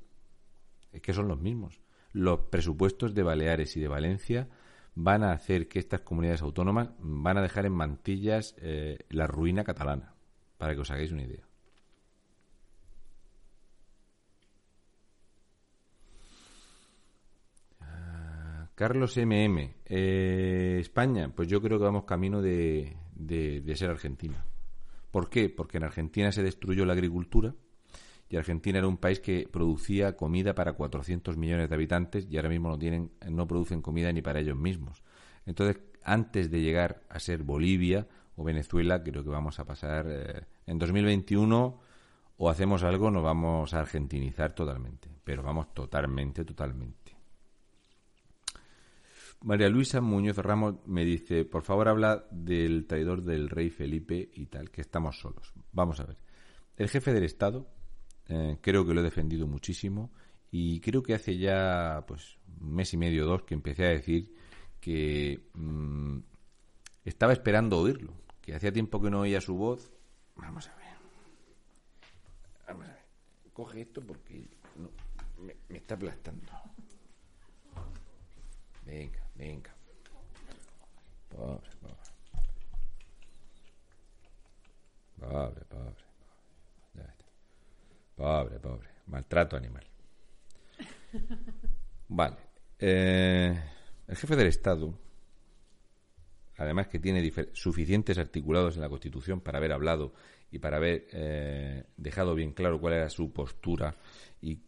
Es 0.93 1.01
que 1.01 1.13
son 1.13 1.29
los 1.29 1.41
mismos. 1.41 1.81
Los 2.13 2.41
presupuestos 2.51 3.15
de 3.15 3.23
Baleares 3.23 3.77
y 3.77 3.81
de 3.81 3.89
Valencia 3.89 4.49
van 4.95 5.25
a 5.25 5.33
hacer 5.33 5.69
que 5.69 5.79
estas 5.79 6.01
comunidades 6.01 6.43
autónomas 6.43 6.91
van 6.99 7.39
a 7.39 7.43
dejar 7.43 7.67
en 7.67 7.73
mantillas 7.73 8.55
eh, 8.59 8.99
la 9.09 9.27
ruina 9.27 9.65
catalana, 9.65 10.15
para 10.59 10.75
que 10.75 10.81
os 10.81 10.91
hagáis 10.91 11.13
una 11.13 11.23
idea. 11.23 11.47
Carlos 18.75 19.17
MM, 19.17 19.75
eh, 19.85 20.79
España, 20.81 21.31
pues 21.35 21.47
yo 21.47 21.61
creo 21.61 21.79
que 21.79 21.85
vamos 21.85 22.05
camino 22.05 22.41
de, 22.41 22.97
de, 23.15 23.77
ser 23.77 23.91
Argentina. 23.91 24.45
¿Por 25.11 25.29
qué? 25.29 25.51
Porque 25.51 25.77
en 25.77 25.85
Argentina 25.85 26.33
se 26.33 26.43
destruyó 26.43 26.85
la 26.85 26.95
agricultura 26.95 27.55
y 28.33 28.39
Argentina 28.39 28.79
era 28.79 28.89
un 28.89 28.97
país 28.97 29.21
que 29.21 29.47
producía 29.47 30.17
comida 30.17 30.55
para 30.55 30.73
400 30.73 31.37
millones 31.37 31.69
de 31.69 31.75
habitantes 31.75 32.27
y 32.31 32.37
ahora 32.39 32.49
mismo 32.49 32.71
no 32.71 32.79
tienen, 32.79 33.13
no 33.29 33.47
producen 33.47 33.83
comida 33.83 34.11
ni 34.11 34.23
para 34.23 34.41
ellos 34.41 34.57
mismos. 34.57 35.03
Entonces, 35.45 35.83
antes 36.03 36.51
de 36.51 36.63
llegar 36.63 37.03
a 37.11 37.21
ser 37.21 37.43
Bolivia 37.43 38.09
o 38.35 38.43
Venezuela, 38.43 39.03
creo 39.03 39.23
que 39.23 39.29
vamos 39.29 39.59
a 39.59 39.67
pasar 39.67 40.07
eh, 40.09 40.47
en 40.67 40.79
2021 40.79 41.79
o 42.39 42.49
hacemos 42.49 42.83
algo, 42.85 43.11
nos 43.11 43.23
vamos 43.23 43.75
a 43.75 43.81
argentinizar 43.81 44.55
totalmente, 44.55 45.11
pero 45.23 45.43
vamos 45.43 45.75
totalmente, 45.75 46.43
totalmente. 46.43 47.15
María 49.43 49.69
Luisa 49.69 50.01
Muñoz 50.01 50.39
Ramos 50.39 50.77
me 50.87 51.05
dice, 51.05 51.45
por 51.45 51.65
favor 51.65 51.87
habla 51.87 52.25
del 52.31 52.87
traidor 52.87 53.25
del 53.25 53.51
rey 53.51 53.69
Felipe 53.69 54.31
y 54.33 54.47
tal, 54.47 54.71
que 54.71 54.81
estamos 54.81 55.21
solos. 55.21 55.53
Vamos 55.73 56.01
a 56.01 56.07
ver. 56.07 56.17
El 56.79 56.89
jefe 56.89 57.13
del 57.13 57.25
Estado, 57.25 57.67
eh, 58.29 58.59
creo 58.61 58.87
que 58.87 58.95
lo 58.95 59.01
he 59.01 59.05
defendido 59.05 59.47
muchísimo 59.47 60.11
y 60.51 60.81
creo 60.81 61.03
que 61.03 61.15
hace 61.15 61.39
ya 61.39 62.05
pues 62.07 62.39
un 62.61 62.75
mes 62.75 62.93
y 62.93 62.97
medio 62.97 63.25
o 63.25 63.29
dos 63.29 63.43
que 63.43 63.55
empecé 63.55 63.87
a 63.87 63.91
decir 63.91 64.35
que 64.81 65.49
mm, 65.55 66.19
estaba 67.05 67.33
esperando 67.33 67.79
oírlo, 67.79 68.13
que 68.41 68.55
hacía 68.55 68.73
tiempo 68.73 69.01
que 69.01 69.11
no 69.11 69.21
oía 69.21 69.41
su 69.41 69.55
voz. 69.55 69.91
Vamos 70.37 70.69
a 70.69 70.77
ver. 70.77 70.97
Vamos 72.67 72.87
a 72.87 72.93
ver. 72.93 73.03
Coge 73.53 73.83
esto 73.83 74.01
porque 74.01 74.49
me, 75.39 75.57
me 75.69 75.79
está 75.79 75.95
aplastando. 75.95 76.53
Venga. 78.85 79.23
Venga. 79.35 79.75
Pobre, 81.29 81.71
pobre. 81.81 81.97
Pobre, 85.19 85.65
pobre. 85.65 86.12
Pobre, 88.23 88.61
pobre. 88.61 88.89
Maltrato 89.07 89.57
animal. 89.57 89.85
Vale. 92.09 92.37
Eh, 92.79 93.61
el 94.07 94.17
jefe 94.17 94.37
del 94.37 94.47
Estado, 94.47 94.97
además 96.57 96.87
que 96.87 97.01
tiene 97.01 97.33
suficientes 97.53 98.19
articulados 98.19 98.77
en 98.77 98.83
la 98.83 98.89
Constitución 98.89 99.41
para 99.41 99.59
haber 99.59 99.73
hablado 99.73 100.15
y 100.53 100.61
para 100.61 100.77
haber 100.77 101.09
eh, 101.11 101.83
dejado 101.97 102.37
bien 102.37 102.53
claro 102.53 102.81
cuál 102.81 102.93
era 102.93 103.11
su 103.11 103.33
postura 103.33 103.97
y, 104.41 104.61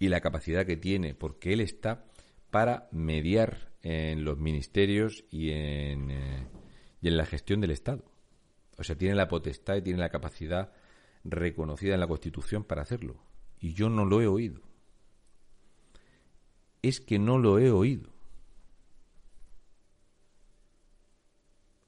y 0.00 0.08
la 0.08 0.20
capacidad 0.20 0.66
que 0.66 0.76
tiene, 0.76 1.14
porque 1.14 1.52
él 1.52 1.60
está 1.60 2.04
para 2.50 2.88
mediar 2.90 3.70
en 3.82 4.24
los 4.24 4.38
ministerios 4.38 5.24
y 5.30 5.52
en, 5.52 6.10
eh, 6.10 6.48
y 7.00 7.06
en 7.06 7.16
la 7.16 7.26
gestión 7.26 7.60
del 7.60 7.70
Estado. 7.70 8.02
O 8.76 8.82
sea, 8.82 8.98
tiene 8.98 9.14
la 9.14 9.28
potestad 9.28 9.76
y 9.76 9.82
tiene 9.82 10.00
la 10.00 10.08
capacidad 10.08 10.72
reconocida 11.24 11.94
en 11.94 12.00
la 12.00 12.06
Constitución 12.06 12.64
para 12.64 12.82
hacerlo. 12.82 13.16
Y 13.60 13.74
yo 13.74 13.88
no 13.88 14.04
lo 14.04 14.20
he 14.20 14.26
oído. 14.26 14.60
Es 16.82 17.00
que 17.00 17.18
no 17.18 17.38
lo 17.38 17.58
he 17.58 17.70
oído. 17.70 18.10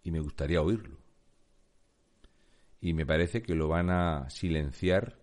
Y 0.03 0.11
me 0.11 0.21
gustaría 0.21 0.61
oírlo. 0.61 0.99
Y 2.81 2.93
me 2.95 3.07
parece 3.07 3.43
que 3.43 3.55
lo 3.55 3.69
van 3.69 3.91
a 3.91 4.29
silenciar 4.29 5.19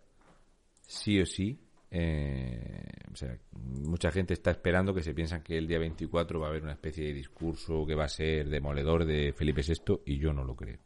sí 0.88 1.20
o 1.20 1.26
sí 1.26 1.60
eh, 1.92 2.84
o 3.12 3.16
sea, 3.16 3.36
mucha 3.52 4.12
gente 4.12 4.34
está 4.34 4.52
esperando 4.52 4.94
que 4.94 5.02
se 5.02 5.14
piensan 5.14 5.42
que 5.42 5.58
el 5.58 5.68
día 5.68 5.80
24 5.80 6.40
va 6.40 6.48
a 6.48 6.50
haber 6.50 6.64
una 6.64 6.74
especie 6.74 7.06
de 7.06 7.14
discurso 7.14 7.86
que 7.86 7.96
va 7.96 8.06
a 8.06 8.10
ser 8.10 8.50
demoledor 8.50 9.06
de 9.06 9.34
Felipe 9.34 9.62
VI 9.62 10.02
y 10.06 10.18
yo 10.18 10.34
no 10.34 10.44
lo 10.44 10.56
creo. 10.56 10.78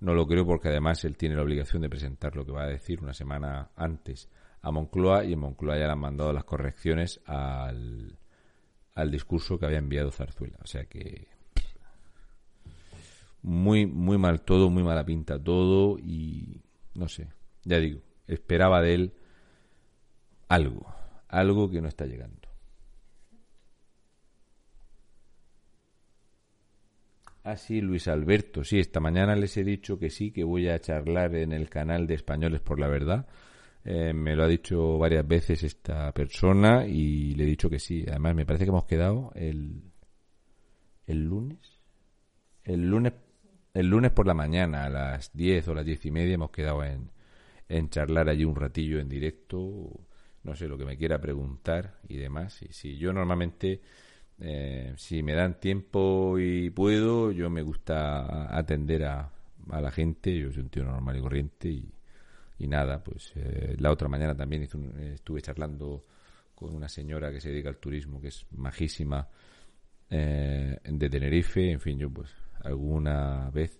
No 0.00 0.14
lo 0.14 0.26
creo 0.26 0.46
porque 0.46 0.68
además 0.68 1.04
él 1.04 1.16
tiene 1.16 1.36
la 1.36 1.42
obligación 1.42 1.82
de 1.82 1.90
presentar 1.90 2.34
lo 2.34 2.44
que 2.44 2.52
va 2.52 2.62
a 2.62 2.68
decir 2.68 3.02
una 3.02 3.12
semana 3.12 3.70
antes 3.76 4.28
a 4.62 4.70
Moncloa 4.70 5.24
y 5.24 5.34
en 5.34 5.38
Moncloa 5.38 5.78
ya 5.78 5.86
le 5.86 5.92
han 5.92 5.98
mandado 5.98 6.32
las 6.32 6.44
correcciones 6.44 7.20
al, 7.26 8.18
al 8.94 9.10
discurso 9.10 9.58
que 9.58 9.66
había 9.66 9.78
enviado 9.78 10.10
Zarzuela. 10.10 10.58
O 10.62 10.66
sea 10.66 10.84
que 10.86 11.28
muy, 13.42 13.86
muy 13.86 14.18
mal 14.18 14.42
todo, 14.42 14.70
muy 14.70 14.82
mala 14.82 15.04
pinta 15.04 15.42
todo 15.42 15.98
y 15.98 16.62
no 16.94 17.08
sé, 17.08 17.28
ya 17.64 17.78
digo, 17.78 18.02
esperaba 18.26 18.82
de 18.82 18.94
él 18.94 19.14
algo, 20.48 20.86
algo 21.28 21.70
que 21.70 21.80
no 21.80 21.88
está 21.88 22.06
llegando. 22.06 22.49
Ah, 27.42 27.56
sí, 27.56 27.80
Luis 27.80 28.06
Alberto, 28.08 28.64
sí, 28.64 28.78
esta 28.78 29.00
mañana 29.00 29.34
les 29.34 29.56
he 29.56 29.64
dicho 29.64 29.98
que 29.98 30.10
sí, 30.10 30.30
que 30.30 30.44
voy 30.44 30.68
a 30.68 30.78
charlar 30.78 31.34
en 31.34 31.52
el 31.52 31.70
canal 31.70 32.06
de 32.06 32.14
Españoles 32.14 32.60
por 32.60 32.78
la 32.78 32.86
Verdad. 32.86 33.26
Eh, 33.84 34.12
me 34.12 34.36
lo 34.36 34.44
ha 34.44 34.48
dicho 34.48 34.98
varias 34.98 35.26
veces 35.26 35.62
esta 35.62 36.12
persona 36.12 36.86
y 36.86 37.34
le 37.34 37.44
he 37.44 37.46
dicho 37.46 37.70
que 37.70 37.78
sí. 37.78 38.04
Además, 38.06 38.34
me 38.34 38.44
parece 38.44 38.64
que 38.64 38.70
hemos 38.70 38.84
quedado 38.84 39.32
el, 39.34 39.82
el 41.06 41.24
lunes. 41.24 41.58
El 42.64 42.88
lunes, 42.88 43.14
el 43.74 43.86
lunes 43.88 44.10
por 44.12 44.26
la 44.26 44.34
mañana, 44.34 44.84
a 44.84 44.90
las 44.90 45.32
10 45.34 45.68
o 45.68 45.74
las 45.74 45.86
diez 45.86 46.04
y 46.06 46.10
media, 46.10 46.34
hemos 46.34 46.50
quedado 46.50 46.84
en, 46.84 47.10
en 47.68 47.88
charlar 47.88 48.28
allí 48.28 48.44
un 48.44 48.56
ratillo 48.56 49.00
en 49.00 49.08
directo. 49.08 49.90
No 50.42 50.54
sé 50.56 50.68
lo 50.68 50.76
que 50.76 50.84
me 50.84 50.98
quiera 50.98 51.20
preguntar 51.20 52.00
y 52.08 52.18
demás. 52.18 52.60
Y 52.62 52.72
si 52.72 52.98
yo 52.98 53.12
normalmente, 53.14 53.80
eh, 54.40 54.94
si 54.96 55.22
me 55.22 55.34
dan 55.34 55.60
tiempo 55.60 56.38
y 56.38 56.70
puedo, 56.70 57.30
yo 57.32 57.50
me 57.50 57.62
gusta 57.62 58.56
atender 58.56 59.04
a, 59.04 59.30
a 59.70 59.80
la 59.80 59.90
gente. 59.90 60.36
Yo 60.36 60.50
soy 60.52 60.62
un 60.62 60.68
tío 60.70 60.84
normal 60.84 61.16
y 61.16 61.20
corriente 61.20 61.68
y 61.68 61.92
y 62.60 62.68
nada, 62.68 63.02
pues 63.02 63.32
eh, 63.36 63.74
la 63.78 63.90
otra 63.90 64.06
mañana 64.06 64.36
también 64.36 64.62
estuve 64.62 65.40
charlando 65.40 66.04
con 66.54 66.74
una 66.74 66.90
señora 66.90 67.32
que 67.32 67.40
se 67.40 67.48
dedica 67.48 67.70
al 67.70 67.78
turismo, 67.78 68.20
que 68.20 68.28
es 68.28 68.46
majísima, 68.50 69.26
eh, 70.10 70.78
de 70.84 71.08
Tenerife, 71.08 71.70
en 71.70 71.80
fin, 71.80 71.98
yo 71.98 72.10
pues 72.10 72.30
alguna 72.62 73.50
vez 73.50 73.78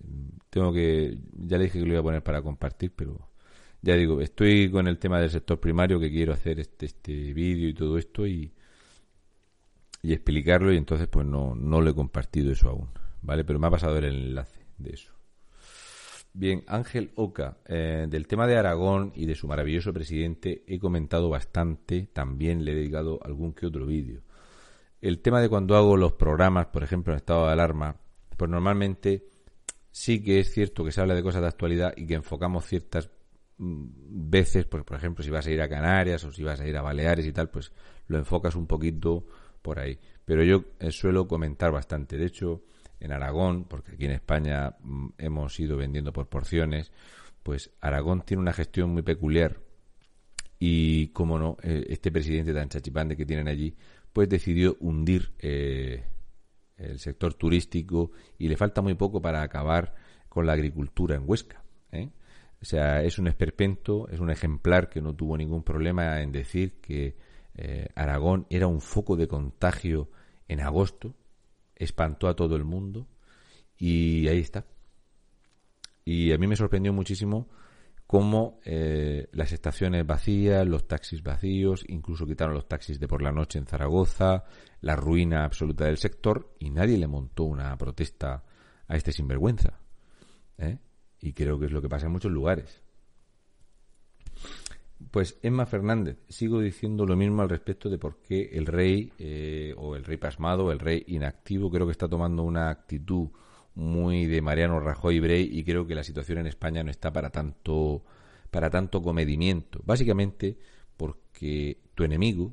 tengo 0.49 0.73
que, 0.73 1.19
ya 1.47 1.59
le 1.59 1.65
dije 1.65 1.79
que 1.79 1.85
lo 1.85 1.93
iba 1.93 2.01
a 2.01 2.05
poner 2.05 2.23
para 2.23 2.41
compartir, 2.41 2.93
pero 2.97 3.29
ya 3.83 3.97
digo, 3.97 4.23
estoy 4.23 4.71
con 4.71 4.89
el 4.89 4.99
tema 4.99 5.21
del 5.21 5.29
sector 5.29 5.61
primario 5.61 6.01
que 6.01 6.11
quiero 6.11 6.33
hacer 6.33 6.59
este, 6.59 6.87
este 6.87 7.35
vídeo 7.35 7.69
y 7.69 7.75
todo 7.75 7.99
esto 7.99 8.27
y, 8.27 8.51
y 10.03 10.13
explicarlo 10.13 10.73
y 10.73 10.77
entonces 10.77 11.09
pues 11.09 11.27
no, 11.27 11.55
no 11.55 11.81
lo 11.81 11.91
he 11.91 11.95
compartido 11.95 12.53
eso 12.53 12.69
aún, 12.69 12.91
¿vale? 13.23 13.45
Pero 13.45 13.59
me 13.59 13.67
ha 13.67 13.71
pasado 13.71 13.99
el 13.99 14.05
enlace 14.05 14.61
de 14.79 14.91
eso. 14.91 15.13
Bien, 16.33 16.63
Ángel 16.69 17.11
Oca, 17.17 17.59
eh, 17.67 18.07
del 18.09 18.29
tema 18.29 18.47
de 18.47 18.57
Aragón 18.57 19.13
y 19.17 19.27
de 19.27 19.35
su 19.35 19.49
maravilloso 19.49 19.93
presidente 19.93 20.63
he 20.69 20.79
comentado 20.79 21.29
bastante, 21.29 22.09
también 22.13 22.65
le 22.65 22.73
he 22.73 22.75
dedicado 22.77 23.19
algún 23.25 23.53
que 23.53 23.67
otro 23.67 23.85
vídeo. 23.85 24.23
El 25.01 25.21
tema 25.21 25.41
de 25.41 25.49
cuando 25.49 25.77
hago 25.77 25.97
los 25.97 26.13
programas, 26.13 26.67
por 26.67 26.85
ejemplo, 26.85 27.13
en 27.13 27.17
estado 27.17 27.47
de 27.47 27.53
alarma, 27.53 27.97
pues 28.37 28.49
normalmente 28.49 29.27
sí 29.91 30.23
que 30.23 30.39
es 30.39 30.53
cierto 30.53 30.85
que 30.85 30.93
se 30.93 31.01
habla 31.01 31.15
de 31.15 31.23
cosas 31.23 31.43
de 31.43 31.49
actualidad 31.49 31.95
y 31.97 32.07
que 32.07 32.15
enfocamos 32.15 32.65
ciertas 32.65 33.11
mm, 33.59 33.87
veces, 34.31 34.67
pues, 34.67 34.85
por 34.85 34.97
ejemplo, 34.97 35.25
si 35.25 35.31
vas 35.31 35.47
a 35.47 35.51
ir 35.51 35.61
a 35.61 35.69
Canarias 35.69 36.23
o 36.25 36.33
si 36.33 36.45
vas 36.45 36.61
a 36.61 36.67
ir 36.67 36.77
a 36.77 36.83
Baleares 36.83 37.27
y 37.27 37.33
tal, 37.33 37.51
pues 37.51 37.73
lo 38.07 38.19
enfocas 38.19 38.55
un 38.55 38.67
poquito 38.69 39.27
por 39.63 39.79
ahí. 39.79 39.99
Pero 40.25 40.43
yo 40.45 40.65
eh, 40.79 40.91
suelo 40.91 41.27
comentar 41.27 41.73
bastante. 41.73 42.17
De 42.17 42.27
hecho, 42.27 42.63
en 43.01 43.13
Aragón, 43.13 43.65
porque 43.65 43.93
aquí 43.93 44.05
en 44.05 44.13
España 44.13 44.77
mm, 44.81 45.09
hemos 45.19 45.59
ido 45.59 45.77
vendiendo 45.77 46.13
por 46.13 46.29
porciones, 46.29 46.93
pues 47.43 47.71
Aragón 47.81 48.23
tiene 48.23 48.43
una 48.43 48.53
gestión 48.53 48.91
muy 48.91 49.03
peculiar 49.03 49.59
y, 50.59 51.09
como 51.09 51.39
no, 51.39 51.57
eh, 51.63 51.87
este 51.89 52.13
presidente 52.13 52.53
tan 52.53 52.69
chachipande 52.69 53.17
que 53.17 53.25
tienen 53.25 53.49
allí, 53.49 53.75
pues 54.13 54.29
decidió 54.29 54.77
hundir 54.81 55.33
eh, 55.39 56.05
el 56.77 56.99
sector 56.99 57.35
turístico 57.35 58.13
y 58.39 58.49
le 58.49 58.57
falta 58.57 58.83
muy 58.83 58.95
poco 58.95 59.23
para 59.23 59.43
acabar 59.43 59.95
con 60.29 60.47
la 60.47 60.53
agricultura 60.53 61.17
en 61.17 61.23
Huesca. 61.27 61.63
¿eh? 61.93 62.11
O 62.61 62.65
sea, 62.67 63.03
es 63.03 63.19
un 63.19 63.27
esperpento, 63.27 64.07
es 64.11 64.21
un 64.21 64.31
ejemplar 64.31 64.91
que 64.91 65.01
no 65.01 65.15
tuvo 65.15 65.37
ningún 65.39 65.63
problema 65.63 66.21
en 66.21 66.31
decir 66.31 66.81
que 66.81 67.17
Aragón 67.95 68.47
era 68.51 68.67
un 68.67 68.81
foco 68.81 69.17
de 69.17 69.29
contagio 69.29 70.11
en 70.49 70.61
agosto 70.61 71.15
espantó 71.81 72.29
a 72.29 72.37
todo 72.37 72.55
el 72.57 72.65
mundo 72.65 73.09
y 73.77 74.29
ahí 74.29 74.39
está. 74.39 74.67
Y 76.05 76.33
a 76.33 76.39
mí 76.39 76.47
me 76.47 76.57
sorprendió 76.57 76.93
muchísimo 76.93 77.49
cómo 78.07 78.61
eh, 78.65 79.29
las 79.33 79.53
estaciones 79.53 80.07
vacías, 80.07 80.67
los 80.67 80.87
taxis 80.87 81.23
vacíos, 81.23 81.85
incluso 81.89 82.27
quitaron 82.27 82.55
los 82.55 82.69
taxis 82.69 83.01
de 83.01 83.09
por 83.09 83.23
la 83.23 83.33
noche 83.33 83.59
en 83.59 83.67
Zaragoza, 83.67 84.45
la 84.83 84.95
ruina 84.95 85.45
absoluta 85.45 85.87
del 85.87 85.97
sector 85.97 86.55
y 86.59 86.71
nadie 86.71 86.99
le 86.99 87.07
montó 87.07 87.45
una 87.45 87.77
protesta 87.79 88.45
a 88.87 88.97
este 88.97 89.13
sinvergüenza. 89.13 89.81
¿eh? 90.59 90.79
Y 91.21 91.33
creo 91.33 91.59
que 91.59 91.67
es 91.67 91.73
lo 91.73 91.81
que 91.81 91.89
pasa 91.89 92.07
en 92.07 92.13
muchos 92.13 92.33
lugares. 92.33 92.83
Pues 95.11 95.39
Emma 95.43 95.67
Fernández, 95.67 96.19
sigo 96.29 96.61
diciendo 96.61 97.07
lo 97.07 97.17
mismo 97.17 97.43
al 97.43 97.49
respecto 97.49 97.89
de 97.89 97.99
por 97.99 98.19
qué 98.23 98.51
el 98.53 98.67
rey, 98.67 99.13
eh, 99.19 99.75
o 99.77 99.97
el 99.97 100.05
rey 100.05 100.19
pasmado, 100.19 100.71
el 100.73 100.79
rey 100.79 101.05
inactivo, 101.09 101.71
creo 101.71 101.87
que 101.87 101.93
está 101.93 102.09
tomando 102.09 102.43
una 102.43 102.71
actitud 102.71 103.29
muy 103.75 104.27
de 104.27 104.43
Mariano 104.43 104.79
Rajoy 104.79 105.21
Brey 105.21 105.49
y 105.51 105.65
creo 105.65 105.87
que 105.87 105.95
la 105.95 106.05
situación 106.05 106.39
en 106.39 106.47
España 106.47 106.83
no 106.83 106.91
está 106.91 107.13
para 107.13 107.31
tanto, 107.31 108.05
para 108.51 108.69
tanto 108.71 109.03
comedimiento. 109.03 109.81
Básicamente 109.85 110.59
porque 110.97 111.81
tu 111.95 112.05
enemigo 112.05 112.53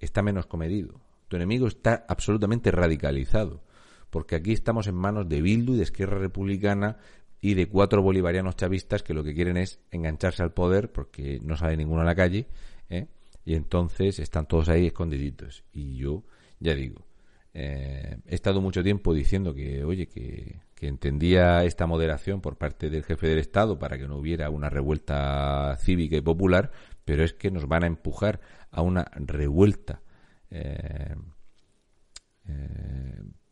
está 0.00 0.22
menos 0.22 0.46
comedido. 0.46 1.00
Tu 1.28 1.36
enemigo 1.36 1.68
está 1.68 2.04
absolutamente 2.08 2.70
radicalizado. 2.70 3.62
Porque 4.10 4.36
aquí 4.36 4.52
estamos 4.52 4.86
en 4.86 4.94
manos 4.94 5.28
de 5.28 5.42
Bildu 5.42 5.74
y 5.74 5.76
de 5.76 5.82
Esquerra 5.82 6.18
Republicana 6.18 6.96
y 7.40 7.54
de 7.54 7.66
cuatro 7.66 8.02
bolivarianos 8.02 8.56
chavistas 8.56 9.02
que 9.02 9.14
lo 9.14 9.22
que 9.22 9.34
quieren 9.34 9.56
es 9.56 9.80
engancharse 9.90 10.42
al 10.42 10.52
poder 10.52 10.90
porque 10.92 11.40
no 11.42 11.56
sale 11.56 11.76
ninguno 11.76 12.02
a 12.02 12.04
la 12.04 12.14
calle 12.14 12.48
¿eh? 12.90 13.06
y 13.44 13.54
entonces 13.54 14.18
están 14.18 14.46
todos 14.46 14.68
ahí 14.68 14.86
escondiditos 14.86 15.64
y 15.72 15.96
yo 15.96 16.24
ya 16.58 16.74
digo 16.74 17.06
eh, 17.54 18.18
he 18.26 18.34
estado 18.34 18.60
mucho 18.60 18.82
tiempo 18.82 19.14
diciendo 19.14 19.54
que 19.54 19.84
oye 19.84 20.08
que, 20.08 20.60
que, 20.74 20.86
entendía 20.88 21.64
esta 21.64 21.86
moderación 21.86 22.40
por 22.40 22.56
parte 22.56 22.90
del 22.90 23.04
jefe 23.04 23.26
del 23.28 23.38
estado 23.38 23.78
para 23.78 23.96
que 23.98 24.06
no 24.06 24.16
hubiera 24.16 24.50
una 24.50 24.68
revuelta 24.68 25.76
cívica 25.80 26.16
y 26.16 26.20
popular 26.20 26.72
pero 27.04 27.24
es 27.24 27.32
que 27.32 27.50
nos 27.50 27.66
van 27.66 27.84
a 27.84 27.86
empujar 27.86 28.40
a 28.70 28.82
una 28.82 29.10
revuelta 29.14 30.02
eh, 30.50 31.14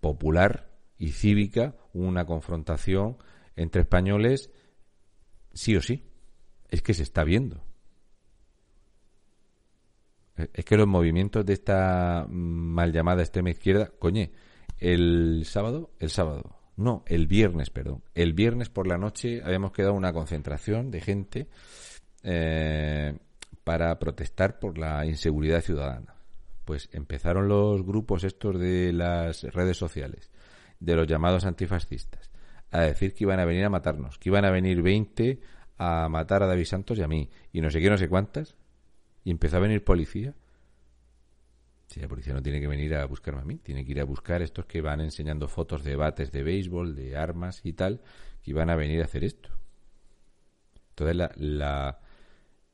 popular 0.01 0.71
y 0.99 1.11
cívica 1.13 1.75
una 1.93 2.25
confrontación 2.27 3.17
entre 3.57 3.83
españoles, 3.83 4.51
sí 5.53 5.77
o 5.77 5.83
sí. 5.83 6.05
Es 6.69 6.83
que 6.83 6.95
se 6.95 7.03
está 7.03 7.25
viendo. 7.25 7.65
Es 10.53 10.65
que 10.65 10.77
los 10.77 10.87
movimientos 10.87 11.47
de 11.47 11.55
esta 11.55 12.27
mal 12.29 12.93
llamada 12.93 13.23
extrema 13.23 13.51
izquierda, 13.51 13.91
coñe, 13.99 14.33
el 14.79 15.45
sábado, 15.47 15.91
el 15.99 16.11
sábado, 16.11 16.57
no, 16.77 17.05
el 17.07 17.27
viernes, 17.27 17.71
perdón, 17.71 18.03
el 18.15 18.35
viernes 18.35 18.69
por 18.69 18.87
la 18.87 18.99
noche 18.99 19.41
habíamos 19.43 19.73
quedado 19.73 19.95
una 19.95 20.13
concentración 20.13 20.91
de 20.91 21.01
gente 21.01 21.49
eh, 22.23 23.17
para 23.65 23.99
protestar 23.99 24.59
por 24.59 24.77
la 24.77 25.07
inseguridad 25.07 25.63
ciudadana. 25.63 26.15
Pues 26.67 26.91
empezaron 26.93 27.49
los 27.49 27.83
grupos 27.85 28.25
estos 28.25 28.61
de 28.61 28.93
las 28.93 29.43
redes 29.45 29.79
sociales, 29.79 30.31
de 30.81 30.97
los 30.97 31.07
llamados 31.07 31.47
antifascistas, 31.47 32.31
a 32.71 32.81
decir 32.81 33.15
que 33.15 33.25
iban 33.25 33.41
a 33.41 33.45
venir 33.45 33.65
a 33.65 33.71
matarnos, 33.71 34.19
que 34.19 34.29
iban 34.29 34.45
a 34.45 34.51
venir 34.51 34.83
20 34.83 35.41
a 35.79 36.09
matar 36.09 36.43
a 36.43 36.47
David 36.47 36.65
Santos 36.65 36.99
y 36.99 37.03
a 37.03 37.09
mí, 37.09 37.31
y 37.53 37.61
no 37.61 37.71
sé 37.71 37.81
qué, 37.81 37.91
no 37.91 37.99
sé 37.99 38.09
cuántas, 38.09 38.57
y 39.25 39.31
empezó 39.31 39.57
a 39.59 39.61
venir 39.61 39.85
policía. 39.85 40.35
Si 41.87 42.01
la 42.01 42.09
policía 42.09 42.35
no 42.35 42.43
tiene 42.43 42.61
que 42.61 42.67
venir 42.67 42.95
a 42.97 43.05
buscarme 43.07 43.43
a 43.43 43.45
mí, 43.45 43.59
tiene 43.59 43.85
que 43.85 43.93
ir 43.93 44.01
a 44.01 44.05
buscar 44.05 44.43
estos 44.43 44.67
que 44.67 44.81
van 44.81 45.01
enseñando 45.01 45.47
fotos 45.49 45.85
de 45.85 45.95
bates 45.95 46.33
de 46.33 46.43
béisbol, 46.43 46.97
de 46.97 47.17
armas 47.17 47.61
y 47.65 47.75
tal, 47.75 48.01
que 48.43 48.51
iban 48.51 48.71
a 48.71 48.77
venir 48.77 49.03
a 49.03 49.05
hacer 49.05 49.23
esto. 49.23 49.51
Entonces 50.91 51.17
la, 51.17 51.31
la, 51.37 52.01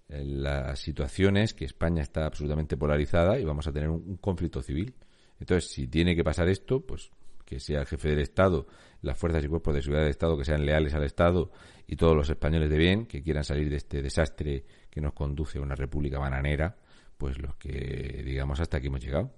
la 0.08 0.76
situación 0.76 1.36
es 1.36 1.52
que 1.54 1.64
España 1.64 2.02
está 2.02 2.24
absolutamente 2.24 2.76
polarizada 2.76 3.38
y 3.38 3.44
vamos 3.44 3.66
a 3.66 3.72
tener 3.72 3.90
un 3.90 4.16
conflicto 4.16 4.62
civil. 4.62 4.94
Entonces, 5.40 5.70
si 5.70 5.88
tiene 5.88 6.14
que 6.14 6.22
pasar 6.22 6.48
esto, 6.48 6.86
pues 6.86 7.10
que 7.44 7.58
sea 7.58 7.80
el 7.80 7.86
jefe 7.86 8.10
del 8.10 8.20
Estado, 8.20 8.66
las 9.02 9.18
fuerzas 9.18 9.44
y 9.44 9.48
cuerpos 9.48 9.74
de 9.74 9.82
seguridad 9.82 10.02
del 10.02 10.10
Estado 10.10 10.38
que 10.38 10.44
sean 10.44 10.64
leales 10.64 10.94
al 10.94 11.02
Estado 11.02 11.50
y 11.86 11.96
todos 11.96 12.16
los 12.16 12.30
españoles 12.30 12.70
de 12.70 12.78
bien 12.78 13.06
que 13.06 13.22
quieran 13.22 13.44
salir 13.44 13.68
de 13.68 13.76
este 13.76 14.00
desastre 14.00 14.64
que 14.88 15.00
nos 15.00 15.12
conduce 15.12 15.58
a 15.58 15.60
una 15.60 15.74
república 15.74 16.18
bananera, 16.18 16.76
pues 17.18 17.38
los 17.38 17.56
que 17.56 18.22
digamos 18.24 18.60
hasta 18.60 18.78
aquí 18.78 18.86
hemos 18.86 19.00
llegado. 19.00 19.32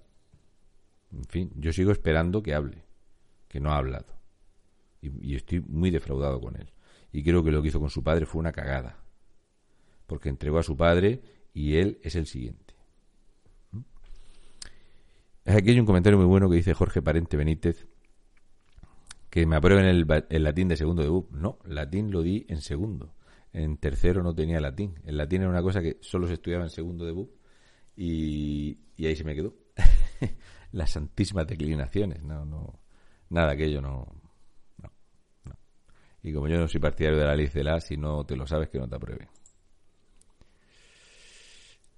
En 1.11 1.25
fin, 1.25 1.51
yo 1.55 1.73
sigo 1.73 1.91
esperando 1.91 2.43
que 2.43 2.53
hable, 2.53 2.83
que 3.47 3.59
no 3.59 3.71
ha 3.71 3.77
hablado. 3.77 4.13
Y, 5.01 5.31
y 5.31 5.35
estoy 5.35 5.61
muy 5.61 5.89
defraudado 5.89 6.39
con 6.39 6.55
él. 6.55 6.71
Y 7.11 7.23
creo 7.23 7.43
que 7.43 7.51
lo 7.51 7.61
que 7.61 7.69
hizo 7.69 7.79
con 7.79 7.89
su 7.89 8.03
padre 8.03 8.25
fue 8.25 8.39
una 8.39 8.51
cagada. 8.51 8.99
Porque 10.05 10.29
entregó 10.29 10.59
a 10.59 10.63
su 10.63 10.77
padre 10.77 11.21
y 11.53 11.77
él 11.77 11.99
es 12.03 12.15
el 12.15 12.27
siguiente. 12.27 12.75
¿Mm? 13.71 13.79
Aquí 15.45 15.71
hay 15.71 15.79
un 15.79 15.85
comentario 15.85 16.17
muy 16.19 16.27
bueno 16.27 16.49
que 16.49 16.57
dice 16.57 16.73
Jorge 16.73 17.01
Parente 17.01 17.37
Benítez 17.37 17.87
que 19.35 19.45
me 19.45 19.57
aprueben 19.57 19.85
el, 19.85 20.43
latín 20.43 20.69
de 20.69 20.77
segundo 20.77 21.03
de. 21.03 21.37
No, 21.37 21.59
latín 21.65 22.09
lo 22.09 22.21
di 22.21 22.45
en 22.47 22.61
segundo. 22.61 23.15
En 23.51 23.75
tercero 23.75 24.23
no 24.23 24.33
tenía 24.33 24.61
latín. 24.61 24.97
El 25.03 25.17
latín 25.17 25.41
era 25.41 25.49
una 25.49 25.61
cosa 25.61 25.81
que 25.81 25.97
solo 25.99 26.25
se 26.25 26.35
estudiaba 26.35 26.63
en 26.63 26.69
segundo 26.69 27.05
de 27.05 27.11
BUP 27.11 27.35
y, 27.97 28.77
ahí 28.97 29.13
se 29.13 29.25
me 29.25 29.35
quedó. 29.35 29.53
Las 30.71 30.91
santísimas 30.91 31.47
declinaciones. 31.47 32.23
No, 32.23 32.45
no, 32.45 32.79
nada, 33.29 33.51
aquello 33.51 33.81
no, 33.81 34.07
no. 35.43 35.57
Y 36.23 36.31
como 36.31 36.47
yo 36.47 36.57
no 36.57 36.69
soy 36.69 36.79
partidario 36.79 37.19
de 37.19 37.25
la 37.25 37.35
ley 37.35 37.47
de 37.47 37.63
la, 37.65 37.81
si 37.81 37.97
no 37.97 38.25
te 38.25 38.37
lo 38.37 38.47
sabes, 38.47 38.69
que 38.69 38.79
no 38.79 38.87
te 38.87 38.95
apruebe. 38.95 39.27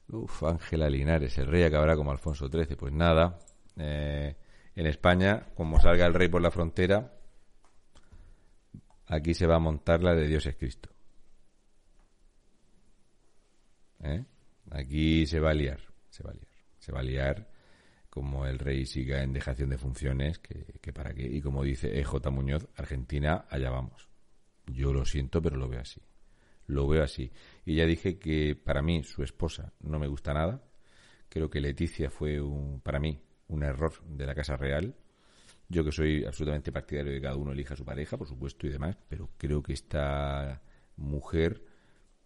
Uf, 0.07 0.41
Ángela 0.41 0.89
Linares, 0.89 1.37
el 1.37 1.45
rey 1.45 1.61
acabará 1.61 1.95
como 1.95 2.09
Alfonso 2.09 2.49
XIII. 2.49 2.75
Pues 2.75 2.93
nada, 2.93 3.37
eh, 3.77 4.35
en 4.75 4.87
España, 4.87 5.49
como 5.53 5.79
salga 5.79 6.07
el 6.07 6.15
rey 6.15 6.29
por 6.29 6.41
la 6.41 6.49
frontera, 6.49 7.13
aquí 9.07 9.33
se 9.33 9.47
va 9.47 9.55
a 9.55 9.59
montar 9.59 10.03
la 10.03 10.13
de 10.13 10.27
Dios 10.27 10.45
es 10.45 10.55
Cristo. 10.55 10.89
¿Eh? 14.03 14.23
Aquí 14.71 15.25
se 15.25 15.39
va 15.39 15.51
a 15.51 15.53
liar, 15.53 15.79
se 16.09 16.23
va 16.23 16.31
a 16.31 16.33
liar, 16.33 16.47
se 16.77 16.91
va 16.91 16.99
a 16.99 17.03
liar 17.03 17.47
como 18.17 18.47
el 18.47 18.57
rey 18.57 18.87
siga 18.87 19.21
en 19.21 19.31
dejación 19.31 19.69
de 19.69 19.77
funciones, 19.77 20.39
que, 20.39 20.91
para 20.91 21.13
qué. 21.13 21.27
Y 21.27 21.39
como 21.39 21.63
dice 21.63 21.99
EJ 21.99 22.31
Muñoz, 22.31 22.67
Argentina, 22.75 23.45
allá 23.47 23.69
vamos. 23.69 24.09
Yo 24.65 24.91
lo 24.91 25.05
siento, 25.05 25.39
pero 25.39 25.55
lo 25.55 25.69
veo 25.69 25.81
así. 25.81 26.01
Lo 26.65 26.87
veo 26.87 27.03
así. 27.03 27.31
Y 27.63 27.75
ya 27.75 27.85
dije 27.85 28.17
que 28.17 28.55
para 28.55 28.81
mí 28.81 29.03
su 29.03 29.21
esposa 29.21 29.71
no 29.81 29.99
me 29.99 30.07
gusta 30.07 30.33
nada. 30.33 30.63
Creo 31.29 31.51
que 31.51 31.61
Leticia 31.61 32.09
fue 32.09 32.41
un, 32.41 32.81
para 32.81 32.99
mí 32.99 33.21
un 33.49 33.61
error 33.61 33.93
de 34.03 34.25
la 34.25 34.33
Casa 34.33 34.57
Real. 34.57 34.95
Yo 35.69 35.83
que 35.83 35.91
soy 35.91 36.23
absolutamente 36.25 36.71
partidario 36.71 37.11
de 37.11 37.17
que 37.17 37.23
cada 37.23 37.35
uno 37.35 37.51
elija 37.51 37.73
a 37.73 37.77
su 37.77 37.85
pareja, 37.85 38.17
por 38.17 38.27
supuesto, 38.27 38.67
y 38.67 38.69
demás, 38.69 38.97
pero 39.07 39.29
creo 39.37 39.61
que 39.61 39.73
esta 39.73 40.61
mujer 40.95 41.63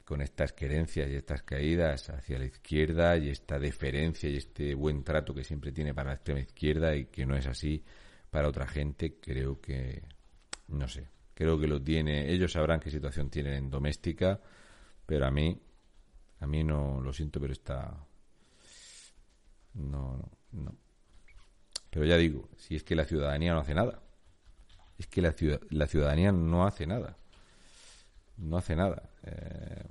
con 0.05 0.21
estas 0.21 0.53
querencias 0.53 1.09
y 1.09 1.15
estas 1.15 1.43
caídas 1.43 2.09
hacia 2.09 2.37
la 2.37 2.45
izquierda 2.45 3.17
y 3.17 3.29
esta 3.29 3.59
deferencia 3.59 4.29
y 4.29 4.35
este 4.35 4.75
buen 4.75 5.03
trato 5.03 5.33
que 5.33 5.43
siempre 5.43 5.71
tiene 5.71 5.93
para 5.93 6.09
la 6.09 6.15
extrema 6.15 6.41
izquierda 6.41 6.95
y 6.95 7.05
que 7.05 7.25
no 7.25 7.35
es 7.35 7.47
así 7.47 7.83
para 8.29 8.47
otra 8.47 8.67
gente, 8.67 9.19
creo 9.19 9.59
que, 9.59 10.03
no 10.67 10.87
sé, 10.87 11.09
creo 11.33 11.59
que 11.59 11.67
lo 11.67 11.81
tiene, 11.81 12.31
ellos 12.31 12.53
sabrán 12.53 12.79
qué 12.79 12.89
situación 12.89 13.29
tienen 13.29 13.53
en 13.53 13.69
doméstica, 13.69 14.39
pero 15.05 15.25
a 15.25 15.31
mí, 15.31 15.61
a 16.39 16.47
mí 16.47 16.63
no, 16.63 17.01
lo 17.01 17.13
siento, 17.13 17.39
pero 17.39 17.53
está, 17.53 18.05
no, 19.73 20.17
no, 20.51 20.61
no. 20.63 20.80
Pero 21.91 22.05
ya 22.05 22.17
digo, 22.17 22.49
si 22.57 22.75
es 22.75 22.83
que 22.83 22.95
la 22.95 23.05
ciudadanía 23.05 23.53
no 23.53 23.59
hace 23.59 23.75
nada, 23.75 24.01
es 24.97 25.07
que 25.07 25.21
la, 25.21 25.35
la 25.69 25.87
ciudadanía 25.87 26.31
no 26.31 26.65
hace 26.65 26.87
nada, 26.87 27.17
no 28.37 28.57
hace 28.57 28.75
nada. 28.75 29.09
Eh, 29.23 29.83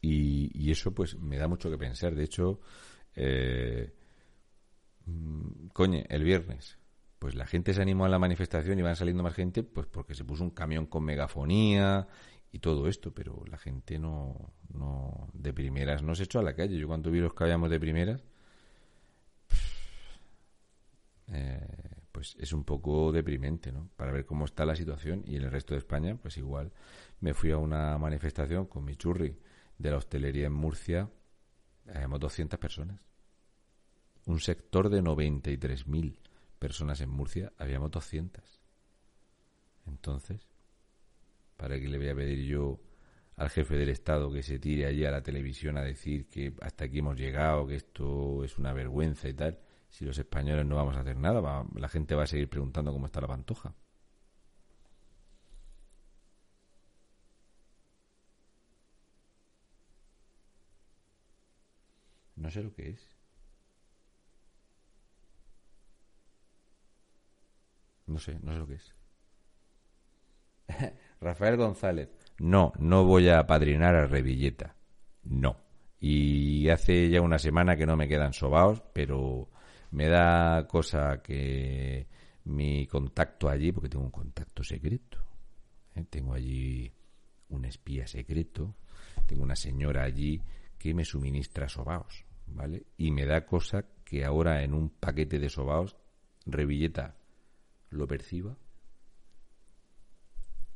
y, 0.00 0.70
eso 0.70 0.92
pues 0.92 1.16
me 1.16 1.36
da 1.36 1.48
mucho 1.48 1.70
que 1.70 1.78
pensar. 1.78 2.14
De 2.14 2.24
hecho, 2.24 2.60
eh, 3.14 3.92
mm, 5.04 5.68
coño, 5.72 6.02
el 6.08 6.24
viernes, 6.24 6.78
pues 7.18 7.34
la 7.34 7.46
gente 7.46 7.74
se 7.74 7.82
animó 7.82 8.04
a 8.04 8.08
la 8.08 8.18
manifestación 8.18 8.78
y 8.78 8.82
van 8.82 8.96
saliendo 8.96 9.22
más 9.22 9.34
gente, 9.34 9.62
pues 9.62 9.86
porque 9.86 10.14
se 10.14 10.24
puso 10.24 10.44
un 10.44 10.50
camión 10.50 10.86
con 10.86 11.04
megafonía 11.04 12.06
y 12.52 12.58
todo 12.58 12.88
esto, 12.88 13.12
pero 13.12 13.44
la 13.50 13.58
gente 13.58 13.98
no, 13.98 14.52
no 14.72 15.28
de 15.34 15.52
primeras 15.52 16.02
no 16.02 16.14
se 16.14 16.24
echó 16.24 16.38
a 16.38 16.42
la 16.42 16.54
calle. 16.54 16.78
Yo 16.78 16.88
cuando 16.88 17.10
vi 17.10 17.20
los 17.20 17.34
que 17.34 17.44
habíamos 17.44 17.70
de 17.70 17.80
primeras, 17.80 18.22
eh, 21.28 21.60
pues 22.12 22.36
es 22.38 22.52
un 22.52 22.64
poco 22.64 23.12
deprimente, 23.12 23.72
¿no? 23.72 23.90
Para 23.96 24.12
ver 24.12 24.24
cómo 24.24 24.44
está 24.44 24.64
la 24.64 24.76
situación 24.76 25.22
y 25.26 25.36
en 25.36 25.42
el 25.42 25.50
resto 25.50 25.74
de 25.74 25.78
España, 25.78 26.16
pues 26.16 26.36
igual 26.38 26.72
me 27.20 27.34
fui 27.34 27.50
a 27.50 27.58
una 27.58 27.98
manifestación 27.98 28.66
con 28.66 28.84
mi 28.84 28.96
churri 28.96 29.36
de 29.78 29.90
la 29.90 29.98
hostelería 29.98 30.46
en 30.46 30.52
Murcia, 30.52 31.10
habíamos 31.92 32.20
200 32.20 32.58
personas. 32.58 33.00
Un 34.26 34.40
sector 34.40 34.88
de 34.88 35.02
93.000 35.02 36.18
personas 36.58 37.00
en 37.00 37.10
Murcia, 37.10 37.52
habíamos 37.58 37.90
200. 37.90 38.42
Entonces, 39.86 40.48
¿para 41.56 41.78
qué 41.78 41.88
le 41.88 41.98
voy 41.98 42.08
a 42.08 42.14
pedir 42.14 42.46
yo 42.46 42.80
al 43.36 43.50
jefe 43.50 43.76
del 43.76 43.90
Estado 43.90 44.32
que 44.32 44.42
se 44.42 44.58
tire 44.58 44.86
allí 44.86 45.04
a 45.04 45.10
la 45.10 45.22
televisión 45.22 45.76
a 45.76 45.82
decir 45.82 46.28
que 46.28 46.54
hasta 46.62 46.86
aquí 46.86 47.00
hemos 47.00 47.16
llegado, 47.16 47.66
que 47.66 47.76
esto 47.76 48.42
es 48.42 48.58
una 48.58 48.72
vergüenza 48.72 49.28
y 49.28 49.34
tal? 49.34 49.58
Si 49.90 50.04
los 50.04 50.18
españoles 50.18 50.66
no 50.66 50.76
vamos 50.76 50.96
a 50.96 51.00
hacer 51.00 51.16
nada, 51.16 51.64
la 51.74 51.88
gente 51.88 52.14
va 52.14 52.24
a 52.24 52.26
seguir 52.26 52.48
preguntando 52.50 52.92
cómo 52.92 53.06
está 53.06 53.20
la 53.20 53.28
pantoja. 53.28 53.74
No 62.36 62.50
sé 62.50 62.62
lo 62.62 62.72
que 62.74 62.90
es. 62.90 63.16
No 68.06 68.18
sé, 68.18 68.38
no 68.42 68.52
sé 68.52 68.58
lo 68.58 68.66
que 68.66 68.74
es. 68.74 68.94
Rafael 71.20 71.56
González. 71.56 72.10
No, 72.38 72.72
no 72.78 73.04
voy 73.04 73.28
a 73.28 73.40
apadrinar 73.40 73.94
a 73.94 74.06
Revilleta. 74.06 74.76
No. 75.24 75.56
Y 75.98 76.68
hace 76.68 77.08
ya 77.08 77.20
una 77.22 77.38
semana 77.38 77.76
que 77.76 77.86
no 77.86 77.96
me 77.96 78.08
quedan 78.08 78.32
sobaos, 78.32 78.82
pero 78.92 79.48
me 79.90 80.08
da 80.08 80.66
cosa 80.68 81.22
que 81.22 82.06
mi 82.44 82.86
contacto 82.86 83.48
allí, 83.48 83.72
porque 83.72 83.88
tengo 83.88 84.04
un 84.04 84.10
contacto 84.10 84.62
secreto. 84.62 85.18
¿eh? 85.94 86.04
Tengo 86.08 86.34
allí 86.34 86.92
un 87.48 87.64
espía 87.64 88.06
secreto. 88.06 88.76
Tengo 89.26 89.42
una 89.42 89.56
señora 89.56 90.04
allí 90.04 90.40
que 90.78 90.94
me 90.94 91.04
suministra 91.04 91.68
sobaos. 91.68 92.24
¿vale? 92.46 92.86
Y 92.96 93.10
me 93.10 93.26
da 93.26 93.46
cosa 93.46 93.84
que 94.04 94.24
ahora 94.24 94.62
en 94.62 94.74
un 94.74 94.90
paquete 94.90 95.38
de 95.38 95.48
sobaos, 95.48 95.96
Revilleta 96.46 97.16
lo 97.90 98.06
perciba 98.06 98.56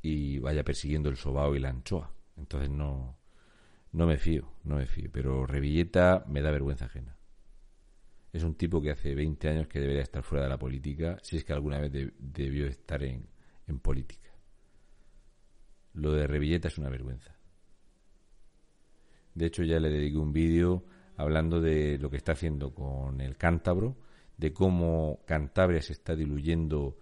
y 0.02 0.38
vaya 0.38 0.64
persiguiendo 0.64 1.08
el 1.08 1.16
sobao 1.16 1.54
y 1.54 1.60
la 1.60 1.68
anchoa. 1.70 2.12
Entonces 2.36 2.70
no, 2.70 3.18
no 3.92 4.06
me 4.06 4.16
fío, 4.16 4.52
no 4.64 4.76
me 4.76 4.86
fío. 4.86 5.10
Pero 5.12 5.46
Revilleta 5.46 6.24
me 6.26 6.42
da 6.42 6.50
vergüenza 6.50 6.86
ajena. 6.86 7.16
Es 8.32 8.44
un 8.44 8.54
tipo 8.54 8.80
que 8.80 8.90
hace 8.90 9.14
20 9.14 9.48
años 9.48 9.68
que 9.68 9.80
debería 9.80 10.02
estar 10.02 10.22
fuera 10.22 10.44
de 10.44 10.50
la 10.50 10.58
política, 10.58 11.18
si 11.22 11.36
es 11.36 11.44
que 11.44 11.52
alguna 11.52 11.78
vez 11.78 12.12
debió 12.18 12.66
estar 12.66 13.02
en, 13.02 13.26
en 13.66 13.78
política. 13.80 14.30
Lo 15.94 16.12
de 16.12 16.26
Revilleta 16.26 16.68
es 16.68 16.78
una 16.78 16.90
vergüenza. 16.90 17.34
De 19.34 19.46
hecho, 19.46 19.64
ya 19.64 19.80
le 19.80 19.90
dediqué 19.90 20.16
un 20.16 20.32
vídeo 20.32 20.84
hablando 21.16 21.60
de 21.60 21.98
lo 21.98 22.10
que 22.10 22.16
está 22.16 22.32
haciendo 22.32 22.72
con 22.72 23.20
el 23.20 23.36
cántabro, 23.36 23.96
de 24.36 24.52
cómo 24.52 25.20
Cantabria 25.26 25.82
se 25.82 25.92
está 25.92 26.16
diluyendo 26.16 26.98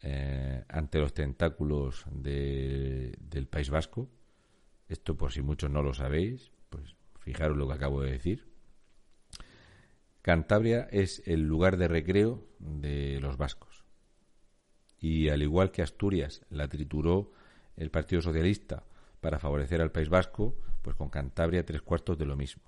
eh, 0.00 0.64
ante 0.68 0.98
los 0.98 1.14
tentáculos 1.14 2.04
del 2.10 3.46
País 3.48 3.70
Vasco. 3.70 4.08
Esto 4.88 5.16
por 5.16 5.32
si 5.32 5.42
muchos 5.42 5.70
no 5.70 5.82
lo 5.82 5.94
sabéis, 5.94 6.50
pues 6.68 6.96
fijaros 7.20 7.56
lo 7.56 7.68
que 7.68 7.74
acabo 7.74 8.02
de 8.02 8.10
decir. 8.10 8.51
Cantabria 10.22 10.88
es 10.92 11.20
el 11.26 11.42
lugar 11.42 11.76
de 11.76 11.88
recreo 11.88 12.46
de 12.60 13.20
los 13.20 13.36
vascos. 13.36 13.84
Y 14.98 15.28
al 15.30 15.42
igual 15.42 15.72
que 15.72 15.82
Asturias 15.82 16.46
la 16.48 16.68
trituró 16.68 17.32
el 17.76 17.90
Partido 17.90 18.22
Socialista 18.22 18.84
para 19.20 19.40
favorecer 19.40 19.80
al 19.80 19.90
País 19.90 20.08
Vasco, 20.08 20.56
pues 20.80 20.94
con 20.94 21.10
Cantabria 21.10 21.64
tres 21.64 21.82
cuartos 21.82 22.16
de 22.16 22.26
lo 22.26 22.36
mismo. 22.36 22.62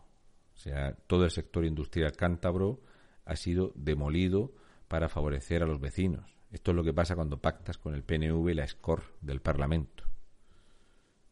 O 0.52 0.58
sea, 0.58 0.94
todo 1.06 1.24
el 1.24 1.30
sector 1.30 1.64
industrial 1.64 2.12
cántabro 2.12 2.80
ha 3.24 3.36
sido 3.36 3.72
demolido 3.76 4.52
para 4.88 5.08
favorecer 5.08 5.62
a 5.62 5.66
los 5.66 5.80
vecinos. 5.80 6.36
Esto 6.50 6.72
es 6.72 6.76
lo 6.76 6.84
que 6.84 6.92
pasa 6.92 7.14
cuando 7.14 7.40
pactas 7.40 7.78
con 7.78 7.94
el 7.94 8.02
PNV 8.02 8.52
la 8.54 8.66
SCOR 8.66 9.02
del 9.20 9.40
Parlamento. 9.40 10.04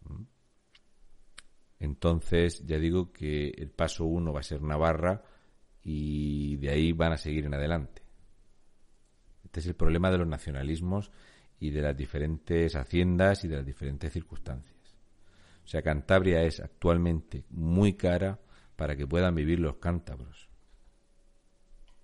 ¿Mm? 0.05 0.23
Entonces, 1.81 2.65
ya 2.65 2.79
digo 2.79 3.13
que 3.13 3.49
el 3.49 3.71
paso 3.71 4.05
uno 4.05 4.33
va 4.33 4.41
a 4.41 4.45
ser 4.45 4.63
Navarra 4.63 5.25
y 5.83 6.57
de 6.57 6.71
ahí 6.71 6.93
van 6.93 7.13
a 7.13 7.17
seguir 7.17 7.47
en 7.47 7.55
adelante. 7.55 8.03
Este 9.45 9.61
es 9.61 9.67
el 9.67 9.75
problema 9.75 10.11
de 10.11 10.19
los 10.19 10.27
nacionalismos 10.27 11.11
y 11.59 11.71
de 11.71 11.83
las 11.83 11.97
diferentes 11.97 12.75
haciendas 12.75 13.45
y 13.45 13.49
de 13.49 13.57
las 13.57 13.67
diferentes 13.67 14.13
circunstancias. 14.13 14.77
O 15.65 15.69
sea, 15.69 15.83
Cantabria 15.83 16.43
es 16.43 16.61
actualmente 16.61 17.45
muy 17.51 17.95
cara 17.95 18.41
para 18.77 18.97
que 18.97 19.07
puedan 19.07 19.35
vivir 19.35 19.61
los 19.61 19.77
cántabros. 19.77 20.49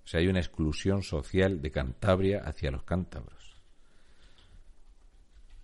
O 0.04 0.06
sea, 0.06 0.20
hay 0.20 0.28
una 0.28 0.38
exclusión 0.38 1.02
social 1.02 1.60
de 1.60 1.70
Cantabria 1.70 2.40
hacia 2.44 2.70
los 2.70 2.84
cántabros. 2.84 3.60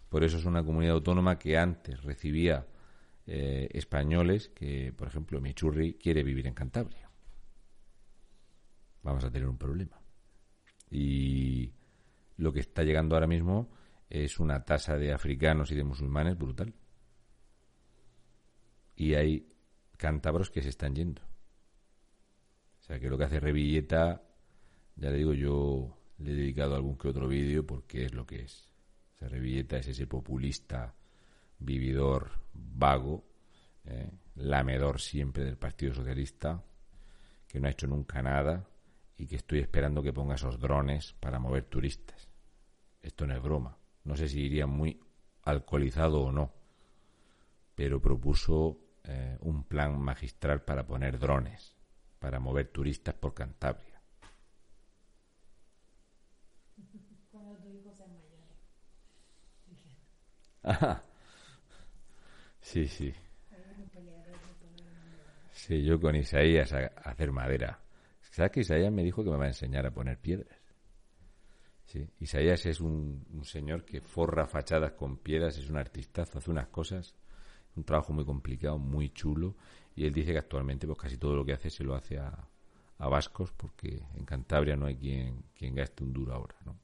Por 0.08 0.22
eso 0.22 0.38
es 0.38 0.44
una 0.44 0.64
comunidad 0.64 0.94
autónoma 0.94 1.38
que 1.38 1.56
antes 1.56 2.02
recibía 2.02 2.66
eh, 3.26 3.68
españoles 3.72 4.48
que, 4.48 4.92
por 4.96 5.08
ejemplo, 5.08 5.40
Michurri 5.40 5.94
quiere 5.94 6.22
vivir 6.22 6.46
en 6.46 6.54
Cantabria. 6.54 7.03
Vamos 9.04 9.22
a 9.22 9.30
tener 9.30 9.46
un 9.46 9.58
problema. 9.58 10.00
Y 10.90 11.72
lo 12.38 12.52
que 12.52 12.60
está 12.60 12.82
llegando 12.82 13.14
ahora 13.14 13.26
mismo 13.26 13.70
es 14.08 14.40
una 14.40 14.64
tasa 14.64 14.96
de 14.96 15.12
africanos 15.12 15.70
y 15.70 15.76
de 15.76 15.84
musulmanes 15.84 16.36
brutal. 16.36 16.74
Y 18.96 19.14
hay 19.14 19.46
cántabros 19.98 20.50
que 20.50 20.62
se 20.62 20.70
están 20.70 20.94
yendo. 20.94 21.22
O 22.80 22.82
sea, 22.82 22.98
que 22.98 23.08
lo 23.08 23.18
que 23.18 23.24
hace 23.24 23.40
Revilleta, 23.40 24.22
ya 24.96 25.10
le 25.10 25.18
digo, 25.18 25.34
yo 25.34 25.98
le 26.18 26.32
he 26.32 26.34
dedicado 26.34 26.74
algún 26.74 26.96
que 26.96 27.08
otro 27.08 27.28
vídeo 27.28 27.66
porque 27.66 28.06
es 28.06 28.14
lo 28.14 28.26
que 28.26 28.42
es. 28.42 28.70
O 29.20 29.28
Revilleta 29.28 29.78
es 29.78 29.88
ese 29.88 30.06
populista, 30.06 30.94
vividor, 31.58 32.30
vago, 32.52 33.24
¿eh? 33.84 34.10
lamedor 34.36 35.00
siempre 35.00 35.44
del 35.44 35.56
Partido 35.56 35.94
Socialista, 35.94 36.62
que 37.46 37.60
no 37.60 37.68
ha 37.68 37.70
hecho 37.70 37.86
nunca 37.86 38.22
nada 38.22 38.66
y 39.16 39.26
que 39.26 39.36
estoy 39.36 39.60
esperando 39.60 40.02
que 40.02 40.12
ponga 40.12 40.34
esos 40.34 40.58
drones 40.58 41.14
para 41.20 41.38
mover 41.38 41.64
turistas. 41.64 42.28
Esto 43.02 43.26
no 43.26 43.34
es 43.34 43.42
broma. 43.42 43.76
No 44.04 44.16
sé 44.16 44.28
si 44.28 44.40
iría 44.40 44.66
muy 44.66 45.00
alcoholizado 45.42 46.22
o 46.22 46.32
no, 46.32 46.52
pero 47.74 48.00
propuso 48.00 48.78
eh, 49.04 49.36
un 49.40 49.64
plan 49.64 49.98
magistral 50.00 50.62
para 50.62 50.86
poner 50.86 51.18
drones, 51.18 51.74
para 52.18 52.40
mover 52.40 52.68
turistas 52.68 53.14
por 53.14 53.34
Cantabria. 53.34 54.00
Sí, 62.64 62.88
sí. 62.88 63.14
Sí, 65.52 65.84
yo 65.84 66.00
con 66.00 66.16
Isaías 66.16 66.72
a, 66.72 66.86
hacer 67.04 67.30
madera. 67.30 67.78
¿Sabes 68.34 68.50
que 68.50 68.60
Isaías 68.62 68.92
me 68.92 69.04
dijo 69.04 69.22
que 69.22 69.30
me 69.30 69.36
va 69.36 69.44
a 69.44 69.54
enseñar 69.54 69.86
a 69.86 69.92
poner 69.92 70.18
piedras? 70.18 70.58
Sí, 71.84 72.04
Isaías 72.18 72.66
es 72.66 72.80
un, 72.80 73.24
un 73.32 73.44
señor 73.44 73.84
que 73.84 74.00
forra 74.00 74.48
fachadas 74.48 74.94
con 74.94 75.18
piedras, 75.18 75.56
es 75.56 75.70
un 75.70 75.76
artistazo, 75.76 76.38
hace 76.38 76.50
unas 76.50 76.66
cosas, 76.66 77.14
un 77.76 77.84
trabajo 77.84 78.12
muy 78.12 78.24
complicado, 78.24 78.76
muy 78.76 79.10
chulo, 79.10 79.54
y 79.94 80.04
él 80.04 80.12
dice 80.12 80.32
que 80.32 80.38
actualmente 80.38 80.84
pues 80.84 80.98
casi 80.98 81.16
todo 81.16 81.36
lo 81.36 81.44
que 81.44 81.52
hace 81.52 81.70
se 81.70 81.84
lo 81.84 81.94
hace 81.94 82.18
a, 82.18 82.48
a 82.98 83.08
vascos, 83.08 83.52
porque 83.52 84.02
en 84.16 84.24
Cantabria 84.24 84.74
no 84.74 84.86
hay 84.86 84.96
quien, 84.96 85.44
quien 85.56 85.76
gaste 85.76 86.02
un 86.02 86.12
duro 86.12 86.34
ahora, 86.34 86.56
¿no? 86.64 86.76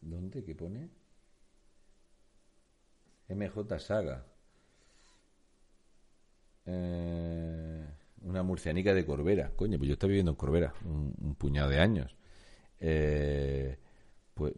¿Dónde? 0.00 0.42
¿Qué 0.42 0.56
pone? 0.56 1.05
MJ 3.28 3.78
Saga. 3.78 4.24
Eh, 6.64 7.86
una 8.22 8.42
murcianica 8.42 8.94
de 8.94 9.04
Corbera. 9.04 9.52
Coño, 9.54 9.78
pues 9.78 9.88
yo 9.88 9.94
estaba 9.94 10.08
viviendo 10.08 10.32
en 10.32 10.36
Corbera 10.36 10.74
un, 10.84 11.34
puñado 11.38 11.68
de 11.68 11.78
años. 11.78 12.16
Eh, 12.80 13.78
pues 14.34 14.54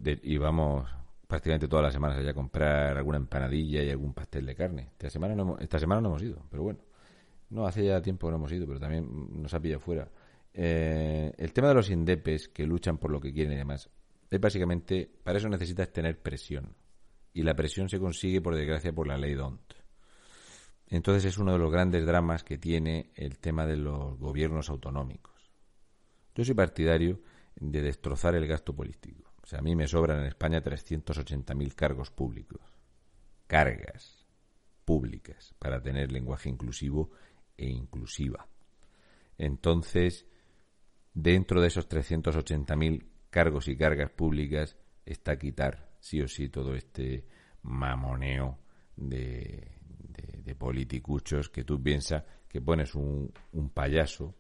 prácticamente 1.27 1.69
todas 1.69 1.85
las 1.85 1.93
semanas 1.93 2.19
allá 2.19 2.31
a 2.31 2.35
comprar 2.35 2.97
alguna 2.97 3.19
empanadilla 3.19 3.83
y 3.83 3.91
algún 3.91 4.15
pastel 4.15 4.47
de 4.47 4.55
carne. 4.55 4.89
Esta 4.93 5.11
semana 5.11 5.35
no 5.35 5.43
hemos, 5.43 5.61
esta 5.61 5.79
semana 5.79 6.01
no 6.01 6.09
hemos 6.09 6.23
ido, 6.23 6.43
pero 6.51 6.63
bueno. 6.63 6.81
No, 7.51 7.67
hace 7.67 7.85
ya 7.85 8.03
tiempo 8.03 8.27
que 8.27 8.33
no 8.33 8.37
hemos 8.37 8.53
ido, 8.53 8.67
pero 8.67 8.81
también 8.81 9.43
nos 9.43 9.53
ha 9.55 9.61
pillado 9.61 9.81
fuera. 9.81 10.09
Eh, 10.53 11.33
el 11.37 11.53
tema 11.53 11.69
de 11.69 11.75
los 11.75 11.91
indepes 11.91 12.49
que 12.49 12.67
luchan 12.67 12.99
por 12.99 13.11
lo 13.11 13.21
que 13.21 13.33
quieren 13.33 13.53
y 13.53 13.57
demás, 13.57 13.91
es 14.31 14.41
básicamente, 14.41 15.11
para 15.23 15.39
eso 15.39 15.49
necesitas 15.49 15.91
tener 15.93 16.21
presión. 16.21 16.75
Y 17.33 17.43
la 17.43 17.55
presión 17.55 17.89
se 17.89 17.99
consigue, 17.99 18.41
por 18.41 18.57
desgracia, 18.57 18.93
por 18.93 19.07
la 19.07 19.17
ley 19.17 19.35
DONT. 19.35 19.75
Entonces 20.89 21.27
es 21.27 21.39
uno 21.39 21.53
de 21.53 21.59
los 21.59 21.71
grandes 21.71 22.07
dramas 22.07 22.43
que 22.43 22.57
tiene 22.57 23.11
el 23.15 23.39
tema 23.39 23.67
de 23.67 23.77
los 23.77 24.19
gobiernos 24.19 24.71
autonómicos. 24.71 25.35
Yo 26.35 26.45
soy 26.45 26.55
partidario 26.55 27.21
de 27.57 27.83
destrozar 27.83 28.35
el 28.35 28.47
gasto 28.47 28.75
político. 28.75 29.33
O 29.43 29.47
sea, 29.47 29.59
a 29.59 29.63
mí 29.63 29.75
me 29.77 29.87
sobran 29.87 30.21
en 30.21 30.27
España 30.27 30.63
380.000 30.63 31.75
cargos 31.75 32.11
públicos. 32.11 32.61
Cargas 33.47 34.27
públicas 34.85 35.55
para 35.59 35.83
tener 35.83 36.13
lenguaje 36.13 36.49
inclusivo 36.49 37.11
e 37.57 37.69
inclusiva. 37.69 38.49
Entonces, 39.37 40.27
dentro 41.13 41.61
de 41.61 41.69
esos 41.69 41.89
380.000 41.89 43.07
cargos 43.31 43.69
y 43.69 43.77
cargas 43.77 44.11
públicas 44.11 44.77
está 45.05 45.39
quitar 45.39 45.88
sí 46.09 46.23
o 46.23 46.29
sí 46.29 46.49
todo 46.49 46.75
este 46.75 47.27
mamoneo 47.63 48.59
de, 48.97 49.73
de, 50.45 50.55
politicuchos 50.55 51.51
que 51.51 51.65
tú 51.65 51.81
piensas 51.83 52.25
que 52.49 52.61
pones 52.63 52.95
un, 52.95 53.31
un 53.53 53.69
payaso 53.69 54.35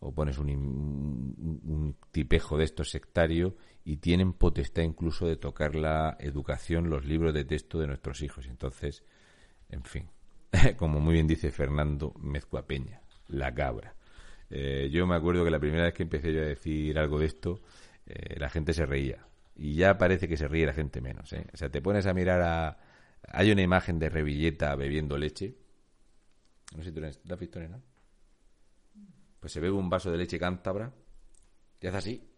o 0.00 0.12
pones 0.12 0.38
un, 0.38 0.50
un, 0.50 1.96
tipejo 2.10 2.58
de 2.58 2.64
estos 2.64 2.90
sectario 2.90 3.56
y 3.84 3.98
tienen 3.98 4.32
potestad 4.32 4.82
incluso 4.82 5.26
de 5.26 5.36
tocar 5.36 5.76
la 5.76 6.16
educación, 6.18 6.90
los 6.90 7.04
libros 7.06 7.32
de 7.32 7.44
texto 7.44 7.78
de 7.78 7.86
nuestros 7.86 8.20
hijos. 8.22 8.46
Entonces, 8.46 9.04
en 9.70 9.84
fin, 9.84 10.10
como 10.76 11.00
muy 11.00 11.14
bien 11.14 11.26
dice 11.26 11.50
Fernando 11.50 12.12
Mezcuapeña, 12.18 13.00
la 13.28 13.54
cabra. 13.54 13.94
Eh, 14.50 14.90
yo 14.92 15.06
me 15.06 15.14
acuerdo 15.14 15.44
que 15.44 15.50
la 15.50 15.60
primera 15.60 15.84
vez 15.84 15.94
que 15.94 16.02
empecé 16.02 16.32
yo 16.32 16.42
a 16.42 16.46
decir 16.46 16.98
algo 16.98 17.18
de 17.18 17.26
esto, 17.26 17.60
eh, 18.06 18.38
la 18.38 18.50
gente 18.50 18.74
se 18.74 18.84
reía. 18.84 19.26
Y 19.56 19.74
ya 19.76 19.98
parece 19.98 20.28
que 20.28 20.36
se 20.36 20.48
ríe 20.48 20.66
la 20.66 20.72
gente 20.72 21.00
menos. 21.00 21.32
¿eh? 21.32 21.46
O 21.52 21.56
sea, 21.56 21.70
te 21.70 21.80
pones 21.80 22.06
a 22.06 22.14
mirar 22.14 22.40
a... 22.42 22.78
Hay 23.28 23.50
una 23.50 23.62
imagen 23.62 23.98
de 23.98 24.08
Revilleta 24.08 24.74
bebiendo 24.74 25.16
leche. 25.16 25.56
No 26.74 26.82
sé 26.82 26.90
si 26.90 26.94
tú 26.94 27.00
la 27.00 27.08
has 27.08 27.40
visto. 27.40 27.60
Pues 29.40 29.52
se 29.52 29.60
bebe 29.60 29.74
un 29.74 29.88
vaso 29.88 30.10
de 30.10 30.18
leche 30.18 30.38
cántabra 30.38 30.92
y 31.80 31.86
hace 31.86 31.96
así. 31.96 32.30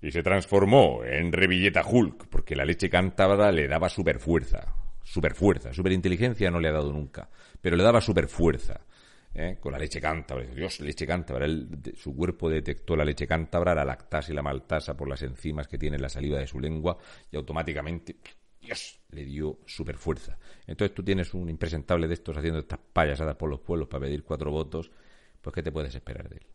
Y 0.00 0.10
se 0.10 0.22
transformó 0.22 1.04
en 1.04 1.32
Revilleta 1.32 1.84
Hulk, 1.86 2.28
porque 2.28 2.56
la 2.56 2.64
leche 2.64 2.88
cántabra 2.88 3.50
le 3.52 3.66
daba 3.68 3.88
super 3.88 4.18
fuerza. 4.18 4.74
Super 5.02 5.34
fuerza. 5.34 5.72
Super 5.72 5.92
inteligencia 5.92 6.50
no 6.50 6.60
le 6.60 6.68
ha 6.68 6.72
dado 6.72 6.92
nunca. 6.92 7.28
Pero 7.60 7.76
le 7.76 7.82
daba 7.82 8.00
super 8.00 8.28
fuerza. 8.28 8.80
¿Eh? 9.38 9.56
con 9.60 9.72
la 9.72 9.78
leche 9.78 10.00
cántabra. 10.00 10.44
Dios, 10.46 10.80
leche 10.80 11.06
cántabra. 11.06 11.46
su 11.94 12.14
cuerpo 12.14 12.50
detectó 12.50 12.96
la 12.96 13.04
leche 13.04 13.26
cántabra, 13.26 13.74
la 13.74 13.84
lactasa 13.84 14.32
y 14.32 14.34
la 14.34 14.42
maltasa 14.42 14.96
por 14.96 15.08
las 15.08 15.22
enzimas 15.22 15.68
que 15.68 15.78
tiene 15.78 15.96
en 15.96 16.02
la 16.02 16.08
saliva 16.08 16.38
de 16.38 16.46
su 16.46 16.58
lengua 16.58 16.98
y 17.30 17.36
automáticamente, 17.36 18.16
Dios, 18.60 19.00
le 19.10 19.24
dio 19.24 19.60
super 19.64 19.96
fuerza. 19.96 20.36
Entonces 20.66 20.94
tú 20.94 21.04
tienes 21.04 21.32
un 21.34 21.48
impresentable 21.48 22.08
de 22.08 22.14
estos 22.14 22.36
haciendo 22.36 22.58
estas 22.58 22.80
payasadas 22.92 23.36
por 23.36 23.48
los 23.48 23.60
pueblos 23.60 23.88
para 23.88 24.06
pedir 24.06 24.24
cuatro 24.24 24.50
votos, 24.50 24.90
pues 25.40 25.54
¿qué 25.54 25.62
te 25.62 25.70
puedes 25.70 25.94
esperar 25.94 26.28
de 26.28 26.36
él? 26.36 26.46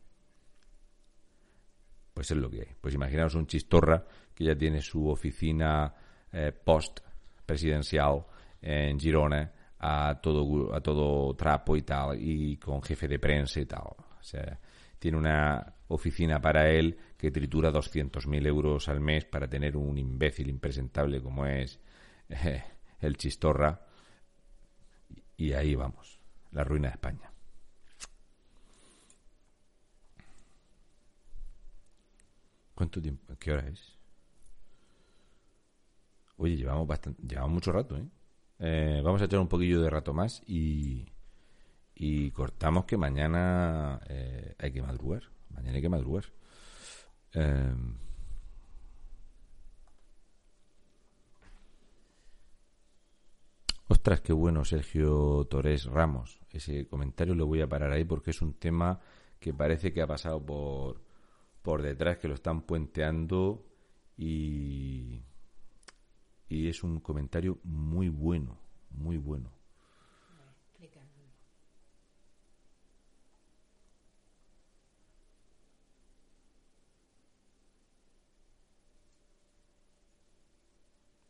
Pues 2.14 2.30
es 2.30 2.38
lo 2.38 2.50
que 2.50 2.60
hay. 2.60 2.76
Pues 2.80 2.94
imaginaos 2.94 3.34
un 3.34 3.48
chistorra 3.48 4.06
que 4.36 4.44
ya 4.44 4.56
tiene 4.56 4.82
su 4.82 5.08
oficina 5.08 5.96
eh, 6.32 6.52
post 6.52 7.00
presidencial 7.46 8.26
en 8.62 9.00
Girona 9.00 9.52
a 9.86 10.22
todo, 10.22 10.74
a 10.74 10.80
todo 10.80 11.36
trapo 11.36 11.76
y 11.76 11.82
tal, 11.82 12.18
y 12.18 12.56
con 12.56 12.82
jefe 12.82 13.06
de 13.06 13.20
prensa 13.20 13.60
y 13.60 13.66
tal. 13.66 13.84
O 13.84 14.24
sea, 14.24 14.58
tiene 14.98 15.18
una 15.18 15.76
oficina 15.90 16.40
para 16.40 16.70
él 16.70 16.98
que 17.18 17.32
tritura 17.32 17.70
200.000 17.70 18.48
euros 18.48 18.88
al 18.88 19.02
mes 19.02 19.26
para 19.26 19.50
tener 19.50 19.76
un 19.76 19.98
imbécil 19.98 20.48
impresentable 20.50 21.22
como 21.22 21.46
es 21.46 21.82
eh, 22.30 22.64
el 23.02 23.18
Chistorra. 23.18 23.86
Y 25.36 25.52
ahí 25.52 25.76
vamos, 25.76 26.18
la 26.52 26.64
ruina 26.64 26.88
de 26.88 26.94
España. 26.94 27.30
¿Cuánto 32.74 33.02
tiempo? 33.02 33.36
¿Qué 33.38 33.52
hora 33.52 33.68
es? 33.68 33.98
Oye, 36.38 36.56
llevamos 36.56 36.88
bastante, 36.88 37.22
llevamos 37.28 37.52
mucho 37.52 37.74
rato, 37.74 37.98
¿eh? 37.98 38.08
Eh, 38.60 39.02
vamos 39.04 39.22
a 39.22 39.26
echar 39.26 39.40
un 39.40 39.48
poquillo 39.48 39.82
de 39.82 39.90
rato 39.90 40.14
más 40.14 40.42
y, 40.48 41.10
cortamos 42.34 42.86
que 42.86 42.98
mañana 42.98 44.02
eh, 44.10 44.56
hay 44.60 44.72
que 44.72 44.82
madrugar. 44.82 45.24
Mañana 45.50 45.76
hay 45.76 45.82
que 45.82 45.90
madrugar. 45.90 46.26
Em, 47.34 47.96
ostras, 53.88 54.22
qué 54.22 54.34
bueno, 54.34 54.66
Sergio 54.66 55.46
Torres 55.50 55.86
Ramos. 55.86 56.40
Ese 56.52 56.88
comentario 56.88 57.36
lo 57.36 57.48
voy 57.48 57.62
a 57.62 57.68
parar 57.70 57.92
ahí 57.92 58.04
porque 58.04 58.32
es 58.32 58.42
un 58.42 58.54
tema 58.54 59.00
que 59.40 59.54
parece 59.54 59.94
que 59.94 60.02
ha 60.02 60.08
pasado 60.08 60.46
por, 60.46 61.02
por 61.62 61.82
detrás, 61.82 62.18
que 62.18 62.28
lo 62.28 62.34
están 62.34 62.62
puenteando 62.64 63.66
y 64.18 65.24
y 66.50 66.70
es 66.70 66.84
un 66.84 67.00
comentario 67.00 67.60
muy 67.64 68.10
bueno, 68.10 68.58
muy 68.92 69.18
bueno. 69.18 69.52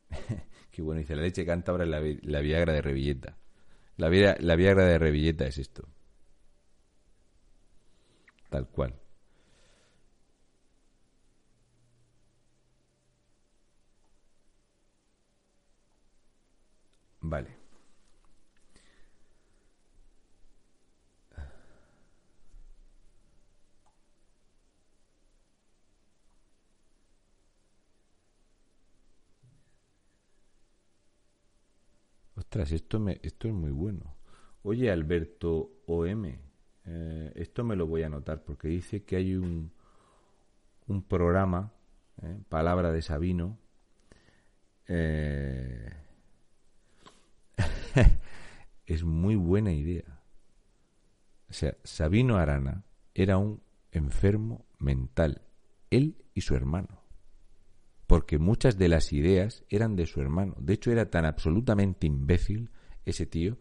Qué 0.71 0.81
bueno, 0.81 0.99
dice 0.99 1.15
la 1.15 1.21
leche 1.23 1.45
cántabra 1.45 1.85
la, 1.85 2.01
la 2.21 2.41
Viagra 2.41 2.73
de 2.73 2.81
Revilleta. 2.81 3.37
La, 3.97 4.09
la 4.39 4.55
Viagra 4.55 4.85
de 4.85 4.99
Revilleta 4.99 5.47
es 5.47 5.57
esto. 5.57 5.87
Tal 8.49 8.67
cual. 8.67 8.93
Vale. 17.23 17.57
Ostras, 32.35 32.71
esto, 32.71 32.99
me, 32.99 33.19
esto 33.23 33.47
es 33.47 33.53
muy 33.53 33.71
bueno. 33.71 34.15
Oye, 34.63 34.91
Alberto 34.91 35.81
OM, 35.87 36.25
eh, 36.85 37.31
esto 37.35 37.63
me 37.63 37.75
lo 37.75 37.87
voy 37.87 38.03
a 38.03 38.07
anotar 38.07 38.43
porque 38.43 38.67
dice 38.67 39.03
que 39.03 39.15
hay 39.17 39.35
un, 39.35 39.71
un 40.87 41.01
programa, 41.03 41.73
eh, 42.21 42.39
Palabra 42.49 42.91
de 42.91 43.01
Sabino, 43.01 43.57
eh, 44.87 45.91
es 48.85 49.03
muy 49.03 49.35
buena 49.35 49.71
idea. 49.73 50.21
O 51.49 51.53
sea, 51.53 51.75
Sabino 51.83 52.37
Arana 52.37 52.85
era 53.13 53.37
un 53.37 53.61
enfermo 53.91 54.65
mental, 54.79 55.41
él 55.91 56.17
y 56.33 56.41
su 56.41 56.55
hermano. 56.55 57.03
Porque 58.07 58.37
muchas 58.37 58.77
de 58.77 58.89
las 58.89 59.13
ideas 59.13 59.63
eran 59.69 59.95
de 59.95 60.05
su 60.05 60.21
hermano. 60.21 60.55
De 60.59 60.73
hecho, 60.73 60.91
era 60.91 61.09
tan 61.09 61.25
absolutamente 61.25 62.07
imbécil 62.07 62.71
ese 63.05 63.25
tío 63.25 63.57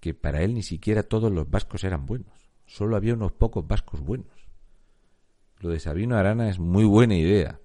que 0.00 0.14
para 0.14 0.42
él 0.42 0.54
ni 0.54 0.62
siquiera 0.62 1.02
todos 1.02 1.32
los 1.32 1.48
vascos 1.48 1.84
eran 1.84 2.06
buenos. 2.06 2.50
Solo 2.66 2.96
había 2.96 3.14
unos 3.14 3.32
pocos 3.32 3.66
vascos 3.66 4.00
buenos. 4.00 4.48
Lo 5.60 5.70
de 5.70 5.80
Sabino 5.80 6.16
Arana 6.16 6.48
es 6.50 6.58
muy 6.58 6.84
buena 6.84 7.16
idea. 7.16 7.60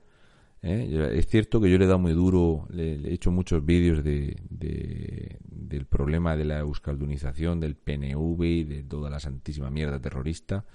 ¿Eh? 0.62 1.12
Es 1.14 1.28
cierto 1.28 1.62
que 1.62 1.70
yo 1.70 1.78
le 1.78 1.86
he 1.86 1.88
dado 1.88 2.00
muy 2.00 2.14
duro, 2.14 2.68
le, 2.70 2.96
he 3.10 3.14
hecho 3.14 3.32
muchos 3.32 3.66
vídeos 3.66 4.04
de, 4.04 4.38
del 4.50 5.86
problema 5.86 6.36
de 6.36 6.46
la 6.46 6.60
euskaldunización, 6.60 7.60
del 7.60 7.76
PNV 7.76 8.44
y 8.44 8.64
de 8.64 8.84
toda 8.84 9.10
la 9.10 9.20
santísima 9.20 9.70
mierda 9.70 10.00
terrorista. 10.00 10.66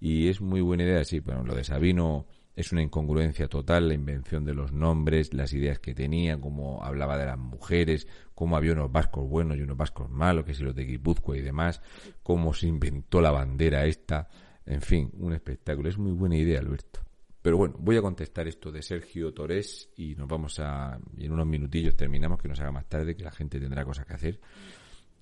Y 0.00 0.28
es 0.28 0.40
muy 0.40 0.60
buena 0.60 0.82
idea, 0.82 1.04
sí, 1.04 1.20
bueno, 1.20 1.44
lo 1.44 1.54
de 1.54 1.64
Sabino 1.64 2.26
es 2.54 2.72
una 2.72 2.82
incongruencia 2.82 3.48
total, 3.48 3.88
la 3.88 3.94
invención 3.94 4.44
de 4.44 4.54
los 4.54 4.72
nombres, 4.72 5.32
las 5.32 5.52
ideas 5.52 5.78
que 5.78 5.94
tenía, 5.94 6.38
cómo 6.38 6.84
hablaba 6.84 7.16
de 7.16 7.26
las 7.26 7.38
mujeres, 7.38 8.06
cómo 8.34 8.56
había 8.56 8.72
unos 8.72 8.92
vascos 8.92 9.28
buenos 9.28 9.56
y 9.56 9.62
unos 9.62 9.76
vascos 9.76 10.10
malos, 10.10 10.44
que 10.44 10.54
si 10.54 10.62
los 10.62 10.74
de 10.74 10.84
Guipúzcoa 10.84 11.36
y 11.36 11.40
demás, 11.40 11.80
cómo 12.22 12.52
se 12.52 12.66
inventó 12.66 13.20
la 13.20 13.30
bandera 13.30 13.86
esta, 13.86 14.28
en 14.66 14.82
fin, 14.82 15.10
un 15.18 15.32
espectáculo. 15.32 15.88
Es 15.88 15.98
muy 15.98 16.12
buena 16.12 16.36
idea, 16.36 16.60
Alberto. 16.60 17.00
Pero 17.42 17.56
bueno, 17.56 17.74
voy 17.78 17.96
a 17.96 18.02
contestar 18.02 18.46
esto 18.46 18.70
de 18.70 18.82
Sergio 18.82 19.34
Torres 19.34 19.90
y 19.96 20.14
nos 20.14 20.28
vamos 20.28 20.60
a. 20.60 20.96
Y 21.16 21.26
en 21.26 21.32
unos 21.32 21.46
minutillos 21.46 21.96
terminamos, 21.96 22.40
que 22.40 22.46
nos 22.46 22.60
haga 22.60 22.70
más 22.70 22.88
tarde, 22.88 23.16
que 23.16 23.24
la 23.24 23.32
gente 23.32 23.58
tendrá 23.58 23.84
cosas 23.84 24.06
que 24.06 24.14
hacer 24.14 24.40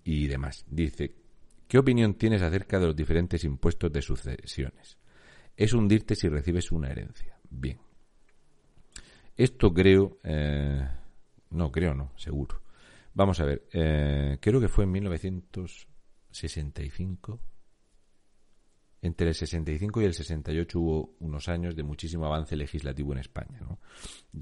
y 0.04 0.26
demás. 0.26 0.66
Dice: 0.68 1.14
¿Qué 1.66 1.78
opinión 1.78 2.12
tienes 2.14 2.42
acerca 2.42 2.78
de 2.78 2.88
los 2.88 2.94
diferentes 2.94 3.42
impuestos 3.44 3.90
de 3.90 4.02
sucesiones? 4.02 4.98
Es 5.56 5.72
hundirte 5.72 6.14
si 6.14 6.28
recibes 6.28 6.70
una 6.70 6.90
herencia. 6.90 7.38
Bien. 7.48 7.78
Esto 9.34 9.72
creo. 9.72 10.18
Eh, 10.22 10.86
no, 11.50 11.72
creo 11.72 11.94
no, 11.94 12.12
seguro. 12.16 12.60
Vamos 13.14 13.40
a 13.40 13.46
ver. 13.46 13.66
Eh, 13.72 14.36
creo 14.42 14.60
que 14.60 14.68
fue 14.68 14.84
en 14.84 14.92
1965 14.92 17.40
entre 19.02 19.28
el 19.28 19.34
65 19.34 20.02
y 20.02 20.04
el 20.04 20.14
68 20.14 20.78
hubo 20.78 21.16
unos 21.20 21.48
años 21.48 21.74
de 21.74 21.82
muchísimo 21.82 22.26
avance 22.26 22.54
legislativo 22.54 23.12
en 23.12 23.18
España. 23.18 23.60
¿no? 23.60 23.78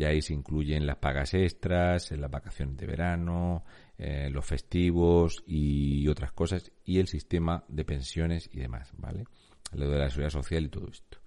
Ahí 0.05 0.20
se 0.20 0.35
incluyen 0.35 0.86
las 0.86 0.97
pagas 0.97 1.35
extras, 1.35 2.10
las 2.10 2.30
vacaciones 2.30 2.76
de 2.76 2.86
verano, 2.86 3.64
eh, 3.97 4.28
los 4.30 4.44
festivos 4.44 5.44
y 5.47 6.09
otras 6.09 6.32
cosas, 6.32 6.72
y 6.85 6.98
el 6.98 7.06
sistema 7.06 7.64
de 7.68 7.85
pensiones 7.85 8.51
y 8.52 8.59
demás, 8.59 8.93
¿vale? 8.97 9.24
Lo 9.72 9.89
de 9.89 9.98
la 9.98 10.09
seguridad 10.09 10.30
social 10.30 10.64
y 10.64 10.68
todo 10.68 10.89
esto. 10.89 11.18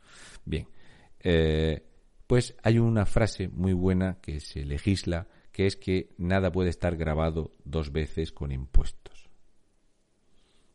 Bien, 0.43 0.67
eh, 1.19 1.85
pues 2.27 2.55
hay 2.63 2.79
una 2.79 3.05
frase 3.05 3.47
muy 3.47 3.73
buena 3.73 4.19
que 4.21 4.39
se 4.39 4.65
legisla, 4.65 5.27
que 5.51 5.67
es 5.67 5.77
que 5.77 6.13
nada 6.17 6.51
puede 6.51 6.69
estar 6.69 6.97
grabado 6.97 7.55
dos 7.63 7.91
veces 7.91 8.31
con 8.31 8.51
impuestos. 8.51 9.29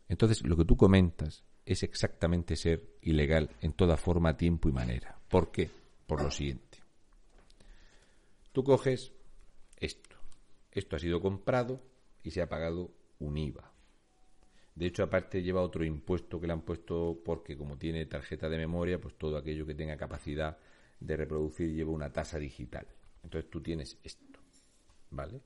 Entonces, 0.08 0.46
lo 0.46 0.56
que 0.56 0.64
tú 0.64 0.76
comentas 0.76 1.44
es 1.66 1.82
exactamente 1.82 2.54
ser 2.54 2.96
ilegal 3.02 3.50
en 3.60 3.72
toda 3.72 3.96
forma, 3.96 4.36
tiempo 4.36 4.68
y 4.68 4.72
manera. 4.72 5.18
¿Por 5.28 5.50
qué? 5.50 5.68
Por 6.06 6.22
lo 6.22 6.30
siguiente. 6.30 6.78
Tú 8.52 8.62
coges 8.62 9.12
esto. 9.76 10.16
Esto 10.70 10.96
ha 10.96 10.98
sido 11.00 11.20
comprado 11.20 11.82
y 12.22 12.30
se 12.30 12.40
ha 12.40 12.48
pagado 12.48 12.92
un 13.18 13.36
IVA. 13.36 13.72
De 14.76 14.86
hecho, 14.86 15.02
aparte 15.02 15.42
lleva 15.42 15.62
otro 15.62 15.84
impuesto 15.84 16.40
que 16.40 16.46
le 16.46 16.52
han 16.52 16.60
puesto 16.60 17.20
porque 17.24 17.56
como 17.56 17.76
tiene 17.76 18.06
tarjeta 18.06 18.48
de 18.48 18.58
memoria, 18.58 19.00
pues 19.00 19.14
todo 19.16 19.36
aquello 19.36 19.66
que 19.66 19.74
tenga 19.74 19.96
capacidad 19.96 20.58
de 21.00 21.16
reproducir 21.16 21.74
lleva 21.74 21.90
una 21.90 22.12
tasa 22.12 22.38
digital. 22.38 22.86
Entonces 23.24 23.50
tú 23.50 23.60
tienes 23.60 23.98
esto, 24.04 24.38
¿vale? 25.10 25.40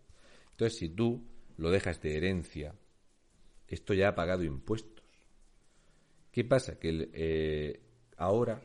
Entonces 0.51 0.79
si 0.79 0.91
tú 0.91 1.25
lo 1.57 1.71
dejas 1.71 2.03
de 2.03 2.17
herencia, 2.17 2.75
esto 3.69 3.95
ya 3.95 4.09
ha 4.09 4.15
pagado 4.15 4.43
impuestos 4.43 5.00
¿Qué 6.31 6.45
pasa? 6.45 6.79
Que 6.79 7.11
eh, 7.13 7.81
ahora 8.17 8.63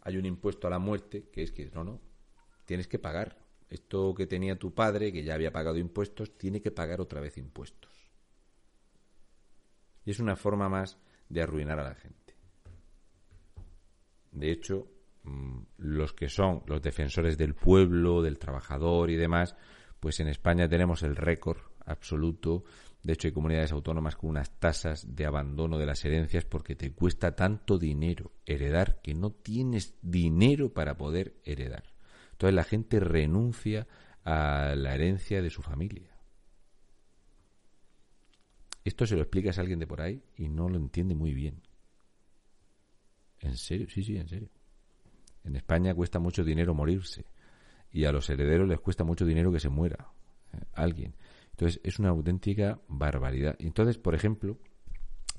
hay 0.00 0.16
un 0.16 0.26
impuesto 0.26 0.66
a 0.66 0.70
la 0.70 0.78
muerte 0.78 1.28
que 1.30 1.42
es 1.42 1.52
que 1.52 1.70
no, 1.70 1.84
no, 1.84 2.00
tienes 2.64 2.88
que 2.88 2.98
pagar. 2.98 3.38
Esto 3.68 4.14
que 4.14 4.26
tenía 4.26 4.58
tu 4.58 4.74
padre, 4.74 5.12
que 5.12 5.24
ya 5.24 5.34
había 5.34 5.52
pagado 5.52 5.78
impuestos, 5.78 6.36
tiene 6.36 6.60
que 6.60 6.70
pagar 6.70 7.00
otra 7.00 7.20
vez 7.20 7.36
impuestos. 7.38 7.92
Y 10.04 10.10
es 10.10 10.20
una 10.20 10.36
forma 10.36 10.68
más 10.68 10.98
de 11.28 11.42
arruinar 11.42 11.80
a 11.80 11.84
la 11.84 11.94
gente. 11.94 12.36
De 14.32 14.50
hecho, 14.50 14.86
mm, 15.22 15.60
los 15.78 16.12
que 16.12 16.28
son 16.28 16.62
los 16.66 16.82
defensores 16.82 17.38
del 17.38 17.54
pueblo, 17.54 18.22
del 18.22 18.38
trabajador 18.38 19.10
y 19.10 19.16
demás, 19.16 19.56
pues 19.98 20.20
en 20.20 20.28
España 20.28 20.68
tenemos 20.68 21.02
el 21.02 21.16
récord 21.16 21.58
absoluto 21.86 22.64
de 23.04 23.12
hecho, 23.12 23.28
hay 23.28 23.32
comunidades 23.32 23.70
autónomas 23.70 24.16
con 24.16 24.30
unas 24.30 24.58
tasas 24.58 25.14
de 25.14 25.26
abandono 25.26 25.76
de 25.76 25.84
las 25.84 26.02
herencias 26.06 26.46
porque 26.46 26.74
te 26.74 26.90
cuesta 26.92 27.36
tanto 27.36 27.78
dinero 27.78 28.32
heredar 28.46 29.02
que 29.02 29.12
no 29.12 29.30
tienes 29.30 29.94
dinero 30.00 30.72
para 30.72 30.96
poder 30.96 31.36
heredar. 31.44 31.84
Entonces 32.32 32.54
la 32.54 32.64
gente 32.64 33.00
renuncia 33.00 33.86
a 34.24 34.74
la 34.74 34.94
herencia 34.94 35.42
de 35.42 35.50
su 35.50 35.60
familia. 35.60 36.16
Esto 38.84 39.06
se 39.06 39.16
lo 39.16 39.20
explicas 39.20 39.58
a 39.58 39.60
alguien 39.60 39.80
de 39.80 39.86
por 39.86 40.00
ahí 40.00 40.22
y 40.38 40.48
no 40.48 40.70
lo 40.70 40.78
entiende 40.78 41.14
muy 41.14 41.34
bien. 41.34 41.60
¿En 43.40 43.58
serio? 43.58 43.86
Sí, 43.90 44.02
sí, 44.02 44.16
en 44.16 44.28
serio. 44.28 44.48
En 45.44 45.56
España 45.56 45.94
cuesta 45.94 46.20
mucho 46.20 46.42
dinero 46.42 46.72
morirse 46.72 47.26
y 47.92 48.06
a 48.06 48.12
los 48.12 48.30
herederos 48.30 48.66
les 48.66 48.80
cuesta 48.80 49.04
mucho 49.04 49.26
dinero 49.26 49.52
que 49.52 49.60
se 49.60 49.68
muera 49.68 50.08
eh, 50.54 50.64
alguien. 50.72 51.14
Entonces, 51.54 51.80
es 51.84 52.00
una 52.00 52.08
auténtica 52.08 52.80
barbaridad. 52.88 53.54
Entonces, 53.60 53.96
por 53.96 54.16
ejemplo, 54.16 54.58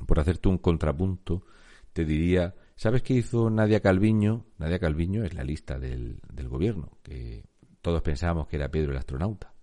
por 0.07 0.17
hacerte 0.19 0.47
un 0.47 0.57
contrapunto, 0.57 1.45
te 1.91 2.05
diría, 2.05 2.55
¿sabes 2.77 3.03
qué 3.03 3.15
hizo 3.15 3.49
Nadia 3.49 3.81
Calviño? 3.81 4.45
Nadia 4.57 4.79
Calviño 4.79 5.25
es 5.25 5.33
la 5.33 5.43
lista 5.43 5.77
del, 5.77 6.21
del 6.31 6.47
gobierno, 6.47 6.97
que 7.03 7.43
todos 7.81 8.01
pensábamos 8.01 8.47
que 8.47 8.55
era 8.55 8.71
Pedro 8.71 8.91
el 8.91 8.97
astronauta, 8.97 9.53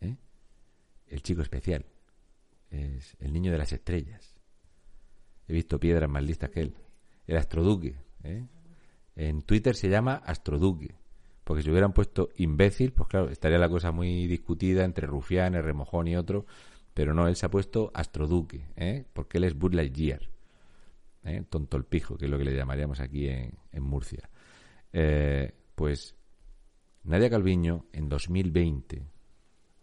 ¿eh? 0.00 0.16
el 1.06 1.22
chico 1.22 1.42
especial, 1.42 1.84
es 2.70 3.16
el 3.20 3.32
niño 3.32 3.52
de 3.52 3.58
las 3.58 3.72
estrellas. 3.72 4.34
He 5.46 5.52
visto 5.52 5.78
piedras 5.78 6.10
más 6.10 6.22
listas 6.22 6.50
que 6.50 6.60
él. 6.60 6.74
El 7.26 7.36
astroduque. 7.36 7.96
¿eh? 8.22 8.46
En 9.14 9.42
Twitter 9.42 9.74
se 9.74 9.88
llama 9.88 10.16
astroduque. 10.16 10.94
Porque 11.48 11.62
si 11.62 11.70
hubieran 11.70 11.94
puesto 11.94 12.28
imbécil, 12.36 12.92
pues 12.92 13.08
claro, 13.08 13.30
estaría 13.30 13.56
la 13.56 13.70
cosa 13.70 13.90
muy 13.90 14.26
discutida 14.26 14.84
entre 14.84 15.06
Rufián, 15.06 15.54
Remojón 15.54 16.06
y 16.06 16.14
otro. 16.14 16.44
Pero 16.92 17.14
no, 17.14 17.26
él 17.26 17.36
se 17.36 17.46
ha 17.46 17.50
puesto 17.50 17.90
Astroduque, 17.94 18.66
¿eh? 18.76 19.06
porque 19.14 19.38
él 19.38 19.44
es 19.44 19.54
Bud 19.56 19.72
Lightyear. 19.72 20.28
¿eh? 21.24 21.42
Tonto 21.48 21.78
el 21.78 21.84
pijo, 21.84 22.18
que 22.18 22.26
es 22.26 22.30
lo 22.30 22.36
que 22.36 22.44
le 22.44 22.54
llamaríamos 22.54 23.00
aquí 23.00 23.28
en, 23.30 23.82
Murcia. 23.82 24.28
Eh, 24.92 25.54
pues 25.74 26.16
Nadia 27.04 27.30
Calviño, 27.30 27.86
en 27.94 28.10
2020, 28.10 29.06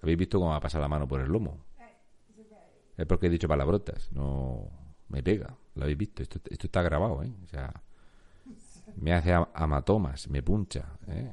¿habéis 0.04 0.20
visto 0.20 0.38
cómo 0.38 0.54
ha 0.54 0.60
pasado 0.60 0.84
la 0.84 0.88
mano 0.88 1.08
por 1.08 1.20
el 1.20 1.32
lomo? 1.32 1.66
Es 2.96 3.08
porque 3.08 3.26
he 3.26 3.30
dicho 3.32 3.48
palabrotas, 3.48 4.12
no 4.12 4.70
me 5.10 5.24
pega, 5.24 5.58
lo 5.74 5.82
habéis 5.82 5.98
visto, 5.98 6.22
esto, 6.22 6.40
esto 6.48 6.68
está 6.68 6.84
grabado, 6.84 7.24
¿eh? 7.24 7.34
O 7.44 7.48
sea, 7.48 7.74
me 8.96 9.14
hace 9.14 9.34
amatomas, 9.54 10.30
me 10.30 10.42
puncha. 10.42 10.98
¿eh? 11.08 11.32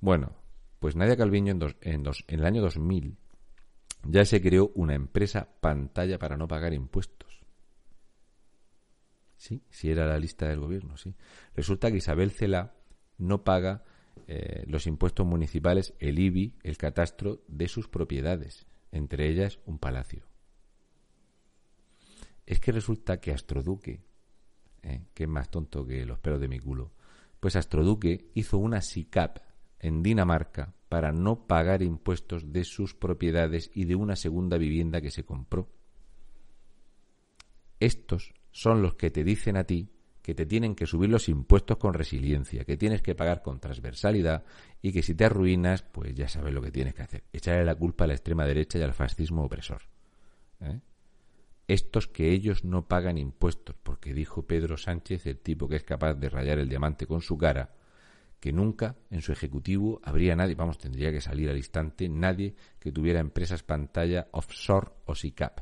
Bueno, 0.00 0.32
pues 0.78 0.96
Nadia 0.96 1.16
Calviño 1.16 1.52
en, 1.52 1.62
en, 1.80 2.06
en 2.06 2.38
el 2.38 2.46
año 2.46 2.62
2000 2.62 3.16
ya 4.04 4.24
se 4.24 4.40
creó 4.40 4.70
una 4.74 4.94
empresa 4.94 5.48
pantalla 5.60 6.18
para 6.18 6.36
no 6.36 6.46
pagar 6.46 6.72
impuestos. 6.72 7.40
Sí, 9.36 9.62
sí 9.70 9.90
era 9.90 10.06
la 10.06 10.18
lista 10.18 10.48
del 10.48 10.60
gobierno, 10.60 10.96
sí. 10.96 11.14
Resulta 11.54 11.90
que 11.90 11.98
Isabel 11.98 12.32
Cela 12.32 12.74
no 13.18 13.44
paga 13.44 13.84
eh, 14.26 14.64
los 14.66 14.86
impuestos 14.86 15.26
municipales, 15.26 15.94
el 15.98 16.18
IBI, 16.18 16.56
el 16.62 16.76
catastro 16.76 17.42
de 17.46 17.68
sus 17.68 17.88
propiedades, 17.88 18.66
entre 18.90 19.28
ellas 19.28 19.60
un 19.64 19.78
palacio. 19.78 20.26
Es 22.46 22.60
que 22.60 22.72
resulta 22.72 23.20
que 23.20 23.32
Astroduque 23.32 24.00
¿eh? 24.82 25.02
que 25.14 25.24
es 25.24 25.28
más 25.28 25.50
tonto 25.50 25.86
que 25.86 26.04
los 26.06 26.18
pelos 26.18 26.40
de 26.40 26.48
mi 26.48 26.58
culo, 26.58 26.92
pues 27.40 27.56
Astroduque 27.56 28.30
hizo 28.34 28.58
una 28.58 28.80
SICAP 28.80 29.38
en 29.80 30.02
Dinamarca 30.02 30.74
para 30.88 31.12
no 31.12 31.46
pagar 31.46 31.82
impuestos 31.82 32.52
de 32.52 32.64
sus 32.64 32.94
propiedades 32.94 33.70
y 33.74 33.84
de 33.84 33.94
una 33.94 34.16
segunda 34.16 34.58
vivienda 34.58 35.00
que 35.00 35.10
se 35.10 35.24
compró. 35.24 35.68
Estos 37.80 38.34
son 38.50 38.82
los 38.82 38.94
que 38.94 39.10
te 39.10 39.22
dicen 39.22 39.56
a 39.56 39.64
ti 39.64 39.88
que 40.28 40.34
te 40.34 40.44
tienen 40.44 40.74
que 40.74 40.84
subir 40.84 41.08
los 41.08 41.30
impuestos 41.30 41.78
con 41.78 41.94
resiliencia, 41.94 42.64
que 42.64 42.76
tienes 42.76 43.00
que 43.00 43.14
pagar 43.14 43.40
con 43.40 43.60
transversalidad 43.60 44.44
y 44.82 44.92
que 44.92 45.02
si 45.02 45.14
te 45.14 45.24
arruinas, 45.24 45.82
pues 45.82 46.14
ya 46.14 46.28
sabes 46.28 46.52
lo 46.52 46.60
que 46.60 46.70
tienes 46.70 46.92
que 46.92 47.00
hacer, 47.00 47.24
echarle 47.32 47.64
la 47.64 47.74
culpa 47.74 48.04
a 48.04 48.08
la 48.08 48.12
extrema 48.12 48.44
derecha 48.44 48.78
y 48.78 48.82
al 48.82 48.92
fascismo 48.92 49.44
opresor. 49.44 49.82
¿eh? 50.60 50.80
Estos 51.68 52.08
que 52.08 52.32
ellos 52.32 52.64
no 52.64 52.88
pagan 52.88 53.18
impuestos, 53.18 53.76
porque 53.82 54.14
dijo 54.14 54.46
Pedro 54.46 54.76
Sánchez, 54.76 55.26
el 55.26 55.38
tipo 55.38 55.68
que 55.68 55.76
es 55.76 55.84
capaz 55.84 56.14
de 56.14 56.30
rayar 56.30 56.58
el 56.58 56.68
diamante 56.68 57.06
con 57.06 57.20
su 57.20 57.36
cara, 57.38 57.74
que 58.40 58.52
nunca 58.52 58.96
en 59.10 59.20
su 59.20 59.32
ejecutivo 59.32 60.00
habría 60.02 60.34
nadie, 60.34 60.54
vamos, 60.54 60.78
tendría 60.78 61.12
que 61.12 61.20
salir 61.20 61.50
al 61.50 61.56
instante, 61.56 62.08
nadie 62.08 62.54
que 62.78 62.90
tuviera 62.90 63.20
empresas 63.20 63.62
pantalla 63.62 64.28
offshore 64.32 64.92
o 65.04 65.14
SICAP 65.14 65.60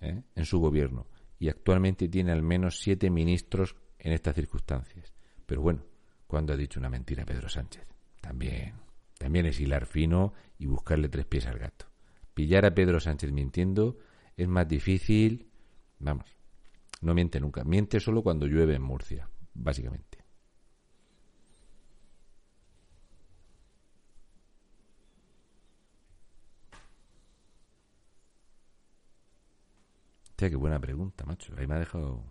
¿eh? 0.00 0.22
en 0.34 0.44
su 0.44 0.58
gobierno 0.58 1.06
y 1.38 1.48
actualmente 1.48 2.08
tiene 2.08 2.32
al 2.32 2.42
menos 2.42 2.78
siete 2.78 3.10
ministros 3.10 3.76
en 3.98 4.12
estas 4.12 4.34
circunstancias. 4.34 5.12
Pero 5.46 5.62
bueno, 5.62 5.84
cuando 6.26 6.52
ha 6.52 6.56
dicho 6.56 6.80
una 6.80 6.88
mentira 6.88 7.24
Pedro 7.24 7.48
Sánchez? 7.48 7.86
También, 8.20 8.74
también 9.18 9.46
es 9.46 9.60
hilar 9.60 9.86
fino 9.86 10.32
y 10.58 10.66
buscarle 10.66 11.08
tres 11.08 11.26
pies 11.26 11.46
al 11.46 11.58
gato. 11.58 11.86
Pillar 12.32 12.64
a 12.64 12.74
Pedro 12.74 12.98
Sánchez 12.98 13.30
mintiendo 13.32 13.98
es 14.36 14.48
más 14.48 14.68
difícil. 14.68 15.50
Vamos, 15.98 16.26
no 17.00 17.14
miente 17.14 17.40
nunca. 17.40 17.64
Miente 17.64 18.00
solo 18.00 18.22
cuando 18.22 18.46
llueve 18.46 18.74
en 18.74 18.82
Murcia, 18.82 19.28
básicamente. 19.54 20.24
Hostia, 30.34 30.50
qué 30.50 30.56
buena 30.56 30.80
pregunta, 30.80 31.24
macho. 31.24 31.54
Ahí 31.56 31.68
me 31.68 31.76
ha 31.76 31.78
dejado. 31.78 32.24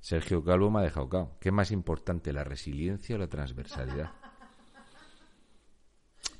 Sergio 0.00 0.42
Calvo 0.42 0.70
me 0.70 0.78
ha 0.78 0.82
dejado 0.82 1.08
cao. 1.10 1.36
¿Qué 1.38 1.50
es 1.50 1.52
más 1.52 1.70
importante, 1.70 2.32
la 2.32 2.44
resiliencia 2.44 3.16
o 3.16 3.18
la 3.18 3.28
transversalidad? 3.28 4.12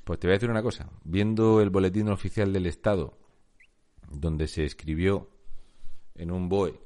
Pues 0.03 0.19
te 0.19 0.25
voy 0.25 0.31
a 0.31 0.37
decir 0.37 0.49
una 0.49 0.63
cosa. 0.63 0.89
Viendo 1.03 1.61
el 1.61 1.69
boletín 1.69 2.09
oficial 2.09 2.51
del 2.51 2.65
Estado, 2.65 3.15
donde 4.11 4.47
se 4.47 4.65
escribió 4.65 5.29
en 6.15 6.31
un 6.31 6.49
BOE 6.49 6.79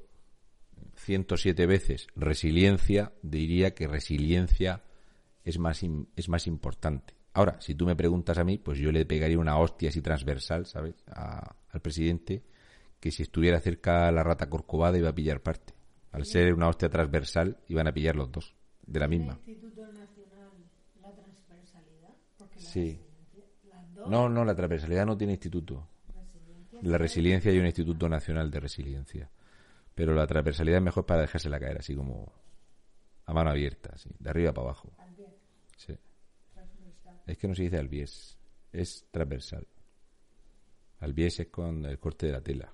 107 0.96 1.66
veces 1.66 2.08
resiliencia, 2.16 3.14
diría 3.22 3.74
que 3.74 3.88
resiliencia 3.88 4.84
es 5.44 5.60
más, 5.60 5.82
es 6.16 6.30
más 6.30 6.48
importante. 6.48 7.16
Ahora, 7.34 7.60
si 7.60 7.74
tú 7.74 7.86
me 7.86 7.96
preguntas 7.96 8.38
a 8.38 8.44
mí, 8.44 8.58
pues 8.58 8.78
yo 8.78 8.92
le 8.92 9.06
pegaría 9.06 9.40
una 9.40 9.58
hostia 9.58 9.90
así 9.90 10.02
transversal, 10.02 10.66
¿sabes? 10.66 10.96
al 11.08 11.82
presidente 11.82 12.44
que 13.00 13.12
si 13.12 13.24
estuviera 13.24 13.60
cerca 13.60 14.12
la 14.12 14.24
rata 14.24 14.50
corcovada 14.50 14.98
iba 14.98 15.10
a 15.10 15.16
pillar 15.16 15.42
parte. 15.42 15.74
Al 16.12 16.26
ser 16.26 16.54
una 16.54 16.70
hostia 16.70 16.90
transversal, 16.90 17.58
iban 17.68 17.88
a 17.88 17.94
pillar 17.94 18.16
los 18.16 18.32
dos, 18.32 18.56
de 18.86 19.00
la 19.00 19.08
misma. 19.08 19.40
Instituto 19.48 19.82
Nacional 19.92 20.52
la 21.02 21.12
transversalidad? 21.12 22.14
sí. 22.56 23.00
No, 24.08 24.30
no, 24.30 24.46
la 24.46 24.54
transversalidad 24.54 25.06
no 25.06 25.18
tiene 25.18 25.34
instituto. 25.34 25.88
La 26.84 26.98
resiliencia 26.98 27.52
hay 27.52 27.60
un 27.60 27.66
Instituto 27.66 28.08
Nacional 28.08 28.50
de 28.52 28.60
Resiliencia. 28.60 29.30
Pero 29.96 30.14
la 30.14 30.26
transversalidad 30.26 30.78
es 30.78 30.84
mejor 30.84 31.06
para 31.06 31.22
dejársela 31.22 31.60
caer, 31.60 31.78
así 31.78 31.96
como 31.96 32.32
a 33.26 33.34
mano 33.34 33.52
abierta, 33.52 33.92
así, 33.94 34.10
de 34.18 34.30
arriba 34.30 34.54
para 34.54 34.68
abajo. 34.68 34.92
Sí. 35.78 35.96
Es 37.28 37.38
que 37.38 37.48
no 37.48 37.56
se 37.56 37.64
dice 37.64 37.78
albies, 37.78 38.38
es 38.72 39.06
transversal. 39.12 39.68
Albies 41.00 41.42
es 41.42 41.48
con 41.48 41.86
el 41.86 42.00
corte 42.00 42.28
de 42.28 42.32
la 42.32 42.42
tela 42.42 42.74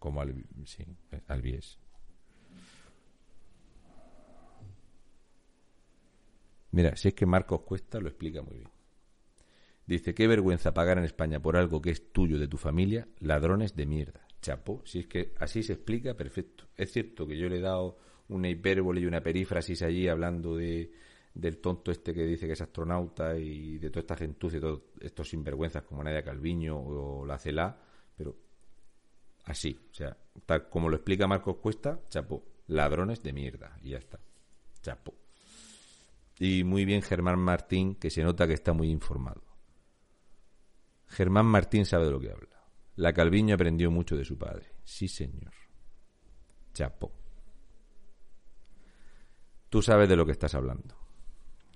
como 0.00 0.22
al, 0.22 0.34
sí, 0.64 0.84
Albies. 1.28 1.78
Mira, 6.72 6.96
si 6.96 7.08
es 7.08 7.14
que 7.14 7.26
Marcos 7.26 7.60
Cuesta 7.62 8.00
lo 8.00 8.08
explica 8.08 8.42
muy 8.42 8.56
bien. 8.56 8.70
Dice, 9.90 10.14
qué 10.14 10.28
vergüenza 10.28 10.72
pagar 10.72 10.98
en 10.98 11.04
España 11.04 11.40
por 11.40 11.56
algo 11.56 11.82
que 11.82 11.90
es 11.90 12.12
tuyo, 12.12 12.38
de 12.38 12.46
tu 12.46 12.56
familia, 12.56 13.08
ladrones 13.18 13.74
de 13.74 13.86
mierda. 13.86 14.26
Chapo, 14.40 14.82
si 14.84 15.00
es 15.00 15.06
que 15.08 15.32
así 15.40 15.64
se 15.64 15.72
explica, 15.72 16.14
perfecto. 16.14 16.68
Es 16.76 16.92
cierto 16.92 17.26
que 17.26 17.36
yo 17.36 17.48
le 17.48 17.56
he 17.56 17.60
dado 17.60 17.98
una 18.28 18.48
hipérbole 18.48 19.00
y 19.00 19.06
una 19.06 19.20
perífrasis 19.20 19.82
allí 19.82 20.06
hablando 20.06 20.54
de, 20.56 20.92
del 21.34 21.58
tonto 21.58 21.90
este 21.90 22.14
que 22.14 22.24
dice 22.24 22.46
que 22.46 22.52
es 22.52 22.60
astronauta 22.60 23.36
y 23.36 23.78
de 23.78 23.90
toda 23.90 24.00
esta 24.02 24.16
gentuza 24.16 24.58
y 24.58 24.60
todos 24.60 24.82
estos 25.00 25.28
sinvergüenzas 25.28 25.82
como 25.82 26.04
Nadia 26.04 26.22
Calviño 26.22 26.78
o 26.78 27.26
la 27.26 27.36
CELA, 27.36 27.76
pero 28.16 28.36
Así, 29.46 29.76
o 29.90 29.94
sea, 29.94 30.16
tal 30.46 30.68
como 30.68 30.88
lo 30.88 30.96
explica 30.96 31.26
Marcos 31.26 31.56
Cuesta, 31.56 31.98
chapo, 32.08 32.44
ladrones 32.68 33.22
de 33.24 33.32
mierda, 33.32 33.76
y 33.82 33.90
ya 33.90 33.98
está, 33.98 34.20
chapo. 34.82 35.14
Y 36.38 36.62
muy 36.62 36.84
bien 36.84 37.02
Germán 37.02 37.40
Martín, 37.40 37.96
que 37.96 38.10
se 38.10 38.22
nota 38.22 38.46
que 38.46 38.54
está 38.54 38.72
muy 38.72 38.88
informado. 38.90 39.49
Germán 41.10 41.46
Martín 41.46 41.84
sabe 41.84 42.06
de 42.06 42.10
lo 42.12 42.20
que 42.20 42.30
habla. 42.30 42.48
La 42.96 43.12
Calviño 43.12 43.54
aprendió 43.54 43.90
mucho 43.90 44.16
de 44.16 44.24
su 44.24 44.38
padre. 44.38 44.72
Sí, 44.84 45.08
señor. 45.08 45.52
Chapo. 46.72 47.12
Tú 49.68 49.82
sabes 49.82 50.08
de 50.08 50.16
lo 50.16 50.26
que 50.26 50.32
estás 50.32 50.54
hablando. 50.54 50.96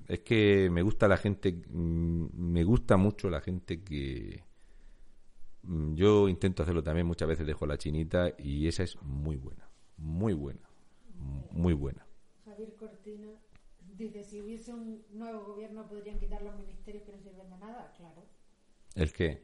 Es 0.08 0.20
que 0.20 0.68
me 0.70 0.82
gusta 0.82 1.08
la 1.08 1.16
gente, 1.16 1.52
mm, 1.52 2.26
me 2.32 2.64
gusta 2.64 2.96
mucho 2.96 3.30
la 3.30 3.40
gente 3.40 3.82
que, 3.82 4.44
Mm, 5.66 5.94
yo 5.94 6.28
intento 6.28 6.62
hacerlo 6.62 6.82
también, 6.82 7.06
muchas 7.06 7.28
veces 7.28 7.46
dejo 7.46 7.66
la 7.66 7.78
chinita 7.78 8.34
y 8.38 8.68
esa 8.68 8.82
es 8.82 9.00
muy 9.02 9.36
buena, 9.36 9.68
muy 9.96 10.34
buena, 10.34 10.68
muy 11.50 11.72
buena. 11.72 12.06
Javier 12.44 12.74
Cortina 12.76 13.30
dice, 13.96 14.22
si 14.22 14.42
hubiese 14.42 14.74
un 14.74 15.02
nuevo 15.10 15.44
gobierno 15.44 15.88
podrían 15.88 16.18
quitar 16.18 16.42
los 16.42 16.56
ministerios 16.58 17.04
que 17.04 17.12
no 17.12 17.18
sirven 17.18 17.48
de 17.48 17.58
nada, 17.58 17.92
claro. 17.96 18.26
¿El 18.94 19.12
qué? 19.12 19.42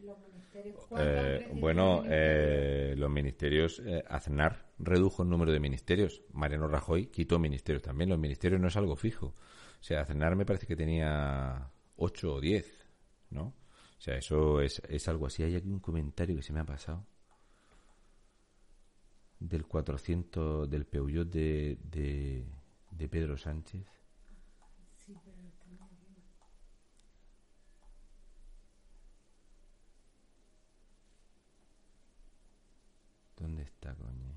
Eh, 0.96 1.48
bueno, 1.54 2.02
eh, 2.06 2.94
los 2.96 3.10
ministerios, 3.10 3.80
eh, 3.84 4.02
Aznar 4.08 4.70
redujo 4.78 5.22
el 5.22 5.28
número 5.28 5.52
de 5.52 5.60
ministerios, 5.60 6.22
Mariano 6.32 6.68
Rajoy 6.68 7.06
quitó 7.06 7.38
ministerios 7.38 7.82
también, 7.82 8.10
los 8.10 8.18
ministerios 8.18 8.60
no 8.60 8.68
es 8.68 8.76
algo 8.76 8.96
fijo. 8.96 9.26
O 9.28 9.82
sea, 9.82 10.02
Aznar 10.02 10.36
me 10.36 10.44
parece 10.46 10.66
que 10.66 10.76
tenía 10.76 11.70
8 11.96 12.34
o 12.34 12.40
10, 12.40 12.86
¿no? 13.30 13.42
O 13.98 14.00
sea, 14.02 14.16
eso 14.16 14.60
es, 14.60 14.80
es 14.88 15.08
algo 15.08 15.26
así. 15.26 15.42
Hay 15.42 15.56
aquí 15.56 15.68
un 15.70 15.80
comentario 15.80 16.36
que 16.36 16.42
se 16.42 16.52
me 16.52 16.60
ha 16.60 16.64
pasado 16.64 17.06
del 19.40 19.66
400 19.66 20.68
del 20.70 20.86
Peugeot 20.86 21.28
de, 21.28 21.78
de, 21.82 22.44
de 22.90 23.08
Pedro 23.08 23.36
Sánchez. 23.36 23.86
Sí, 25.04 25.14
pero 25.24 25.36
¿Dónde 33.36 33.69
está, 33.80 33.94
coño? 33.94 34.34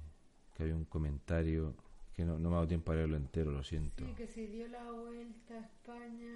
Que 0.56 0.64
había 0.64 0.76
un 0.76 0.86
comentario 0.86 1.76
que 2.14 2.24
no, 2.24 2.40
no 2.40 2.50
me 2.50 2.56
ha 2.56 2.58
dado 2.58 2.68
tiempo 2.68 2.92
a 2.92 2.96
leerlo 2.96 3.18
entero, 3.18 3.52
lo 3.52 3.64
siento. 3.64 4.06
Sí, 4.06 4.14
que 4.14 4.28
se 4.28 4.48
dio 4.48 4.68
la 4.70 4.90
vuelta 4.92 5.56
a 5.56 5.60
España, 5.60 6.32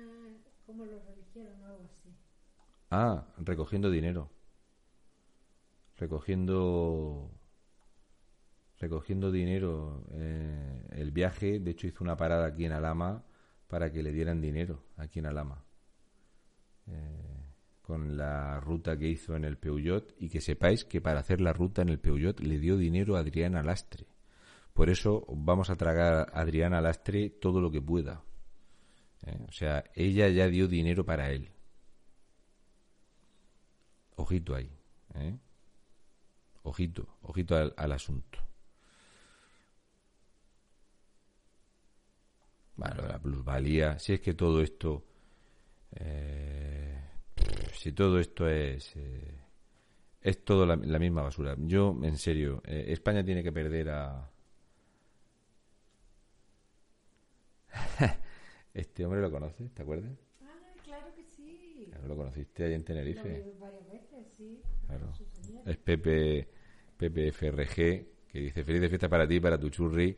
como 0.66 0.86
lo 0.86 1.00
religieron 1.00 1.62
o 1.62 1.66
algo 1.68 1.84
así. 1.86 2.10
Ah, 2.90 3.26
recogiendo 3.38 3.90
dinero. 3.90 4.30
Recogiendo. 5.98 7.32
Recogiendo 8.80 9.32
dinero. 9.32 10.04
Eh, 10.12 10.88
el 10.92 11.12
viaje, 11.12 11.60
de 11.60 11.72
hecho, 11.72 11.88
hizo 11.88 12.04
una 12.04 12.18
parada 12.18 12.48
aquí 12.48 12.66
en 12.66 12.74
Alama 12.74 13.24
para 13.68 13.92
que 13.92 14.04
le 14.04 14.12
dieran 14.12 14.42
dinero 14.42 14.84
aquí 14.98 15.20
en 15.20 15.28
Alama. 15.28 15.64
Eh, 16.88 17.27
con 17.88 18.18
la 18.18 18.60
ruta 18.60 18.98
que 18.98 19.08
hizo 19.08 19.38
en 19.38 19.46
el 19.46 19.58
Peugeot 19.58 20.14
y 20.20 20.28
que 20.28 20.42
sepáis 20.42 20.84
que 20.84 21.00
para 21.00 21.22
hacer 21.22 21.40
la 21.40 21.54
ruta 21.54 21.84
en 21.84 21.88
el 21.88 22.00
Peugeot 22.00 22.42
le 22.42 22.60
dio 22.60 22.76
dinero 22.76 23.16
a 23.16 23.22
Adriana 23.22 23.64
Lastre. 23.64 24.06
Por 24.74 24.90
eso 24.90 25.26
vamos 25.30 25.70
a 25.70 25.78
tragar 25.78 26.28
a 26.34 26.42
Adriana 26.42 26.82
Lastre 26.82 27.30
todo 27.30 27.62
lo 27.62 27.72
que 27.72 27.82
pueda. 27.82 28.22
Eh, 29.26 29.40
o 29.48 29.52
sea, 29.54 29.86
ella 29.96 30.28
ya 30.28 30.50
dio 30.50 30.68
dinero 30.68 31.06
para 31.06 31.32
él. 31.32 31.50
Ojito 34.18 34.54
ahí. 34.54 34.70
¿eh? 35.16 35.38
Ojito, 36.64 37.08
ojito 37.22 37.56
al, 37.56 37.92
asunto. 37.94 38.40
Bueno, 42.76 43.08
la 43.08 43.18
plusvalía, 43.18 43.98
si 43.98 44.12
es 44.12 44.20
que 44.20 44.34
todo 44.34 44.62
esto, 44.62 45.06
eh, 45.96 46.57
si 47.78 47.92
todo 47.94 48.20
esto 48.20 48.48
es, 48.48 48.96
eh, 48.96 49.40
es 50.22 50.44
todo 50.44 50.66
la, 50.66 50.76
misma 50.76 51.22
basura. 51.22 51.56
Yo, 51.60 51.98
en 52.04 52.18
serio, 52.18 52.62
España 52.66 53.24
tiene 53.24 53.44
que 53.44 53.52
perder 53.52 53.90
a... 53.90 54.30
este 58.74 59.06
hombre 59.06 59.22
lo 59.22 59.32
conoce, 59.32 59.70
¿te 59.70 59.82
acuerdas? 59.84 60.12
Ah, 60.42 60.74
claro 60.84 61.08
que 61.16 61.28
¿No 62.02 62.08
lo 62.08 62.16
conociste 62.16 62.66
allí 62.66 62.74
en 62.74 62.84
Tenerife? 62.84 63.40
Lo 63.40 63.46
vi 63.46 63.58
varias 63.60 63.88
veces, 63.92 64.28
sí. 64.36 64.62
Claro. 64.86 65.14
Es 65.66 65.78
Pepe, 65.78 66.48
Pepe 66.98 67.32
FRG, 67.32 67.76
que 68.28 68.40
dice 68.40 68.64
feliz 68.64 68.90
fiesta 68.90 69.10
para 69.10 69.28
ti, 69.28 69.40
para 69.40 69.60
tu 69.60 69.70
churri 69.70 70.18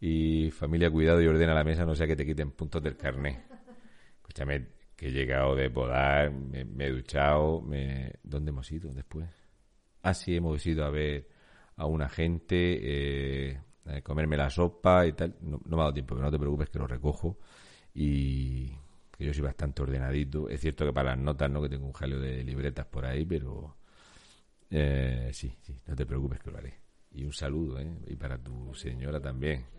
y 0.00 0.50
familia 0.50 0.90
cuidado 0.90 1.22
y 1.22 1.26
ordena 1.26 1.54
la 1.54 1.64
mesa, 1.64 1.84
no 1.84 1.94
sea 1.94 2.06
que 2.06 2.16
te 2.16 2.26
quiten 2.26 2.50
puntos 2.52 2.82
del 2.82 2.96
carnet. 2.96 3.40
Escúchame, 4.16 4.66
he 5.06 5.12
llegado 5.12 5.54
de 5.54 5.70
podar, 5.70 6.32
me, 6.32 6.86
he 6.86 6.90
duchado, 6.90 7.60
me... 7.60 8.12
¿dónde 8.22 8.50
hemos 8.50 8.70
ido 8.72 8.92
después? 8.92 9.28
Ah, 10.02 10.14
sí, 10.14 10.36
hemos 10.36 10.64
ido 10.66 10.84
a 10.84 10.90
ver 10.90 11.28
a 11.76 11.86
una 11.86 12.08
gente, 12.08 12.78
eh, 13.50 13.60
a 13.86 14.00
comerme 14.02 14.36
la 14.36 14.50
sopa 14.50 15.06
y 15.06 15.12
tal. 15.12 15.36
No, 15.40 15.60
no 15.64 15.76
me 15.76 15.82
ha 15.82 15.84
dado 15.84 15.94
tiempo, 15.94 16.14
pero 16.14 16.24
no 16.24 16.30
te 16.30 16.38
preocupes 16.38 16.70
que 16.70 16.78
lo 16.78 16.86
recojo 16.86 17.38
y 17.94 18.68
que 19.16 19.24
yo 19.24 19.32
soy 19.32 19.42
bastante 19.42 19.82
ordenadito. 19.82 20.48
Es 20.48 20.60
cierto 20.60 20.84
que 20.84 20.92
para 20.92 21.10
las 21.10 21.18
notas 21.18 21.50
no, 21.50 21.62
que 21.62 21.68
tengo 21.68 21.86
un 21.86 21.92
jaleo 21.92 22.20
de 22.20 22.42
libretas 22.44 22.86
por 22.86 23.06
ahí, 23.06 23.24
pero 23.24 23.76
eh, 24.70 25.30
sí, 25.32 25.56
sí, 25.60 25.74
no 25.86 25.94
te 25.94 26.06
preocupes 26.06 26.40
que 26.40 26.50
lo 26.50 26.58
haré. 26.58 26.80
Y 27.12 27.24
un 27.24 27.32
saludo, 27.32 27.78
¿eh? 27.78 27.88
Y 28.08 28.16
para 28.16 28.38
tu 28.38 28.74
señora 28.74 29.20
también. 29.20 29.73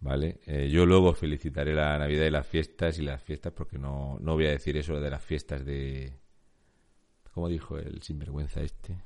¿Vale? 0.00 0.40
Eh, 0.46 0.68
yo 0.70 0.86
luego 0.86 1.12
felicitaré 1.12 1.74
la 1.74 1.98
Navidad 1.98 2.26
y 2.26 2.30
las 2.30 2.46
fiestas 2.46 2.98
y 2.98 3.02
las 3.02 3.20
fiestas 3.20 3.52
porque 3.52 3.78
no, 3.78 4.18
no 4.20 4.34
voy 4.34 4.46
a 4.46 4.50
decir 4.50 4.76
eso 4.76 5.00
de 5.00 5.10
las 5.10 5.22
fiestas 5.22 5.64
de... 5.64 6.12
¿Cómo 7.32 7.48
dijo 7.48 7.78
el 7.78 8.02
sinvergüenza 8.02 8.60
este? 8.60 8.96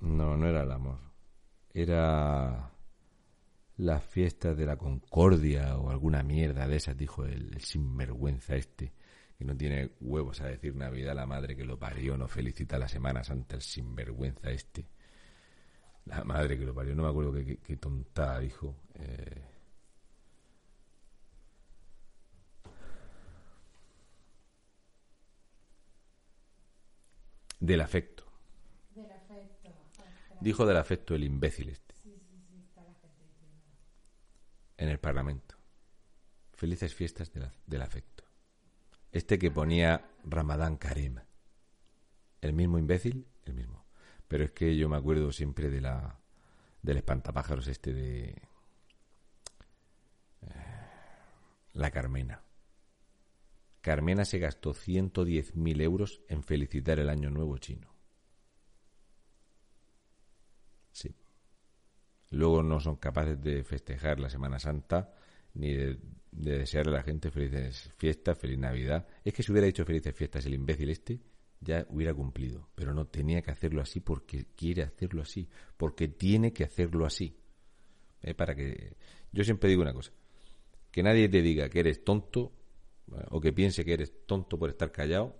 No, 0.00 0.36
no 0.36 0.48
era 0.48 0.62
el 0.62 0.72
amor. 0.72 0.98
Era 1.72 2.70
las 3.76 4.04
fiestas 4.04 4.56
de 4.56 4.66
la 4.66 4.76
concordia 4.76 5.76
o 5.76 5.90
alguna 5.90 6.22
mierda 6.22 6.68
de 6.68 6.76
esas, 6.76 6.96
dijo 6.96 7.24
el, 7.24 7.54
el 7.54 7.60
sinvergüenza 7.60 8.54
este, 8.54 8.92
que 9.36 9.44
no 9.44 9.56
tiene 9.56 9.90
huevos 10.00 10.40
a 10.40 10.46
decir 10.46 10.76
Navidad 10.76 11.14
la 11.16 11.26
madre 11.26 11.56
que 11.56 11.64
lo 11.64 11.78
parió, 11.78 12.16
no 12.16 12.28
felicita 12.28 12.78
la 12.78 12.88
Semana 12.88 13.24
Santa 13.24 13.56
el 13.56 13.62
sinvergüenza 13.62 14.50
este. 14.50 14.86
La 16.06 16.22
madre 16.24 16.58
que 16.58 16.66
lo 16.66 16.74
parió, 16.74 16.94
no 16.94 17.02
me 17.02 17.08
acuerdo 17.08 17.32
qué, 17.32 17.44
qué, 17.44 17.56
qué 17.58 17.76
tontada 17.76 18.38
dijo. 18.40 18.76
Eh, 18.94 19.54
del 27.60 27.80
afecto. 27.80 28.24
Del 28.94 29.10
afecto. 29.10 29.70
Dijo 30.40 30.66
del 30.66 30.76
afecto 30.76 31.14
el 31.14 31.24
imbécil 31.24 31.70
este. 31.70 31.94
Sí, 31.94 32.20
sí, 32.28 32.44
sí, 32.48 32.58
está 32.68 32.82
la 32.82 32.92
gente 32.92 33.14
en 34.76 34.88
el 34.88 34.98
Parlamento. 34.98 35.56
Felices 36.52 36.94
fiestas 36.94 37.32
del, 37.32 37.50
del 37.66 37.82
afecto. 37.82 38.24
Este 39.12 39.38
que 39.38 39.50
ponía 39.50 40.10
Ramadán 40.24 40.76
Karim. 40.76 41.20
El 42.40 42.52
mismo 42.52 42.78
imbécil, 42.78 43.26
el 43.44 43.54
mismo. 43.54 43.83
Pero 44.34 44.46
es 44.46 44.50
que 44.50 44.76
yo 44.76 44.88
me 44.88 44.96
acuerdo 44.96 45.30
siempre 45.30 45.70
de 45.70 45.80
la 45.80 46.18
del 46.82 46.96
espantapájaros 46.96 47.68
este 47.68 47.94
de 47.94 48.30
eh, 50.42 50.48
la 51.74 51.92
Carmena. 51.92 52.42
Carmena 53.80 54.24
se 54.24 54.40
gastó 54.40 54.74
110.000 54.74 55.80
euros 55.82 56.20
en 56.28 56.42
felicitar 56.42 56.98
el 56.98 57.10
año 57.10 57.30
nuevo 57.30 57.58
chino. 57.58 57.94
Sí. 60.90 61.14
Luego 62.30 62.64
no 62.64 62.80
son 62.80 62.96
capaces 62.96 63.40
de 63.40 63.62
festejar 63.62 64.18
la 64.18 64.30
Semana 64.30 64.58
Santa 64.58 65.14
ni 65.52 65.74
de, 65.74 66.00
de 66.32 66.58
desearle 66.58 66.90
a 66.90 66.96
la 66.96 67.02
gente 67.04 67.30
felices 67.30 67.92
fiestas, 67.98 68.36
feliz 68.36 68.58
Navidad. 68.58 69.06
Es 69.22 69.32
que 69.32 69.44
si 69.44 69.52
hubiera 69.52 69.68
dicho 69.68 69.84
felices 69.84 70.12
fiestas 70.12 70.44
el 70.44 70.54
imbécil 70.54 70.90
este, 70.90 71.20
ya 71.64 71.86
hubiera 71.88 72.14
cumplido. 72.14 72.68
Pero 72.74 72.94
no 72.94 73.06
tenía 73.06 73.42
que 73.42 73.50
hacerlo 73.50 73.82
así 73.82 74.00
porque 74.00 74.46
quiere 74.54 74.82
hacerlo 74.82 75.22
así. 75.22 75.48
Porque 75.76 76.08
tiene 76.08 76.52
que 76.52 76.64
hacerlo 76.64 77.06
así. 77.06 77.36
¿Eh? 78.22 78.34
Para 78.34 78.54
que. 78.54 78.96
Yo 79.32 79.44
siempre 79.44 79.68
digo 79.68 79.82
una 79.82 79.94
cosa. 79.94 80.12
Que 80.90 81.02
nadie 81.02 81.28
te 81.28 81.42
diga 81.42 81.68
que 81.68 81.80
eres 81.80 82.04
tonto 82.04 82.52
eh, 83.12 83.24
o 83.30 83.40
que 83.40 83.52
piense 83.52 83.84
que 83.84 83.94
eres 83.94 84.26
tonto 84.26 84.58
por 84.58 84.70
estar 84.70 84.92
callado 84.92 85.36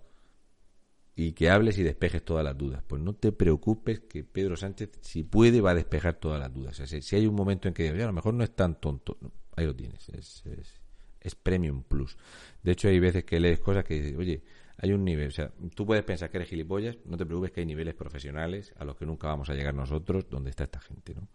y 1.15 1.31
que 1.31 1.49
hables 1.49 1.77
y 1.77 1.83
despejes 1.83 2.23
todas 2.25 2.43
las 2.43 2.57
dudas. 2.57 2.83
Pues 2.85 3.01
no 3.01 3.13
te 3.13 3.31
preocupes 3.31 4.01
que 4.01 4.23
Pedro 4.23 4.57
Sánchez, 4.57 4.89
si 5.01 5.23
puede, 5.23 5.61
va 5.61 5.71
a 5.71 5.75
despejar 5.75 6.15
todas 6.19 6.39
las 6.39 6.53
dudas. 6.53 6.75
Si, 6.75 7.15
hay 7.15 7.25
un 7.25 7.35
momento 7.35 7.67
en 7.69 7.73
que 7.73 7.89
"Oye, 7.91 8.03
a 8.03 8.07
lo 8.07 8.13
mejor 8.13 8.33
no 8.33 8.43
es 8.43 8.53
tan 8.53 8.79
tonto, 8.81 9.17
ahí 9.55 9.65
lo 9.65 9.75
tienes. 9.75 10.09
Es, 10.09 10.45
es, 10.45 10.81
es 11.21 11.35
Premium 11.35 11.83
Plus. 11.83 12.17
De 12.61 12.73
hecho, 12.73 12.89
hay 12.89 12.99
veces 12.99 13.23
que 13.23 13.39
lees 13.39 13.59
cosas 13.59 13.85
que 13.85 13.95
dices, 13.95 14.17
oye, 14.17 14.43
hay 14.77 14.91
un 14.91 15.03
nivel. 15.03 15.27
O 15.27 15.31
sea, 15.31 15.51
tú 15.73 15.85
puedes 15.85 16.03
pensar 16.03 16.29
que 16.29 16.37
eres 16.37 16.49
gilipollas, 16.49 16.97
no 17.05 17.17
te 17.17 17.25
preocupes 17.25 17.51
que 17.51 17.61
hay 17.61 17.65
niveles 17.65 17.95
profesionales 17.95 18.73
a 18.77 18.85
los 18.85 18.95
que 18.95 19.05
nunca 19.05 19.27
vamos 19.27 19.49
a 19.49 19.53
llegar 19.53 19.73
nosotros, 19.73 20.29
donde 20.29 20.49
está 20.49 20.63
esta 20.63 20.79
gente, 20.79 21.13
¿no? 21.15 21.29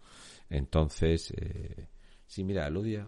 Entonces, 0.49 1.31
eh, 1.37 1.87
sí, 2.25 2.43
mira, 2.43 2.65
Alodia. 2.65 3.07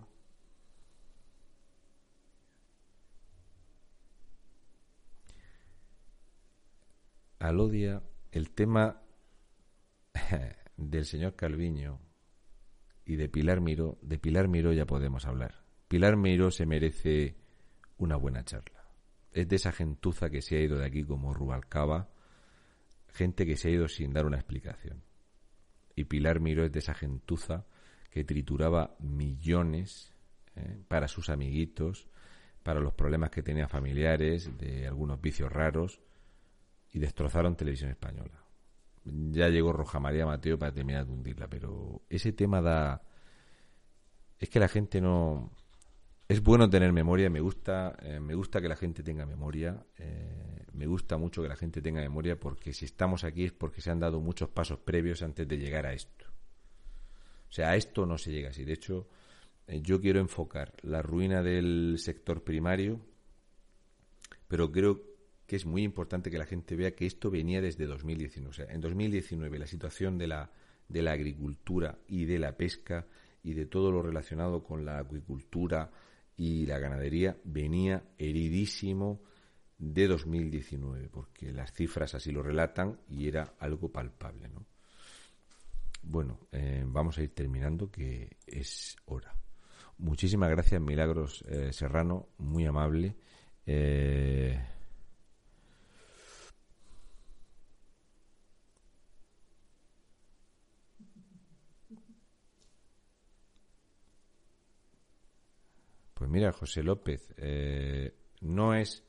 Alodia, 7.39 8.01
el 8.31 8.51
tema 8.51 9.01
del 10.77 11.05
señor 11.05 11.35
Calviño 11.35 11.99
y 13.05 13.17
de 13.17 13.27
Pilar 13.27 13.59
Miró, 13.59 13.97
de 14.01 14.17
Pilar 14.17 14.47
Miró 14.47 14.71
ya 14.71 14.85
podemos 14.85 15.25
hablar. 15.25 15.63
Pilar 15.89 16.15
Miró 16.15 16.51
se 16.51 16.65
merece 16.65 17.35
una 17.97 18.15
buena 18.15 18.43
charla. 18.45 18.72
Es 19.33 19.47
de 19.47 19.55
esa 19.55 19.71
gentuza 19.71 20.29
que 20.29 20.41
se 20.41 20.55
ha 20.55 20.61
ido 20.61 20.77
de 20.77 20.85
aquí 20.85 21.03
como 21.03 21.33
Rubalcaba, 21.33 22.09
gente 23.07 23.45
que 23.45 23.57
se 23.57 23.67
ha 23.67 23.71
ido 23.71 23.87
sin 23.87 24.13
dar 24.13 24.25
una 24.25 24.37
explicación. 24.37 25.03
Y 25.95 26.05
Pilar 26.05 26.39
Miró 26.39 26.65
es 26.65 26.71
de 26.71 26.79
esa 26.79 26.93
gentuza 26.93 27.65
que 28.09 28.23
trituraba 28.23 28.95
millones 28.99 30.13
eh, 30.55 30.83
para 30.87 31.07
sus 31.07 31.29
amiguitos, 31.29 32.07
para 32.61 32.79
los 32.79 32.93
problemas 32.93 33.29
que 33.31 33.43
tenía 33.43 33.67
familiares, 33.67 34.55
de 34.57 34.87
algunos 34.87 35.19
vicios 35.19 35.51
raros, 35.51 35.99
y 36.91 36.99
destrozaron 36.99 37.55
Televisión 37.55 37.89
Española. 37.89 38.43
Ya 39.03 39.49
llegó 39.49 39.73
Roja 39.73 39.99
María 39.99 40.25
Mateo 40.25 40.57
para 40.57 40.71
terminar 40.71 41.05
de 41.05 41.11
hundirla, 41.11 41.47
pero 41.47 42.03
ese 42.09 42.31
tema 42.31 42.61
da... 42.61 43.01
Es 44.39 44.49
que 44.49 44.59
la 44.59 44.67
gente 44.67 45.01
no... 45.01 45.51
Es 46.33 46.41
bueno 46.41 46.67
tener 46.67 46.91
memoria, 46.91 47.29
me 47.29 47.41
gusta, 47.41 47.95
eh, 48.01 48.19
me 48.19 48.33
gusta 48.33 48.59
que 48.59 48.67
la 48.67 48.75
gente 48.75 49.03
tenga 49.03 49.23
memoria, 49.23 49.85
eh, 49.99 50.65
me 50.73 50.87
gusta 50.87 51.15
mucho 51.15 51.43
que 51.43 51.47
la 51.47 51.55
gente 51.55 51.79
tenga 51.79 52.01
memoria 52.01 52.39
porque 52.39 52.73
si 52.73 52.85
estamos 52.85 53.23
aquí 53.23 53.43
es 53.43 53.51
porque 53.51 53.81
se 53.81 53.91
han 53.91 53.99
dado 53.99 54.19
muchos 54.19 54.49
pasos 54.49 54.79
previos 54.79 55.21
antes 55.21 55.47
de 55.47 55.59
llegar 55.59 55.85
a 55.85 55.93
esto. 55.93 56.25
O 57.47 57.51
sea, 57.51 57.69
a 57.69 57.75
esto 57.75 58.07
no 58.07 58.17
se 58.17 58.31
llega 58.31 58.49
así. 58.49 58.65
De 58.65 58.73
hecho, 58.73 59.07
eh, 59.67 59.81
yo 59.83 60.01
quiero 60.01 60.19
enfocar 60.19 60.73
la 60.81 61.03
ruina 61.03 61.43
del 61.43 61.97
sector 61.99 62.43
primario, 62.43 62.99
pero 64.47 64.71
creo 64.71 65.03
que 65.45 65.55
es 65.55 65.67
muy 65.67 65.83
importante 65.83 66.31
que 66.31 66.39
la 66.39 66.47
gente 66.47 66.75
vea 66.75 66.95
que 66.95 67.05
esto 67.05 67.29
venía 67.29 67.61
desde 67.61 67.85
2019. 67.85 68.49
O 68.49 68.53
sea, 68.53 68.73
en 68.73 68.81
2019 68.81 69.59
la 69.59 69.67
situación 69.67 70.17
de 70.17 70.25
la, 70.25 70.49
de 70.89 71.03
la 71.03 71.11
agricultura 71.11 71.99
y 72.07 72.25
de 72.25 72.39
la 72.39 72.57
pesca 72.57 73.05
y 73.43 73.53
de 73.53 73.67
todo 73.67 73.91
lo 73.91 74.01
relacionado 74.01 74.63
con 74.63 74.83
la 74.83 74.97
acuicultura 74.97 75.91
y 76.37 76.65
la 76.65 76.79
ganadería 76.79 77.37
venía 77.43 78.03
heridísimo 78.17 79.21
de 79.77 80.07
2019, 80.07 81.09
porque 81.09 81.51
las 81.51 81.73
cifras 81.73 82.15
así 82.15 82.31
lo 82.31 82.43
relatan 82.43 82.99
y 83.09 83.27
era 83.27 83.55
algo 83.59 83.91
palpable, 83.91 84.49
¿no? 84.49 84.65
Bueno, 86.01 86.47
eh, 86.51 86.83
vamos 86.85 87.17
a 87.17 87.23
ir 87.23 87.33
terminando, 87.33 87.89
que 87.89 88.37
es 88.45 88.97
hora. 89.05 89.33
Muchísimas 89.97 90.49
gracias, 90.49 90.81
Milagros 90.81 91.43
eh, 91.47 91.71
Serrano, 91.71 92.29
muy 92.37 92.65
amable. 92.65 93.15
Eh, 93.65 94.59
Pues 106.23 106.31
mira, 106.31 106.53
José 106.53 106.83
López, 106.83 107.33
eh, 107.35 108.13
no 108.39 108.73
es... 108.73 109.03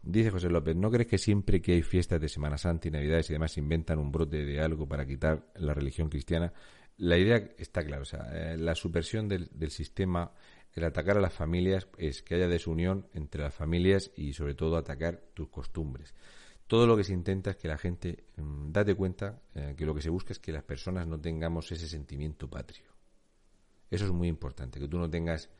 Dice 0.00 0.30
José 0.30 0.48
López, 0.48 0.76
¿no 0.76 0.88
crees 0.88 1.08
que 1.08 1.18
siempre 1.18 1.60
que 1.60 1.72
hay 1.72 1.82
fiestas 1.82 2.20
de 2.20 2.28
Semana 2.28 2.56
Santa 2.56 2.86
y 2.86 2.92
Navidades 2.92 3.28
y 3.28 3.32
demás 3.32 3.58
inventan 3.58 3.98
un 3.98 4.12
brote 4.12 4.44
de 4.44 4.60
algo 4.60 4.86
para 4.86 5.04
quitar 5.04 5.48
la 5.56 5.74
religión 5.74 6.08
cristiana? 6.08 6.52
La 6.98 7.18
idea 7.18 7.38
está 7.58 7.84
clara, 7.84 8.02
o 8.02 8.04
sea, 8.04 8.28
eh, 8.32 8.56
la 8.56 8.76
subversión 8.76 9.26
del, 9.26 9.50
sistema, 9.72 10.30
el 10.74 10.84
atacar 10.84 11.18
a 11.18 11.20
las 11.20 11.32
familias 11.32 11.88
es 11.98 12.22
que 12.22 12.36
haya 12.36 12.46
desunión 12.46 13.08
entre 13.12 13.42
las 13.42 13.52
familias 13.52 14.12
y 14.14 14.34
sobre 14.34 14.54
todo 14.54 14.76
atacar 14.76 15.24
tus 15.34 15.48
costumbres. 15.48 16.14
Todo 16.68 16.86
lo 16.86 16.96
que 16.96 17.02
se 17.02 17.14
intenta 17.14 17.50
es 17.50 17.56
que 17.56 17.66
la 17.66 17.78
gente, 17.78 18.26
mmm, 18.36 18.70
date 18.70 18.94
cuenta 18.94 19.42
eh, 19.56 19.74
que 19.76 19.86
lo 19.86 19.92
que 19.92 20.02
se 20.02 20.08
busca 20.08 20.34
es 20.34 20.38
que 20.38 20.52
las 20.52 20.62
personas 20.62 21.08
no 21.08 21.20
tengamos 21.20 21.72
ese 21.72 21.88
sentimiento 21.88 22.48
patrio 22.48 22.91
Eso 23.92 24.06
es 24.06 24.10
muy 24.10 24.28
importante, 24.28 24.80
que 24.80 24.88
tú 24.88 24.98
no 24.98 25.10
tengas 25.10 25.50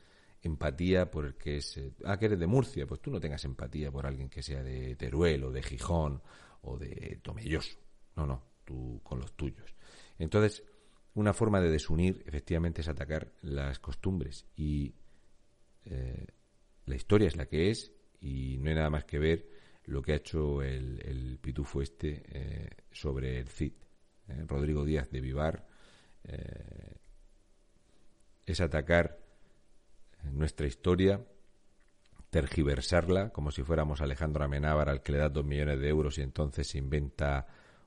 empatía 0.40 1.10
por 1.10 1.26
el 1.26 1.34
que 1.34 1.56
es... 1.56 1.76
Eh, 1.76 1.92
ah, 2.06 2.18
que 2.18 2.24
eres 2.24 2.38
de 2.38 2.46
Murcia, 2.46 2.86
pues 2.86 3.02
tú 3.02 3.10
no 3.10 3.20
tengas 3.20 3.44
empatía 3.44 3.90
por 3.90 4.06
alguien 4.06 4.30
que 4.30 4.42
sea 4.42 4.62
de 4.62 4.96
Teruel 4.96 5.44
o 5.44 5.52
de 5.52 5.62
Gijón 5.62 6.22
o 6.62 6.78
de 6.78 7.20
Tomelloso. 7.22 7.76
No, 8.16 8.26
no, 8.26 8.42
tú 8.64 9.02
con 9.02 9.20
los 9.20 9.34
tuyos. 9.34 9.74
Entonces, 10.18 10.64
una 11.12 11.34
forma 11.34 11.60
de 11.60 11.68
desunir 11.68 12.22
efectivamente 12.24 12.80
es 12.80 12.88
atacar 12.88 13.30
las 13.42 13.78
costumbres 13.80 14.46
y 14.56 14.94
eh, 15.84 16.26
la 16.86 16.94
historia 16.94 17.28
es 17.28 17.36
la 17.36 17.44
que 17.44 17.68
es 17.68 17.92
y 18.18 18.56
no 18.56 18.70
hay 18.70 18.76
nada 18.76 18.88
más 18.88 19.04
que 19.04 19.18
ver 19.18 19.46
lo 19.84 20.00
que 20.00 20.12
ha 20.14 20.16
hecho 20.16 20.62
el, 20.62 21.38
pitufo 21.38 21.82
este 21.82 22.22
eh, 22.28 22.70
sobre 22.90 23.40
el 23.40 23.48
CID. 23.48 23.74
Rodrigo 24.46 24.86
Díaz 24.86 25.10
de 25.10 25.20
Vivar 25.20 25.66
es 28.46 28.60
atacar 28.60 29.18
nuestra 30.24 30.66
historia, 30.66 31.24
tergiversarla 32.30 33.30
como 33.30 33.50
si 33.50 33.62
fuéramos 33.62 34.00
Alejandro 34.00 34.44
Amenábar 34.44 34.88
al 34.88 35.02
que 35.02 35.12
le 35.12 35.18
da 35.18 35.28
dos 35.28 35.44
millones 35.44 35.80
de 35.80 35.88
euros 35.88 36.18
y 36.18 36.22
entonces 36.22 36.68
se 36.68 36.78
inventa 36.78 37.46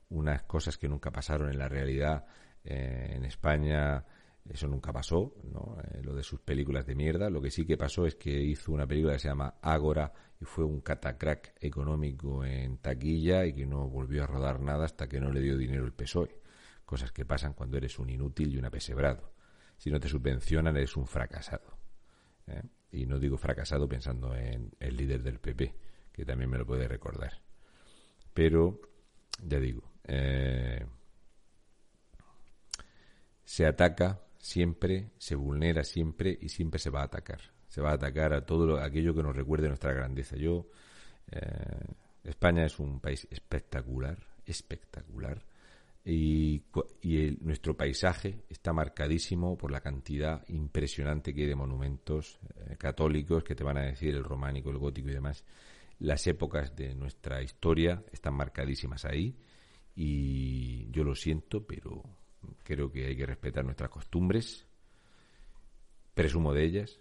unas 0.09 0.43
cosas 0.43 0.77
que 0.77 0.87
nunca 0.87 1.11
pasaron 1.11 1.49
en 1.49 1.57
la 1.57 1.67
realidad. 1.67 2.25
Eh, 2.63 3.13
en 3.15 3.25
España 3.25 4.05
eso 4.47 4.67
nunca 4.67 4.93
pasó, 4.93 5.33
¿no? 5.51 5.77
Eh, 5.83 6.01
lo 6.03 6.13
de 6.13 6.21
sus 6.21 6.39
películas 6.39 6.85
de 6.85 6.93
mierda. 6.93 7.29
Lo 7.29 7.41
que 7.41 7.49
sí 7.49 7.65
que 7.65 7.77
pasó 7.77 8.05
es 8.05 8.15
que 8.15 8.29
hizo 8.29 8.71
una 8.71 8.85
película 8.85 9.13
que 9.13 9.19
se 9.19 9.27
llama 9.27 9.55
Ágora 9.61 10.13
y 10.39 10.45
fue 10.45 10.63
un 10.63 10.81
catacrack 10.81 11.55
económico 11.59 12.45
en 12.45 12.77
taquilla 12.77 13.45
y 13.45 13.53
que 13.53 13.65
no 13.65 13.87
volvió 13.89 14.23
a 14.23 14.27
rodar 14.27 14.59
nada 14.59 14.85
hasta 14.85 15.07
que 15.07 15.19
no 15.19 15.31
le 15.31 15.41
dio 15.41 15.57
dinero 15.57 15.85
el 15.85 15.93
PSOE. 15.93 16.39
Cosas 16.85 17.11
que 17.11 17.25
pasan 17.25 17.53
cuando 17.53 17.77
eres 17.77 17.97
un 17.97 18.11
inútil 18.11 18.53
y 18.53 18.57
un 18.59 18.65
apesebrado. 18.65 19.34
Si 19.77 19.91
no 19.91 19.99
te 19.99 20.07
subvencionan, 20.07 20.77
eres 20.77 20.95
un 20.95 21.07
fracasado. 21.07 21.77
¿eh? 22.47 22.63
Y 22.91 23.05
no 23.05 23.19
digo 23.19 23.37
fracasado 23.37 23.87
pensando 23.87 24.35
en 24.35 24.71
el 24.79 24.95
líder 24.95 25.21
del 25.21 25.39
PP, 25.39 25.75
que 26.11 26.25
también 26.25 26.49
me 26.49 26.57
lo 26.57 26.65
puede 26.65 26.87
recordar. 26.87 27.41
Pero, 28.33 28.79
ya 29.43 29.59
digo, 29.59 29.91
eh, 30.05 30.85
se 33.43 33.65
ataca 33.65 34.21
siempre, 34.37 35.11
se 35.17 35.35
vulnera 35.35 35.83
siempre 35.83 36.37
y 36.39 36.49
siempre 36.49 36.79
se 36.79 36.89
va 36.89 37.01
a 37.01 37.05
atacar. 37.05 37.41
Se 37.67 37.81
va 37.81 37.91
a 37.91 37.95
atacar 37.95 38.33
a 38.33 38.45
todo 38.45 38.79
aquello 38.79 39.13
que 39.13 39.23
nos 39.23 39.35
recuerde 39.35 39.67
nuestra 39.67 39.91
grandeza. 39.91 40.37
Yo, 40.37 40.67
eh, 41.31 41.39
España 42.23 42.65
es 42.65 42.79
un 42.79 42.99
país 42.99 43.27
espectacular, 43.29 44.17
espectacular 44.45 45.45
y, 46.05 46.61
nuestro 47.41 47.75
paisaje 47.75 48.43
está 48.47 48.73
marcadísimo 48.73 49.57
por 49.57 49.71
la 49.71 49.81
cantidad 49.81 50.47
impresionante 50.49 51.33
que 51.33 51.41
hay 51.41 51.47
de 51.47 51.55
monumentos 51.55 52.39
eh, 52.55 52.75
católicos 52.77 53.43
que 53.43 53.55
te 53.55 53.63
van 53.63 53.77
a 53.77 53.85
decir 53.85 54.13
el 54.13 54.23
románico, 54.23 54.69
el 54.69 54.77
gótico 54.77 55.09
y 55.09 55.13
demás. 55.13 55.43
Las 55.99 56.27
épocas 56.27 56.75
de 56.75 56.93
nuestra 56.93 57.41
historia 57.41 58.03
están 58.11 58.35
marcadísimas 58.35 59.05
ahí 59.05 59.35
y 59.95 60.91
yo 60.91 61.03
lo 61.03 61.15
siento, 61.15 61.65
pero 61.65 62.03
creo 62.63 62.91
que 62.91 63.07
hay 63.07 63.15
que 63.15 63.25
respetar 63.25 63.65
nuestras 63.65 63.89
costumbres. 63.89 64.67
Presumo 66.13 66.53
de 66.53 66.65
ellas, 66.65 66.99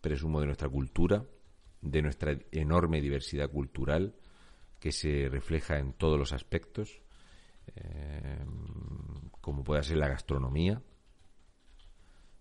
presumo 0.00 0.40
de 0.40 0.46
nuestra 0.46 0.68
cultura, 0.68 1.26
de 1.82 2.02
nuestra 2.02 2.38
enorme 2.52 3.02
diversidad 3.02 3.50
cultural 3.50 4.14
que 4.80 4.92
se 4.92 5.28
refleja 5.28 5.78
en 5.78 5.92
todos 5.92 6.18
los 6.18 6.32
aspectos 6.32 7.02
eh, 7.74 8.44
como 9.40 9.64
puede 9.64 9.82
ser 9.82 9.96
la 9.96 10.08
gastronomía, 10.08 10.82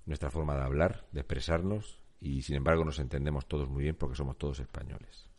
nuestra 0.06 0.30
forma 0.30 0.56
de 0.56 0.64
hablar, 0.64 1.08
de 1.12 1.22
expresarnos, 1.22 2.00
y 2.20 2.42
sin 2.44 2.56
embargo 2.56 2.86
nos 2.86 3.00
entendemos 3.00 3.48
todos 3.48 3.70
muy 3.70 3.84
bien 3.84 3.96
porque 3.96 4.16
somos 4.16 4.38
todos 4.38 4.60
españoles. 4.60 5.30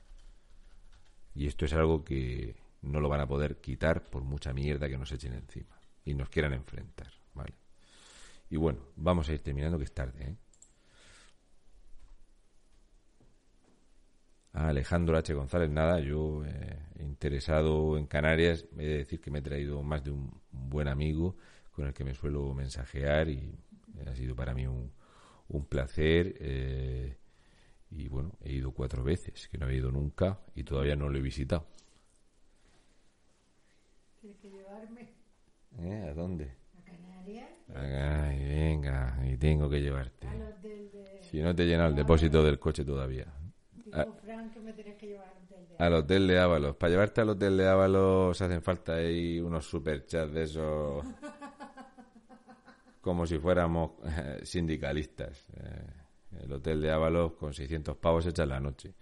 Y 1.35 1.47
esto 1.47 1.65
es 1.65 1.73
algo 1.73 2.05
que 2.05 2.57
no 2.83 3.01
lo 3.01 3.09
van 3.09 3.21
a 3.21 3.29
poder 3.29 3.61
quitar 3.61 4.05
por 4.05 4.23
mucha 4.23 4.53
mierda 4.53 4.89
que 4.89 4.99
nos 4.99 5.13
echen 5.13 5.35
encima 5.35 5.79
y 6.05 6.15
nos 6.15 6.29
quieran 6.29 6.53
enfrentar, 6.53 7.13
¿vale? 7.35 7.55
Y 8.49 8.57
bueno, 8.57 8.81
vamos 8.97 9.29
a 9.29 9.33
ir 9.33 9.41
terminando 9.41 9.79
que 9.79 9.85
es 9.85 9.93
tarde, 9.93 10.25
¿eh? 10.25 10.37
Alejandro 14.57 15.19
H. 15.19 15.35
González, 15.35 15.69
nada, 15.69 16.01
yo 16.01 16.43
eh, 16.47 16.79
interesado 17.01 17.99
en 17.99 18.07
Canarias, 18.07 18.65
he 18.79 18.87
de 18.87 18.99
decir 18.99 19.21
que 19.21 19.31
me 19.31 19.41
he 19.41 19.43
traído 19.43 19.83
más 19.83 20.03
de 20.03 20.13
un, 20.13 20.31
buen 20.51 20.89
amigo 20.89 21.37
con 21.73 21.87
el 21.87 21.93
que 21.93 22.05
me 22.05 22.15
suelo 22.15 22.55
mensajear 22.55 23.29
y 23.29 23.55
ha 24.07 24.15
sido 24.15 24.35
para 24.35 24.55
mí 24.55 24.67
un, 24.67 24.91
placer. 25.69 26.37
Eh, 26.41 27.17
y 27.91 28.09
bueno, 28.09 28.33
he 28.43 28.53
ido 28.53 28.73
cuatro 28.73 29.05
veces, 29.05 29.47
que 29.49 29.59
no 29.59 29.69
he 29.69 29.77
ido 29.77 29.91
nunca 29.91 30.41
y 30.55 30.65
todavía 30.65 30.97
no 30.97 31.11
lo 31.11 31.19
he 31.19 31.23
visitado. 31.23 31.67
¿Tienes 34.21 34.39
que 34.39 34.49
llevarme? 34.49 35.13
¿Eh? 35.79 36.09
¿A 36.11 36.15
dónde? 36.15 36.51
A 36.79 36.83
Canarias. 36.83 37.51
Ay, 37.75 38.39
venga, 38.43 39.21
y 39.31 39.37
tengo 39.37 39.69
que 39.69 39.83
llevarte. 39.83 40.27
Si 41.21 41.43
no 41.43 41.55
te 41.55 41.65
he 41.65 41.67
llenado 41.67 41.91
el 41.91 41.97
depósito 41.97 42.43
del 42.43 42.59
coche 42.59 42.85
todavía. 42.85 43.27
A, 43.93 44.05
que 44.53 44.61
me 44.61 44.75
que 44.75 45.07
llevar 45.07 45.29
al 45.29 45.43
hotel 45.43 45.69
de 45.69 45.85
Al 45.85 45.95
hotel 45.95 46.27
de 46.27 46.39
Ábalos. 46.39 46.77
Para 46.77 46.91
llevarte 46.91 47.21
al 47.21 47.31
hotel 47.31 47.57
de 47.57 47.69
Ábalos 47.69 48.41
hacen 48.41 48.63
falta 48.63 48.95
ahí 48.95 49.41
unos 49.41 49.67
superchats 49.67 50.33
de 50.33 50.43
esos. 50.43 51.05
como 53.07 53.25
si 53.25 53.39
fuéramos 53.39 53.93
eh, 54.05 54.41
sindicalistas. 54.43 55.47
Eh, 55.57 56.43
el 56.43 56.53
hotel 56.53 56.83
de 56.83 56.91
Ábalos 56.91 57.35
con 57.35 57.55
600 57.55 57.97
pavos 57.97 58.27
hecha 58.27 58.45
la 58.45 58.59
noche. 58.59 58.95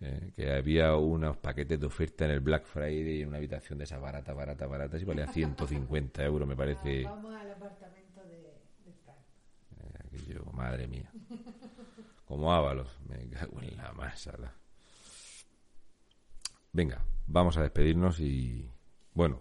Eh, 0.00 0.32
que 0.34 0.52
había 0.52 0.96
unos 0.96 1.36
paquetes 1.36 1.78
de 1.78 1.86
oferta 1.86 2.24
en 2.24 2.32
el 2.32 2.40
Black 2.40 2.66
Friday 2.66 3.22
en 3.22 3.28
una 3.28 3.38
habitación 3.38 3.78
de 3.78 3.84
esa 3.84 3.98
barata, 3.98 4.34
barata, 4.34 4.66
barata, 4.66 4.98
y 4.98 5.04
valía 5.04 5.28
150 5.28 6.24
euros, 6.24 6.46
me 6.46 6.56
parece. 6.56 7.04
Vamos 7.08 7.34
al 7.34 7.52
apartamento 7.52 8.20
de, 8.24 8.52
de 10.10 10.40
madre 10.52 10.88
mía. 10.88 11.10
Como 12.26 12.52
Ábalos. 12.52 12.88
Me 13.08 13.28
cago 13.30 13.62
en 13.62 13.76
la 13.76 13.92
masa. 13.92 14.32
Venga, 16.72 17.02
vamos 17.26 17.56
a 17.56 17.62
despedirnos 17.62 18.20
y. 18.20 18.70
Bueno. 19.14 19.40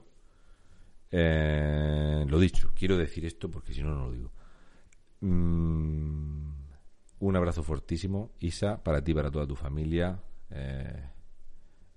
Eh, 1.12 2.26
lo 2.28 2.40
dicho, 2.40 2.72
quiero 2.76 2.98
decir 2.98 3.26
esto 3.26 3.50
porque 3.50 3.74
si 3.74 3.82
no, 3.82 3.90
no 3.90 4.06
lo 4.06 4.12
digo. 4.12 4.32
Mm, 5.22 6.54
un 7.20 7.36
abrazo 7.36 7.64
fortísimo, 7.64 8.32
Isa, 8.40 8.84
para 8.84 9.04
ti, 9.04 9.14
para 9.14 9.32
toda 9.32 9.48
tu 9.48 9.56
familia. 9.56 10.22
Eh, 10.50 11.10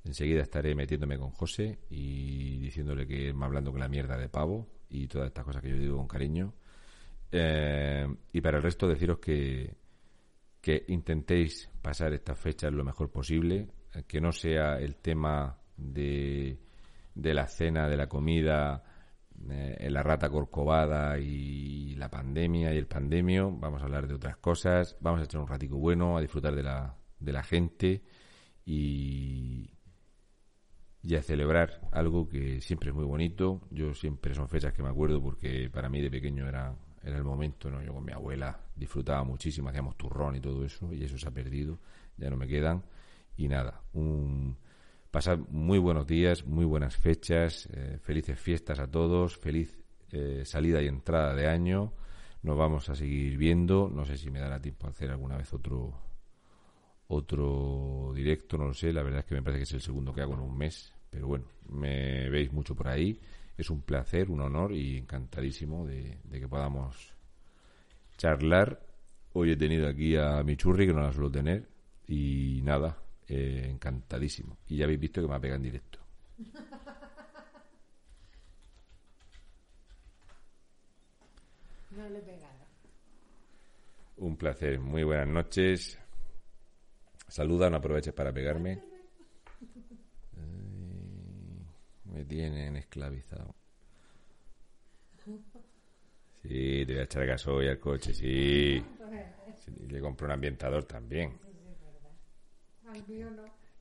enseguida 0.05 0.43
estaré 0.43 0.75
metiéndome 0.75 1.19
con 1.19 1.31
José 1.31 1.81
y 1.91 2.59
diciéndole 2.59 3.07
que 3.07 3.35
me 3.35 3.45
hablando 3.45 3.71
con 3.73 3.81
la 3.81 3.89
mierda 3.89 4.17
de 4.17 4.29
pavo 4.29 4.69
y 4.89 5.07
todas 5.09 5.29
estas 5.29 5.45
cosas 5.45 5.63
que 5.63 5.71
yo 5.71 5.77
digo 5.77 5.97
con 5.97 6.09
cariño. 6.09 6.55
Eh, 7.31 8.07
y 8.33 8.41
para 8.41 8.59
el 8.59 8.63
resto 8.63 8.89
deciros 8.89 9.19
que 9.19 9.75
que 10.61 10.85
intentéis 10.89 11.71
pasar 11.83 12.13
estas 12.13 12.39
fechas 12.39 12.73
lo 12.73 12.85
mejor 12.85 13.11
posible, 13.11 13.69
que 14.07 14.21
no 14.21 14.33
sea 14.33 14.79
el 14.79 14.97
tema 14.97 15.59
de, 15.77 16.59
de 17.15 17.35
la 17.35 17.47
cena, 17.47 17.89
de 17.89 17.97
la 17.97 18.09
comida, 18.09 18.83
eh, 19.51 19.89
la 19.91 20.03
rata 20.03 20.29
corcovada 20.29 21.19
y 21.19 21.95
la 21.95 22.11
pandemia 22.11 22.75
y 22.75 22.77
el 22.77 22.87
pandemio. 22.87 23.53
Vamos 23.53 23.83
a 23.83 23.85
hablar 23.85 24.09
de 24.09 24.15
otras 24.15 24.37
cosas, 24.37 24.97
vamos 25.01 25.21
a 25.21 25.25
echar 25.25 25.41
un 25.41 25.47
ratico 25.47 25.79
bueno, 25.79 26.17
a 26.17 26.21
disfrutar 26.21 26.55
de 26.55 26.63
la, 26.63 26.97
de 27.19 27.33
la 27.33 27.43
gente 27.43 28.03
y, 28.65 29.71
y 31.03 31.15
a 31.15 31.23
celebrar 31.23 31.89
algo 31.93 32.29
que 32.29 32.61
siempre 32.61 32.91
es 32.91 32.95
muy 32.95 33.05
bonito. 33.05 33.63
Yo 33.71 33.95
siempre 33.95 34.35
son 34.35 34.49
fechas 34.49 34.73
que 34.73 34.83
me 34.83 34.91
acuerdo 34.91 35.23
porque 35.23 35.71
para 35.71 35.89
mí 35.89 36.03
de 36.03 36.11
pequeño 36.11 36.47
era 36.49 36.75
era 37.03 37.17
el 37.17 37.25
momento, 37.25 37.71
¿no? 37.71 37.83
Yo 37.83 37.93
con 37.93 38.05
mi 38.05 38.13
abuela 38.13 38.59
disfrutaba 38.75 39.25
muchísimo, 39.25 39.69
hacíamos 39.69 39.97
turrón 39.97 40.37
y 40.37 40.41
todo 40.41 40.65
eso, 40.65 40.93
y 40.93 41.05
eso 41.05 41.19
se 41.19 41.29
ha 41.29 41.31
perdido, 41.31 41.79
ya 42.17 42.31
no 42.31 42.37
me 42.37 42.47
quedan. 42.47 42.83
Y 43.37 43.49
nada, 43.49 43.83
un 43.93 44.57
pasar 45.11 45.39
muy 45.51 45.79
buenos 45.79 46.07
días, 46.07 46.45
muy 46.45 46.65
buenas 46.65 46.97
fechas, 46.97 47.69
eh, 47.73 47.99
felices 48.01 48.39
fiestas 48.39 48.79
a 48.79 48.91
todos, 48.91 49.37
feliz 49.37 49.79
eh, 50.13 50.43
salida 50.45 50.83
y 50.83 50.87
entrada 50.87 51.35
de 51.35 51.49
año. 51.49 51.93
Nos 52.43 52.57
vamos 52.57 52.89
a 52.89 52.95
seguir 52.95 53.37
viendo, 53.37 53.91
no 53.93 54.05
sé 54.05 54.17
si 54.17 54.31
me 54.31 54.41
dará 54.41 54.61
tiempo 54.61 54.87
a 54.87 54.91
hacer 54.91 55.11
alguna 55.11 55.37
vez 55.37 55.53
otro 55.53 56.09
otro 57.11 58.13
directo, 58.15 58.59
no 58.59 58.67
lo 58.67 58.75
sé, 58.75 58.93
la 58.93 59.03
verdad 59.03 59.21
es 59.21 59.25
que 59.25 59.35
me 59.35 59.43
parece 59.43 59.61
que 59.61 59.65
es 59.65 59.73
el 59.73 59.81
segundo 59.81 60.13
que 60.13 60.21
hago 60.21 60.35
en 60.35 60.41
un 60.41 60.59
mes, 60.59 60.93
pero 61.09 61.27
bueno, 61.27 61.47
me 61.71 62.29
veis 62.29 62.53
mucho 62.53 62.75
por 62.75 62.89
ahí 62.89 63.19
es 63.59 63.71
un 63.71 63.83
placer, 63.83 64.31
un 64.31 64.41
honor 64.41 64.73
y 64.73 64.97
encantadísimo 64.99 65.85
de, 65.85 66.21
que 66.31 66.49
podamos 66.49 67.13
charlar. 68.17 68.81
Hoy 69.33 69.51
he 69.51 69.57
tenido 69.57 69.89
aquí 69.89 70.17
a 70.17 70.45
mi 70.45 70.57
churri, 70.57 70.87
que 70.87 70.93
no 70.93 71.03
la 71.03 71.13
suelo 71.13 71.31
tener, 71.31 71.69
y 72.07 72.61
nada, 72.63 72.97
eh, 73.27 73.67
encantadísimo. 73.69 74.59
Y 74.69 74.77
ya 74.77 74.85
habéis 74.85 75.01
visto 75.01 75.21
que 75.21 75.29
me 75.29 75.35
ha 75.35 75.41
pegado 75.41 75.57
en 75.57 75.63
directo. 75.63 75.99
No 81.91 82.09
le 82.11 82.19
he 82.19 82.23
pegado. 82.23 82.65
placer. 84.37 84.79
Muy 84.79 85.03
buenas 85.03 85.27
noches. 85.27 85.99
Saluda, 87.27 87.69
no 87.69 87.79
aproveches 87.79 88.15
para 88.15 88.33
pegarme. 88.33 88.88
Me 92.13 92.25
tienen 92.25 92.77
esclavizado. 92.77 93.55
Sí, 96.43 96.85
te 96.87 96.93
voy 96.93 97.01
a 97.01 97.05
echar 97.05 97.27
gasoil 97.27 97.69
al 97.69 97.79
coche, 97.79 98.15
sí. 98.15 98.83
le 99.89 100.01
compro 100.01 100.27
un 100.27 100.33
ambientador 100.33 100.85
también. 100.85 101.39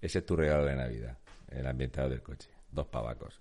Ese 0.01 0.19
es 0.19 0.25
tu 0.25 0.35
regalo 0.35 0.65
de 0.65 0.75
Navidad, 0.75 1.17
el 1.49 1.65
ambientador 1.65 2.11
del 2.11 2.21
coche. 2.21 2.49
Dos 2.71 2.87
pavacos. 2.87 3.39